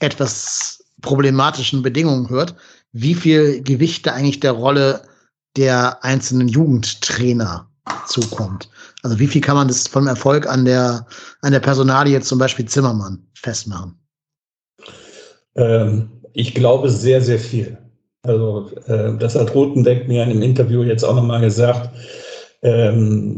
etwas 0.00 0.84
problematischen 1.02 1.82
Bedingungen 1.82 2.28
hört, 2.30 2.54
wie 2.92 3.14
viel 3.14 3.62
Gewicht 3.62 4.06
da 4.06 4.12
eigentlich 4.12 4.40
der 4.40 4.52
Rolle 4.52 5.02
der 5.56 6.02
einzelnen 6.02 6.48
Jugendtrainer 6.48 7.68
zukommt. 8.06 8.70
Also 9.02 9.18
wie 9.18 9.26
viel 9.26 9.40
kann 9.40 9.56
man 9.56 9.68
das 9.68 9.88
vom 9.88 10.06
Erfolg 10.06 10.46
an 10.46 10.64
der, 10.64 11.06
an 11.42 11.52
der 11.52 11.60
Personalie 11.60 12.20
zum 12.20 12.38
Beispiel 12.38 12.66
Zimmermann 12.66 13.26
festmachen? 13.34 13.98
Ähm, 15.56 16.10
ich 16.32 16.54
glaube 16.54 16.88
sehr, 16.88 17.20
sehr 17.20 17.38
viel. 17.38 17.76
Also 18.24 18.70
äh, 18.86 19.18
das 19.18 19.34
hat 19.34 19.54
Rotenbeck 19.54 20.06
mir 20.06 20.22
in 20.22 20.30
einem 20.30 20.42
Interview 20.42 20.84
jetzt 20.84 21.02
auch 21.02 21.16
nochmal 21.16 21.40
gesagt, 21.40 21.90
ähm, 22.64 23.36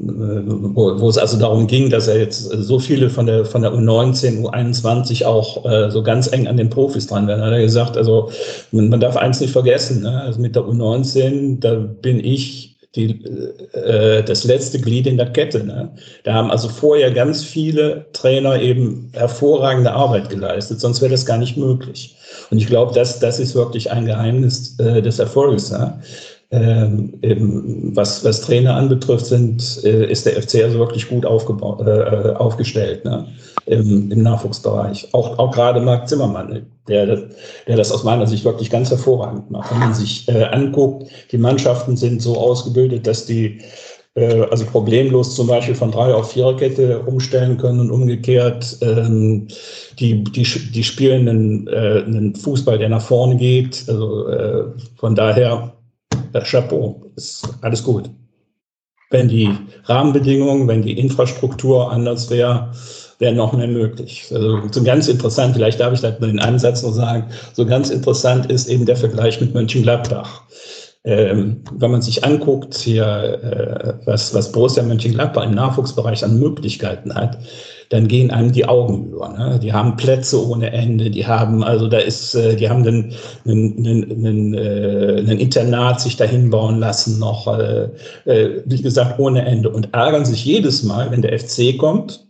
wo, 0.75 1.01
wo, 1.01 1.09
es 1.09 1.17
also 1.17 1.39
darum 1.39 1.67
ging, 1.67 1.89
dass 1.89 2.09
er 2.09 2.19
jetzt 2.19 2.43
so 2.43 2.79
viele 2.79 3.09
von 3.09 3.25
der 3.25 3.47
von 3.47 3.63
der 3.63 3.73
U19, 3.73 4.43
U21 4.43 5.25
auch 5.25 5.65
äh, 5.65 5.91
so 5.91 6.03
ganz 6.03 6.31
eng 6.31 6.47
an 6.47 6.59
den 6.59 6.69
Profis 6.69 7.07
dran 7.07 7.27
werden. 7.27 7.43
Hat 7.43 7.53
er 7.53 7.63
gesagt, 7.63 7.97
also 7.97 8.31
man, 8.73 8.91
man 8.91 9.01
darf 9.01 9.17
eins 9.17 9.41
nicht 9.41 9.53
vergessen, 9.53 10.03
ne? 10.03 10.21
also 10.21 10.39
mit 10.39 10.55
der 10.55 10.65
U19, 10.65 11.61
da 11.61 11.77
bin 11.77 12.23
ich 12.23 12.74
die, 12.97 13.25
äh, 13.73 14.23
das 14.23 14.45
letzte 14.45 14.81
Glied 14.81 15.07
in 15.07 15.17
der 15.17 15.33
Kette. 15.33 15.65
Ne? 15.65 15.91
Da 16.23 16.35
haben 16.35 16.51
also 16.51 16.69
vorher 16.69 17.11
ganz 17.11 17.43
viele 17.43 18.07
Trainer 18.13 18.61
eben 18.61 19.11
hervorragende 19.13 19.93
Arbeit 19.93 20.29
geleistet, 20.31 20.81
sonst 20.81 21.01
wäre 21.01 21.11
das 21.11 21.27
gar 21.27 21.39
nicht 21.39 21.57
möglich. 21.57 22.17
Und 22.51 22.59
ich 22.59 22.67
glaube, 22.67 22.95
das, 22.95 23.19
das 23.19 23.41
ist 23.41 23.55
wirklich 23.55 23.91
ein 23.91 24.07
Geheimnis 24.07 24.79
äh, 24.79 25.03
des 25.03 25.19
Erfolgs. 25.19 25.71
Ja? 25.71 26.01
Ähm, 26.51 27.15
eben, 27.23 27.97
was, 27.97 28.25
was 28.25 28.43
Trainer 28.43 28.77
anbetrifft, 28.77 29.27
sind, 29.27 29.81
äh, 29.85 30.11
ist 30.11 30.27
der 30.27 30.41
FC 30.41 30.63
also 30.63 30.79
wirklich 30.79 31.09
gut 31.09 31.27
aufgebaut, 31.27 31.85
äh, 31.85 31.91
äh, 31.91 32.35
aufgestellt 32.37 33.05
ne? 33.05 33.27
Im, 33.67 34.13
im, 34.13 34.23
Nachwuchsbereich. 34.23 35.09
Auch, 35.13 35.39
auch 35.39 35.51
gerade 35.51 35.81
Marc 35.81 36.07
Zimmermann, 36.09 36.67
der, 36.87 37.07
der 37.67 37.77
das 37.77 37.91
aus 37.93 38.05
meiner 38.05 38.27
Sicht 38.27 38.45
wirklich 38.45 38.69
ganz 38.69 38.91
hervorragend 38.91 39.51
macht. 39.51 39.71
Wenn 39.71 39.79
man 39.79 39.95
sich 39.95 40.29
äh, 40.29 40.45
anguckt, 40.45 41.09
die 41.33 41.39
Mannschaften 41.39 41.97
sind 41.97 42.21
so 42.21 42.37
ausgebildet, 42.37 43.07
dass 43.07 43.25
die 43.25 43.63
äh, 44.15 44.43
also 44.51 44.65
problemlos 44.65 45.35
zum 45.35 45.47
Beispiel 45.49 45.75
von 45.75 45.91
drei 45.91 46.15
auf 46.15 46.33
Viererkette 46.33 47.01
umstellen 47.01 47.59
können 47.59 47.81
und 47.81 47.91
umgekehrt. 47.91 48.79
Ähm, 48.81 49.49
die, 49.99 50.25
die, 50.25 50.43
die 50.43 50.85
spielen 50.85 51.29
einen, 51.29 51.67
äh, 51.69 52.05
einen 52.07 52.35
Fußball, 52.35 52.79
der 52.79 52.89
nach 52.89 53.03
vorne 53.03 53.37
geht. 53.37 53.85
Also 53.89 54.29
äh, 54.29 54.65
von 54.97 55.15
daher, 55.15 55.73
äh, 56.33 56.41
Chapeau, 56.41 57.03
ist 57.17 57.49
alles 57.61 57.83
gut. 57.83 58.11
Wenn 59.11 59.29
die 59.29 59.51
Rahmenbedingungen, 59.85 60.67
wenn 60.67 60.83
die 60.83 60.99
Infrastruktur 60.99 61.91
anders 61.91 62.31
wäre, 62.31 62.73
wäre 63.19 63.35
noch 63.35 63.53
mehr 63.53 63.69
möglich. 63.69 64.27
Also 64.33 64.61
so 64.71 64.83
ganz 64.83 65.09
interessant, 65.09 65.55
vielleicht 65.55 65.81
darf 65.81 65.93
ich 65.93 66.01
das 66.01 66.19
nur 66.21 66.29
in 66.29 66.39
einem 66.39 66.59
Satz 66.59 66.83
noch 66.83 66.93
sagen, 66.93 67.27
so 67.53 67.65
ganz 67.67 67.91
interessant 67.91 68.51
ist 68.51 68.69
eben 68.69 68.87
der 68.87 68.97
Vergleich 68.97 69.41
mit 69.41 69.55
Mönchengladbach. 69.55 70.43
ähm, 71.07 71.61
wenn 71.73 71.91
man 71.91 72.01
sich 72.01 72.25
anguckt, 72.25 72.75
hier, 72.77 73.05
äh, 73.05 74.07
was, 74.07 74.33
was 74.33 74.51
Borussia 74.53 74.83
Mönchengladbach 74.83 75.45
im 75.45 75.55
Nachwuchsbereich 75.55 76.25
an 76.25 76.39
Möglichkeiten 76.39 77.15
hat, 77.15 77.39
dann 77.91 78.09
gehen 78.09 78.31
einem 78.31 78.53
die 78.53 78.67
Augen 78.67 79.11
über. 79.11 79.29
Ne? 79.29 79.61
Die 79.63 79.73
haben 79.73 79.97
Plätze 79.97 80.47
ohne 80.47 80.73
Ende, 80.73 81.11
die 81.11 81.27
haben, 81.27 81.63
also 81.63 81.89
da 81.89 81.99
ist, 81.99 82.35
äh, 82.35 82.57
die 82.57 82.69
haben 82.71 82.87
einen, 82.87 83.15
einen, 83.47 84.55
äh, 84.55 85.35
Internat 85.35 86.01
sich 86.01 86.17
dahin 86.17 86.51
bauen 86.51 86.79
lassen, 86.79 87.19
noch, 87.19 87.47
äh, 87.47 87.89
äh, 88.25 88.63
wie 88.65 88.81
gesagt, 88.81 89.19
ohne 89.19 89.45
Ende 89.45 89.71
und 89.71 89.93
ärgern 89.93 90.25
sich 90.25 90.45
jedes 90.45 90.83
Mal, 90.83 91.11
wenn 91.11 91.23
der 91.23 91.39
FC 91.39 91.77
kommt, 91.77 92.24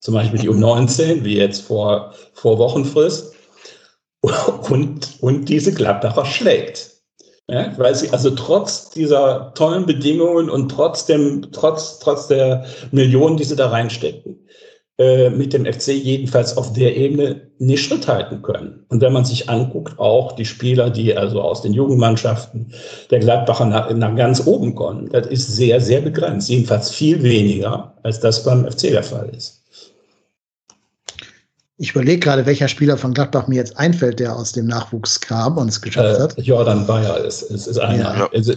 zum 0.00 0.14
Beispiel 0.14 0.40
die 0.40 0.50
U19, 0.50 1.24
wie 1.24 1.36
jetzt 1.36 1.62
vor, 1.62 2.14
vor 2.32 2.58
Wochenfrist, 2.58 3.34
und, 4.70 5.18
und 5.20 5.48
diese 5.48 5.72
Gladbacher 5.72 6.24
schlägt. 6.24 6.96
Ja, 7.48 7.72
weil 7.78 7.94
sie 7.94 8.10
also 8.10 8.30
trotz 8.30 8.90
dieser 8.90 9.54
tollen 9.54 9.86
Bedingungen 9.86 10.50
und 10.50 10.68
trotz, 10.68 11.06
dem, 11.06 11.52
trotz, 11.52 12.00
trotz 12.00 12.26
der 12.26 12.64
Millionen, 12.90 13.36
die 13.36 13.44
sie 13.44 13.54
da 13.54 13.68
reinstecken, 13.68 14.48
äh, 14.98 15.30
mit 15.30 15.52
dem 15.52 15.64
FC 15.64 15.88
jedenfalls 15.88 16.56
auf 16.56 16.72
der 16.72 16.96
Ebene 16.96 17.52
nicht 17.58 17.84
Schritt 17.84 18.08
halten 18.08 18.42
können. 18.42 18.84
Und 18.88 19.00
wenn 19.00 19.12
man 19.12 19.24
sich 19.24 19.48
anguckt, 19.48 19.96
auch 20.00 20.32
die 20.32 20.44
Spieler, 20.44 20.90
die 20.90 21.16
also 21.16 21.40
aus 21.40 21.62
den 21.62 21.72
Jugendmannschaften 21.72 22.72
der 23.10 23.20
Gladbacher 23.20 23.66
nach, 23.66 23.94
nach 23.94 24.16
ganz 24.16 24.44
oben 24.44 24.74
kommen, 24.74 25.08
das 25.10 25.28
ist 25.28 25.54
sehr, 25.54 25.80
sehr 25.80 26.00
begrenzt. 26.00 26.48
Jedenfalls 26.48 26.90
viel 26.90 27.22
weniger, 27.22 27.94
als 28.02 28.18
das 28.18 28.42
beim 28.42 28.68
FC 28.68 28.90
der 28.90 29.04
Fall 29.04 29.30
ist. 29.36 29.65
Ich 31.78 31.90
überlege 31.90 32.20
gerade, 32.20 32.46
welcher 32.46 32.68
Spieler 32.68 32.96
von 32.96 33.12
Gladbach 33.12 33.48
mir 33.48 33.56
jetzt 33.56 33.76
einfällt, 33.76 34.18
der 34.18 34.34
aus 34.34 34.52
dem 34.52 34.66
Nachwuchs 34.66 35.20
kam 35.20 35.58
und 35.58 35.68
es 35.68 35.82
geschafft 35.82 36.18
äh, 36.18 36.22
hat. 36.22 36.34
Jordan 36.38 36.86
Bayer 36.86 37.22
ist, 37.22 37.42
ist, 37.42 37.66
ist 37.66 37.78
einer. 37.78 38.16
Ja. 38.16 38.30
Also, 38.32 38.52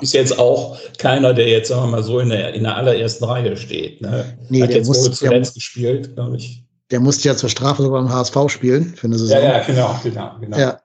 ist 0.00 0.14
jetzt 0.14 0.38
auch 0.38 0.78
keiner, 0.96 1.34
der 1.34 1.48
jetzt, 1.48 1.68
sagen 1.68 1.82
wir 1.82 1.88
mal, 1.88 2.02
so 2.02 2.20
in 2.20 2.30
der, 2.30 2.54
in 2.54 2.62
der 2.62 2.76
allerersten 2.76 3.24
Reihe 3.24 3.54
steht. 3.58 4.00
Ne? 4.00 4.38
Nee, 4.48 4.62
hat 4.62 4.70
der 4.70 4.78
jetzt 4.78 4.86
muss, 4.86 5.18
zuletzt 5.18 5.54
gespielt, 5.54 6.14
glaube 6.14 6.36
ich. 6.36 6.64
Der 6.90 7.00
musste 7.00 7.28
ja 7.28 7.36
zur 7.36 7.50
Strafe 7.50 7.82
sogar 7.82 8.02
beim 8.02 8.10
HSV 8.10 8.36
spielen 8.48 8.94
für 8.94 9.08
eine 9.08 9.18
Saison. 9.18 9.36
Ja, 9.36 9.58
ja, 9.58 9.64
genau, 9.64 10.00
genau, 10.02 10.32
genau. 10.40 10.58
Ja. 10.58 10.80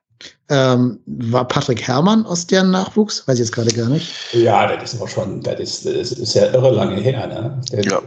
Ähm, 0.50 1.00
war 1.06 1.48
Patrick 1.48 1.88
Herrmann 1.88 2.26
aus 2.26 2.48
deren 2.48 2.72
Nachwuchs? 2.72 3.28
Weiß 3.28 3.36
ich 3.36 3.42
jetzt 3.42 3.52
gerade 3.52 3.72
gar 3.72 3.88
nicht. 3.88 4.34
Ja, 4.34 4.76
das 4.76 4.94
ist 4.94 5.00
aber 5.00 5.10
schon, 5.10 5.42
das 5.42 5.60
ist, 5.60 5.86
das 5.86 6.12
ist 6.12 6.34
ja 6.34 6.48
irre 6.48 6.72
lange 6.72 6.96
her. 6.96 7.28
Ne? 7.28 7.62
Der, 7.72 7.84
ja. 7.84 8.02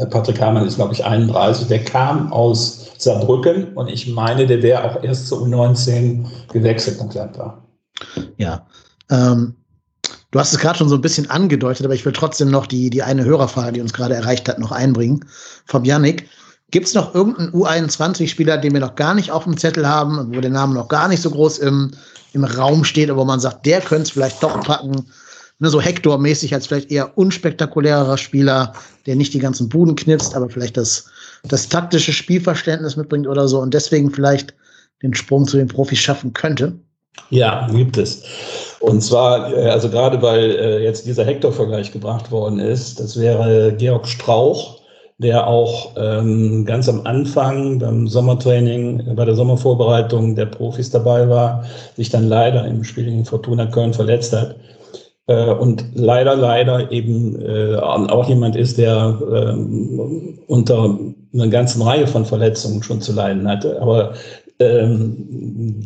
äh, 0.00 0.06
Patrick 0.06 0.38
Herrmann 0.40 0.66
ist, 0.66 0.76
glaube 0.76 0.94
ich, 0.94 1.04
31. 1.04 1.68
Der 1.68 1.84
kam 1.84 2.32
aus 2.32 2.90
Saarbrücken 2.96 3.74
und 3.74 3.88
ich 3.88 4.08
meine, 4.08 4.46
der 4.46 4.62
wäre 4.62 4.84
auch 4.84 5.02
erst 5.02 5.28
zu 5.28 5.44
U19 5.44 6.24
gewechselt 6.52 6.98
nach 6.98 7.10
Gladbach. 7.10 7.54
Ja. 8.38 8.66
Ähm, 9.10 9.54
du 10.30 10.38
hast 10.38 10.52
es 10.52 10.58
gerade 10.58 10.78
schon 10.78 10.88
so 10.88 10.94
ein 10.94 11.02
bisschen 11.02 11.28
angedeutet, 11.28 11.84
aber 11.84 11.94
ich 11.94 12.04
will 12.06 12.12
trotzdem 12.12 12.50
noch 12.50 12.66
die, 12.66 12.88
die 12.88 13.02
eine 13.02 13.24
Hörerfrage, 13.24 13.72
die 13.72 13.80
uns 13.82 13.92
gerade 13.92 14.14
erreicht 14.14 14.48
hat, 14.48 14.58
noch 14.58 14.72
einbringen. 14.72 15.24
Vom 15.66 15.84
Yannick. 15.84 16.28
Gibt 16.74 16.88
es 16.88 16.94
noch 16.94 17.14
irgendeinen 17.14 17.52
U21-Spieler, 17.52 18.58
den 18.58 18.72
wir 18.72 18.80
noch 18.80 18.96
gar 18.96 19.14
nicht 19.14 19.30
auf 19.30 19.44
dem 19.44 19.56
Zettel 19.56 19.88
haben, 19.88 20.34
wo 20.34 20.40
der 20.40 20.50
Name 20.50 20.74
noch 20.74 20.88
gar 20.88 21.06
nicht 21.06 21.22
so 21.22 21.30
groß 21.30 21.58
im, 21.58 21.92
im 22.32 22.42
Raum 22.42 22.82
steht, 22.82 23.10
aber 23.10 23.20
wo 23.20 23.24
man 23.24 23.38
sagt, 23.38 23.64
der 23.64 23.80
könnte 23.80 24.02
es 24.02 24.10
vielleicht 24.10 24.42
doch 24.42 24.60
packen? 24.64 25.06
Ne, 25.60 25.70
so 25.70 25.80
Hector-mäßig 25.80 26.52
als 26.52 26.66
vielleicht 26.66 26.90
eher 26.90 27.16
unspektakulärer 27.16 28.18
Spieler, 28.18 28.72
der 29.06 29.14
nicht 29.14 29.32
die 29.34 29.38
ganzen 29.38 29.68
Buden 29.68 29.94
knipst, 29.94 30.34
aber 30.34 30.50
vielleicht 30.50 30.76
das, 30.76 31.04
das 31.44 31.68
taktische 31.68 32.12
Spielverständnis 32.12 32.96
mitbringt 32.96 33.28
oder 33.28 33.46
so 33.46 33.60
und 33.60 33.72
deswegen 33.72 34.10
vielleicht 34.10 34.52
den 35.00 35.14
Sprung 35.14 35.46
zu 35.46 35.56
den 35.56 35.68
Profis 35.68 36.00
schaffen 36.00 36.32
könnte? 36.32 36.72
Ja, 37.30 37.68
gibt 37.70 37.98
es. 37.98 38.24
Und 38.80 39.00
zwar, 39.00 39.52
äh, 39.52 39.68
also 39.68 39.88
gerade 39.90 40.20
weil 40.22 40.50
äh, 40.50 40.82
jetzt 40.82 41.06
dieser 41.06 41.24
Hector-Vergleich 41.24 41.92
gebracht 41.92 42.32
worden 42.32 42.58
ist, 42.58 42.98
das 42.98 43.16
wäre 43.16 43.72
Georg 43.78 44.08
Strauch, 44.08 44.80
der 45.18 45.46
auch 45.46 45.92
ähm, 45.96 46.64
ganz 46.64 46.88
am 46.88 47.06
Anfang 47.06 47.78
beim 47.78 48.08
Sommertraining, 48.08 49.14
bei 49.14 49.24
der 49.24 49.36
Sommervorbereitung 49.36 50.34
der 50.34 50.46
Profis 50.46 50.90
dabei 50.90 51.28
war, 51.28 51.64
sich 51.96 52.10
dann 52.10 52.28
leider 52.28 52.66
im 52.66 52.82
Spiel 52.82 53.04
gegen 53.04 53.24
Fortuna 53.24 53.66
Köln 53.66 53.94
verletzt 53.94 54.32
hat. 54.32 54.56
Äh, 55.26 55.52
und 55.52 55.84
leider, 55.94 56.34
leider 56.34 56.90
eben 56.90 57.40
äh, 57.40 57.76
auch 57.76 58.28
jemand 58.28 58.56
ist, 58.56 58.76
der 58.76 59.18
äh, 59.20 59.52
unter 60.48 60.98
einer 61.32 61.48
ganzen 61.48 61.82
Reihe 61.82 62.06
von 62.06 62.24
Verletzungen 62.24 62.82
schon 62.82 63.00
zu 63.00 63.12
leiden 63.12 63.48
hatte. 63.48 63.80
Aber 63.80 64.14
ähm, 64.58 65.14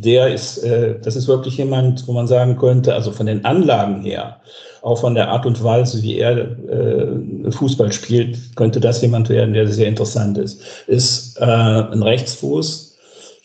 der 0.02 0.32
ist, 0.32 0.58
äh, 0.58 0.98
das 1.00 1.16
ist 1.16 1.28
wirklich 1.28 1.56
jemand, 1.58 2.06
wo 2.08 2.12
man 2.12 2.26
sagen 2.26 2.56
könnte, 2.56 2.94
also 2.94 3.12
von 3.12 3.26
den 3.26 3.44
Anlagen 3.44 4.02
her, 4.02 4.40
auch 4.82 5.00
von 5.00 5.14
der 5.14 5.28
Art 5.28 5.46
und 5.46 5.62
Weise, 5.62 6.02
wie 6.02 6.18
er 6.18 6.36
äh, 6.36 7.50
Fußball 7.50 7.92
spielt, 7.92 8.56
könnte 8.56 8.80
das 8.80 9.02
jemand 9.02 9.28
werden, 9.28 9.54
der 9.54 9.68
sehr 9.68 9.88
interessant 9.88 10.38
ist. 10.38 10.62
Ist 10.86 11.38
äh, 11.40 11.44
ein 11.44 12.02
Rechtsfuß, 12.02 12.96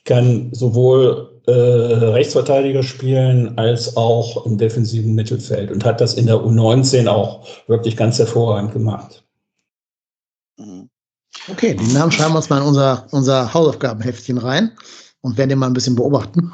kann 0.06 0.50
sowohl 0.54 1.42
äh, 1.48 1.52
Rechtsverteidiger 1.52 2.84
spielen 2.84 3.58
als 3.58 3.98
auch 3.98 4.46
im 4.46 4.58
defensiven 4.58 5.14
Mittelfeld 5.14 5.72
und 5.72 5.84
hat 5.84 6.02
das 6.02 6.14
in 6.14 6.26
der 6.26 6.38
U19 6.38 7.08
auch 7.08 7.46
wirklich 7.68 7.98
ganz 7.98 8.20
hervorragend 8.20 8.74
gemacht. 8.74 9.24
Mhm. 10.58 10.90
Okay, 11.52 11.74
den 11.74 11.92
Namen 11.94 12.12
schreiben 12.12 12.34
wir 12.34 12.38
uns 12.38 12.50
mal 12.50 12.62
in 12.62 12.68
unser, 12.68 13.08
unser 13.12 13.54
Hausaufgabenheftchen 13.54 14.38
rein 14.38 14.72
und 15.24 15.38
werden 15.38 15.50
den 15.50 15.60
mal 15.60 15.68
ein 15.68 15.74
bisschen 15.74 15.96
beobachten. 15.96 16.54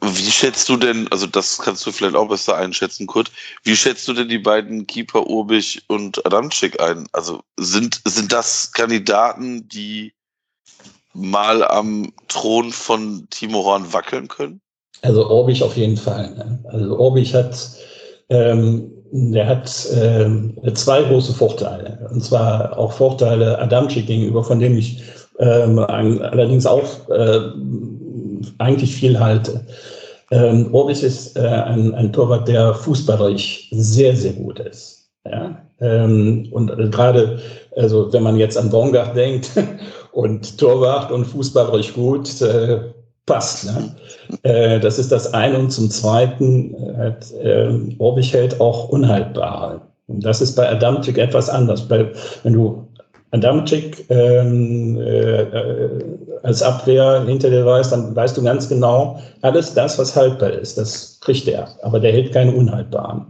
Wie 0.00 0.30
schätzt 0.30 0.68
du 0.68 0.76
denn, 0.76 1.06
also 1.10 1.26
das 1.26 1.58
kannst 1.58 1.84
du 1.84 1.92
vielleicht 1.92 2.16
auch 2.16 2.28
besser 2.28 2.56
einschätzen, 2.56 3.06
Kurt, 3.06 3.30
wie 3.64 3.76
schätzt 3.76 4.08
du 4.08 4.14
denn 4.14 4.28
die 4.28 4.38
beiden 4.38 4.86
Keeper 4.86 5.26
Urbich 5.26 5.82
und 5.88 6.24
Adamczyk 6.24 6.80
ein? 6.80 7.06
Also 7.12 7.40
sind, 7.58 8.00
sind 8.04 8.32
das 8.32 8.72
Kandidaten, 8.72 9.68
die 9.68 10.14
mal 11.12 11.64
am 11.64 12.12
Thron 12.28 12.70
von 12.70 13.26
Timo 13.30 13.64
Horn 13.64 13.92
wackeln 13.92 14.28
können? 14.28 14.60
Also 15.02 15.28
Orbich 15.28 15.62
auf 15.62 15.76
jeden 15.76 15.96
Fall. 15.96 16.34
Ne? 16.34 16.64
Also 16.72 16.98
Orbich 16.98 17.34
hat, 17.34 17.70
ähm, 18.30 18.90
der 19.12 19.46
hat 19.46 19.88
ähm, 19.92 20.56
zwei 20.74 21.02
große 21.02 21.34
Vorteile. 21.34 22.08
Und 22.12 22.24
zwar 22.24 22.78
auch 22.78 22.92
Vorteile 22.92 23.58
Adamczyk 23.58 24.06
gegenüber, 24.06 24.42
von 24.42 24.58
dem 24.58 24.78
ich 24.78 25.02
ähm, 25.38 25.78
allerdings 25.78 26.66
auch 26.66 27.08
äh, 27.10 27.40
eigentlich 28.58 28.94
viel 28.94 29.18
halte. 29.18 29.66
Ähm, 30.30 30.68
Orbis 30.72 31.02
ist 31.02 31.36
äh, 31.36 31.40
ein, 31.40 31.94
ein 31.94 32.12
Torwart, 32.12 32.48
der 32.48 32.74
fußballerisch 32.74 33.68
sehr, 33.70 34.16
sehr 34.16 34.32
gut 34.32 34.58
ist. 34.58 35.08
Ja? 35.24 35.56
Ähm, 35.80 36.48
und 36.50 36.70
äh, 36.70 36.88
gerade, 36.88 37.38
also 37.76 38.12
wenn 38.12 38.22
man 38.22 38.36
jetzt 38.36 38.58
an 38.58 38.70
Baumgart 38.70 39.16
denkt 39.16 39.50
und 40.12 40.58
Torwart 40.58 41.12
und 41.12 41.26
fußballerisch 41.26 41.94
gut, 41.94 42.40
äh, 42.40 42.80
passt. 43.26 43.66
Ne? 43.66 43.94
Äh, 44.42 44.80
das 44.80 44.98
ist 44.98 45.12
das 45.12 45.32
eine. 45.34 45.58
Und 45.58 45.70
zum 45.70 45.90
Zweiten 45.90 46.74
hat 46.96 47.30
äh, 47.32 47.70
Orbich 47.98 48.32
hält 48.32 48.60
auch 48.60 48.88
unhaltbare. 48.88 49.80
Und 50.08 50.24
das 50.24 50.40
ist 50.40 50.54
bei 50.54 50.68
Adamczyk 50.68 51.18
etwas 51.18 51.48
anders. 51.48 51.88
Weil, 51.90 52.12
wenn 52.44 52.52
du 52.52 52.85
Adamczyk 53.32 54.04
ähm, 54.08 54.98
äh, 54.98 55.42
äh, 55.42 56.00
als 56.42 56.62
Abwehr 56.62 57.24
hinter 57.26 57.50
dir 57.50 57.66
weißt, 57.66 57.92
dann 57.92 58.14
weißt 58.14 58.36
du 58.36 58.42
ganz 58.42 58.68
genau, 58.68 59.20
alles 59.42 59.74
das, 59.74 59.98
was 59.98 60.14
haltbar 60.14 60.52
ist, 60.52 60.78
das 60.78 61.18
kriegt 61.20 61.48
er. 61.48 61.68
Aber 61.82 61.98
der 61.98 62.12
hält 62.12 62.32
keine 62.32 62.54
unhaltbaren. 62.54 63.26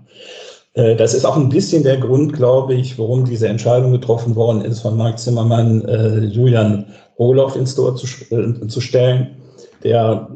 Äh, 0.75 0.97
das 0.97 1.15
ist 1.15 1.25
auch 1.25 1.37
ein 1.37 1.49
bisschen 1.49 1.83
der 1.83 1.97
Grund, 1.97 2.35
glaube 2.35 2.75
ich, 2.75 2.99
warum 2.99 3.25
diese 3.25 3.49
Entscheidung 3.49 3.93
getroffen 3.93 4.37
worden 4.37 4.63
ist, 4.63 4.81
von 4.81 4.97
Marc 4.97 5.19
Zimmermann 5.19 5.85
äh, 5.87 6.19
Julian 6.27 6.87
Roloff 7.19 7.57
ins 7.57 7.75
Tor 7.75 7.97
zu, 7.97 8.07
äh, 8.35 8.67
zu 8.69 8.81
stellen. 8.81 9.37
Der 9.83 10.29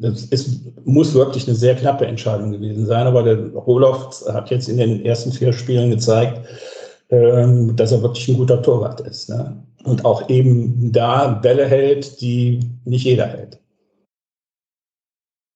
es 0.00 0.60
muss 0.84 1.14
wirklich 1.14 1.46
eine 1.46 1.56
sehr 1.56 1.76
knappe 1.76 2.06
Entscheidung 2.06 2.52
gewesen 2.52 2.84
sein, 2.84 3.06
aber 3.06 3.22
der 3.22 3.38
Roloff 3.54 4.24
hat 4.32 4.50
jetzt 4.50 4.68
in 4.68 4.76
den 4.76 5.04
ersten 5.04 5.32
vier 5.32 5.52
Spielen 5.52 5.90
gezeigt, 5.90 6.40
ähm, 7.10 7.76
dass 7.76 7.92
er 7.92 8.02
wirklich 8.02 8.28
ein 8.28 8.36
guter 8.36 8.62
Torwart 8.62 9.00
ist. 9.00 9.28
Ne? 9.28 9.62
Und 9.84 10.04
auch 10.04 10.28
eben 10.28 10.92
da 10.92 11.28
Bälle 11.28 11.66
hält, 11.66 12.20
die 12.20 12.60
nicht 12.84 13.04
jeder 13.04 13.26
hält. 13.26 13.60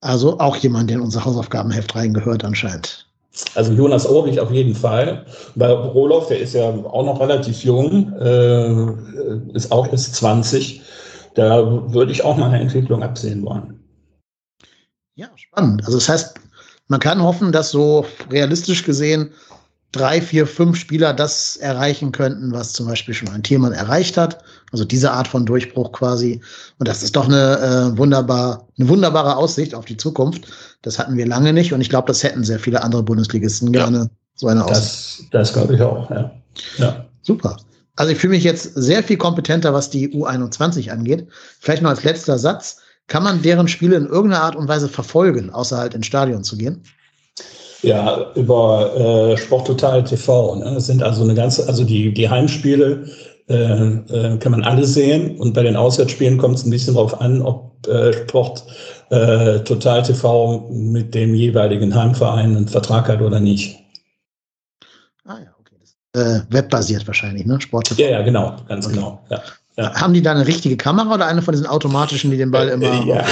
Also 0.00 0.38
auch 0.38 0.56
jemand, 0.56 0.90
der 0.90 0.98
in 0.98 1.02
unser 1.02 1.24
Hausaufgabenheft 1.24 1.94
reingehört 1.96 2.44
anscheinend. 2.44 3.08
Also 3.54 3.72
Jonas 3.72 4.06
Orwig 4.06 4.38
auf 4.38 4.50
jeden 4.50 4.74
Fall. 4.74 5.24
Bei 5.54 5.70
Roloff, 5.70 6.28
der 6.28 6.40
ist 6.40 6.54
ja 6.54 6.68
auch 6.70 7.04
noch 7.04 7.20
relativ 7.20 7.62
jung, 7.64 8.12
äh, 8.18 9.54
ist 9.54 9.70
auch 9.70 9.90
erst 9.90 10.14
20. 10.16 10.82
Da 11.34 11.92
würde 11.92 12.12
ich 12.12 12.24
auch 12.24 12.36
mal 12.36 12.46
eine 12.46 12.60
Entwicklung 12.60 13.02
absehen 13.02 13.44
wollen. 13.44 13.80
Ja, 15.14 15.28
spannend. 15.36 15.84
Also 15.84 15.98
das 15.98 16.08
heißt, 16.08 16.34
man 16.88 17.00
kann 17.00 17.22
hoffen, 17.22 17.52
dass 17.52 17.70
so 17.70 18.04
realistisch 18.30 18.84
gesehen 18.84 19.30
drei, 19.93 20.20
vier, 20.20 20.47
fünf 20.47 20.77
Spieler 20.77 21.15
das 21.15 21.56
erreichen 21.56 22.12
könnten, 22.12 22.52
was 22.52 22.73
zum 22.73 22.86
Beispiel 22.86 23.15
schon 23.15 23.28
ein 23.31 23.43
Thielmann 23.43 23.73
erreicht 23.73 24.16
hat. 24.16 24.43
Also 24.70 24.85
diese 24.85 25.12
Art 25.12 25.28
von 25.28 25.47
Durchbruch 25.47 25.93
quasi. 25.93 26.40
Und 26.78 26.89
das 26.89 27.02
ist 27.02 27.16
doch 27.16 27.27
eine, 27.27 27.93
äh, 27.94 27.98
wunderbar, 27.98 28.69
eine 28.78 28.89
wunderbare 28.89 29.36
Aussicht 29.36 29.74
auf 29.74 29.86
die 29.86 29.97
Zukunft. 29.97 30.47
Das 30.82 30.98
hatten 30.98 31.16
wir 31.16 31.27
lange 31.27 31.52
nicht 31.52 31.73
und 31.73 31.81
ich 31.81 31.89
glaube, 31.89 32.06
das 32.06 32.23
hätten 32.23 32.44
sehr 32.44 32.59
viele 32.59 32.82
andere 32.82 33.02
Bundesligisten 33.02 33.73
ja. 33.73 33.85
gerne, 33.85 34.10
so 34.35 34.48
eine 34.48 34.65
Aussicht. 34.65 35.32
Das, 35.32 35.48
das 35.48 35.52
glaube 35.55 35.74
ich 35.74 35.82
auch, 35.82 36.10
ja. 36.10 36.31
ja. 36.77 37.06
Super. 37.23 37.56
Also 37.97 38.12
ich 38.12 38.19
fühle 38.19 38.35
mich 38.35 38.44
jetzt 38.44 38.74
sehr 38.74 39.02
viel 39.02 39.16
kompetenter, 39.16 39.74
was 39.74 39.90
die 39.90 40.12
U21 40.15 40.90
angeht. 40.90 41.27
Vielleicht 41.60 41.82
noch 41.82 41.90
als 41.90 42.05
letzter 42.05 42.39
Satz. 42.39 42.78
Kann 43.09 43.23
man 43.23 43.40
deren 43.40 43.69
Spiele 43.69 43.97
in 43.97 44.06
irgendeiner 44.06 44.44
Art 44.44 44.55
und 44.55 44.69
Weise 44.69 44.89
verfolgen, 44.89 45.51
außer 45.51 45.78
halt 45.78 45.94
ins 45.94 46.06
Stadion 46.06 46.44
zu 46.44 46.59
gehen? 46.59 46.82
Ja, 47.82 48.32
über 48.34 48.96
äh, 48.96 49.36
Sporttotal 49.36 50.02
TV. 50.02 50.56
Ne? 50.56 50.74
Das 50.74 50.86
sind 50.86 51.02
also 51.02 51.22
eine 51.22 51.34
ganze, 51.34 51.68
also 51.68 51.84
die, 51.84 52.12
die 52.12 52.28
Heimspiele 52.28 53.06
äh, 53.48 53.55
äh, 53.55 54.38
kann 54.38 54.52
man 54.52 54.64
alle 54.64 54.84
sehen 54.84 55.38
und 55.38 55.55
bei 55.55 55.62
den 55.62 55.76
Auswärtsspielen 55.76 56.38
kommt 56.38 56.56
es 56.56 56.64
ein 56.64 56.70
bisschen 56.70 56.94
darauf 56.94 57.20
an, 57.20 57.40
ob 57.40 57.86
äh, 57.86 58.12
Sport 58.12 58.64
äh, 59.10 59.60
Total 59.60 60.02
TV 60.02 60.68
mit 60.70 61.14
dem 61.14 61.34
jeweiligen 61.34 61.94
Heimverein 61.94 62.56
einen 62.56 62.68
Vertrag 62.68 63.09
hat 63.09 63.22
oder 63.22 63.40
nicht. 63.40 63.78
Ah 65.24 65.38
ja, 65.38 65.55
okay. 65.60 65.76
Das, 66.12 66.22
äh, 66.22 66.40
webbasiert 66.50 67.06
wahrscheinlich, 67.06 67.46
ne? 67.46 67.60
Sport 67.60 67.88
TV. 67.88 68.02
Ja, 68.02 68.10
ja, 68.10 68.22
genau, 68.22 68.56
ganz 68.66 68.86
okay. 68.86 68.96
genau. 68.96 69.24
Ja. 69.30 69.40
Ja. 69.78 69.94
Haben 69.94 70.12
die 70.12 70.22
da 70.22 70.32
eine 70.32 70.46
richtige 70.46 70.76
Kamera 70.76 71.14
oder 71.14 71.26
eine 71.26 71.40
von 71.40 71.52
diesen 71.52 71.68
automatischen, 71.68 72.32
die 72.32 72.36
den 72.36 72.50
Ball 72.50 72.68
immer. 72.68 72.86
Äh, 72.86 73.09
ja. 73.09 73.24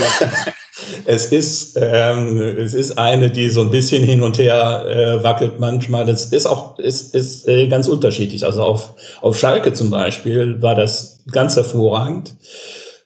es, 1.04 1.26
ist, 1.26 1.76
ähm, 1.80 2.40
es 2.40 2.72
ist 2.72 2.96
eine, 2.96 3.28
die 3.28 3.50
so 3.50 3.62
ein 3.62 3.70
bisschen 3.70 4.04
hin 4.04 4.22
und 4.22 4.38
her 4.38 4.86
äh, 4.86 5.24
wackelt 5.24 5.58
manchmal. 5.58 6.06
Das 6.06 6.26
ist 6.26 6.46
auch 6.46 6.78
ist, 6.78 7.16
ist, 7.16 7.48
äh, 7.48 7.66
ganz 7.66 7.88
unterschiedlich. 7.88 8.46
Also 8.46 8.62
auf, 8.62 8.94
auf 9.22 9.36
Schalke 9.36 9.72
zum 9.72 9.90
Beispiel 9.90 10.62
war 10.62 10.76
das 10.76 11.18
ganz 11.32 11.56
hervorragend. 11.56 12.36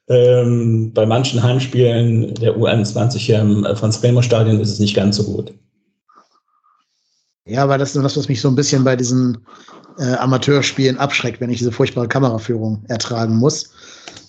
Ähm, 0.09 0.93
bei 0.93 1.07
manchen 1.07 1.43
Heimspielen 1.43 2.35
der 2.35 2.55
U21 2.59 3.17
hier 3.17 3.39
im 3.39 3.65
äh, 3.65 3.75
Franz-Bremer-Stadion 3.75 4.61
ist 4.61 4.71
es 4.71 4.81
nicht 4.81 4.95
ganz 4.95 5.17
so 5.17 5.25
gut. 5.25 5.55
Ja, 7.47 7.67
weil 7.71 7.79
das 7.79 7.97
ist 7.97 8.05
das, 8.05 8.19
was 8.19 8.29
mich 8.29 8.43
so 8.43 8.49
ein 8.49 8.55
bisschen 8.55 8.85
bei 8.85 8.97
diesen 8.97 9.39
äh, 9.99 10.15
Amateurspielen 10.15 10.99
abschreckt, 10.99 11.41
wenn 11.41 11.51
ich 11.51 11.59
diese 11.59 11.73
furchtbare 11.73 12.09
Kameraführung 12.09 12.85
ertragen 12.89 13.37
muss. 13.37 13.71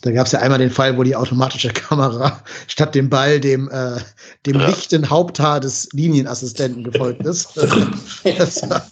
Da 0.01 0.11
gab 0.11 0.25
es 0.25 0.31
ja 0.31 0.39
einmal 0.39 0.59
den 0.59 0.71
Fall, 0.71 0.97
wo 0.97 1.03
die 1.03 1.15
automatische 1.15 1.69
Kamera 1.73 2.41
statt 2.67 2.95
dem 2.95 3.09
Ball 3.09 3.39
dem, 3.39 3.69
äh, 3.69 3.99
dem 4.45 4.59
ja. 4.59 4.67
lichten 4.67 5.09
Haupthaar 5.09 5.59
des 5.59 5.89
Linienassistenten 5.93 6.83
gefolgt 6.83 7.25
ist. 7.25 7.49
das 8.37 8.69
war, 8.69 8.85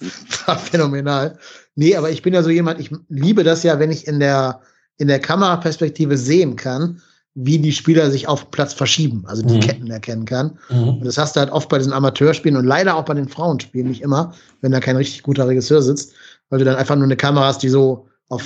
war, 0.46 0.58
phänomenal. 0.58 1.38
Nee, 1.76 1.96
aber 1.96 2.10
ich 2.10 2.22
bin 2.22 2.34
ja 2.34 2.44
so 2.44 2.50
jemand, 2.50 2.80
ich 2.80 2.92
liebe 3.10 3.44
das 3.44 3.64
ja, 3.64 3.80
wenn 3.80 3.92
ich 3.92 4.08
in 4.08 4.20
der, 4.20 4.62
in 4.98 5.08
der 5.08 5.20
Kameraperspektive 5.20 6.18
sehen 6.18 6.56
kann, 6.56 7.02
wie 7.36 7.58
die 7.58 7.72
Spieler 7.72 8.12
sich 8.12 8.28
auf 8.28 8.52
Platz 8.52 8.74
verschieben, 8.74 9.24
also 9.28 9.44
die 9.44 9.56
mhm. 9.56 9.60
Ketten 9.62 9.90
erkennen 9.90 10.26
kann. 10.26 10.58
Mhm. 10.70 10.90
Und 10.90 11.06
das 11.06 11.18
hast 11.18 11.36
du 11.36 11.40
halt 11.40 11.52
oft 11.52 11.70
bei 11.70 11.78
diesen 11.78 11.94
Amateurspielen 11.94 12.58
und 12.58 12.66
leider 12.66 12.96
auch 12.96 13.06
bei 13.06 13.14
den 13.14 13.30
Frauenspielen 13.30 13.88
nicht 13.88 14.02
immer, 14.02 14.34
wenn 14.62 14.72
da 14.72 14.80
kein 14.80 14.98
richtig 14.98 15.24
guter 15.24 15.48
Regisseur 15.48 15.82
sitzt, 15.82 16.14
weil 16.50 16.60
du 16.60 16.66
dann 16.66 16.76
einfach 16.76 16.96
nur 16.96 17.06
eine 17.06 17.18
Kamera 17.18 17.48
hast, 17.48 17.64
die 17.64 17.70
so 17.70 18.08
auf 18.30 18.44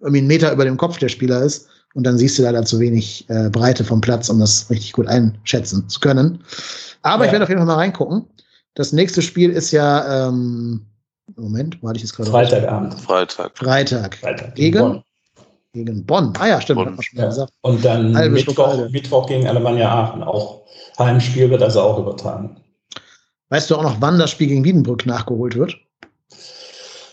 irgendwie 0.00 0.18
einen 0.18 0.28
Meter 0.28 0.52
über 0.52 0.64
dem 0.64 0.76
Kopf 0.76 0.98
der 0.98 1.08
Spieler 1.08 1.42
ist 1.42 1.68
und 1.94 2.04
dann 2.04 2.18
siehst 2.18 2.38
du 2.38 2.42
leider 2.42 2.64
zu 2.64 2.80
wenig 2.80 3.28
äh, 3.28 3.50
Breite 3.50 3.84
vom 3.84 4.00
Platz, 4.00 4.28
um 4.28 4.38
das 4.38 4.70
richtig 4.70 4.92
gut 4.92 5.06
einschätzen 5.06 5.88
zu 5.88 6.00
können. 6.00 6.42
Aber 7.02 7.24
ja. 7.24 7.28
ich 7.28 7.32
werde 7.32 7.44
auf 7.44 7.48
jeden 7.48 7.60
Fall 7.60 7.66
mal 7.66 7.74
reingucken. 7.74 8.26
Das 8.74 8.92
nächste 8.92 9.20
Spiel 9.20 9.50
ist 9.50 9.72
ja 9.72 10.28
ähm, 10.28 10.86
Moment, 11.36 11.82
warte 11.82 11.96
ich 11.96 12.02
jetzt 12.02 12.14
gerade. 12.14 12.30
Freitagabend. 12.30 12.94
Freitag. 13.00 13.56
Freitag. 13.56 14.16
Freitag. 14.16 14.54
Gegen 14.54 14.78
Bonn. 14.78 15.02
Gegen 15.72 16.06
Bonn. 16.06 16.32
Ah 16.38 16.48
ja, 16.48 16.60
stimmt. 16.60 16.84
Bonn. 16.84 16.98
Ja. 17.12 17.46
Und 17.62 17.84
dann 17.84 18.12
Mittwoch, 18.32 18.90
Mittwoch 18.90 19.26
gegen 19.26 19.46
Alemannia 19.46 19.88
Aachen. 19.88 20.22
Auch 20.22 20.62
Heimspiel 20.98 21.50
wird 21.50 21.62
also 21.62 21.80
auch 21.80 21.98
übertragen. 21.98 22.56
Weißt 23.48 23.70
du 23.70 23.76
auch 23.76 23.82
noch, 23.82 24.00
wann 24.00 24.18
das 24.18 24.30
Spiel 24.30 24.48
gegen 24.48 24.64
Wiedenbrück 24.64 25.06
nachgeholt 25.06 25.56
wird? 25.56 25.76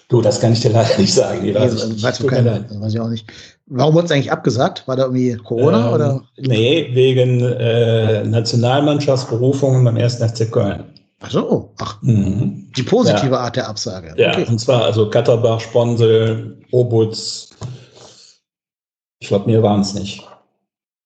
Du, 0.09 0.21
das 0.21 0.39
kann 0.39 0.53
ich 0.53 0.61
dir 0.61 0.71
leider 0.71 0.97
nicht 0.97 1.13
sagen. 1.13 1.41
Nee, 1.41 1.53
weiß, 1.53 1.83
ich, 1.83 2.01
weiß, 2.03 2.19
du 2.19 2.27
keine, 2.27 2.65
weiß 2.69 2.93
ich 2.93 2.99
auch 2.99 3.09
nicht. 3.09 3.29
Warum 3.65 3.95
wurde 3.95 4.05
es 4.05 4.11
eigentlich 4.11 4.31
abgesagt? 4.31 4.87
War 4.87 4.95
da 4.95 5.03
irgendwie 5.03 5.35
Corona 5.35 5.87
ähm, 5.87 5.93
oder? 5.93 6.21
Nee, 6.37 6.89
wegen 6.93 7.41
äh, 7.41 8.23
Nationalmannschaftsberufungen 8.23 9.83
beim 9.83 9.97
1. 9.97 10.15
FC 10.15 10.49
Köln. 10.49 10.85
Ach 11.19 11.31
so, 11.31 11.73
ach, 11.79 12.01
mhm. 12.03 12.71
die 12.77 12.83
positive 12.83 13.31
ja. 13.31 13.39
Art 13.39 13.55
der 13.55 13.67
Absage. 13.67 14.13
Ja, 14.17 14.29
okay. 14.29 14.45
und 14.47 14.59
zwar 14.59 14.83
also 14.85 15.09
Katterbach, 15.09 15.59
Sponsel, 15.59 16.57
Obutz. 16.71 17.49
Ich 19.19 19.27
glaube, 19.27 19.49
mir 19.49 19.63
waren 19.63 19.81
es 19.81 19.93
nicht. 19.93 20.25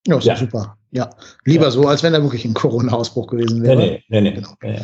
Ja, 0.05 0.19
ja. 0.19 0.35
super. 0.35 0.77
Ja, 0.91 1.09
lieber 1.45 1.65
ja. 1.65 1.71
so, 1.71 1.87
als 1.87 2.03
wenn 2.03 2.13
da 2.13 2.21
wirklich 2.21 2.43
ein 2.43 2.53
Corona-Ausbruch 2.53 3.27
gewesen 3.27 3.63
wäre. 3.63 3.77
Nee, 3.77 4.03
nee, 4.09 4.21
nee. 4.21 4.31
Genau. 4.33 4.49
nee. 4.61 4.81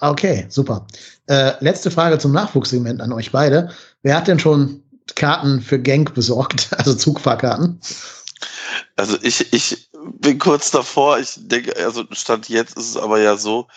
Okay, 0.00 0.46
super. 0.48 0.86
Äh, 1.26 1.52
letzte 1.60 1.90
Frage 1.90 2.18
zum 2.18 2.32
Nachwuchssegment 2.32 3.00
an 3.00 3.12
euch 3.12 3.32
beide. 3.32 3.70
Wer 4.02 4.16
hat 4.16 4.28
denn 4.28 4.38
schon 4.38 4.82
Karten 5.14 5.60
für 5.60 5.78
Genk 5.78 6.14
besorgt, 6.14 6.68
also 6.76 6.94
Zugfahrkarten? 6.94 7.80
Also 8.96 9.16
ich, 9.22 9.52
ich 9.52 9.90
bin 10.18 10.38
kurz 10.38 10.70
davor. 10.70 11.18
Ich 11.18 11.34
denke, 11.36 11.76
also 11.76 12.04
Stand 12.12 12.48
jetzt 12.48 12.76
ist 12.76 12.90
es 12.90 12.96
aber 12.96 13.20
ja 13.20 13.36
so, 13.36 13.68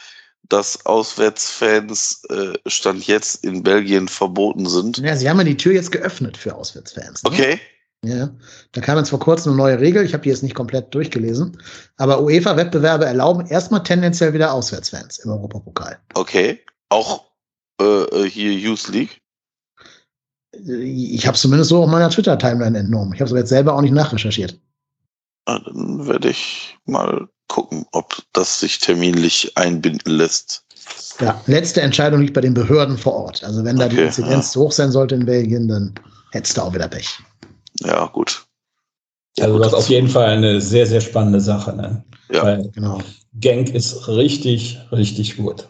dass 0.50 0.86
Auswärtsfans 0.86 2.24
äh, 2.30 2.54
Stand 2.68 3.06
jetzt 3.08 3.44
in 3.44 3.64
Belgien 3.64 4.08
verboten 4.08 4.68
sind. 4.68 4.98
Ja, 4.98 5.16
sie 5.16 5.30
haben 5.30 5.38
ja 5.38 5.44
die 5.44 5.58
Tür 5.58 5.74
jetzt 5.74 5.92
geöffnet 5.92 6.38
für 6.38 6.56
Auswärtsfans. 6.56 7.24
Ne? 7.24 7.30
Okay. 7.30 7.60
Ja, 8.06 8.30
da 8.72 8.82
kam 8.82 8.98
jetzt 8.98 9.10
vor 9.10 9.20
kurzem 9.20 9.52
eine 9.52 9.62
neue 9.62 9.80
Regel. 9.80 10.06
Ich 10.06 10.14
habe 10.14 10.24
die 10.24 10.30
jetzt 10.30 10.44
nicht 10.44 10.56
komplett 10.56 10.94
durchgelesen. 10.94 11.62
Aber 11.98 12.22
UEFA-Wettbewerbe 12.22 13.06
erlauben 13.06 13.46
erstmal 13.48 13.84
tendenziell 13.84 14.34
wieder 14.34 14.54
Auswärtsfans 14.54 15.20
im 15.20 15.32
Europapokal. 15.32 16.00
Okay. 16.14 16.60
Auch 16.88 17.26
äh, 17.82 17.84
äh 17.84 18.30
hier 18.30 18.54
Youth 18.54 18.88
League? 18.88 19.22
Ich 20.54 21.28
habe 21.28 21.36
es 21.36 21.42
zumindest 21.42 21.70
so 21.70 21.84
auf 21.84 21.90
meiner 21.90 22.10
Twitter-Timeline 22.10 22.78
entnommen. 22.78 23.14
Ich 23.14 23.22
habe 23.22 23.30
es 23.30 23.38
jetzt 23.38 23.50
selber 23.50 23.76
auch 23.76 23.82
nicht 23.82 23.94
nachrecherchiert. 23.94 24.58
Na, 25.46 25.60
dann 25.60 26.08
werde 26.08 26.30
ich 26.30 26.78
mal 26.86 27.28
gucken, 27.48 27.86
ob 27.92 28.16
das 28.34 28.62
sich 28.62 28.80
terminlich 28.80 29.52
einbinden 29.56 30.14
lässt. 30.14 30.64
Ja, 31.20 31.40
letzte 31.48 31.82
Entscheidung 31.82 32.22
liegt 32.22 32.34
bei 32.34 32.42
den 32.42 32.54
Behörden 32.54 32.98
vor 32.98 33.14
Ort. 33.14 33.44
Also 33.44 33.64
wenn 33.64 33.78
da 33.78 33.86
okay, 33.86 33.96
die 33.96 34.02
Inzidenz 34.04 34.48
ja. 34.48 34.52
zu 34.52 34.62
hoch 34.62 34.72
sein 34.72 34.92
sollte 34.92 35.16
in 35.16 35.26
Belgien, 35.26 35.68
dann 35.68 35.94
hättest 36.32 36.58
du 36.58 36.62
auch 36.62 36.74
wieder 36.74 36.88
Pech. 36.88 37.20
Ja, 37.80 38.08
gut. 38.08 38.46
Also 39.40 39.58
das 39.58 39.68
ist 39.70 39.74
auf 39.74 39.90
jeden 39.90 40.10
Fall 40.10 40.30
eine 40.30 40.60
sehr, 40.60 40.86
sehr 40.86 41.02
spannende 41.02 41.40
Sache. 41.40 41.76
Ne? 41.76 42.04
Ja, 42.32 42.44
Weil 42.44 42.70
genau. 42.72 43.00
Genk 43.34 43.74
ist 43.74 44.08
richtig, 44.08 44.80
richtig 44.92 45.38
gut. 45.38 45.68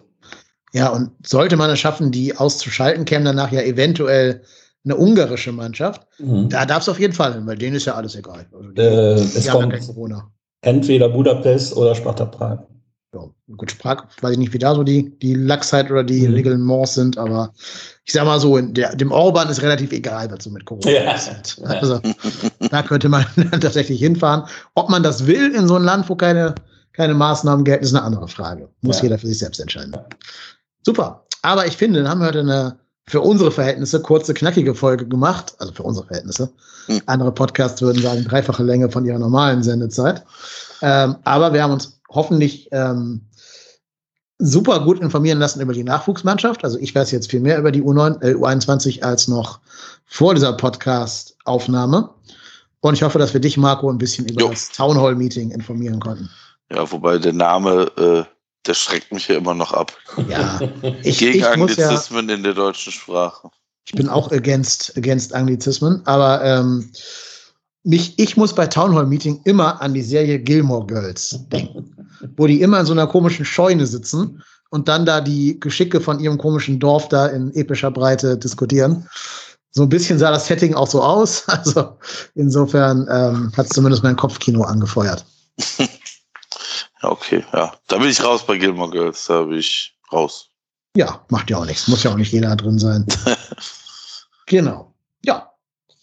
Ja, 0.74 0.90
und 0.90 1.12
sollte 1.26 1.58
man 1.58 1.70
es 1.70 1.80
schaffen, 1.80 2.12
die 2.12 2.36
auszuschalten, 2.36 3.06
käme 3.06 3.26
danach 3.26 3.52
ja 3.52 3.62
eventuell 3.62 4.44
eine 4.86 4.96
ungarische 4.96 5.52
Mannschaft. 5.52 6.08
Mhm. 6.20 6.50
Da 6.50 6.66
darf 6.66 6.84
es 6.84 6.90
auf 6.90 7.00
jeden 7.00 7.14
Fall 7.14 7.34
hin, 7.34 7.46
weil 7.46 7.58
denen 7.58 7.76
ist 7.76 7.86
ja 7.86 7.96
alles 7.96 8.16
egal. 8.16 8.48
Also 8.52 8.70
die, 8.70 8.82
äh, 8.82 9.16
die 9.16 9.38
es 9.38 9.48
kommt 9.48 9.74
entweder 10.62 11.10
Budapest 11.10 11.76
oder 11.76 11.96
Sparta 11.96 12.26
Prag 12.26 12.60
ja, 13.14 13.22
gut, 13.58 13.78
Prag, 13.80 14.04
weiß 14.22 14.34
ich 14.34 14.38
nicht, 14.38 14.54
wie 14.54 14.60
da 14.60 14.76
so 14.76 14.84
die, 14.84 15.18
die 15.20 15.34
Lachsheit 15.34 15.90
oder 15.90 16.04
die 16.04 16.28
mhm. 16.28 16.36
Reglements 16.36 16.94
sind, 16.94 17.18
aber 17.18 17.54
ich 18.06 18.14
sag 18.14 18.26
mal 18.26 18.40
so, 18.40 18.60
der, 18.60 18.96
dem 18.96 19.12
Orban 19.12 19.50
ist 19.50 19.62
relativ 19.64 19.92
egal, 19.92 20.30
was 20.30 20.44
so 20.44 20.52
mit 20.52 20.66
Corona 20.66 20.92
ja. 20.92 21.14
ist. 21.14 21.60
Also, 21.64 22.00
da 22.70 22.84
könnte 22.84 23.10
man 23.10 23.26
tatsächlich 23.62 24.00
hinfahren. 24.00 24.44
Ob 24.76 24.90
man 24.90 25.02
das 25.02 25.26
will 25.26 25.56
in 25.56 25.68
so 25.68 25.76
einem 25.76 25.86
Land, 25.86 26.10
wo 26.10 26.16
keine, 26.16 26.54
keine 26.94 27.16
Maßnahmen 27.16 27.66
gelten, 27.66 27.84
ist 27.84 27.96
eine 27.96 28.04
andere 28.04 28.28
Frage. 28.28 28.70
Muss 28.82 28.98
ja. 28.98 29.04
jeder 29.04 29.18
für 29.18 29.28
sich 29.28 29.40
selbst 29.40 29.60
entscheiden. 29.60 29.98
Super. 30.86 31.26
Aber 31.42 31.66
ich 31.66 31.78
finde, 31.78 32.04
dann 32.04 32.12
haben 32.12 32.22
wir 32.22 32.28
heute 32.28 32.42
eine 32.42 32.78
für 33.08 33.22
unsere 33.22 33.52
Verhältnisse 33.52 34.02
kurze, 34.04 34.36
knackige 34.36 34.76
Folge 34.76 35.08
gemacht. 35.08 35.56
Also 35.58 35.74
für 35.74 35.82
unsere 35.82 36.06
Verhältnisse. 36.06 36.52
Mhm. 36.88 37.02
Andere 37.08 37.32
Podcasts 37.32 37.82
würden 37.82 38.04
sagen, 38.04 38.24
dreifache 38.24 38.62
Länge 38.62 38.92
von 38.92 39.04
ihrer 39.04 39.18
normalen 39.18 39.64
Sendezeit. 39.64 40.24
Ähm, 40.84 41.16
aber 41.24 41.54
wir 41.54 41.64
haben 41.64 41.74
uns 41.74 41.99
hoffentlich 42.10 42.70
ähm, 42.72 43.22
super 44.40 44.80
gut 44.80 45.00
informieren 45.00 45.40
lassen 45.40 45.62
über 45.62 45.74
die 45.74 45.84
Nachwuchsmannschaft. 45.84 46.64
Also 46.64 46.80
ich 46.80 46.96
weiß 46.96 47.12
jetzt 47.12 47.30
viel 47.30 47.42
mehr 47.42 47.60
über 47.60 47.72
die 47.72 47.84
U9, 47.84 48.22
äh, 48.24 48.34
U21 48.34 49.04
als 49.04 49.28
noch 49.28 49.60
vor 50.06 50.34
dieser 50.34 50.54
Podcast-Aufnahme. 50.54 52.10
Und 52.82 52.94
ich 52.94 53.04
hoffe, 53.04 53.20
dass 53.20 53.34
wir 53.34 53.42
dich, 53.42 53.58
Marco, 53.58 53.92
ein 53.92 53.98
bisschen 53.98 54.28
über 54.28 54.42
jo. 54.44 54.50
das 54.50 54.70
Town 54.70 54.98
Hall 54.98 55.16
Meeting 55.16 55.52
informieren 55.52 56.00
konnten. 56.00 56.30
Ja, 56.72 56.90
wobei 56.90 57.18
der 57.18 57.34
Name, 57.34 57.92
äh, 57.98 58.24
der 58.66 58.74
schreckt 58.74 59.12
mich 59.12 59.28
ja 59.28 59.36
immer 59.36 59.54
noch 59.54 59.74
ab. 59.74 59.92
Ja, 60.30 60.60
ich, 61.04 61.18
Gegen 61.20 61.40
ich 61.40 61.46
Anglizismen 61.46 62.30
ja, 62.30 62.36
in 62.36 62.44
der 62.44 62.54
deutschen 62.54 62.94
Sprache. 62.94 63.50
Ich 63.86 63.94
bin 63.94 64.08
auch 64.08 64.32
against, 64.32 64.96
against 64.98 65.34
Anglizismen, 65.34 66.02
aber 66.06 66.44
ähm, 66.44 66.92
mich, 67.90 68.14
ich 68.20 68.38
muss 68.38 68.54
bei 68.54 68.68
Town 68.68 68.94
Hall 68.94 69.08
Meeting 69.08 69.42
immer 69.46 69.82
an 69.82 69.96
die 69.96 70.04
Serie 70.04 70.38
Gilmore 70.38 70.86
Girls 70.86 71.40
denken, 71.52 71.96
wo 72.38 72.46
die 72.46 72.62
immer 72.62 72.82
in 72.82 72.86
so 72.86 72.94
einer 72.94 73.08
komischen 73.08 73.46
Scheune 73.46 73.88
sitzen 73.88 74.44
und 74.70 74.88
dann 74.88 75.08
da 75.08 75.22
die 75.22 75.60
Geschicke 75.60 76.00
von 76.00 76.20
ihrem 76.20 76.38
komischen 76.38 76.80
Dorf 76.80 77.10
da 77.10 77.26
in 77.26 77.52
epischer 77.56 77.90
Breite 77.90 78.38
diskutieren. 78.38 79.10
So 79.72 79.84
ein 79.84 79.90
bisschen 79.90 80.20
sah 80.20 80.30
das 80.30 80.46
Setting 80.46 80.76
auch 80.76 80.88
so 80.88 81.02
aus. 81.02 81.46
Also 81.48 81.98
insofern 82.36 83.08
ähm, 83.10 83.52
hat 83.58 83.66
es 83.66 83.72
zumindest 83.72 84.04
mein 84.04 84.16
Kopfkino 84.16 84.62
angefeuert. 84.62 85.26
ja, 85.80 85.88
okay, 87.02 87.44
ja. 87.54 87.74
Da 87.88 87.98
bin 87.98 88.10
ich 88.10 88.24
raus 88.24 88.46
bei 88.46 88.58
Gilmore 88.58 88.92
Girls. 88.92 89.26
Da 89.26 89.44
bin 89.44 89.58
ich 89.58 89.98
raus. 90.12 90.50
Ja, 90.96 91.26
macht 91.30 91.50
ja 91.50 91.58
auch 91.58 91.66
nichts. 91.66 91.88
Muss 91.88 92.04
ja 92.04 92.12
auch 92.12 92.18
nicht 92.18 92.34
jeder 92.34 92.56
drin 92.56 92.78
sein. 92.78 93.08
genau. 94.46 94.94
Ja. 95.24 95.49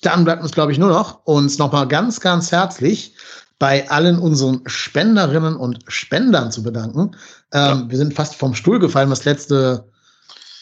Dann 0.03 0.25
bleibt 0.25 0.43
uns, 0.43 0.53
glaube 0.53 0.73
ich, 0.73 0.79
nur 0.79 0.91
noch, 0.91 1.25
uns 1.25 1.59
nochmal 1.59 1.89
ganz, 1.89 2.21
ganz 2.21 2.53
herzlich 2.53 3.15
bei 3.59 3.89
allen 3.91 4.19
unseren 4.19 4.61
Spenderinnen 4.67 5.57
und 5.57 5.79
Spendern 5.89 6.53
zu 6.53 6.63
bedanken. 6.63 7.17
Ähm, 7.53 7.79
ja. 7.81 7.85
Wir 7.89 7.99
sind 7.99 8.15
fast 8.15 8.35
vom 8.35 8.55
Stuhl 8.55 8.79
gefallen, 8.79 9.11
was 9.11 9.25
letzte, 9.25 9.89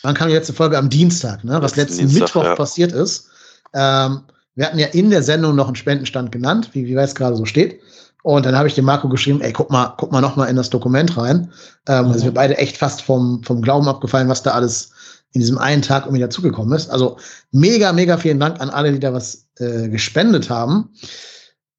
wann 0.03 0.15
kam 0.15 0.29
die 0.29 0.35
letzte 0.35 0.53
Folge? 0.53 0.79
Am 0.79 0.89
Dienstag, 0.89 1.43
ne? 1.43 1.61
Was 1.61 1.77
letzten 1.77 2.07
Dienstag, 2.07 2.21
Mittwoch 2.21 2.45
ja. 2.45 2.55
passiert 2.55 2.93
ist. 2.93 3.29
Ähm, 3.73 4.23
wir 4.55 4.67
hatten 4.67 4.79
ja 4.79 4.87
in 4.89 5.11
der 5.11 5.25
Sendung 5.25 5.57
noch 5.57 5.67
einen 5.67 5.77
Spendenstand 5.77 6.31
genannt, 6.31 6.71
wie, 6.73 6.87
wie 6.87 6.95
es 6.95 7.17
gerade 7.17 7.37
so 7.37 7.45
steht. 7.45 7.81
Und 8.23 8.47
dann 8.47 8.57
habe 8.57 8.69
ich 8.69 8.75
dem 8.75 8.87
Marco 8.87 9.09
geschrieben, 9.09 9.43
ey, 9.43 9.53
guck 9.53 9.71
mal, 9.71 9.93
guck 9.99 10.11
mal 10.11 10.23
noch 10.23 10.37
mal 10.37 10.47
in 10.47 10.57
das 10.57 10.71
Dokument 10.71 11.17
rein. 11.17 11.53
Ähm, 11.87 12.07
mhm. 12.07 12.13
Also 12.13 12.25
wir 12.25 12.35
beide 12.35 12.57
echt 12.57 12.77
fast 12.77 13.03
vom, 13.03 13.43
vom 13.43 13.61
Glauben 13.61 13.89
abgefallen, 13.89 14.29
was 14.29 14.43
da 14.43 14.53
alles 14.53 14.93
in 15.35 15.41
diesem 15.41 15.59
einen 15.59 15.83
Tag 15.83 16.07
irgendwie 16.07 16.23
dazugekommen 16.23 16.73
ist. 16.75 16.91
Also 16.91 17.19
mega, 17.51 17.93
mega 17.93 18.17
vielen 18.17 18.41
Dank 18.41 18.61
an 18.61 18.71
alle, 18.71 18.93
die 18.93 19.01
da 19.01 19.13
was 19.13 19.47
äh, 19.59 19.89
gespendet 19.89 20.49
haben. 20.49 20.91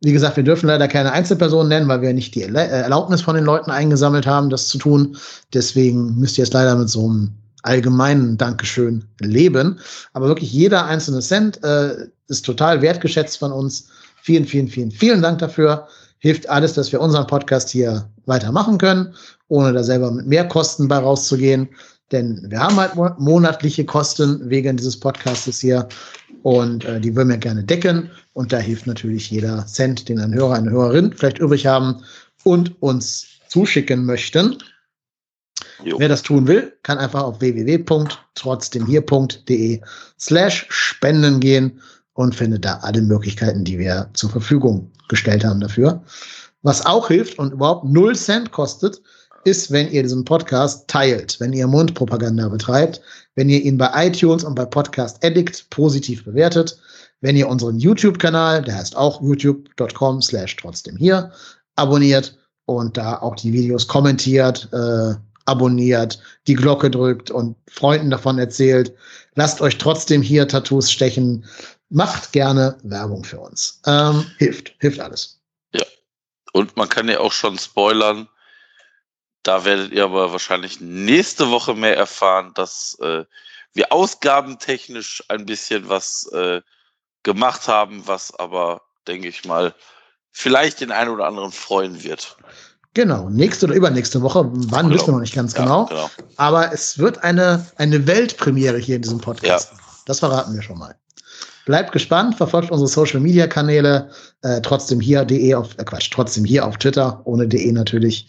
Wie 0.01 0.11
gesagt, 0.11 0.35
wir 0.35 0.43
dürfen 0.43 0.67
leider 0.67 0.89
keine 0.89 1.13
Einzelpersonen 1.13 1.69
nennen, 1.69 1.87
weil 1.87 2.01
wir 2.01 2.13
nicht 2.13 2.35
die 2.35 2.43
äh, 2.43 2.53
Erlaubnis 2.53 3.21
von 3.21 3.35
den 3.35 3.45
Leuten 3.45 3.71
eingesammelt 3.71 4.27
haben, 4.27 4.49
das 4.49 4.67
zu 4.67 4.77
tun. 4.77 5.17
Deswegen 5.53 6.19
müsst 6.19 6.37
ihr 6.37 6.43
es 6.43 6.51
leider 6.51 6.75
mit 6.75 6.89
so 6.89 7.05
einem 7.05 7.31
allgemeinen 7.63 8.37
Dankeschön 8.37 9.05
leben. 9.21 9.79
Aber 10.11 10.27
wirklich 10.27 10.51
jeder 10.51 10.85
einzelne 10.85 11.21
Cent 11.21 11.63
äh, 11.63 11.95
ist 12.27 12.45
total 12.45 12.81
wertgeschätzt 12.81 13.37
von 13.37 13.53
uns. 13.53 13.87
Vielen, 14.21 14.45
vielen, 14.45 14.67
vielen, 14.67 14.91
vielen 14.91 15.21
Dank 15.21 15.39
dafür. 15.39 15.87
Hilft 16.19 16.49
alles, 16.49 16.73
dass 16.73 16.91
wir 16.91 16.99
unseren 16.99 17.27
Podcast 17.27 17.69
hier 17.69 18.05
weitermachen 18.25 18.77
können, 18.77 19.13
ohne 19.47 19.71
da 19.71 19.83
selber 19.83 20.11
mit 20.11 20.27
mehr 20.27 20.47
Kosten 20.47 20.87
bei 20.89 20.97
rauszugehen. 20.97 21.69
Denn 22.11 22.45
wir 22.49 22.59
haben 22.59 22.75
halt 22.75 22.95
monatliche 23.19 23.83
Kosten 23.83 24.47
wegen 24.49 24.77
dieses 24.77 24.99
Podcastes 24.99 25.59
hier 25.59 25.87
und 26.43 26.85
äh, 26.85 27.01
die 27.01 27.15
würden 27.15 27.29
wir 27.29 27.37
gerne 27.37 27.63
decken. 27.63 28.11
Und 28.33 28.53
da 28.53 28.57
hilft 28.57 28.85
natürlich 28.85 29.31
jeder 29.31 29.65
Cent, 29.65 30.07
den 30.07 30.19
ein 30.19 30.31
Hörer, 30.33 30.53
eine 30.55 30.69
Hörerin 30.69 31.13
vielleicht 31.13 31.39
übrig 31.39 31.65
haben 31.65 32.03
und 32.43 32.79
uns 32.81 33.25
zuschicken 33.47 34.05
möchten. 34.05 34.57
Jo. 35.83 35.97
Wer 35.99 36.09
das 36.09 36.21
tun 36.21 36.45
will, 36.47 36.77
kann 36.83 36.99
einfach 36.99 37.23
auf 37.23 37.41
www.trotzdemhier.de 37.41 39.81
slash 40.19 40.67
spenden 40.69 41.39
gehen 41.39 41.81
und 42.13 42.35
findet 42.35 42.65
da 42.65 42.75
alle 42.81 43.01
Möglichkeiten, 43.01 43.63
die 43.63 43.79
wir 43.79 44.11
zur 44.13 44.29
Verfügung 44.29 44.91
gestellt 45.09 45.43
haben 45.43 45.59
dafür. 45.59 46.03
Was 46.61 46.85
auch 46.85 47.07
hilft 47.07 47.39
und 47.39 47.53
überhaupt 47.53 47.85
null 47.85 48.15
Cent 48.15 48.51
kostet, 48.51 49.01
ist, 49.45 49.71
wenn 49.71 49.91
ihr 49.91 50.03
diesen 50.03 50.25
Podcast 50.25 50.87
teilt, 50.87 51.39
wenn 51.39 51.53
ihr 51.53 51.67
Mundpropaganda 51.67 52.49
betreibt, 52.49 53.01
wenn 53.35 53.49
ihr 53.49 53.61
ihn 53.61 53.77
bei 53.77 53.89
iTunes 54.07 54.43
und 54.43 54.55
bei 54.55 54.65
Podcast 54.65 55.23
Addict 55.23 55.69
positiv 55.69 56.25
bewertet, 56.25 56.77
wenn 57.21 57.35
ihr 57.35 57.47
unseren 57.47 57.79
YouTube-Kanal, 57.79 58.63
der 58.63 58.75
heißt 58.77 58.95
auch 58.95 59.21
youtube.com 59.21 60.21
slash 60.21 60.55
trotzdem 60.55 60.97
hier, 60.97 61.31
abonniert 61.75 62.37
und 62.65 62.97
da 62.97 63.19
auch 63.19 63.35
die 63.35 63.53
Videos 63.53 63.87
kommentiert, 63.87 64.67
äh, 64.73 65.13
abonniert, 65.45 66.19
die 66.47 66.55
Glocke 66.55 66.89
drückt 66.89 67.29
und 67.29 67.55
Freunden 67.69 68.09
davon 68.09 68.39
erzählt. 68.39 68.93
Lasst 69.35 69.61
euch 69.61 69.77
trotzdem 69.77 70.21
hier 70.21 70.47
Tattoos 70.47 70.91
stechen. 70.91 71.45
Macht 71.89 72.31
gerne 72.31 72.77
Werbung 72.83 73.23
für 73.23 73.39
uns. 73.39 73.79
Ähm, 73.85 74.25
hilft, 74.37 74.73
hilft 74.79 74.99
alles. 74.99 75.39
Ja. 75.73 75.83
Und 76.53 76.75
man 76.77 76.89
kann 76.89 77.07
ja 77.07 77.19
auch 77.19 77.31
schon 77.31 77.59
spoilern, 77.59 78.27
da 79.45 79.63
werdet 79.63 79.91
ihr 79.91 80.03
aber 80.03 80.31
wahrscheinlich 80.31 80.81
nächste 80.81 81.51
Woche 81.51 81.75
mehr 81.75 81.95
erfahren, 81.95 82.51
dass 82.55 82.97
äh, 82.99 83.25
wir 83.73 83.91
ausgabentechnisch 83.91 85.23
ein 85.27 85.45
bisschen 85.45 85.87
was 85.87 86.27
äh, 86.33 86.61
gemacht 87.23 87.67
haben, 87.67 88.07
was 88.07 88.33
aber, 88.33 88.81
denke 89.07 89.27
ich 89.27 89.45
mal, 89.45 89.75
vielleicht 90.31 90.81
den 90.81 90.91
einen 90.91 91.11
oder 91.11 91.27
anderen 91.27 91.51
freuen 91.51 92.03
wird. 92.03 92.37
Genau, 92.95 93.29
nächste 93.29 93.67
oder 93.67 93.75
übernächste 93.75 94.21
Woche, 94.21 94.49
wann 94.51 94.87
genau. 94.87 94.95
wissen 94.95 95.07
wir 95.07 95.13
noch 95.13 95.19
nicht 95.19 95.35
ganz 95.35 95.53
ja, 95.53 95.63
genau. 95.63 95.85
genau. 95.85 96.09
Aber 96.37 96.71
es 96.73 96.97
wird 96.97 97.23
eine, 97.23 97.65
eine 97.75 98.07
Weltpremiere 98.07 98.77
hier 98.77 98.95
in 98.95 99.03
diesem 99.03 99.19
Podcast. 99.19 99.73
Ja. 99.73 99.79
Das 100.05 100.19
verraten 100.19 100.55
wir 100.55 100.61
schon 100.61 100.79
mal. 100.79 100.95
Bleibt 101.65 101.91
gespannt, 101.91 102.35
verfolgt 102.35 102.69
unsere 102.69 102.87
Social 102.87 103.19
Media 103.19 103.47
Kanäle, 103.47 104.09
äh, 104.43 104.61
trotzdem 104.61 104.99
hier.de 104.99 105.55
auf, 105.55 105.75
äh, 105.79 105.83
Quatsch, 105.83 106.11
trotzdem 106.11 106.45
hier 106.45 106.65
auf 106.65 106.77
Twitter, 106.77 107.21
ohne 107.25 107.47
de 107.47 107.71
natürlich, 107.71 108.27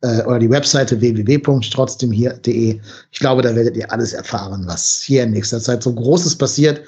äh, 0.00 0.22
oder 0.22 0.38
die 0.38 0.48
Webseite 0.48 0.98
www.trotzdemhier.de. 0.98 2.80
Ich 3.12 3.18
glaube, 3.18 3.42
da 3.42 3.54
werdet 3.54 3.76
ihr 3.76 3.92
alles 3.92 4.14
erfahren, 4.14 4.64
was 4.66 5.02
hier 5.02 5.24
in 5.24 5.32
nächster 5.32 5.60
Zeit 5.60 5.82
so 5.82 5.94
Großes 5.94 6.36
passiert. 6.36 6.80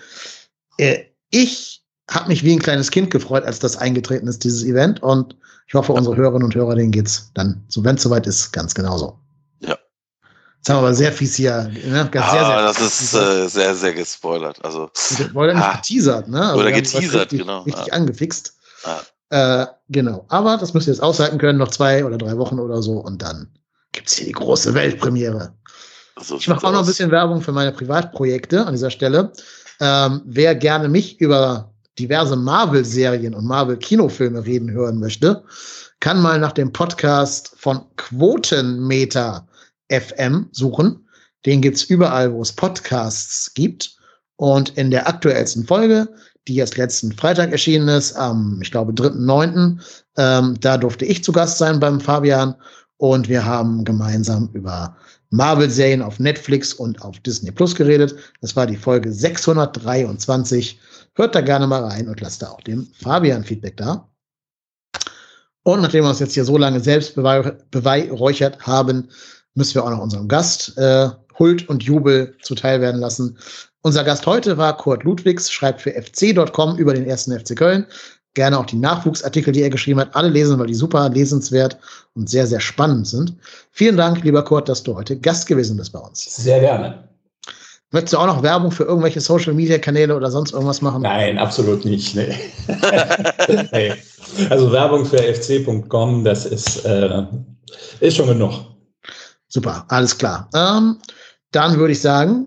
Äh, 0.79 1.01
ich 1.31 1.83
habe 2.11 2.29
mich 2.29 2.45
wie 2.45 2.53
ein 2.53 2.61
kleines 2.61 2.91
Kind 2.91 3.11
gefreut, 3.11 3.45
als 3.45 3.59
das 3.59 3.77
eingetreten 3.77 4.27
ist, 4.27 4.43
dieses 4.43 4.65
Event. 4.65 5.03
Und 5.03 5.37
ich 5.69 5.75
hoffe, 5.75 5.93
unsere 5.93 6.17
Hörerinnen 6.17 6.45
und 6.45 6.55
Hörer, 6.55 6.77
denen 6.77 6.93
geht's 6.93 7.31
dann, 7.35 7.63
so 7.69 7.85
wenn 7.85 7.97
es 7.97 8.03
soweit 8.03 8.27
ist, 8.27 8.53
ganz 8.53 8.75
genauso. 8.75 9.19
Jetzt 10.61 10.69
haben 10.69 10.77
wir 10.77 10.81
aber 10.81 10.95
sehr 10.95 11.11
fies 11.11 11.37
hier. 11.37 11.71
Ne? 11.87 12.07
Ganz 12.11 12.27
ah, 12.27 12.33
sehr, 12.33 12.45
sehr 12.45 12.63
das 12.63 13.01
ist 13.01 13.15
äh, 13.15 13.49
sehr, 13.49 13.75
sehr 13.75 13.95
gespoilert. 13.95 14.63
Also, 14.63 14.91
Oder 15.33 15.55
nicht 15.55 15.65
ah. 15.65 15.77
geteasert, 15.77 16.29
ne? 16.29 16.49
Also 16.49 16.61
Oder 16.61 16.73
geteasert, 16.73 17.23
richtig, 17.23 17.39
genau. 17.41 17.63
Richtig 17.63 17.91
ah. 17.91 17.97
angefixt. 17.97 18.55
Ah. 18.85 19.63
Äh, 19.63 19.67
genau. 19.89 20.27
Aber 20.29 20.59
das 20.59 20.75
müsst 20.75 20.87
ihr 20.87 20.93
jetzt 20.93 21.03
aushalten 21.03 21.39
können, 21.39 21.59
noch 21.59 21.71
zwei 21.71 22.05
oder 22.05 22.19
drei 22.19 22.37
Wochen 22.37 22.59
oder 22.59 22.83
so. 22.83 22.99
Und 22.99 23.23
dann 23.23 23.49
gibt's 23.93 24.17
hier 24.17 24.27
die 24.27 24.33
große 24.33 24.75
Weltpremiere. 24.75 25.55
So 26.21 26.37
ich 26.37 26.47
mache 26.47 26.67
auch 26.67 26.73
noch 26.73 26.81
ein 26.81 26.87
bisschen 26.87 27.11
Werbung 27.11 27.41
für 27.41 27.53
meine 27.53 27.73
Privatprojekte 27.73 28.67
an 28.67 28.75
dieser 28.75 28.91
Stelle. 28.91 29.33
Ähm, 29.81 30.21
wer 30.27 30.55
gerne 30.55 30.91
mich 30.91 31.19
über 31.23 31.73
diverse 31.99 32.37
Marvel-Serien 32.37 33.33
und 33.35 33.47
Marvel-Kinofilme 33.47 34.45
reden 34.45 34.71
hören 34.71 35.01
möchte, 35.01 35.43
kann 36.01 36.21
mal 36.21 36.39
nach 36.39 36.53
dem 36.53 36.71
Podcast 36.71 37.55
von 37.57 37.81
Quotenmeter 37.97 39.47
FM 39.91 40.49
suchen. 40.53 41.07
Den 41.47 41.61
gibt's 41.61 41.85
überall, 41.85 42.33
wo 42.33 42.43
es 42.43 42.53
Podcasts 42.53 43.53
gibt. 43.55 43.97
Und 44.37 44.71
in 44.79 44.91
der 44.91 45.07
aktuellsten 45.07 45.67
Folge, 45.67 46.09
die 46.49 46.55
jetzt 46.55 46.77
letzten 46.77 47.13
Freitag 47.13 47.53
erschienen 47.53 47.89
ist, 47.89 48.15
am, 48.15 48.59
ich 48.63 48.71
glaube, 48.71 48.93
3.9., 48.93 49.79
ähm, 50.17 50.57
da 50.61 50.79
durfte 50.79 51.05
ich 51.05 51.23
zu 51.23 51.33
Gast 51.33 51.59
sein 51.59 51.81
beim 51.81 52.01
Fabian. 52.01 52.55
Und 52.97 53.29
wir 53.29 53.45
haben 53.45 53.85
gemeinsam 53.85 54.51
über 54.53 54.97
Marvel-Serien 55.31 56.03
auf 56.03 56.19
Netflix 56.19 56.75
und 56.75 57.03
auf 57.03 57.19
Disney 57.21 57.51
Plus 57.51 57.75
geredet. 57.75 58.15
Das 58.41 58.57
war 58.57 58.67
die 58.67 58.77
Folge 58.77 59.13
623. 59.13 60.79
Hört 61.15 61.35
da 61.35 61.41
gerne 61.41 61.67
mal 61.67 61.85
rein 61.85 62.09
und 62.09 62.21
lasst 62.21 62.43
da 62.43 62.51
auch 62.51 62.61
dem 62.61 62.89
Fabian 63.01 63.45
Feedback 63.45 63.77
da. 63.77 64.09
Und 65.63 65.83
nachdem 65.83 66.05
wir 66.05 66.11
uns 66.11 66.21
jetzt 66.21 66.35
hier 66.35 66.45
so 66.45 66.57
lange 66.57 66.81
selbst 66.81 67.15
beweihräuchert 67.15 68.67
haben, 68.67 69.09
müssen 69.55 69.75
wir 69.75 69.85
auch 69.85 69.91
noch 69.91 70.01
unserem 70.01 70.29
Gast 70.29 70.77
äh, 70.79 71.09
Huld 71.39 71.69
und 71.69 71.83
Jubel 71.83 72.35
zuteil 72.43 72.81
werden 72.81 73.01
lassen. 73.01 73.39
Unser 73.83 74.05
Gast 74.05 74.27
heute 74.27 74.59
war 74.59 74.77
Kurt 74.77 75.05
Ludwigs, 75.05 75.51
schreibt 75.51 75.81
für 75.81 75.93
fc.com 75.93 76.77
über 76.77 76.93
den 76.95 77.07
ersten 77.07 77.39
FC 77.39 77.57
Köln. 77.57 77.87
Gerne 78.35 78.59
auch 78.59 78.67
die 78.67 78.77
Nachwuchsartikel, 78.77 79.53
die 79.53 79.63
er 79.63 79.71
geschrieben 79.71 80.01
hat, 80.01 80.15
alle 80.15 80.29
lesen, 80.29 80.59
weil 80.59 80.67
die 80.67 80.75
super 80.75 81.09
lesenswert 81.09 81.79
und 82.15 82.29
sehr, 82.29 82.47
sehr 82.47 82.61
spannend 82.61 83.09
sind. 83.09 83.35
Vielen 83.73 83.97
Dank, 83.97 84.23
lieber 84.23 84.45
Kurt, 84.45 84.69
dass 84.69 84.83
du 84.83 84.95
heute 84.95 85.19
Gast 85.19 85.47
gewesen 85.47 85.77
bist 85.77 85.93
bei 85.93 85.99
uns. 85.99 86.37
Sehr 86.37 86.61
gerne. 86.61 87.09
Möchtest 87.93 88.13
du 88.15 88.19
auch 88.19 88.27
noch 88.27 88.43
Werbung 88.45 88.71
für 88.71 88.85
irgendwelche 88.85 89.21
Social 89.21 89.53
Media 89.53 89.79
Kanäle 89.79 90.15
oder 90.15 90.31
sonst 90.31 90.53
irgendwas 90.53 90.81
machen? 90.81 91.03
Nein, 91.03 91.39
absolut 91.39 91.85
nicht. 91.85 92.15
Nee. 92.15 92.33
nee. 93.73 93.93
Also 94.49 94.71
Werbung 94.71 95.05
für 95.05 95.19
fc.com, 95.19 96.23
das 96.23 96.47
ist, 96.47 96.85
äh, 96.85 97.25
ist 97.99 98.17
schon 98.17 98.29
genug. 98.29 98.53
Super, 99.51 99.85
alles 99.89 100.17
klar. 100.17 100.49
Ähm, 100.55 100.99
dann 101.51 101.77
würde 101.77 101.93
ich 101.93 102.01
sagen, 102.01 102.47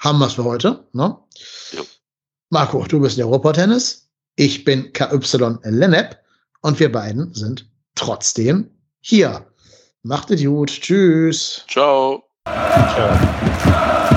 haben 0.00 0.18
wir 0.18 0.26
es 0.26 0.34
für 0.34 0.44
heute. 0.44 0.84
Ne? 0.92 1.16
Marco, 2.50 2.84
du 2.88 3.00
bist 3.00 3.18
der 3.18 3.26
Europatennis. 3.26 4.08
Ich 4.36 4.64
bin 4.64 4.92
KY 4.92 5.18
Lennep 5.64 6.18
und 6.62 6.80
wir 6.80 6.90
beiden 6.90 7.34
sind 7.34 7.70
trotzdem 7.94 8.70
hier. 9.00 9.46
Macht 10.02 10.30
es 10.30 10.42
gut. 10.42 10.70
Tschüss. 10.70 11.64
Ciao. 11.68 12.24
Ciao. 12.44 14.08